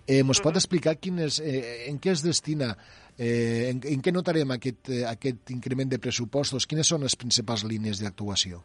Eh, 0.05 0.19
ens 0.19 0.43
pot 0.43 0.59
explicar 0.59 0.97
quin 0.99 1.23
és, 1.23 1.39
eh, 1.39 1.87
en 1.87 2.01
què 2.03 2.11
es 2.11 2.25
destina, 2.25 2.73
eh, 3.17 3.71
en, 3.71 3.79
en 3.87 4.03
què 4.03 4.11
notarem 4.11 4.51
aquest, 4.51 4.91
eh, 4.91 5.05
aquest 5.07 5.55
increment 5.55 5.89
de 5.89 5.99
pressupostos? 5.99 6.67
Quines 6.67 6.91
són 6.91 7.07
les 7.07 7.15
principals 7.15 7.63
línies 7.63 8.03
d'actuació? 8.03 8.61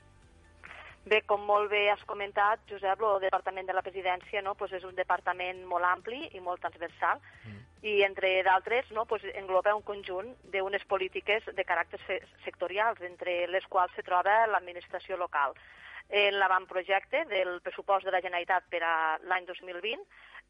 Bé, 1.06 1.20
com 1.22 1.44
molt 1.46 1.70
bé 1.70 1.84
has 1.92 2.02
comentat, 2.10 2.64
Josep, 2.66 2.98
el 3.06 3.20
Departament 3.22 3.68
de 3.68 3.74
la 3.76 3.82
Presidència 3.86 4.42
no, 4.42 4.56
pues 4.58 4.72
és 4.74 4.82
un 4.82 4.96
departament 4.98 5.60
molt 5.70 5.86
ampli 5.86 6.18
i 6.34 6.42
molt 6.42 6.58
transversal 6.64 7.20
mm. 7.46 7.60
i, 7.86 8.00
entre 8.02 8.32
d'altres, 8.42 8.90
no, 8.90 9.04
pues 9.06 9.22
engloba 9.36 9.76
un 9.78 9.84
conjunt 9.86 10.32
d'unes 10.50 10.82
polítiques 10.90 11.46
de 11.54 11.64
caràcter 11.68 12.00
sectorials, 12.42 12.98
entre 13.06 13.44
les 13.54 13.70
quals 13.70 13.94
se 13.94 14.02
troba 14.02 14.34
l'administració 14.50 15.14
local. 15.22 15.54
En 16.08 16.38
l'avantprojecte 16.38 17.24
del 17.26 17.60
pressupost 17.62 18.06
de 18.06 18.14
la 18.14 18.22
Generalitat 18.22 18.68
per 18.70 18.82
a 18.86 18.94
l'any 19.26 19.46
2020, 19.48 20.04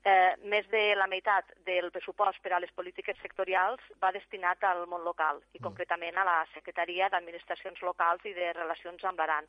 eh, 0.04 0.34
més 0.44 0.66
de 0.70 0.82
la 0.94 1.08
meitat 1.10 1.48
del 1.66 1.90
pressupost 1.90 2.42
per 2.42 2.52
a 2.52 2.60
les 2.60 2.72
polítiques 2.76 3.16
sectorials 3.22 3.80
va 4.02 4.12
destinat 4.12 4.62
al 4.64 4.84
món 4.86 5.04
local 5.04 5.40
i 5.54 5.58
mm. 5.58 5.64
concretament 5.64 6.18
a 6.18 6.26
la 6.28 6.36
Secretaria 6.52 7.08
d'Administracions 7.08 7.80
Locals 7.82 8.24
i 8.24 8.34
de 8.36 8.52
Relacions 8.52 9.04
amb 9.04 9.18
l'Aran 9.18 9.48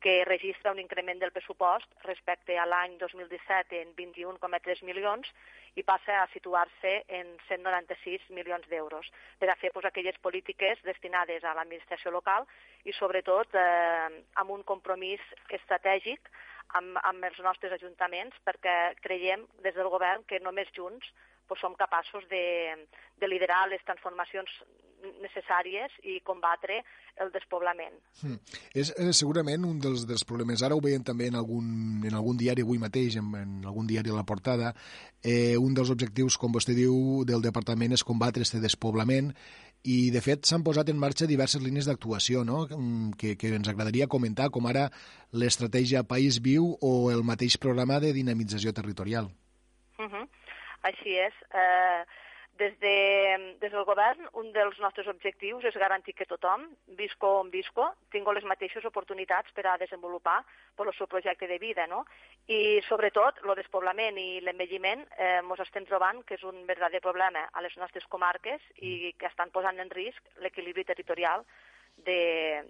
que 0.00 0.24
registra 0.24 0.72
un 0.72 0.78
increment 0.78 1.20
del 1.20 1.32
pressupost 1.32 1.88
respecte 2.04 2.58
a 2.58 2.66
l'any 2.68 2.96
2017 3.00 3.80
en 3.80 3.94
21,3 3.96 4.82
milions 4.84 5.28
i 5.76 5.84
passa 5.84 6.22
a 6.22 6.28
situar-se 6.32 6.92
en 7.18 7.34
196 7.48 8.28
milions 8.36 8.66
d'euros 8.68 9.08
per 9.40 9.50
a 9.50 9.56
fer 9.60 9.72
pues, 9.72 9.84
aquelles 9.88 10.18
polítiques 10.24 10.82
destinades 10.84 11.44
a 11.44 11.54
l'administració 11.56 12.12
local 12.12 12.46
i 12.84 12.94
sobretot 12.96 13.56
eh, 13.56 14.22
amb 14.42 14.52
un 14.56 14.64
compromís 14.68 15.22
estratègic 15.60 16.30
amb, 16.80 16.96
amb 17.02 17.28
els 17.28 17.38
nostres 17.44 17.72
ajuntaments 17.76 18.36
perquè 18.44 18.96
creiem 19.04 19.46
des 19.64 19.76
del 19.76 19.92
govern 19.92 20.24
que 20.28 20.40
només 20.40 20.72
junts 20.76 21.12
pues, 21.46 21.60
som 21.60 21.76
capaços 21.76 22.24
de, 22.28 22.86
de 23.20 23.28
liderar 23.28 23.66
les 23.68 23.84
transformacions 23.84 24.50
necessàries 25.22 25.92
i 26.04 26.20
combatre 26.26 26.80
el 27.22 27.30
despoblament. 27.32 27.94
Mm. 28.22 28.38
És 28.76 28.92
eh, 28.96 29.12
segurament 29.16 29.64
un 29.68 29.78
dels, 29.80 30.06
dels 30.08 30.24
problemes. 30.28 30.62
Ara 30.62 30.76
ho 30.76 30.82
veiem 30.84 31.04
també 31.06 31.30
en 31.30 31.38
algun, 31.40 31.68
en 32.04 32.16
algun 32.16 32.36
diari 32.40 32.64
avui 32.64 32.80
mateix, 32.82 33.16
en, 33.20 33.30
en 33.38 33.68
algun 33.68 33.86
diari 33.88 34.12
a 34.12 34.18
la 34.18 34.26
portada. 34.28 34.74
Eh, 35.22 35.56
un 35.56 35.74
dels 35.74 35.92
objectius, 35.92 36.36
com 36.40 36.52
vostè 36.52 36.76
diu, 36.76 37.24
del 37.28 37.44
departament 37.44 37.96
és 37.96 38.04
combatre 38.04 38.44
este 38.46 38.60
despoblament 38.62 39.32
i, 39.86 40.10
de 40.10 40.20
fet, 40.24 40.44
s'han 40.48 40.64
posat 40.66 40.90
en 40.90 40.98
marxa 40.98 41.28
diverses 41.30 41.62
línies 41.62 41.86
d'actuació 41.86 42.42
no? 42.44 42.64
Mm, 42.66 43.14
que, 43.20 43.36
que 43.38 43.52
ens 43.54 43.68
agradaria 43.70 44.10
comentar, 44.10 44.50
com 44.50 44.66
ara 44.66 44.88
l'estratègia 45.32 46.06
País 46.08 46.40
Viu 46.42 46.72
o 46.82 46.92
el 47.14 47.22
mateix 47.26 47.58
programa 47.62 48.00
de 48.02 48.12
dinamització 48.16 48.72
territorial. 48.74 49.30
Uh 49.98 50.10
-huh. 50.10 50.26
Així 50.82 51.16
és. 51.18 51.34
Eh, 51.54 52.02
des, 52.58 52.78
de, 52.80 53.56
des 53.60 53.72
del 53.72 53.84
govern, 53.84 54.28
un 54.40 54.50
dels 54.52 54.78
nostres 54.82 55.08
objectius 55.12 55.64
és 55.68 55.76
garantir 55.80 56.14
que 56.16 56.26
tothom, 56.28 56.64
visco 56.98 57.32
on 57.40 57.50
visco, 57.52 57.88
tingui 58.12 58.34
les 58.36 58.46
mateixes 58.48 58.84
oportunitats 58.88 59.52
per 59.56 59.66
a 59.66 59.76
desenvolupar 59.80 60.38
per 60.76 60.86
el 60.88 60.94
seu 60.96 61.08
projecte 61.10 61.48
de 61.50 61.58
vida, 61.62 61.86
no? 61.86 62.04
I, 62.46 62.80
sobretot, 62.88 63.42
el 63.44 63.54
despoblament 63.58 64.18
i 64.20 64.40
l'envelliment 64.44 65.04
eh, 65.18 65.38
ens 65.42 65.64
estem 65.66 65.86
trobant 65.88 66.22
que 66.26 66.36
és 66.38 66.44
un 66.44 66.64
verdader 66.68 67.02
problema 67.04 67.46
a 67.52 67.64
les 67.64 67.76
nostres 67.76 68.06
comarques 68.08 68.62
i 68.78 69.14
que 69.18 69.30
estan 69.30 69.52
posant 69.54 69.80
en 69.80 69.90
risc 69.90 70.36
l'equilibri 70.44 70.84
territorial 70.84 71.44
de, 72.04 72.64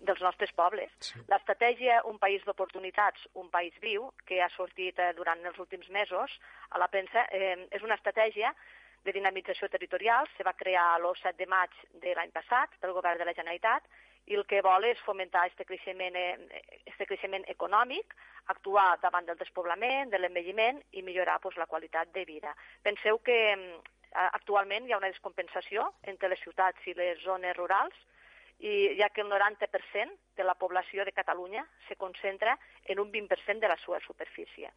dels 0.00 0.22
nostres 0.22 0.52
pobles. 0.52 0.92
Sí. 1.00 1.20
L'estratègia 1.28 2.02
Un 2.10 2.18
país 2.18 2.44
d'oportunitats, 2.44 3.26
un 3.34 3.50
país 3.50 3.74
viu, 3.80 4.10
que 4.26 4.40
ha 4.42 4.48
sortit 4.56 4.98
eh, 4.98 5.12
durant 5.16 5.40
els 5.44 5.58
últims 5.58 5.88
mesos 5.90 6.38
a 6.70 6.78
la 6.78 6.88
premsa, 6.88 7.26
eh, 7.30 7.66
és 7.70 7.82
una 7.82 7.96
estratègia 7.98 8.54
de 9.04 9.12
dinamització 9.12 9.68
territorial, 9.68 10.28
se 10.36 10.44
va 10.44 10.56
crear 10.56 10.98
el 10.98 11.06
7 11.20 11.36
de 11.38 11.46
maig 11.46 11.70
de 12.02 12.14
l'any 12.16 12.32
passat 12.32 12.76
pel 12.80 12.94
govern 12.96 13.20
de 13.20 13.28
la 13.28 13.36
Generalitat 13.36 13.84
i 14.26 14.38
el 14.38 14.46
que 14.48 14.62
vol 14.64 14.86
és 14.88 15.00
fomentar 15.04 15.42
aquest 15.44 15.66
creixement, 15.68 16.16
este 16.88 17.06
creixement 17.06 17.44
econòmic, 17.52 18.14
actuar 18.54 18.94
davant 19.02 19.26
del 19.28 19.40
despoblament, 19.40 20.10
de 20.12 20.20
l'envelliment 20.20 20.80
i 20.92 21.02
millorar 21.02 21.38
pues, 21.40 21.56
la 21.60 21.68
qualitat 21.68 22.12
de 22.14 22.24
vida. 22.24 22.54
Penseu 22.82 23.20
que 23.24 23.38
eh, 23.52 23.68
actualment 24.24 24.88
hi 24.88 24.94
ha 24.94 25.00
una 25.02 25.12
descompensació 25.12 25.90
entre 26.02 26.32
les 26.32 26.40
ciutats 26.40 26.88
i 26.88 26.96
les 26.96 27.20
zones 27.24 27.56
rurals, 27.56 27.96
i 28.58 28.96
ja 28.98 29.08
que 29.10 29.22
el 29.22 29.30
90% 29.30 30.18
de 30.36 30.44
la 30.44 30.54
població 30.54 31.04
de 31.04 31.12
Catalunya 31.12 31.66
se 31.88 31.96
concentra 31.96 32.58
en 32.84 33.00
un 33.00 33.12
20% 33.12 33.60
de 33.60 33.68
la 33.68 33.78
seva 33.84 34.00
superfície. 34.00 34.70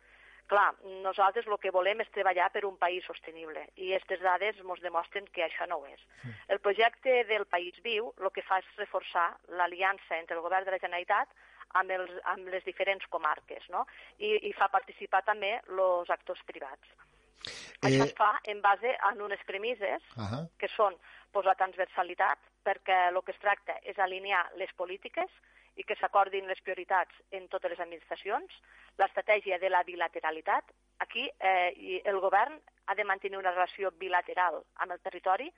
Clar, 0.47 0.75
nosaltres 1.03 1.47
el 1.47 1.57
que 1.59 1.73
volem 1.75 1.99
és 1.99 2.11
treballar 2.15 2.47
per 2.53 2.63
un 2.63 2.77
país 2.79 3.03
sostenible 3.03 3.65
i 3.75 3.91
aquestes 3.91 4.21
dades 4.23 4.61
ens 4.63 4.83
demostren 4.83 5.27
que 5.35 5.43
això 5.43 5.67
no 5.67 5.81
ho 5.81 5.87
és. 5.89 5.99
El 6.47 6.61
projecte 6.63 7.25
del 7.27 7.45
País 7.51 7.75
Viu 7.83 8.13
el 8.15 8.31
que 8.31 8.45
fa 8.47 8.61
és 8.63 8.69
reforçar 8.77 9.27
l'aliança 9.59 10.15
entre 10.15 10.37
el 10.37 10.45
govern 10.45 10.63
de 10.63 10.71
la 10.71 10.79
Generalitat 10.79 11.35
amb, 11.75 11.91
els, 11.91 12.15
amb 12.31 12.47
les 12.47 12.63
diferents 12.63 13.03
comarques 13.11 13.67
no? 13.73 13.83
I, 14.19 14.37
i 14.47 14.53
fa 14.55 14.71
participar 14.71 15.25
també 15.27 15.57
els 15.67 16.15
actors 16.15 16.39
privats. 16.47 16.95
Eh... 17.43 17.89
Això 17.89 18.07
es 18.07 18.15
fa 18.17 18.31
en 18.47 18.61
base 18.63 18.95
a 19.03 19.13
unes 19.27 19.43
premisses 19.45 20.01
uh 20.15 20.23
-huh. 20.23 20.43
que 20.57 20.67
són 20.75 20.95
pues, 21.31 21.45
la 21.45 21.55
transversalitat, 21.55 22.39
perquè 22.67 23.07
el 23.09 23.21
que 23.23 23.31
es 23.31 23.39
tracta 23.39 23.77
és 23.87 23.99
alinear 24.03 24.43
les 24.59 24.73
polítiques 24.75 25.31
i 25.77 25.85
que 25.87 25.95
s'acordin 25.99 26.49
les 26.49 26.59
prioritats 26.65 27.13
en 27.31 27.47
totes 27.47 27.71
les 27.71 27.79
administracions, 27.79 28.53
l'estratègia 28.99 29.59
de 29.61 29.69
la 29.69 29.83
bilateralitat. 29.87 30.73
Aquí 31.05 31.27
eh, 31.39 32.01
el 32.03 32.19
govern 32.19 32.57
ha 32.87 32.95
de 32.95 33.05
mantenir 33.05 33.37
una 33.37 33.53
relació 33.53 33.91
bilateral 34.01 34.63
amb 34.83 34.95
el 34.95 35.03
territori 35.05 35.51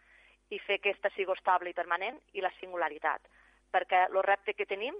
i 0.50 0.60
fer 0.60 0.80
que 0.82 0.92
aquesta 0.92 1.12
sigui 1.16 1.34
estable 1.38 1.72
i 1.72 1.78
permanent 1.78 2.20
i 2.34 2.44
la 2.44 2.52
singularitat, 2.60 3.26
perquè 3.72 4.06
el 4.10 4.22
repte 4.26 4.58
que 4.58 4.68
tenim 4.70 4.98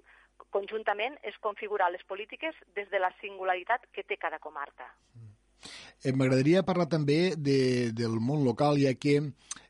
conjuntament 0.56 1.18
és 1.28 1.38
configurar 1.44 1.92
les 1.92 2.06
polítiques 2.08 2.56
des 2.78 2.90
de 2.90 3.02
la 3.02 3.12
singularitat 3.20 3.90
que 3.92 4.06
té 4.08 4.18
cada 4.18 4.40
comarca. 4.40 4.88
Eh, 6.06 6.14
M'agradaria 6.16 6.64
parlar 6.64 6.88
també 6.88 7.36
de, 7.36 7.92
del 7.92 8.22
món 8.24 8.46
local, 8.48 8.80
ja 8.80 8.94
que 8.96 9.20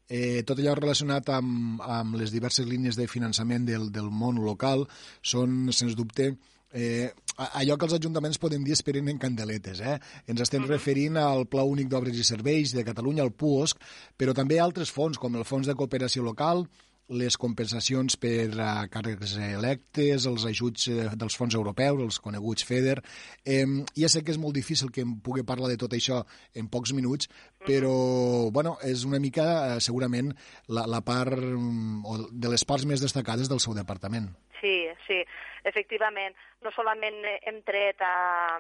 eh, 0.10 0.44
tot 0.44 0.60
allò 0.60 0.74
relacionat 0.76 1.30
amb, 1.32 1.82
amb 1.86 2.18
les 2.20 2.34
diverses 2.34 2.68
línies 2.68 2.98
de 2.98 3.08
finançament 3.08 3.68
del, 3.70 3.92
del 3.94 4.10
món 4.10 4.42
local 4.44 4.88
són, 5.22 5.70
sens 5.72 5.96
dubte, 5.96 6.34
eh, 6.74 7.12
allò 7.38 7.78
que 7.78 7.88
els 7.88 7.96
ajuntaments 7.96 8.42
podem 8.42 8.66
dir 8.66 8.76
esperen 8.76 9.08
en 9.10 9.22
candeletes. 9.22 9.80
Eh? 9.80 9.98
Ens 10.28 10.42
estem 10.42 10.64
-huh. 10.64 10.74
referint 10.74 11.18
al 11.18 11.48
Pla 11.48 11.64
Únic 11.64 11.88
d'Obres 11.88 12.18
i 12.18 12.24
Serveis 12.24 12.74
de 12.74 12.84
Catalunya, 12.84 13.24
el 13.24 13.32
PUOSC, 13.32 13.78
però 14.18 14.34
també 14.34 14.60
altres 14.60 14.92
fons, 14.92 15.18
com 15.18 15.36
el 15.36 15.46
Fons 15.46 15.68
de 15.68 15.76
Cooperació 15.76 16.24
Local, 16.24 16.68
les 17.10 17.38
compensacions 17.42 18.16
per 18.22 18.50
a 18.62 18.86
càrrecs 18.92 19.36
electes, 19.42 20.28
els 20.30 20.46
ajuts 20.50 20.88
eh, 20.92 21.08
dels 21.18 21.38
fons 21.38 21.56
europeus, 21.58 22.02
els 22.06 22.20
coneguts 22.22 22.66
FEDER. 22.68 23.00
Eh, 23.46 23.66
ja 23.98 24.10
sé 24.12 24.22
que 24.24 24.34
és 24.36 24.42
molt 24.42 24.58
difícil 24.58 24.92
que 24.94 25.02
em 25.06 25.16
pugui 25.26 25.46
parlar 25.48 25.72
de 25.72 25.80
tot 25.82 25.94
això 25.98 26.22
en 26.56 26.70
pocs 26.70 26.94
minuts, 26.94 27.30
però 27.66 28.50
bueno, 28.54 28.78
és 28.86 29.06
una 29.10 29.20
mica, 29.20 29.48
eh, 29.76 29.80
segurament, 29.82 30.32
la, 30.70 30.86
la 30.88 31.02
part 31.06 31.36
mm, 31.40 32.06
o 32.06 32.20
de 32.30 32.54
les 32.54 32.66
parts 32.66 32.86
més 32.86 33.02
destacades 33.02 33.50
del 33.50 33.62
seu 33.64 33.74
departament. 33.78 34.30
Sí, 34.62 34.76
sí, 35.08 35.24
efectivament. 35.66 36.36
No 36.62 36.72
solament 36.76 37.22
hem 37.48 37.62
tret 37.66 38.02
a, 38.04 38.60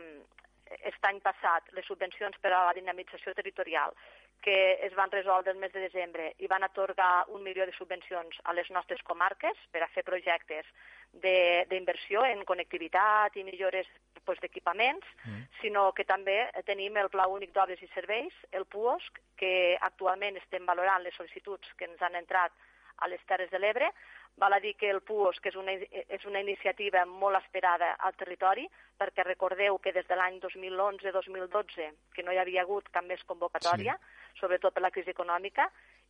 aquest 0.77 1.05
any 1.09 1.19
passat 1.25 1.69
les 1.77 1.85
subvencions 1.89 2.37
per 2.41 2.51
a 2.53 2.65
la 2.69 2.75
dinamització 2.77 3.33
territorial, 3.37 3.95
que 4.41 4.79
es 4.85 4.93
van 4.95 5.11
resoldre 5.11 5.51
el 5.51 5.59
mes 5.59 5.73
de 5.73 5.81
desembre 5.83 6.29
i 6.39 6.47
van 6.47 6.63
atorgar 6.63 7.25
un 7.35 7.43
milió 7.43 7.65
de 7.65 7.75
subvencions 7.75 8.39
a 8.45 8.53
les 8.53 8.69
nostres 8.71 9.01
comarques 9.03 9.57
per 9.71 9.83
a 9.83 9.91
fer 9.95 10.05
projectes 10.07 10.69
d'inversió 11.11 12.23
en 12.25 12.45
connectivitat 12.45 13.35
i 13.35 13.43
millores 13.43 13.87
pues, 14.23 14.39
d'equipaments, 14.39 15.05
mm. 15.25 15.43
sinó 15.61 15.89
que 15.97 16.05
també 16.05 16.37
tenim 16.67 16.97
el 17.01 17.09
Pla 17.09 17.27
Únic 17.27 17.51
d'Obres 17.55 17.81
i 17.81 17.89
Serveis, 17.95 18.35
el 18.51 18.65
PUOSC, 18.69 19.19
que 19.41 19.77
actualment 19.81 20.37
estem 20.37 20.67
valorant 20.69 21.03
les 21.03 21.15
sol·licituds 21.17 21.73
que 21.75 21.89
ens 21.89 22.01
han 22.05 22.15
entrat 22.19 22.53
a 22.99 23.07
les 23.07 23.21
Terres 23.27 23.51
de 23.51 23.59
l'Ebre. 23.59 23.91
Val 24.39 24.55
a 24.55 24.61
dir 24.63 24.75
que 24.79 24.89
el 24.89 25.01
PUOS, 25.03 25.41
que 25.43 25.51
és 25.51 25.57
una, 25.59 25.73
és 25.73 26.25
una 26.25 26.39
iniciativa 26.39 27.03
molt 27.05 27.39
esperada 27.41 27.95
al 27.99 28.15
territori, 28.15 28.67
perquè 28.99 29.25
recordeu 29.25 29.79
que 29.83 29.93
des 29.95 30.07
de 30.07 30.15
l'any 30.15 30.39
2011-2012, 30.43 31.89
que 32.15 32.23
no 32.23 32.31
hi 32.31 32.39
havia 32.39 32.63
hagut 32.63 32.87
cap 32.93 33.05
més 33.05 33.23
convocatòria, 33.27 33.97
sí. 33.97 34.39
sobretot 34.41 34.75
per 34.75 34.85
la 34.85 34.93
crisi 34.95 35.11
econòmica, 35.15 35.67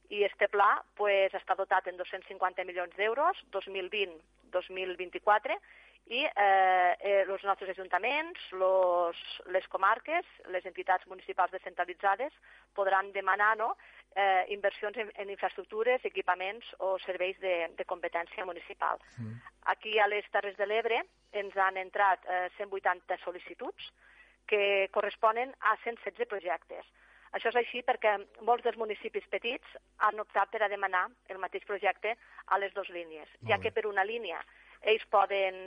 i 0.09 0.23
este 0.25 0.47
pla 0.49 0.79
pues, 0.97 1.33
està 1.37 1.55
dotat 1.57 1.87
en 1.89 1.97
250 1.97 2.65
milions 2.65 2.95
d'euros, 2.97 3.37
2020-2024, 3.53 5.57
i 6.09 6.23
eh, 6.25 6.97
eh, 7.05 7.21
els 7.21 7.43
nostres 7.45 7.69
ajuntaments, 7.75 8.41
los, 8.57 9.17
les 9.53 9.65
comarques, 9.69 10.25
les 10.49 10.65
entitats 10.65 11.05
municipals 11.07 11.53
descentralitzades 11.53 12.33
podran 12.73 13.11
demanar 13.13 13.51
no, 13.59 13.75
eh, 14.15 14.45
inversions 14.49 14.97
en, 14.97 15.11
en 15.21 15.29
infraestructures, 15.29 16.05
equipaments 16.09 16.65
o 16.79 16.95
serveis 17.05 17.37
de, 17.43 17.69
de 17.77 17.85
competència 17.85 18.45
municipal. 18.45 18.97
Mm. 19.17 19.35
Aquí 19.75 19.99
a 19.99 20.07
les 20.09 20.25
Terres 20.33 20.57
de 20.57 20.65
l'Ebre 20.65 21.03
ens 21.31 21.57
han 21.57 21.77
entrat 21.77 22.25
eh, 22.25 22.47
180 22.57 23.19
sol·licituds 23.21 23.91
que 24.49 24.89
corresponen 24.89 25.53
a 25.61 25.75
116 25.83 26.25
projectes. 26.25 26.89
Això 27.37 27.51
és 27.51 27.59
així 27.59 27.83
perquè 27.85 28.15
molts 28.41 28.65
dels 28.65 28.79
municipis 28.81 29.27
petits 29.29 29.77
han 30.01 30.17
optat 30.23 30.49
per 30.49 30.63
a 30.65 30.71
demanar 30.71 31.05
el 31.29 31.37
mateix 31.37 31.67
projecte 31.69 32.15
a 32.47 32.57
les 32.57 32.73
dues 32.73 32.89
línies, 32.89 33.29
ja 33.45 33.59
que 33.61 33.69
per 33.69 33.85
una 33.85 34.01
línia 34.01 34.41
ells 34.81 35.05
poden 35.11 35.57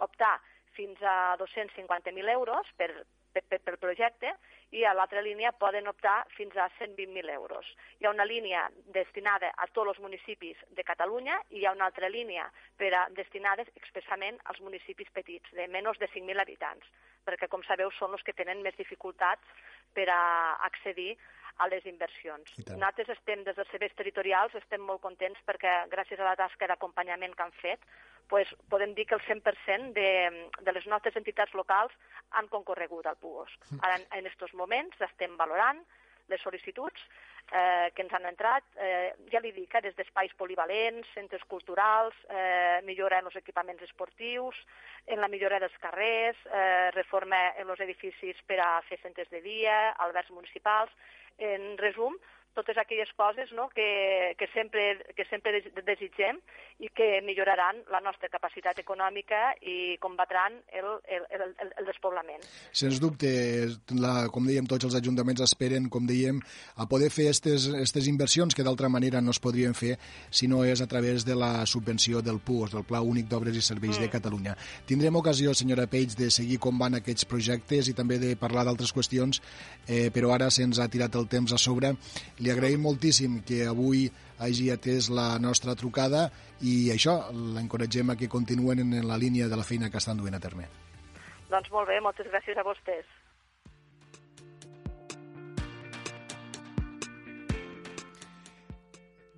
optar 0.00 0.36
fins 0.76 1.00
a 1.02 1.36
250.000 1.40 2.28
euros 2.32 2.68
per, 2.76 2.90
per, 3.32 3.42
per, 3.48 3.60
per 3.64 3.76
projecte 3.80 4.32
i 4.76 4.84
a 4.84 4.92
l'altra 4.96 5.22
línia 5.24 5.52
poden 5.56 5.88
optar 5.88 6.18
fins 6.36 6.56
a 6.56 6.68
120.000 6.78 7.32
euros. 7.36 7.68
Hi 8.00 8.06
ha 8.06 8.12
una 8.12 8.26
línia 8.28 8.66
destinada 8.96 9.52
a 9.56 9.68
tots 9.72 9.94
els 9.94 10.02
municipis 10.04 10.60
de 10.76 10.84
Catalunya 10.84 11.38
i 11.50 11.62
hi 11.62 11.66
ha 11.66 11.74
una 11.76 11.88
altra 11.88 12.10
línia 12.12 12.48
per 12.76 12.92
a 12.94 13.06
destinades 13.16 13.70
expressament 13.74 14.40
als 14.44 14.60
municipis 14.60 15.12
petits, 15.14 15.52
de 15.56 15.68
menys 15.68 16.02
de 16.02 16.10
5.000 16.12 16.42
habitants, 16.42 16.90
perquè, 17.24 17.48
com 17.48 17.64
sabeu, 17.66 17.90
són 17.94 18.14
els 18.16 18.26
que 18.26 18.36
tenen 18.36 18.62
més 18.62 18.76
dificultats 18.78 19.56
per 19.94 20.08
a 20.12 20.20
accedir 20.68 21.14
a 21.56 21.68
les 21.72 21.86
inversions. 21.88 22.52
Nosaltres 22.68 23.14
estem, 23.14 23.42
des 23.46 23.56
dels 23.56 23.70
serveis 23.72 23.94
territorials, 23.96 24.54
estem 24.58 24.82
molt 24.84 25.00
contents 25.00 25.40
perquè 25.48 25.86
gràcies 25.92 26.20
a 26.20 26.28
la 26.28 26.36
tasca 26.36 26.68
d'acompanyament 26.68 27.32
que 27.32 27.46
han 27.46 27.54
fet, 27.62 27.80
pues, 28.28 28.48
podem 28.68 28.94
dir 28.94 29.06
que 29.06 29.14
el 29.14 29.22
100% 29.22 29.92
de, 29.94 30.50
de 30.60 30.72
les 30.72 30.86
nostres 30.86 31.16
entitats 31.16 31.54
locals 31.54 31.94
han 32.30 32.48
concorregut 32.48 33.06
al 33.06 33.20
PUOSC. 33.22 33.70
Mm. 33.70 33.84
Ara, 33.86 34.00
en 34.18 34.26
aquests 34.26 34.54
moments, 34.58 35.00
estem 35.10 35.36
valorant 35.38 35.82
les 36.28 36.42
sol·licituds 36.42 37.02
eh, 37.52 37.92
que 37.94 38.02
ens 38.02 38.12
han 38.16 38.26
entrat, 38.26 38.64
eh, 38.82 39.12
ja 39.30 39.40
li 39.40 39.52
dic, 39.54 39.74
eh, 39.74 39.82
des 39.84 39.94
d'espais 39.94 40.32
polivalents, 40.38 41.06
centres 41.14 41.44
culturals, 41.46 42.14
eh, 42.28 42.80
millora 42.82 43.20
en 43.20 43.30
els 43.30 43.36
equipaments 43.36 43.82
esportius, 43.82 44.56
en 45.06 45.20
la 45.20 45.28
millora 45.28 45.60
dels 45.62 45.76
carrers, 45.78 46.38
eh, 46.46 46.90
reforma 46.94 47.54
en 47.56 47.70
els 47.70 47.80
edificis 47.80 48.42
per 48.46 48.60
a 48.60 48.82
fer 48.88 48.98
centres 49.02 49.30
de 49.30 49.40
dia, 49.40 49.92
albergs 50.02 50.30
municipals, 50.30 50.90
en 51.38 51.76
resum, 51.78 52.16
totes 52.56 52.78
aquelles 52.80 53.12
coses 53.16 53.52
no? 53.52 53.68
que, 53.74 54.34
que, 54.38 54.48
sempre, 54.54 54.96
que 55.14 55.26
sempre 55.30 55.60
desitgem 55.84 56.40
i 56.82 56.90
que 56.92 57.20
milloraran 57.24 57.78
la 57.92 58.02
nostra 58.04 58.28
capacitat 58.32 58.80
econòmica 58.82 59.54
i 59.64 59.96
combatran 60.02 60.58
el, 60.72 60.88
el, 61.08 61.24
el, 61.32 61.44
el, 61.68 61.86
despoblament. 61.88 62.42
Sens 62.76 63.00
dubte, 63.00 63.30
la, 63.96 64.26
com 64.32 64.48
dèiem, 64.48 64.68
tots 64.68 64.88
els 64.88 64.96
ajuntaments 64.98 65.44
esperen, 65.44 65.88
com 65.92 66.08
dèiem, 66.08 66.40
a 66.76 66.88
poder 66.90 67.08
fer 67.12 67.30
aquestes 67.30 68.10
inversions 68.10 68.56
que 68.56 68.64
d'altra 68.66 68.90
manera 68.92 69.22
no 69.24 69.32
es 69.32 69.40
podrien 69.40 69.76
fer 69.76 69.94
si 70.30 70.48
no 70.50 70.64
és 70.64 70.82
a 70.84 70.88
través 70.90 71.24
de 71.24 71.36
la 71.38 71.64
subvenció 71.66 72.20
del 72.24 72.40
PUOS, 72.44 72.74
del 72.76 72.84
Pla 72.88 73.00
Únic 73.00 73.30
d'Obres 73.30 73.56
i 73.56 73.64
Serveis 73.64 73.96
mm. 73.96 74.04
de 74.04 74.12
Catalunya. 74.12 74.56
Tindrem 74.88 75.16
ocasió, 75.16 75.54
senyora 75.54 75.88
Peix, 75.90 76.16
de 76.18 76.30
seguir 76.32 76.60
com 76.62 76.76
van 76.78 76.98
aquests 77.00 77.28
projectes 77.28 77.88
i 77.88 77.96
també 77.96 78.20
de 78.22 78.34
parlar 78.40 78.66
d'altres 78.68 78.92
qüestions, 78.96 79.40
eh, 79.86 80.08
però 80.12 80.34
ara 80.34 80.50
se'ns 80.52 80.80
ha 80.80 80.88
tirat 80.92 81.16
el 81.16 81.28
temps 81.32 81.52
a 81.52 81.60
sobre. 81.60 81.94
Li 82.46 82.52
agraïm 82.54 82.84
moltíssim 82.86 83.40
que 83.42 83.64
avui 83.66 84.04
hagi 84.38 84.68
atès 84.70 85.08
la 85.10 85.32
nostra 85.42 85.74
trucada 85.74 86.28
i 86.62 86.92
això, 86.94 87.16
l'encoratgem 87.56 88.12
a 88.12 88.14
que 88.20 88.28
continuen 88.30 88.84
en 88.84 89.08
la 89.08 89.16
línia 89.18 89.48
de 89.50 89.58
la 89.58 89.64
feina 89.66 89.90
que 89.90 89.98
estan 89.98 90.20
duent 90.20 90.38
a 90.38 90.42
terme. 90.44 90.68
Doncs 91.50 91.72
molt 91.74 91.90
bé, 91.90 91.98
moltes 92.04 92.30
gràcies 92.30 92.54
a 92.54 92.62
vostès. 92.62 93.08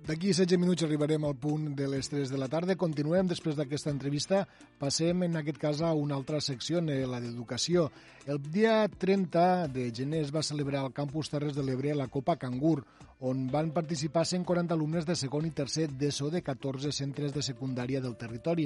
D'aquí 0.09 0.31
16 0.33 0.57
minuts 0.57 0.81
arribarem 0.81 1.21
al 1.27 1.35
punt 1.37 1.67
de 1.77 1.85
les 1.85 2.07
3 2.09 2.31
de 2.33 2.37
la 2.41 2.47
tarda. 2.49 2.73
Continuem 2.81 3.27
després 3.29 3.53
d'aquesta 3.53 3.91
entrevista. 3.93 4.39
Passem, 4.81 5.21
en 5.27 5.37
aquest 5.37 5.59
cas, 5.61 5.83
a 5.85 5.91
una 5.93 6.15
altra 6.17 6.39
secció, 6.41 6.79
eh, 6.81 7.05
la 7.05 7.19
d'educació. 7.21 7.91
El 8.25 8.39
dia 8.41 8.87
30 8.89 9.67
de 9.67 9.91
gener 9.93 10.23
es 10.23 10.33
va 10.33 10.41
celebrar 10.41 10.81
al 10.81 10.95
campus 10.97 11.29
Terres 11.29 11.53
de 11.53 11.61
l'Ebre 11.61 11.93
la 11.93 12.07
Copa 12.07 12.37
Cangur, 12.37 12.81
on 13.19 13.51
van 13.51 13.69
participar 13.69 14.25
140 14.25 14.73
alumnes 14.73 15.05
de 15.05 15.13
segon 15.13 15.45
i 15.45 15.51
tercer 15.51 15.91
d'ESO 15.91 16.31
de 16.31 16.41
14 16.41 16.91
centres 16.91 17.31
de 17.31 17.43
secundària 17.43 18.01
del 18.01 18.17
territori. 18.17 18.65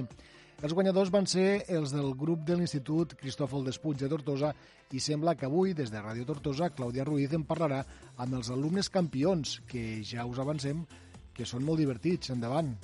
Els 0.61 0.74
guanyadors 0.74 1.11
van 1.11 1.28
ser 1.28 1.65
els 1.68 1.91
del 1.91 2.14
grup 2.15 2.48
de 2.48 2.56
l'Institut 2.56 3.18
Cristòfol 3.20 3.65
Despuig 3.65 3.98
de 3.99 4.07
Tortosa 4.07 4.56
i 4.91 4.99
sembla 4.99 5.36
que 5.36 5.45
avui, 5.45 5.74
des 5.74 5.91
de 5.91 5.99
Ràdio 5.99 6.24
Tortosa, 6.24 6.72
Clàudia 6.72 7.03
Ruiz 7.03 7.34
en 7.34 7.44
parlarà 7.44 7.84
amb 8.15 8.34
els 8.34 8.49
alumnes 8.49 8.88
campions, 8.88 9.60
que 9.68 9.99
ja 10.06 10.24
us 10.24 10.40
avancem 10.40 10.86
que 11.34 11.45
són 11.45 11.65
molt 11.65 11.81
divertits. 11.84 12.34
Endavant. 12.34 12.76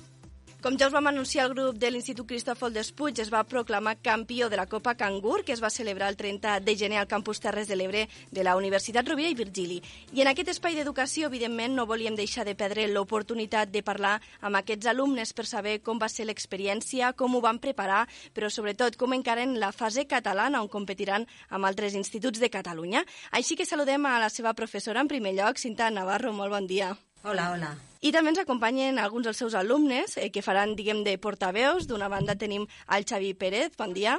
Com 0.60 0.74
ja 0.76 0.90
us 0.90 0.92
vam 0.92 1.06
anunciar, 1.08 1.46
el 1.46 1.54
grup 1.54 1.78
de 1.80 1.88
l'Institut 1.88 2.26
Cristòfol 2.28 2.74
Despuig 2.74 3.16
es 3.22 3.30
va 3.32 3.40
proclamar 3.48 3.94
campió 4.04 4.50
de 4.52 4.58
la 4.60 4.66
Copa 4.68 4.92
Cangur, 4.92 5.38
que 5.42 5.54
es 5.54 5.62
va 5.64 5.70
celebrar 5.72 6.10
el 6.12 6.18
30 6.20 6.58
de 6.60 6.74
gener 6.76 6.98
al 7.00 7.08
campus 7.08 7.40
Terres 7.40 7.66
de 7.66 7.78
l'Ebre 7.80 8.02
de 8.30 8.44
la 8.44 8.58
Universitat 8.60 9.08
Rovira 9.08 9.30
i 9.32 9.38
Virgili. 9.38 9.80
I 10.12 10.20
en 10.20 10.28
aquest 10.28 10.52
espai 10.52 10.76
d'educació, 10.76 11.32
evidentment, 11.32 11.72
no 11.72 11.88
volíem 11.88 12.12
deixar 12.12 12.44
de 12.44 12.52
perdre 12.52 12.84
l'oportunitat 12.92 13.72
de 13.72 13.80
parlar 13.80 14.18
amb 14.44 14.60
aquests 14.60 14.92
alumnes 14.92 15.32
per 15.32 15.48
saber 15.48 15.78
com 15.80 15.96
va 15.96 16.12
ser 16.12 16.28
l'experiència, 16.28 17.14
com 17.16 17.34
ho 17.34 17.40
van 17.40 17.56
preparar, 17.56 18.04
però 18.36 18.52
sobretot 18.52 19.00
com 19.00 19.16
encaren 19.16 19.56
la 19.56 19.72
fase 19.72 20.04
catalana 20.04 20.60
on 20.60 20.68
competiran 20.68 21.24
amb 21.48 21.64
altres 21.64 21.96
instituts 21.96 22.36
de 22.36 22.52
Catalunya. 22.52 23.06
Així 23.32 23.56
que 23.56 23.64
saludem 23.64 24.04
a 24.04 24.18
la 24.20 24.28
seva 24.28 24.52
professora 24.52 25.00
en 25.00 25.08
primer 25.08 25.38
lloc, 25.40 25.56
Cinta 25.56 25.88
Navarro. 25.88 26.36
Molt 26.36 26.52
bon 26.52 26.68
dia. 26.68 26.98
Hola, 27.22 27.50
hola. 27.52 27.70
I 28.00 28.14
també 28.16 28.32
ens 28.32 28.40
acompanyen 28.40 28.98
alguns 28.98 29.26
dels 29.28 29.40
seus 29.42 29.54
alumnes 29.58 30.16
eh, 30.16 30.30
que 30.32 30.40
faran, 30.40 30.72
diguem, 30.76 31.02
de 31.04 31.18
portaveus. 31.20 31.84
D'una 31.86 32.08
banda 32.08 32.36
tenim 32.40 32.64
al 32.88 33.04
Xavi 33.04 33.34
Pérez, 33.36 33.76
bon 33.76 33.92
dia, 33.92 34.16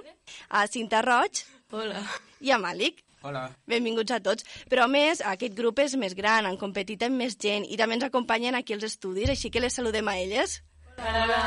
a 0.50 0.68
Cinta 0.70 1.02
Roig 1.02 1.42
Hola. 1.74 2.04
i 2.46 2.54
a 2.54 2.60
Màlic. 2.62 3.02
Hola. 3.26 3.48
Benvinguts 3.70 4.14
a 4.14 4.20
tots. 4.22 4.46
Però 4.70 4.86
a 4.86 4.92
més, 4.92 5.24
aquest 5.26 5.58
grup 5.58 5.82
és 5.82 5.98
més 5.98 6.14
gran, 6.18 6.46
han 6.46 6.62
competit 6.62 7.02
amb 7.06 7.18
més 7.18 7.40
gent 7.42 7.66
i 7.66 7.78
també 7.78 7.98
ens 7.98 8.06
acompanyen 8.06 8.58
aquí 8.58 8.78
els 8.78 8.86
estudis, 8.86 9.30
així 9.34 9.50
que 9.50 9.62
les 9.62 9.74
saludem 9.74 10.08
a 10.08 10.20
elles. 10.22 10.60
Hola. 11.02 11.42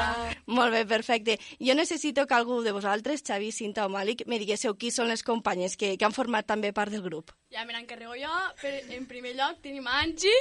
Molt 0.50 0.74
bé, 0.74 0.82
perfecte. 0.90 1.38
Jo 1.62 1.74
necessito 1.78 2.26
que 2.26 2.34
algú 2.34 2.60
de 2.66 2.74
vosaltres, 2.74 3.22
Xavi, 3.22 3.52
Cinta 3.54 3.86
o 3.86 3.90
Màlic, 3.92 4.26
me 4.26 4.40
diguéssiu 4.42 4.74
qui 4.74 4.90
són 4.90 5.06
les 5.12 5.22
companyes 5.22 5.78
que, 5.78 5.94
que 5.94 6.06
han 6.06 6.16
format 6.16 6.46
també 6.50 6.72
part 6.74 6.90
del 6.90 7.04
grup. 7.06 7.30
Ja 7.54 7.62
me 7.64 7.76
n'encarrego 7.76 8.18
jo. 8.18 8.32
Per, 8.58 8.74
en 8.96 9.06
primer 9.06 9.36
lloc 9.38 9.62
tenim 9.62 9.86
a 9.86 10.00
Angie, 10.02 10.34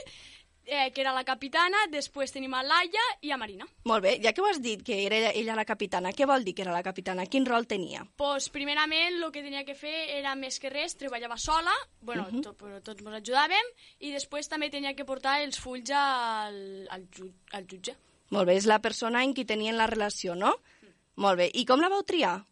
eh, 0.66 0.92
que 0.94 1.02
era 1.02 1.14
la 1.14 1.24
capitana, 1.24 1.78
després 1.92 2.32
tenim 2.32 2.54
a 2.54 2.64
Laia 2.64 3.04
i 3.22 3.32
a 3.32 3.38
Marina. 3.38 3.68
Molt 3.90 4.04
bé, 4.06 4.14
ja 4.24 4.34
que 4.34 4.42
ho 4.42 4.48
has 4.48 4.62
dit 4.64 4.84
que 4.86 5.02
era 5.06 5.32
ella 5.32 5.58
la 5.58 5.66
capitana, 5.66 6.14
què 6.16 6.28
vol 6.30 6.44
dir 6.44 6.56
que 6.56 6.64
era 6.66 6.76
la 6.76 6.84
capitana? 6.84 7.26
Quin 7.26 7.46
rol 7.46 7.68
tenia? 7.68 8.06
Pues, 8.18 8.50
primerament, 8.54 9.20
el 9.20 9.32
que 9.32 9.44
tenia 9.44 9.66
que 9.68 9.76
fer 9.76 9.96
era 10.20 10.36
més 10.40 10.60
que 10.60 10.72
res, 10.74 10.98
treballava 11.00 11.38
sola, 11.38 11.74
bueno, 12.02 12.28
uh 12.30 12.32
-huh. 12.32 12.44
tot, 12.44 12.58
però 12.58 12.82
tots 12.82 13.02
ens 13.02 13.20
ajudàvem, 13.22 13.74
i 14.00 14.12
després 14.12 14.48
també 14.48 14.70
tenia 14.70 14.96
que 14.96 15.06
portar 15.06 15.42
els 15.42 15.60
fulls 15.60 15.92
al, 15.92 16.88
al, 16.90 17.08
ju 17.12 17.32
al 17.52 17.66
jutge. 17.68 17.96
Molt 18.30 18.48
bé, 18.48 18.56
és 18.56 18.66
la 18.66 18.80
persona 18.80 19.24
en 19.24 19.34
qui 19.34 19.46
tenien 19.46 19.78
la 19.78 19.88
relació, 19.88 20.36
no? 20.36 20.56
Mm. 20.82 20.88
Molt 21.16 21.38
bé, 21.38 21.52
i 21.54 21.66
com 21.66 21.80
la 21.80 21.90
vau 21.90 22.02
triar? 22.02 22.46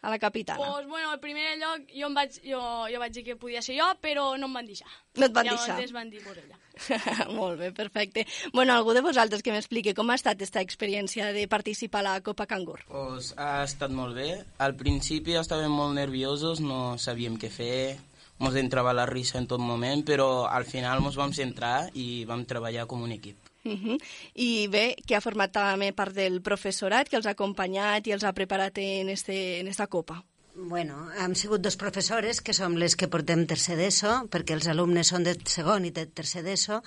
A 0.00 0.10
la 0.10 0.18
capitana? 0.18 0.58
Pues, 0.58 0.86
bueno, 0.86 1.10
al 1.10 1.20
primer 1.20 1.56
lloc 1.58 1.88
jo, 1.90 2.06
em 2.06 2.14
vaig, 2.14 2.38
jo, 2.44 2.60
jo 2.92 3.00
vaig 3.02 3.12
dir 3.16 3.24
que 3.26 3.36
podia 3.36 3.62
ser 3.62 3.78
jo, 3.78 3.88
però 4.02 4.30
no 4.38 4.46
em 4.46 4.56
van 4.60 4.66
deixar. 4.68 4.88
No 5.18 5.26
et 5.26 5.34
van 5.34 5.48
Llavors 5.48 5.66
deixar? 5.66 5.82
es 5.84 5.92
van 5.94 6.10
dir 6.10 6.22
per 6.22 6.36
ella. 6.38 6.58
Molt 7.34 7.58
bé, 7.58 7.72
perfecte. 7.74 8.26
Bueno, 8.52 8.74
algú 8.74 8.94
de 8.94 9.02
vosaltres 9.02 9.42
que 9.42 9.50
m'expliqui 9.54 9.96
com 9.98 10.10
ha 10.10 10.18
estat 10.18 10.38
aquesta 10.38 10.62
experiència 10.62 11.32
de 11.34 11.48
participar 11.50 12.04
a 12.04 12.08
la 12.10 12.20
Copa 12.22 12.46
Cangur? 12.46 12.78
Pues, 12.86 13.32
ha 13.36 13.64
estat 13.64 13.90
molt 13.90 14.14
bé. 14.14 14.30
Al 14.62 14.76
principi 14.78 15.34
estàvem 15.34 15.74
molt 15.74 15.98
nerviosos, 15.98 16.62
no 16.62 16.94
sabíem 17.02 17.34
què 17.40 17.50
fer, 17.50 17.98
ens 18.38 18.54
entrava 18.60 18.94
la 18.94 19.08
risa 19.10 19.40
en 19.42 19.50
tot 19.50 19.58
moment, 19.58 20.04
però 20.06 20.46
al 20.46 20.68
final 20.68 21.02
ens 21.02 21.18
vam 21.18 21.34
centrar 21.34 21.88
i 21.98 22.24
vam 22.28 22.46
treballar 22.46 22.86
com 22.86 23.02
un 23.02 23.18
equip. 23.18 23.47
Uh 23.64 23.72
-huh. 23.72 23.98
I 24.34 24.68
bé, 24.68 24.96
que 25.06 25.16
ha 25.16 25.20
format 25.20 25.52
també 25.52 25.92
part 25.92 26.14
del 26.14 26.40
professorat 26.42 27.08
que 27.08 27.16
els 27.16 27.26
ha 27.26 27.30
acompanyat 27.30 28.06
i 28.06 28.12
els 28.12 28.24
ha 28.24 28.32
preparat 28.32 28.78
en, 28.78 29.08
este, 29.08 29.60
en 29.60 29.66
esta 29.66 29.86
copa. 29.86 30.24
Bueno, 30.60 31.06
hem 31.14 31.36
sigut 31.38 31.62
dos 31.62 31.76
professores 31.78 32.40
que 32.42 32.52
som 32.56 32.74
les 32.74 32.96
que 32.98 33.06
portem 33.06 33.44
tercer 33.46 33.76
d'ESO, 33.78 34.26
perquè 34.32 34.56
els 34.56 34.66
alumnes 34.66 35.06
són 35.12 35.22
de 35.22 35.36
segon 35.46 35.84
i 35.86 35.92
de 35.94 36.02
tercer 36.10 36.42
d'ESO, 36.42 36.80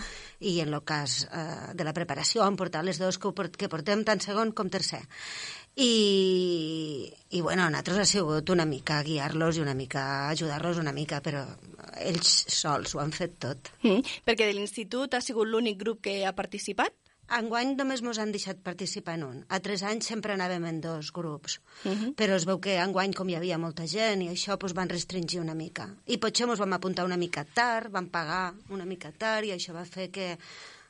i 0.43 0.59
en 0.59 0.73
el 0.73 0.83
cas 0.83 1.21
eh, 1.31 1.71
de 1.79 1.85
la 1.87 1.93
preparació 1.95 2.43
han 2.43 2.57
portat 2.59 2.83
les 2.83 2.99
dues 2.99 3.15
que, 3.15 3.31
que 3.55 3.69
portem 3.71 4.03
tant 4.03 4.19
segon 4.19 4.51
com 4.51 4.67
tercer. 4.67 4.99
I, 5.75 7.13
i 7.29 7.41
bueno, 7.41 7.69
nosaltres 7.69 8.01
ha 8.03 8.05
sigut 8.05 8.49
una 8.51 8.65
mica 8.65 9.01
guiar-los 9.03 9.57
i 9.57 9.61
una 9.63 9.73
mica 9.73 10.29
ajudar-los 10.29 10.81
una 10.81 10.91
mica, 10.91 11.21
però 11.23 11.45
ells 11.95 12.33
sols 12.51 12.95
ho 12.95 12.99
han 12.99 13.13
fet 13.15 13.37
tot. 13.39 13.71
Mm, 13.85 14.03
perquè 14.27 14.49
de 14.49 14.57
l'institut 14.57 15.15
ha 15.15 15.21
sigut 15.23 15.47
l'únic 15.47 15.79
grup 15.79 16.01
que 16.03 16.25
ha 16.25 16.35
participat? 16.35 16.97
Enguany 17.31 17.77
només 17.79 18.01
ens 18.03 18.19
han 18.19 18.33
deixat 18.35 18.59
participar 18.63 19.13
en 19.15 19.21
un. 19.23 19.35
A 19.47 19.61
tres 19.63 19.85
anys 19.87 20.09
sempre 20.11 20.33
anàvem 20.35 20.65
en 20.67 20.81
dos 20.83 21.13
grups. 21.15 21.61
Uh 21.85 21.91
-huh. 21.91 22.15
Però 22.19 22.35
es 22.35 22.45
veu 22.45 22.59
que 22.59 22.75
enguany, 22.75 23.13
com 23.13 23.29
hi 23.29 23.35
havia 23.35 23.57
molta 23.57 23.87
gent 23.87 24.21
i 24.21 24.27
això, 24.27 24.57
doncs 24.57 24.73
van 24.73 24.89
restringir 24.89 25.39
una 25.39 25.55
mica. 25.55 25.87
I 26.07 26.17
potser 26.17 26.49
ens 26.49 26.59
vam 26.59 26.73
apuntar 26.73 27.05
una 27.05 27.17
mica 27.17 27.45
tard, 27.45 27.91
vam 27.91 28.09
pagar 28.09 28.53
una 28.69 28.85
mica 28.85 29.11
tard 29.11 29.45
i 29.45 29.51
això 29.51 29.73
va 29.73 29.85
fer 29.85 30.11
que 30.11 30.37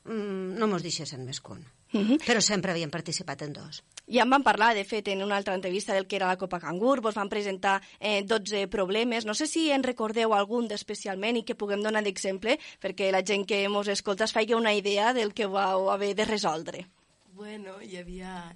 mm, 0.05 0.57
no 0.57 0.65
ens 0.65 0.83
deixessin 0.83 1.23
més 1.25 1.39
que 1.41 1.51
un. 1.51 1.65
Uh 1.93 2.01
-huh. 2.01 2.17
Però 2.25 2.41
sempre 2.41 2.71
havíem 2.71 2.89
participat 2.89 3.41
en 3.41 3.53
dos. 3.53 3.83
Ja 4.11 4.25
en 4.25 4.31
vam 4.33 4.43
parlar, 4.43 4.73
de 4.75 4.83
fet, 4.83 5.07
en 5.07 5.23
una 5.23 5.37
altra 5.37 5.55
entrevista 5.55 5.93
del 5.93 6.05
que 6.05 6.17
era 6.17 6.27
la 6.27 6.37
Copa 6.37 6.59
Cangur, 6.59 6.99
vos 6.99 7.15
van 7.15 7.29
presentar 7.29 7.81
eh, 7.99 8.23
12 8.27 8.67
problemes. 8.67 9.25
No 9.25 9.33
sé 9.33 9.47
si 9.47 9.69
en 9.71 9.85
recordeu 9.87 10.33
algun 10.35 10.67
d'especialment 10.67 11.39
i 11.39 11.45
que 11.47 11.55
puguem 11.55 11.79
donar 11.79 12.03
d'exemple 12.03 12.57
perquè 12.83 13.07
la 13.15 13.23
gent 13.23 13.45
que 13.47 13.61
mos 13.71 13.87
escolta 13.87 14.27
es 14.27 14.35
faci 14.35 14.53
una 14.53 14.73
idea 14.75 15.13
del 15.13 15.31
que 15.33 15.47
vau 15.47 15.89
haver 15.91 16.11
de 16.15 16.25
resoldre. 16.25 16.87
Bueno, 17.33 17.79
hi 17.81 17.97
havia... 17.97 18.51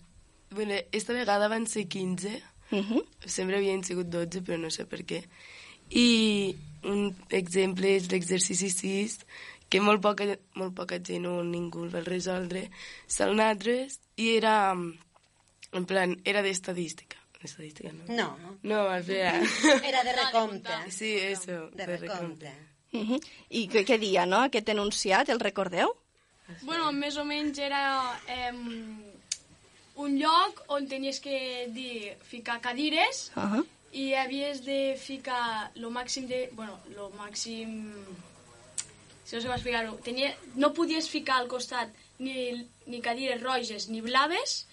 Bueno, 0.51 0.75
esta 0.91 1.13
vegada 1.13 1.47
van 1.47 1.67
ser 1.67 1.87
15. 1.87 2.43
Uh 2.71 2.77
-huh. 2.77 3.05
Sempre 3.25 3.55
havien 3.57 3.83
sigut 3.83 4.07
12, 4.07 4.43
però 4.43 4.59
no 4.59 4.69
sé 4.69 4.85
per 4.85 5.05
què. 5.05 5.23
I 5.89 6.55
un 6.83 7.15
exemple 7.29 7.95
és 7.95 8.11
l'exercici 8.11 8.69
6, 8.69 9.19
que 9.69 9.79
molt 9.79 10.01
poca, 10.01 10.37
molt 10.55 10.75
poca 10.75 10.99
gent 10.99 11.25
o 11.25 11.43
ningú 11.43 11.85
el 11.85 11.95
va 11.95 12.01
resoldre. 12.01 12.69
Són 13.07 13.39
altres, 13.39 13.99
i 14.17 14.35
era 14.35 14.75
en 15.77 15.85
plan, 15.85 16.21
era 16.25 16.41
d'estadística. 16.41 17.17
Estadística, 17.41 17.91
¿no? 17.91 18.03
No. 18.07 18.57
No, 18.63 18.95
espera. 18.95 19.39
Era 19.83 20.03
de 20.03 20.13
recompte. 20.13 20.73
Sí, 20.89 21.11
eso. 21.13 21.69
De 21.73 21.85
recompte. 21.85 22.51
Uh 22.91 23.03
-huh. 23.03 23.19
I 23.49 23.67
què, 23.69 23.85
què 23.85 23.99
dia, 23.99 24.25
no?, 24.25 24.39
aquest 24.41 24.69
enunciat, 24.69 25.29
el 25.29 25.39
recordeu? 25.39 25.93
Bueno, 26.61 26.91
més 26.91 27.17
o 27.17 27.23
menys 27.25 27.57
era 27.57 28.19
eh, 28.27 28.51
un 29.95 30.17
lloc 30.19 30.63
on 30.67 30.87
tenies 30.87 31.19
que 31.19 31.67
dir, 31.73 32.15
ficar 32.23 32.59
cadires 32.61 33.31
Uh 33.35 33.43
-huh. 33.43 33.65
i 33.91 34.13
havies 34.13 34.63
de 34.65 34.95
ficar 34.99 35.71
lo 35.75 35.89
màxim 35.89 36.27
de... 36.27 36.49
Bueno, 36.53 36.79
lo 36.95 37.09
màxim... 37.11 37.93
Si 39.25 39.35
no 39.35 39.41
sé 39.41 39.47
com 39.47 39.55
explicar-ho. 39.55 39.95
Tenia, 40.03 40.35
no 40.55 40.73
podies 40.73 41.09
ficar 41.09 41.37
al 41.37 41.47
costat 41.47 41.89
ni, 42.19 42.67
ni 42.85 43.01
cadires 43.01 43.41
roges 43.41 43.87
ni 43.89 44.01
blaves, 44.01 44.67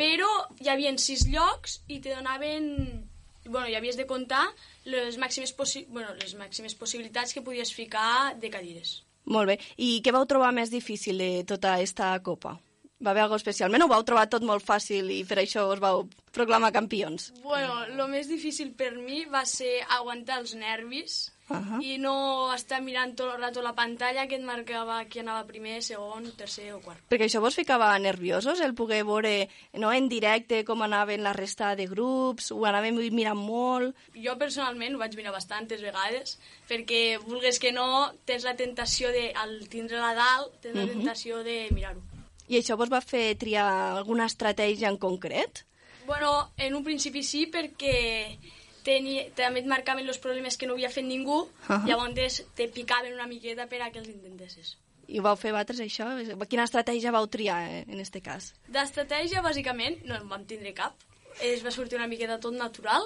però 0.00 0.30
hi 0.60 0.72
havia 0.72 0.96
sis 0.98 1.28
llocs 1.28 1.80
i 1.88 2.00
te 2.00 2.16
donaven... 2.16 3.06
Bueno, 3.50 3.66
i 3.72 3.74
havies 3.74 3.96
de 3.96 4.04
comptar 4.06 4.44
les 4.86 5.16
màximes, 5.18 5.50
possi 5.56 5.86
bueno, 5.88 6.12
les 6.20 6.36
màximes 6.38 6.74
possibilitats 6.78 7.32
que 7.34 7.42
podies 7.42 7.72
ficar 7.74 8.36
de 8.38 8.50
cadires. 8.52 9.00
Molt 9.32 9.48
bé. 9.48 9.56
I 9.80 10.02
què 10.04 10.12
vau 10.14 10.26
trobar 10.28 10.52
més 10.54 10.70
difícil 10.70 11.18
de 11.18 11.30
tota 11.48 11.72
aquesta 11.74 12.12
copa? 12.22 12.52
Va 13.00 13.14
haver 13.14 13.24
alguna 13.24 13.40
especialment 13.40 13.82
o 13.82 13.88
ho 13.88 13.92
vau 13.94 14.04
trobar 14.06 14.26
tot 14.30 14.44
molt 14.44 14.62
fàcil 14.62 15.08
i 15.14 15.22
per 15.24 15.40
això 15.40 15.64
us 15.72 15.80
vau 15.82 16.04
proclamar 16.36 16.70
campions? 16.76 17.30
Bueno, 17.42 17.80
lo 17.96 18.06
més 18.12 18.28
difícil 18.28 18.74
per 18.76 18.92
mi 18.98 19.24
va 19.24 19.46
ser 19.48 19.80
aguantar 19.96 20.42
els 20.44 20.52
nervis 20.54 21.30
uh 21.50 21.56
-huh. 21.56 21.82
i 21.82 21.98
no 21.98 22.54
estar 22.54 22.80
mirant 22.82 23.16
tot 23.16 23.34
el 23.34 23.40
rato 23.40 23.62
la 23.62 23.74
pantalla 23.74 24.26
que 24.26 24.36
et 24.36 24.42
marcava 24.42 25.04
qui 25.04 25.20
anava 25.20 25.46
primer, 25.46 25.82
segon, 25.82 26.30
tercer 26.36 26.72
o 26.74 26.80
quart. 26.80 27.00
Perquè 27.10 27.26
això 27.26 27.40
vos 27.40 27.54
ficava 27.54 27.98
nerviosos, 27.98 28.60
el 28.60 28.74
poder 28.74 29.04
veure 29.04 29.48
no, 29.74 29.92
en 29.92 30.08
directe 30.08 30.64
com 30.64 30.82
anaven 30.82 31.22
la 31.22 31.32
resta 31.32 31.74
de 31.76 31.86
grups, 31.86 32.50
ho 32.52 32.64
anàvem 32.64 32.94
mirant 33.12 33.38
molt... 33.38 33.96
Jo 34.14 34.38
personalment 34.38 34.94
ho 34.94 34.98
vaig 34.98 35.16
mirar 35.16 35.32
bastantes 35.32 35.82
vegades, 35.82 36.38
perquè 36.68 37.18
vulgues 37.18 37.58
que 37.58 37.72
no, 37.72 38.12
tens 38.24 38.44
la 38.44 38.56
tentació 38.56 39.10
de, 39.10 39.32
al 39.34 39.68
tindre-la 39.68 40.14
dalt, 40.14 40.60
tens 40.60 40.76
la 40.76 40.84
uh 40.84 40.88
-huh. 40.88 40.92
tentació 40.92 41.42
de 41.42 41.68
mirar-ho. 41.70 42.00
I 42.48 42.58
això 42.58 42.76
vos 42.76 42.90
va 42.90 43.00
fer 43.00 43.36
triar 43.38 43.96
alguna 43.96 44.26
estratègia 44.26 44.88
en 44.88 44.96
concret? 44.98 45.64
Bueno, 46.06 46.50
en 46.56 46.74
un 46.74 46.82
principi 46.82 47.22
sí, 47.22 47.46
perquè 47.46 48.38
tenia, 48.84 49.28
també 49.36 49.60
et 49.60 49.66
marcaven 49.66 50.08
els 50.08 50.18
problemes 50.18 50.56
que 50.56 50.66
no 50.66 50.76
havia 50.76 50.90
fet 50.90 51.04
ningú, 51.04 51.42
uh 51.42 51.50
-huh. 51.68 51.86
llavors 51.86 52.44
te 52.54 52.68
picaven 52.68 53.14
una 53.14 53.26
miqueta 53.26 53.66
per 53.66 53.82
a 53.82 53.90
que 53.90 53.98
els 53.98 54.08
intentessis. 54.08 54.76
I 55.08 55.18
ho 55.18 55.22
vau 55.22 55.36
fer 55.36 55.50
vosaltres, 55.50 55.80
això? 55.80 56.06
Quina 56.48 56.64
estratègia 56.64 57.10
vau 57.10 57.26
triar, 57.26 57.62
eh, 57.68 57.84
en 57.88 57.98
aquest 57.98 58.20
cas? 58.22 58.54
D'estratègia, 58.68 59.42
bàsicament, 59.42 60.04
no 60.04 60.14
en 60.14 60.28
vam 60.28 60.44
tindre 60.44 60.72
cap. 60.72 60.94
Es 61.40 61.64
va 61.64 61.70
sortir 61.70 61.98
una 61.98 62.06
miqueta 62.06 62.38
tot 62.38 62.54
natural, 62.54 63.02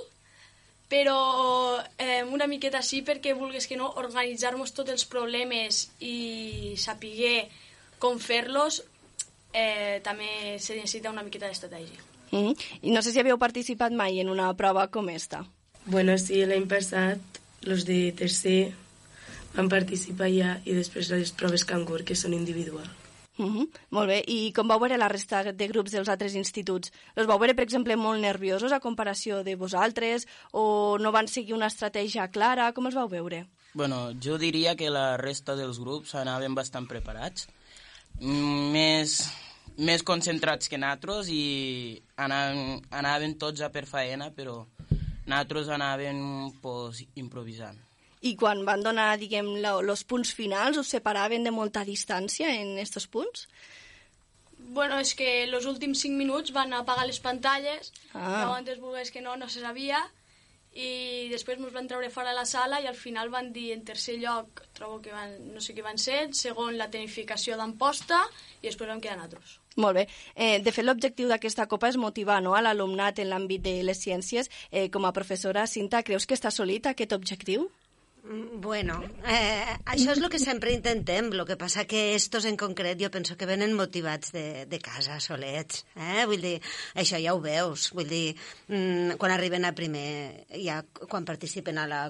però 0.89 1.83
eh, 1.99 2.23
una 2.25 2.47
miqueta 2.47 2.83
sí 2.83 3.03
perquè 3.03 3.35
vulgues 3.35 3.67
que 3.67 3.77
no, 3.77 3.89
organitzar-nos 3.97 4.75
tots 4.77 4.91
els 4.91 5.07
problemes 5.07 5.91
i 6.01 6.75
sapiguer 6.77 7.49
com 7.99 8.19
fer-los 8.19 8.83
eh, 9.55 10.01
també 10.05 10.59
se 10.59 10.77
necessita 10.77 11.11
una 11.11 11.23
miqueta 11.23 11.49
d'estratègia. 11.49 12.01
Mm 12.31 12.39
-hmm. 12.39 12.57
I 12.83 12.91
no 12.91 13.03
sé 13.03 13.13
si 13.13 13.21
havíeu 13.21 13.39
participat 13.39 13.93
mai 13.93 14.21
en 14.21 14.29
una 14.29 14.53
prova 14.55 14.89
com 14.89 15.09
esta. 15.09 15.47
Bueno, 15.87 16.17
sí, 16.19 16.41
l'any 16.49 16.67
passat, 16.69 17.21
los 17.69 17.85
de 17.85 18.13
tercer 18.17 18.73
van 19.55 19.69
participar 19.69 20.31
ja 20.33 20.59
i 20.65 20.75
després 20.77 21.11
les 21.13 21.33
proves 21.37 21.65
cangur, 21.69 22.03
que 22.05 22.17
són 22.17 22.35
individual. 22.35 22.89
Uh 23.37 23.47
-huh. 23.47 23.69
Molt 23.91 24.09
bé. 24.09 24.23
I 24.27 24.53
com 24.53 24.69
vau 24.69 24.79
veure 24.79 24.97
la 24.97 25.09
resta 25.09 25.53
de 25.53 25.69
grups 25.69 25.91
dels 25.91 26.09
altres 26.09 26.35
instituts? 26.35 26.93
Els 27.17 27.27
vau 27.27 27.39
veure, 27.39 27.55
per 27.55 27.65
exemple, 27.65 27.97
molt 27.97 28.21
nerviosos 28.21 28.73
a 28.73 28.81
comparació 28.81 29.43
de 29.43 29.57
vosaltres? 29.57 30.27
O 30.53 30.99
no 31.01 31.11
van 31.11 31.29
seguir 31.29 31.55
una 31.55 31.67
estratègia 31.67 32.31
clara? 32.31 32.73
Com 32.73 32.87
els 32.87 32.95
vau 32.95 33.09
veure? 33.09 33.47
Bueno, 33.75 34.13
jo 34.23 34.39
diria 34.39 34.77
que 34.77 34.91
la 34.91 35.17
resta 35.17 35.57
dels 35.57 35.81
grups 35.81 36.15
anaven 36.15 36.55
bastant 36.55 36.87
preparats. 36.87 37.49
Més, 38.21 39.29
més 39.77 40.03
concentrats 40.03 40.69
que 40.69 40.79
nosaltres 40.79 41.29
i 41.29 42.01
anaven, 42.17 42.83
anaven 42.91 43.37
tots 43.37 43.61
a 43.61 43.71
per 43.71 43.87
faena, 43.87 44.31
però 44.31 44.65
nosaltres 45.27 45.71
anàvem 45.73 46.21
pues, 46.63 47.05
improvisant. 47.21 47.81
I 48.25 48.35
quan 48.41 48.63
van 48.65 48.81
donar, 48.85 49.15
diguem, 49.21 49.51
els 49.69 50.05
punts 50.09 50.33
finals, 50.33 50.79
us 50.81 50.93
separaven 50.97 51.45
de 51.45 51.53
molta 51.53 51.85
distància 51.85 52.49
en 52.49 52.79
aquests 52.79 53.09
punts? 53.13 53.49
Bueno, 54.65 54.97
és 54.97 55.13
que 55.19 55.29
els 55.45 55.67
últims 55.69 56.01
cinc 56.01 56.17
minuts 56.17 56.55
van 56.57 56.73
apagar 56.73 57.05
les 57.05 57.21
pantalles, 57.21 57.93
ah. 58.15 58.41
llavors 58.41 58.81
volgués 58.81 59.13
que 59.13 59.21
no, 59.21 59.37
no 59.37 59.49
se 59.53 59.61
sabia, 59.61 60.01
i 60.75 61.29
després 61.31 61.61
ens 61.61 61.75
van 61.75 61.87
treure 61.87 62.09
fora 62.11 62.33
de 62.33 62.39
la 62.41 62.47
sala 62.49 62.81
i 62.83 62.89
al 62.91 62.97
final 62.99 63.29
van 63.31 63.53
dir 63.55 63.69
en 63.75 63.85
tercer 63.87 64.17
lloc, 64.19 64.65
trobo 64.75 64.99
que 65.05 65.13
van, 65.15 65.37
no 65.55 65.61
sé 65.63 65.77
què 65.77 65.85
van 65.87 66.01
ser, 66.01 66.33
segon 66.35 66.79
la 66.81 66.89
tenificació 66.91 67.59
d'Amposta 67.61 68.25
i 68.63 68.67
després 68.67 68.91
vam 68.91 69.05
quedar 69.05 69.21
nosaltres. 69.21 69.61
Molt 69.77 69.99
bé. 69.99 70.09
Eh, 70.35 70.61
de 70.63 70.73
fet, 70.75 70.85
l'objectiu 70.87 71.31
d'aquesta 71.31 71.67
copa 71.71 71.91
és 71.91 71.99
motivar 71.99 72.41
no, 72.43 72.55
a 72.55 72.63
l'alumnat 72.63 73.19
en 73.19 73.33
l'àmbit 73.33 73.65
de 73.65 73.81
les 73.83 73.99
ciències. 73.99 74.51
Eh, 74.71 74.89
com 74.95 75.05
a 75.05 75.15
professora, 75.17 75.67
Cinta, 75.67 76.05
creus 76.07 76.27
que 76.27 76.39
està 76.39 76.53
assolit 76.53 76.87
aquest 76.87 77.17
objectiu? 77.17 77.71
Mm, 78.25 78.61
bueno, 78.63 79.03
eh, 79.29 79.77
això 79.85 80.15
és 80.15 80.21
el 80.23 80.31
que 80.33 80.39
sempre 80.41 80.73
intentem, 80.73 81.27
el 81.29 81.43
que 81.45 81.59
passa 81.61 81.85
que 81.85 82.15
estos 82.15 82.47
en 82.49 82.57
concret 82.57 82.97
jo 82.97 83.11
penso 83.13 83.37
que 83.37 83.45
venen 83.45 83.75
motivats 83.77 84.33
de, 84.33 84.65
de 84.65 84.79
casa, 84.81 85.19
solets, 85.21 85.83
eh? 85.93 86.25
vull 86.25 86.41
dir, 86.41 86.55
això 86.97 87.21
ja 87.21 87.35
ho 87.37 87.43
veus, 87.45 87.91
vull 87.93 88.09
dir, 88.09 88.33
mm, 88.71 89.19
quan 89.21 89.35
arriben 89.35 89.69
a 89.69 89.75
primer, 89.77 90.47
ja 90.57 90.81
quan 91.05 91.29
participen 91.29 91.77
a 91.77 91.85
la, 91.87 92.01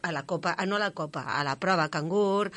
a 0.00 0.12
la 0.16 0.24
copa, 0.24 0.56
ah, 0.56 0.64
no 0.64 0.80
a 0.80 0.84
la 0.86 0.94
copa, 0.96 1.26
a 1.36 1.44
la 1.44 1.58
prova 1.60 1.90
cangur, 1.92 2.48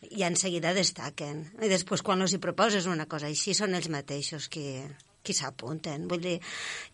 i 0.00 0.22
en 0.22 0.36
seguida 0.38 0.74
destaquen. 0.76 1.42
I 1.58 1.70
després, 1.70 2.04
quan 2.06 2.22
els 2.22 2.34
hi 2.34 2.42
proposes 2.42 2.86
una 2.86 3.08
cosa 3.10 3.28
així, 3.30 3.54
són 3.54 3.74
ells 3.74 3.90
mateixos 3.90 4.48
qui, 4.52 4.82
qui 5.22 5.34
s'apunten. 5.34 6.06
Vull 6.10 6.22
dir, 6.22 6.36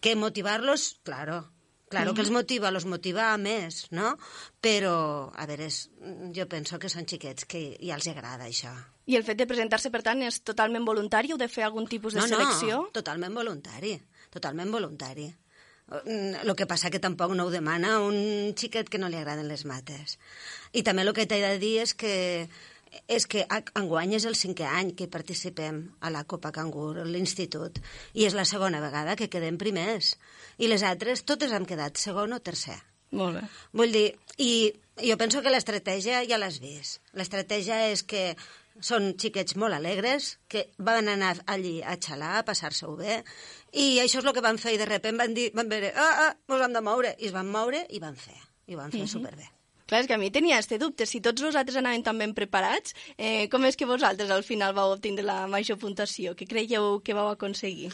que 0.00 0.16
motivar-los, 0.16 0.86
claro, 1.04 1.42
claro 1.92 2.14
que 2.14 2.24
els 2.24 2.32
motiva, 2.34 2.72
los 2.74 2.88
motiva 2.88 3.30
a 3.32 3.36
més, 3.38 3.84
no? 3.92 4.14
Però, 4.64 4.96
a 5.36 5.46
veure, 5.50 5.68
és, 5.68 5.84
jo 6.34 6.48
penso 6.50 6.80
que 6.80 6.90
són 6.92 7.06
xiquets 7.10 7.46
que 7.50 7.64
ja 7.78 7.98
els 7.98 8.08
agrada 8.10 8.48
això. 8.48 8.72
I 9.06 9.18
el 9.20 9.24
fet 9.26 9.38
de 9.38 9.46
presentar-se, 9.46 9.92
per 9.92 10.02
tant, 10.02 10.24
és 10.24 10.40
totalment 10.40 10.84
voluntari 10.88 11.34
o 11.34 11.40
de 11.40 11.48
fer 11.52 11.68
algun 11.68 11.86
tipus 11.90 12.16
de 12.16 12.24
no, 12.24 12.28
selecció? 12.30 12.84
No, 12.88 12.94
totalment 12.96 13.36
voluntari, 13.36 13.98
totalment 14.32 14.72
voluntari. 14.72 15.28
El 15.92 16.54
que 16.56 16.64
passa 16.64 16.88
que 16.88 16.98
tampoc 16.98 17.34
no 17.36 17.44
ho 17.44 17.50
demana 17.52 17.98
un 18.00 18.54
xiquet 18.56 18.88
que 18.88 18.96
no 18.96 19.10
li 19.12 19.18
agraden 19.20 19.50
les 19.50 19.66
mates. 19.68 20.16
I 20.72 20.80
també 20.82 21.04
el 21.04 21.12
que 21.12 21.26
t'he 21.28 21.42
de 21.42 21.58
dir 21.60 21.74
és 21.82 21.92
que 21.92 22.14
és 23.08 23.26
que 23.30 23.44
enguany 23.78 24.14
és 24.18 24.26
el 24.28 24.36
cinquè 24.38 24.66
any 24.68 24.94
que 24.98 25.10
participem 25.10 25.82
a 26.00 26.10
la 26.14 26.24
Copa 26.24 26.52
Cangur, 26.54 26.98
a 27.00 27.04
l'institut, 27.04 27.80
i 28.14 28.26
és 28.28 28.36
la 28.36 28.46
segona 28.48 28.80
vegada 28.84 29.16
que 29.16 29.30
quedem 29.32 29.58
primers. 29.60 30.14
I 30.58 30.70
les 30.70 30.82
altres 30.82 31.24
totes 31.24 31.52
hem 31.52 31.66
quedat 31.68 32.00
segon 32.00 32.36
o 32.36 32.40
tercer. 32.40 32.80
Molt 33.14 33.38
bé. 33.38 33.46
Vull 33.72 33.94
dir, 33.94 34.08
i 34.38 34.72
jo 35.02 35.16
penso 35.20 35.42
que 35.42 35.52
l'estratègia 35.52 36.24
ja 36.28 36.38
l'has 36.38 36.60
vist. 36.62 37.00
L'estratègia 37.14 37.86
és 37.92 38.02
que 38.02 38.34
són 38.82 39.12
xiquets 39.20 39.54
molt 39.60 39.76
alegres, 39.76 40.34
que 40.50 40.66
van 40.78 41.08
anar 41.08 41.36
allí 41.46 41.76
a 41.82 41.94
xalar, 41.94 42.38
a 42.38 42.46
passar-se-ho 42.46 42.96
bé, 42.98 43.20
i 43.72 44.00
això 44.02 44.20
és 44.20 44.26
el 44.26 44.34
que 44.34 44.42
van 44.44 44.58
fer, 44.58 44.74
i 44.74 44.80
de 44.80 44.88
sobte 44.90 45.14
van 45.18 45.34
dir, 45.34 45.50
van 45.54 45.70
veure, 45.70 45.92
ah, 45.94 46.28
ah, 46.28 46.32
mos 46.50 46.64
hem 46.64 46.74
de 46.74 46.82
moure, 46.82 47.14
i 47.18 47.30
es 47.30 47.36
van 47.36 47.50
moure 47.50 47.84
i 47.90 48.02
van 48.02 48.18
fer, 48.18 48.40
i 48.66 48.74
van 48.74 48.90
fer 48.90 49.04
uh 49.04 49.06
-huh. 49.06 49.12
superbé. 49.18 49.53
Clar, 49.94 50.02
és 50.02 50.08
que 50.10 50.16
a 50.16 50.18
mi 50.18 50.32
tenia 50.34 50.56
este 50.58 50.74
dubte. 50.82 51.06
Si 51.06 51.20
tots 51.22 51.38
vosaltres 51.44 51.76
anaven 51.78 52.02
tan 52.02 52.18
ben 52.18 52.32
preparats, 52.34 52.96
eh, 53.14 53.46
com 53.46 53.62
és 53.68 53.76
que 53.78 53.86
vosaltres 53.86 54.30
al 54.34 54.42
final 54.42 54.72
vau 54.74 54.90
obtindre 54.90 55.22
la 55.22 55.44
major 55.46 55.78
puntuació? 55.78 56.32
Què 56.34 56.48
creieu 56.50 56.98
que 57.06 57.14
vau 57.14 57.28
aconseguir? 57.30 57.92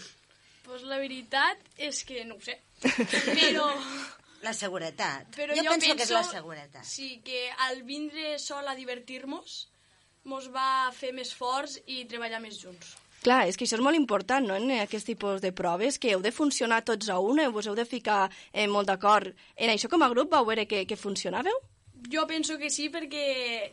Pues 0.65 0.87
la 0.89 0.97
veritat 0.97 1.61
és 1.77 1.99
que 2.09 2.25
no 2.25 2.39
ho 2.39 2.41
sé. 2.41 2.57
Però... 3.37 3.67
La 4.41 4.55
seguretat. 4.57 5.27
Però 5.37 5.53
jo, 5.53 5.61
jo 5.61 5.75
penso, 5.75 5.91
penso 5.91 5.97
que 5.99 6.07
és 6.07 6.13
la 6.17 6.23
seguretat. 6.25 6.87
Sí, 6.89 7.11
que 7.21 7.43
al 7.67 7.83
vindre 7.85 8.39
sol 8.41 8.65
a 8.65 8.73
divertir-nos 8.79 9.59
mos 10.25 10.47
va 10.55 10.89
fer 10.97 11.11
més 11.13 11.35
forts 11.37 11.77
i 11.85 12.07
treballar 12.09 12.41
més 12.41 12.57
junts. 12.63 12.95
Clar, 13.21 13.43
és 13.51 13.61
que 13.61 13.67
això 13.69 13.77
és 13.77 13.85
molt 13.85 13.99
important, 13.99 14.49
no?, 14.49 14.57
en 14.57 14.73
aquest 14.79 15.11
tipus 15.13 15.45
de 15.45 15.53
proves, 15.53 16.01
que 16.01 16.15
heu 16.15 16.25
de 16.25 16.33
funcionar 16.33 16.81
tots 16.89 17.13
a 17.13 17.19
una, 17.21 17.51
vos 17.53 17.69
heu 17.69 17.77
de 17.77 17.85
ficar 17.85 18.31
eh, 18.55 18.65
molt 18.65 18.89
d'acord. 18.89 19.37
En 19.61 19.69
això 19.69 19.93
com 19.93 20.01
a 20.01 20.09
grup 20.09 20.33
vau 20.33 20.49
veure 20.49 20.65
que, 20.65 20.87
que 20.89 20.97
funcionàveu? 20.97 21.61
Jo 22.09 22.27
penso 22.27 22.57
que 22.59 22.71
sí, 22.73 22.89
perquè 22.89 23.25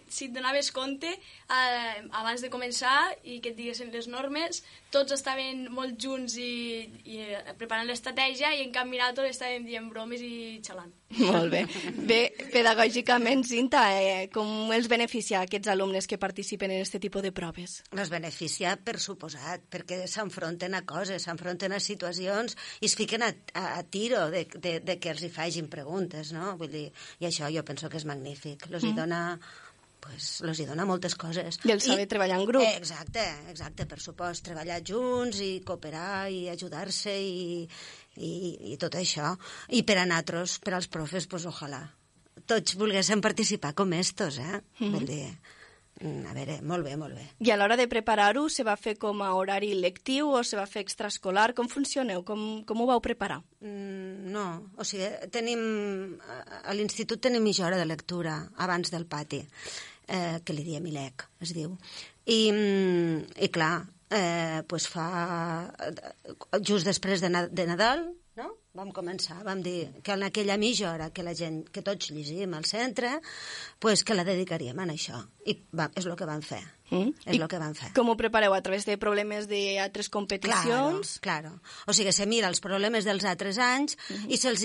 si 0.10 0.28
et 0.28 0.34
donaves 0.36 0.72
compte 0.76 1.10
eh, 1.10 2.00
abans 2.12 2.44
de 2.44 2.52
començar 2.52 2.98
i 3.24 3.40
que 3.40 3.54
et 3.54 3.58
diguessin 3.60 3.94
les 3.94 4.10
normes, 4.12 4.64
tots 4.92 5.16
estaven 5.16 5.68
molt 5.74 5.96
junts 6.02 6.36
i, 6.42 6.84
i 7.08 7.22
preparant 7.60 7.88
l'estratègia 7.88 8.54
i 8.58 8.66
en 8.66 8.74
canvi 8.76 9.00
nosaltres 9.00 9.38
estàvem 9.38 9.68
dient 9.70 9.88
bromes 9.94 10.24
i 10.24 10.60
xalant. 10.66 10.92
Molt 11.16 11.52
bé. 11.54 11.62
Bé, 12.08 12.20
pedagògicament, 12.52 13.46
Cinta, 13.48 13.84
eh, 13.96 14.28
com 14.34 14.72
els 14.76 14.90
beneficia 14.92 15.40
aquests 15.46 15.72
alumnes 15.72 16.08
que 16.08 16.20
participen 16.20 16.74
en 16.74 16.82
aquest 16.82 17.00
tipus 17.02 17.24
de 17.24 17.32
proves? 17.32 17.78
Els 17.96 18.12
beneficia, 18.12 18.76
per 18.78 18.98
suposat, 19.00 19.64
perquè 19.72 20.02
s'enfronten 20.12 20.76
a 20.76 20.84
coses, 20.86 21.24
s'enfronten 21.24 21.72
a 21.72 21.80
situacions 21.80 22.58
i 22.82 22.90
es 22.90 22.98
fiquen 23.00 23.24
a, 23.24 23.32
a, 23.54 23.66
a 23.80 23.84
tiro 23.84 24.28
de, 24.34 24.44
de, 24.58 24.80
de 24.84 24.98
que 25.00 25.14
els 25.16 25.24
hi 25.24 25.32
facin 25.32 25.72
preguntes, 25.72 26.34
no? 26.36 26.58
Vull 26.60 26.74
dir, 26.76 26.90
i 27.24 27.30
això 27.32 27.48
jo 27.54 27.64
penso 27.64 27.90
que 27.90 28.02
és 28.02 28.06
magnífic. 28.10 28.68
Los 28.68 28.84
mm. 28.84 28.92
hi 28.92 29.00
dona 29.00 29.22
pues, 30.08 30.42
los 30.42 30.60
hi 30.60 30.66
dona 30.66 30.86
moltes 30.86 31.16
coses. 31.20 31.60
I 31.68 31.74
el 31.74 31.82
saber 31.82 32.06
I, 32.06 32.10
treballar 32.12 32.40
en 32.40 32.46
grup. 32.48 32.64
Eh, 32.64 32.78
exacte, 32.80 33.24
exacte, 33.52 33.88
per 33.90 34.00
supost, 34.04 34.46
treballar 34.46 34.80
junts 34.86 35.42
i 35.44 35.52
cooperar 35.68 36.28
i 36.32 36.48
ajudar-se 36.54 37.14
i, 37.14 37.68
i, 38.18 38.74
i 38.74 38.78
tot 38.82 38.98
això. 39.00 39.36
I 39.70 39.84
per 39.88 40.00
a 40.02 40.08
nosaltres, 40.10 40.58
per 40.64 40.74
als 40.78 40.90
profes, 40.92 41.28
pues, 41.28 41.46
ojalà. 41.50 41.84
Tots 42.48 42.78
volguéssim 42.80 43.22
participar 43.22 43.74
com 43.76 43.94
estos, 43.94 44.38
eh? 44.38 44.62
Mm 44.80 44.86
-hmm. 44.86 44.92
Vull 44.92 45.06
dir, 45.06 45.38
a 45.98 46.34
veure, 46.34 46.60
molt 46.62 46.86
bé, 46.86 46.94
molt 46.96 47.16
bé. 47.18 47.24
I 47.42 47.50
a 47.52 47.58
l'hora 47.58 47.76
de 47.78 47.88
preparar-ho, 47.90 48.44
se 48.54 48.64
va 48.64 48.76
fer 48.78 48.98
com 49.02 49.24
a 49.26 49.32
horari 49.34 49.72
lectiu 49.74 50.30
o 50.30 50.44
se 50.46 50.58
va 50.58 50.68
fer 50.70 50.84
extraescolar? 50.86 51.56
Com 51.58 51.70
funcioneu? 51.72 52.22
Com, 52.24 52.64
com 52.70 52.82
ho 52.82 52.86
vau 52.86 53.02
preparar? 53.02 53.40
Mm, 53.62 54.30
no, 54.30 54.46
o 54.78 54.86
sigui, 54.86 55.10
tenim... 55.34 56.20
A 56.64 56.76
l'institut 56.78 57.22
tenim 57.22 57.42
mitja 57.42 57.66
hora 57.66 57.82
de 57.82 57.90
lectura 57.90 58.38
abans 58.58 58.94
del 58.94 59.08
pati 59.10 59.42
eh, 59.42 60.38
que 60.46 60.54
li 60.54 60.68
diem 60.68 60.86
ILEC, 60.86 61.26
es 61.42 61.56
diu. 61.58 61.74
I, 62.26 62.40
mm, 62.52 63.42
i 63.42 63.50
clar, 63.50 63.88
eh, 64.10 64.64
pues 64.68 64.88
fa, 64.88 65.74
just 66.62 66.88
després 66.88 67.22
de, 67.22 67.32
de 67.52 67.68
Nadal, 67.68 68.08
no? 68.38 68.54
vam 68.78 68.92
començar, 68.94 69.40
vam 69.46 69.62
dir 69.66 69.90
que 70.06 70.14
en 70.14 70.24
aquella 70.28 70.58
mitja 70.62 70.92
hora 70.92 71.10
que 71.10 71.26
la 71.26 71.34
gent, 71.36 71.64
que 71.74 71.82
tots 71.82 72.12
llegim 72.14 72.54
al 72.54 72.66
centre, 72.70 73.18
pues 73.82 74.04
que 74.06 74.16
la 74.18 74.26
dedicaríem 74.28 74.80
a 74.80 74.86
això. 74.94 75.24
I 75.50 75.58
va, 75.74 75.90
és 75.96 76.06
el 76.06 76.16
que 76.20 76.28
vam 76.30 76.44
fer. 76.46 76.62
Mm? 76.92 77.16
És 77.26 77.36
el 77.36 77.48
que 77.52 77.60
van 77.60 77.74
fer. 77.76 77.90
Com 77.98 78.12
ho 78.12 78.16
prepareu? 78.20 78.54
A 78.56 78.62
través 78.64 78.86
de 78.88 78.96
problemes 79.02 79.50
d'altres 79.50 80.08
competicions? 80.14 81.18
Claro, 81.20 81.52
claro. 81.58 81.88
O 81.88 81.96
sigui, 81.98 82.14
se 82.16 82.30
mira 82.30 82.48
els 82.48 82.62
problemes 82.64 83.08
dels 83.08 83.26
altres 83.26 83.58
anys 83.58 83.98
uh 83.98 84.16
-huh. 84.16 84.32
i 84.32 84.38
se'ls 84.38 84.64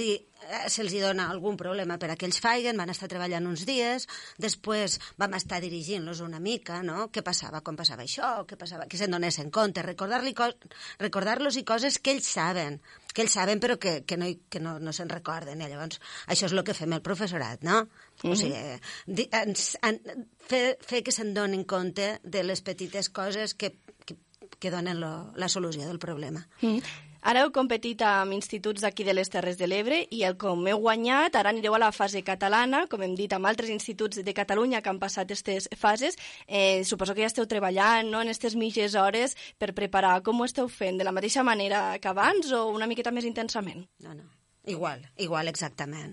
eh, 0.48 0.68
se 0.70 0.84
dona 1.00 1.28
algun 1.30 1.56
problema 1.56 1.98
per 1.98 2.10
a 2.12 2.16
que 2.16 2.26
ells 2.26 2.40
faiguen, 2.42 2.76
van 2.76 2.90
estar 2.90 3.08
treballant 3.08 3.46
uns 3.46 3.64
dies, 3.68 4.08
després 4.38 4.98
vam 5.18 5.34
estar 5.38 5.60
dirigint-los 5.62 6.20
una 6.20 6.40
mica, 6.40 6.82
no? 6.82 7.08
Què 7.12 7.22
passava 7.22 7.60
quan 7.60 7.76
passava 7.76 8.02
això, 8.02 8.44
què 8.48 8.58
passava, 8.58 8.86
que 8.86 8.98
se'n 9.00 9.12
donessin 9.14 9.50
compte, 9.50 9.82
recordar-los 9.82 10.34
co 10.36 10.50
recordar 10.98 11.38
i 11.42 11.64
coses 11.64 11.98
que 11.98 12.12
ells 12.12 12.26
saben, 12.26 12.80
que 13.12 13.22
ells 13.22 13.36
saben 13.36 13.60
però 13.60 13.78
que, 13.78 14.02
que 14.08 14.16
no, 14.16 14.28
que 14.48 14.60
no, 14.60 14.78
no 14.78 14.92
se'n 14.92 15.10
recorden. 15.10 15.60
I 15.60 15.68
llavors, 15.68 16.00
això 16.26 16.48
és 16.48 16.56
el 16.56 16.64
que 16.64 16.74
fem 16.74 16.92
el 16.92 17.02
professorat, 17.02 17.62
no? 17.62 17.82
Uh 17.82 17.88
-huh. 18.22 18.32
O 18.32 18.36
sigui, 18.36 18.80
di, 19.06 19.28
ens, 19.32 19.76
en, 19.82 20.00
fer, 20.48 20.78
fer 20.80 21.02
que 21.02 21.12
se'n 21.12 21.34
donin 21.34 21.64
compte 21.64 22.20
de 22.22 22.42
les 22.42 22.60
petites 22.62 23.08
coses 23.08 23.54
que, 23.54 23.76
que, 24.06 24.16
que 24.58 24.70
donen 24.70 25.00
lo, 25.00 25.32
la 25.36 25.48
solució 25.48 25.86
del 25.86 25.98
problema. 25.98 26.46
Uh 26.62 26.76
-huh. 26.76 27.11
Ara 27.22 27.44
heu 27.44 27.52
competit 27.54 28.00
amb 28.02 28.34
instituts 28.34 28.82
d'aquí 28.82 29.04
de 29.06 29.12
les 29.14 29.28
Terres 29.30 29.54
de 29.60 29.68
l'Ebre 29.70 30.00
i 30.10 30.24
el 30.26 30.34
com 30.34 30.64
heu 30.66 30.80
guanyat, 30.82 31.36
ara 31.38 31.52
anireu 31.54 31.76
a 31.76 31.78
la 31.78 31.92
fase 31.94 32.24
catalana, 32.26 32.80
com 32.90 33.04
hem 33.06 33.14
dit, 33.14 33.30
amb 33.30 33.46
altres 33.46 33.70
instituts 33.70 34.24
de 34.26 34.34
Catalunya 34.34 34.82
que 34.82 34.90
han 34.90 34.98
passat 34.98 35.30
aquestes 35.30 35.70
fases. 35.78 36.18
Eh, 36.48 36.82
suposo 36.82 37.14
que 37.14 37.22
ja 37.22 37.30
esteu 37.30 37.46
treballant 37.46 38.10
no, 38.10 38.26
en 38.26 38.32
aquestes 38.32 38.58
mitges 38.58 38.98
hores 38.98 39.38
per 39.54 39.70
preparar. 39.70 40.18
Com 40.26 40.42
ho 40.42 40.50
esteu 40.50 40.66
fent? 40.66 40.98
De 40.98 41.06
la 41.06 41.14
mateixa 41.14 41.46
manera 41.46 41.92
que 42.02 42.10
abans 42.10 42.50
o 42.50 42.66
una 42.74 42.90
miqueta 42.90 43.14
més 43.14 43.28
intensament? 43.30 43.86
No, 44.02 44.18
no. 44.18 44.41
Igual, 44.64 45.02
igual, 45.18 45.48
exactament. 45.50 46.12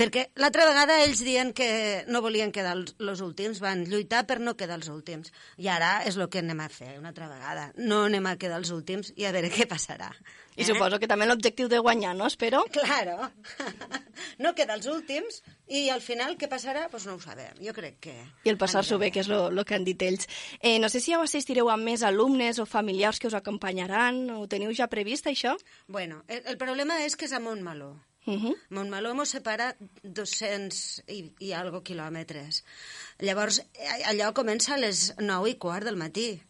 Perquè 0.00 0.30
l'altra 0.40 0.64
vegada 0.64 0.96
ells 1.04 1.20
diuen 1.26 1.50
que 1.52 1.68
no 2.08 2.22
volien 2.24 2.52
quedar 2.54 2.72
els 2.78 3.20
últims, 3.20 3.60
van 3.60 3.84
lluitar 3.84 4.22
per 4.28 4.38
no 4.40 4.56
quedar 4.56 4.78
els 4.80 4.88
últims. 4.88 5.32
I 5.60 5.68
ara 5.68 5.98
és 6.08 6.16
el 6.16 6.30
que 6.32 6.40
anem 6.40 6.62
a 6.64 6.70
fer 6.72 6.94
una 6.98 7.12
altra 7.12 7.28
vegada. 7.28 7.68
No 7.76 8.06
anem 8.06 8.30
a 8.30 8.38
quedar 8.40 8.62
els 8.62 8.72
últims 8.72 9.12
i 9.16 9.28
a 9.28 9.34
veure 9.36 9.52
què 9.52 9.68
passarà. 9.68 10.08
I 10.56 10.62
eh? 10.62 10.66
suposo 10.68 10.98
que 11.00 11.08
també 11.08 11.24
l'objectiu 11.24 11.68
de 11.68 11.80
guanyar, 11.80 12.14
no? 12.16 12.28
Espero. 12.28 12.64
Claro. 12.72 13.30
no 14.42 14.52
queda 14.56 14.74
els 14.74 14.86
últims 14.90 15.40
i 15.68 15.86
al 15.92 16.02
final 16.04 16.34
què 16.40 16.48
passarà? 16.50 16.86
Doncs 16.86 16.92
pues 16.92 17.06
no 17.08 17.14
ho 17.16 17.20
sabem. 17.22 17.60
Jo 17.64 17.72
crec 17.76 17.98
que... 18.04 18.14
I 18.44 18.52
el 18.52 18.58
passar-s'ho 18.60 18.98
bé, 19.00 19.10
que 19.14 19.22
és 19.22 19.30
el 19.32 19.62
que 19.68 19.76
han 19.76 19.86
dit 19.86 20.02
ells. 20.04 20.28
Eh, 20.60 20.78
no 20.82 20.90
sé 20.92 21.00
si 21.00 21.14
ja 21.14 21.20
assistireu 21.22 21.70
amb 21.72 21.88
més 21.88 22.04
alumnes 22.04 22.60
o 22.60 22.66
familiars 22.68 23.20
que 23.20 23.30
us 23.30 23.36
acompanyaran. 23.38 24.24
Ho 24.36 24.44
teniu 24.50 24.74
ja 24.76 24.88
previst, 24.92 25.28
això? 25.30 25.54
Bueno, 25.86 26.22
el, 26.28 26.42
el 26.52 26.60
problema 26.60 27.00
és 27.06 27.16
que 27.16 27.28
és 27.28 27.36
a 27.36 27.40
Montmeló. 27.40 27.81
Uh 28.24 28.34
-huh. 28.34 28.56
Montmeló 28.70 29.14
mos 29.14 29.30
separa 29.30 29.76
200 30.02 31.02
i, 31.08 31.32
i 31.40 31.52
algo 31.52 31.82
quilòmetres. 31.82 32.64
Llavors, 33.18 33.62
allò 34.06 34.32
comença 34.32 34.74
a 34.74 34.78
les 34.78 35.14
9 35.18 35.50
i 35.50 35.58
quart 35.58 35.84
del 35.84 35.96
matí 35.96 36.42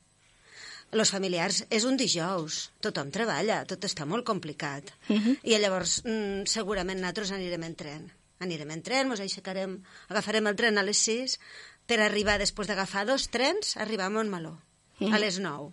los 0.93 1.11
familiars 1.11 1.62
és 1.73 1.86
un 1.89 1.97
dijous, 1.97 2.69
tothom 2.85 3.11
treballa, 3.12 3.62
tot 3.69 3.85
està 3.89 4.05
molt 4.05 4.27
complicat. 4.28 4.93
Uh 5.09 5.16
-huh. 5.16 5.36
I 5.43 5.59
llavors 5.59 6.03
mm, 6.05 6.44
segurament 6.44 7.01
nosaltres 7.01 7.32
anirem 7.32 7.62
en 7.62 7.74
tren. 7.74 8.12
Anirem 8.39 8.70
en 8.70 8.82
tren, 8.82 9.11
ens 9.11 9.20
aixecarem, 9.20 9.82
agafarem 10.09 10.47
el 10.47 10.57
tren 10.57 10.78
a 10.78 10.82
les 10.82 10.99
6 10.99 11.39
per 11.86 12.01
arribar, 12.01 12.39
després 12.39 12.69
d'agafar 12.69 13.07
dos 13.07 13.28
trens, 13.31 13.77
arribar 13.77 14.07
a 14.07 14.11
Montmeló, 14.11 14.51
uh 14.53 15.09
-huh. 15.09 15.15
a 15.15 15.19
les 15.19 15.39
9. 15.39 15.73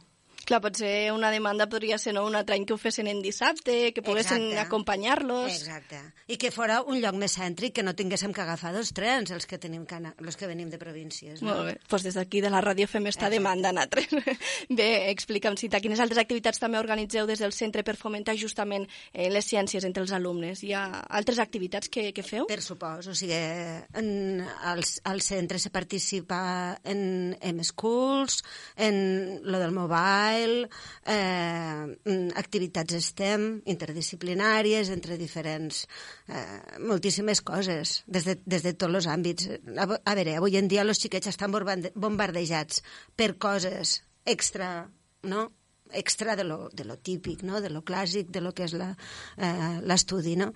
Clar, 0.50 0.64
potser 0.64 1.12
una 1.14 1.30
demanda 1.30 1.68
podria 1.70 2.00
ser 2.02 2.16
no, 2.18 2.24
un 2.26 2.34
altre 2.34 2.56
any 2.58 2.64
que 2.66 2.74
ho 2.74 2.78
fessin 2.82 3.06
en 3.12 3.20
dissabte, 3.22 3.92
que 3.94 4.02
poguessin 4.02 4.58
acompanyar-los. 4.58 5.52
Exacte. 5.54 6.00
I 6.26 6.40
que 6.42 6.50
fora 6.50 6.80
un 6.82 6.98
lloc 7.04 7.14
més 7.22 7.36
cèntric, 7.38 7.76
que 7.78 7.84
no 7.86 7.94
tinguéssim 7.94 8.34
que 8.34 8.42
agafar 8.42 8.72
dos 8.74 8.90
trens, 8.98 9.30
els 9.36 9.46
que, 9.46 9.60
tenim 9.62 9.84
que, 9.86 10.00
anar, 10.00 10.16
els 10.18 10.40
que 10.40 10.50
venim 10.50 10.72
de 10.74 10.80
províncies. 10.82 11.44
No? 11.44 11.52
Molt 11.52 11.68
bé. 11.68 11.76
Doncs 11.78 11.92
pues 11.94 12.06
des 12.08 12.18
d'aquí 12.18 12.42
de 12.42 12.50
la 12.50 12.64
ràdio 12.66 12.88
fem 12.90 13.06
esta 13.12 13.28
Exacte. 13.28 13.38
demanda, 13.38 13.74
nosaltres. 13.78 14.40
bé, 14.82 14.90
explica'm, 15.12 15.60
Cita, 15.62 15.84
quines 15.86 16.02
altres 16.02 16.24
activitats 16.24 16.58
també 16.58 16.82
organitzeu 16.82 17.30
des 17.30 17.46
del 17.46 17.54
centre 17.54 17.86
per 17.86 17.94
fomentar 18.02 18.34
justament 18.34 18.88
eh, 19.14 19.30
les 19.30 19.46
ciències 19.46 19.86
entre 19.86 20.02
els 20.02 20.16
alumnes? 20.18 20.66
Hi 20.66 20.74
ha 20.74 20.84
altres 21.22 21.38
activitats 21.46 21.94
que, 21.94 22.08
que 22.10 22.26
feu? 22.26 22.50
Per 22.50 22.62
supòs, 22.66 23.06
o 23.06 23.14
sigui, 23.14 23.38
en, 23.38 24.42
al, 24.74 24.82
al 25.14 25.22
centre 25.22 25.62
se 25.62 25.70
participa 25.70 26.42
en, 26.82 27.38
en 27.38 27.64
schools, 27.70 28.42
en 28.82 29.42
lo 29.46 29.62
del 29.62 29.78
mobile, 29.78 30.39
mobile, 30.40 30.70
eh, 31.06 31.98
mm, 32.06 32.30
activitats 32.36 32.94
STEM, 33.00 33.62
interdisciplinàries, 33.66 34.90
entre 34.90 35.18
diferents... 35.18 35.88
Eh, 36.28 36.80
moltíssimes 36.80 37.42
coses, 37.42 38.04
des 38.08 38.26
de, 38.26 38.38
des 38.46 38.64
de 38.64 38.74
tots 38.74 38.94
els 38.94 39.08
àmbits. 39.08 39.50
A, 39.78 39.88
a 40.06 40.16
veure, 40.16 40.36
avui 40.38 40.58
en 40.58 40.68
dia 40.68 40.84
els 40.84 41.00
xiquets 41.00 41.28
estan 41.28 41.52
bombardejats 41.52 42.84
per 43.16 43.38
coses 43.38 44.02
extra, 44.26 44.90
no?, 45.24 45.52
extra 45.92 46.36
de 46.36 46.44
lo, 46.44 46.70
de 46.70 46.86
lo 46.86 46.98
típic, 46.98 47.42
no? 47.42 47.62
de 47.62 47.70
lo 47.70 47.82
clàssic, 47.82 48.30
de 48.30 48.42
lo 48.42 48.54
que 48.54 48.68
és 48.68 48.76
l'estudi, 48.78 50.36
eh, 50.36 50.44
no? 50.44 50.54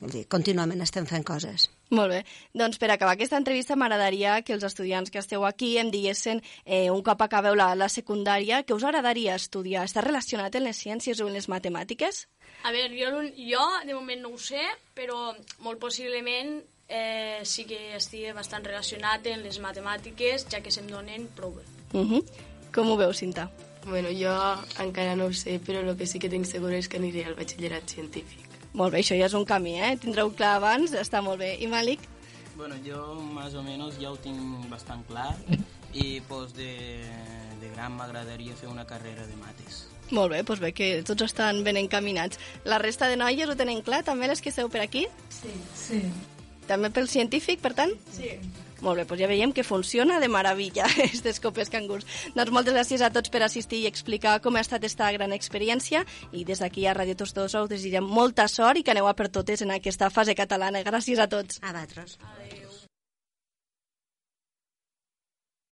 Vull 0.00 0.12
dir, 0.14 0.22
contínuament 0.32 0.80
estem 0.80 1.04
fent 1.08 1.24
coses. 1.28 1.66
Molt 1.92 2.08
bé. 2.14 2.20
Doncs 2.56 2.80
per 2.80 2.88
acabar 2.94 3.12
aquesta 3.12 3.36
entrevista 3.36 3.76
m'agradaria 3.76 4.38
que 4.40 4.54
els 4.56 4.64
estudiants 4.64 5.12
que 5.12 5.20
esteu 5.20 5.44
aquí 5.44 5.74
em 5.78 5.90
diguessin, 5.92 6.40
eh, 6.64 6.88
un 6.90 7.02
cop 7.04 7.20
acabeu 7.26 7.54
la, 7.58 7.74
la 7.76 7.90
secundària, 7.92 8.62
què 8.64 8.72
us 8.76 8.86
agradaria 8.88 9.36
estudiar? 9.36 9.84
Està 9.84 10.00
relacionat 10.06 10.56
amb 10.56 10.70
les 10.70 10.80
ciències 10.80 11.20
o 11.20 11.28
amb 11.28 11.36
les 11.36 11.50
matemàtiques? 11.52 12.24
A 12.64 12.72
veure, 12.72 12.96
jo, 12.96 13.24
jo 13.36 13.66
de 13.84 13.94
moment 13.94 14.24
no 14.24 14.32
ho 14.32 14.40
sé, 14.40 14.64
però 14.96 15.34
molt 15.66 15.80
possiblement 15.82 16.56
eh, 16.88 17.40
sí 17.44 17.66
que 17.68 17.96
estigui 18.00 18.32
bastant 18.36 18.64
relacionat 18.64 19.28
amb 19.34 19.44
les 19.44 19.60
matemàtiques, 19.60 20.48
ja 20.48 20.64
que 20.64 20.72
se'm 20.72 20.88
donen 20.88 21.28
prou 21.36 21.52
bé. 21.60 21.64
Uh 21.92 22.06
-huh. 22.06 22.24
Com 22.72 22.90
ho 22.90 22.96
veus, 22.96 23.18
Cinta? 23.18 23.50
Bueno, 23.84 24.08
jo 24.12 24.32
encara 24.82 25.16
no 25.16 25.26
ho 25.26 25.32
sé, 25.32 25.60
però 25.60 25.80
el 25.80 25.96
que 25.96 26.06
sí 26.06 26.18
que 26.18 26.28
tinc 26.28 26.46
segur 26.46 26.72
és 26.72 26.88
que 26.88 26.96
aniré 26.96 27.24
al 27.24 27.34
batxillerat 27.34 27.88
científic. 27.88 28.49
Molt 28.72 28.94
bé, 28.94 29.00
això 29.02 29.16
ja 29.18 29.26
és 29.26 29.34
un 29.34 29.44
camí, 29.48 29.74
eh? 29.82 29.96
Tindreu 29.98 30.30
clar 30.36 30.56
abans, 30.60 30.94
està 30.94 31.22
molt 31.24 31.40
bé. 31.42 31.56
I 31.58 31.66
Malik? 31.70 32.04
Bueno, 32.56 32.76
jo 32.84 33.14
más 33.34 33.54
o 33.54 33.62
menos 33.62 33.96
ja 33.98 34.10
ho 34.12 34.18
tinc 34.20 34.68
bastant 34.70 35.02
clar 35.08 35.32
i 35.94 36.20
pues, 36.28 36.52
de, 36.54 37.00
de 37.60 37.70
gran 37.74 37.96
m'agradaria 37.96 38.54
fer 38.54 38.68
una 38.70 38.86
carrera 38.86 39.26
de 39.26 39.36
mates. 39.40 39.86
Molt 40.10 40.32
bé, 40.32 40.42
doncs 40.42 40.62
bé, 40.62 40.72
que 40.74 40.90
tots 41.06 41.24
estan 41.26 41.62
ben 41.66 41.78
encaminats. 41.78 42.38
La 42.64 42.78
resta 42.82 43.08
de 43.08 43.18
noies 43.18 43.48
ho 43.48 43.56
tenen 43.58 43.82
clar, 43.86 44.02
també 44.06 44.28
les 44.30 44.42
que 44.42 44.50
esteu 44.50 44.70
per 44.70 44.82
aquí? 44.84 45.06
Sí, 45.30 45.54
sí. 45.78 46.02
També 46.70 46.90
pel 46.94 47.08
científic, 47.10 47.62
per 47.62 47.74
tant? 47.78 47.94
Sí. 48.14 48.34
Molt 48.80 48.96
bé, 48.96 49.04
doncs 49.04 49.20
ja 49.20 49.28
veiem 49.28 49.52
que 49.52 49.64
funciona 49.66 50.20
de 50.20 50.28
meravella, 50.32 50.86
aquestes 50.90 51.40
copes 51.40 51.72
cangurs. 51.72 52.06
Doncs 52.36 52.54
moltes 52.54 52.76
gràcies 52.76 53.04
a 53.04 53.12
tots 53.12 53.32
per 53.32 53.42
assistir 53.44 53.82
i 53.84 53.90
explicar 53.90 54.38
com 54.44 54.56
ha 54.56 54.64
estat 54.64 54.80
aquesta 54.80 55.10
gran 55.16 55.36
experiència 55.36 56.04
i 56.32 56.46
des 56.48 56.62
d'aquí 56.62 56.86
a 56.86 56.96
Radio 56.96 57.18
Tots 57.20 57.36
Dos 57.36 57.58
us 57.60 57.70
desitgem 57.72 58.06
molta 58.06 58.48
sort 58.48 58.80
i 58.80 58.86
que 58.86 58.94
aneu 58.94 59.10
a 59.10 59.16
per 59.16 59.28
totes 59.28 59.62
en 59.62 59.76
aquesta 59.76 60.10
fase 60.10 60.34
catalana. 60.34 60.84
Gràcies 60.86 61.20
a 61.20 61.28
tots. 61.28 61.60
A 61.62 61.72
vosaltres. 61.72 62.18
Adéu. 62.20 62.59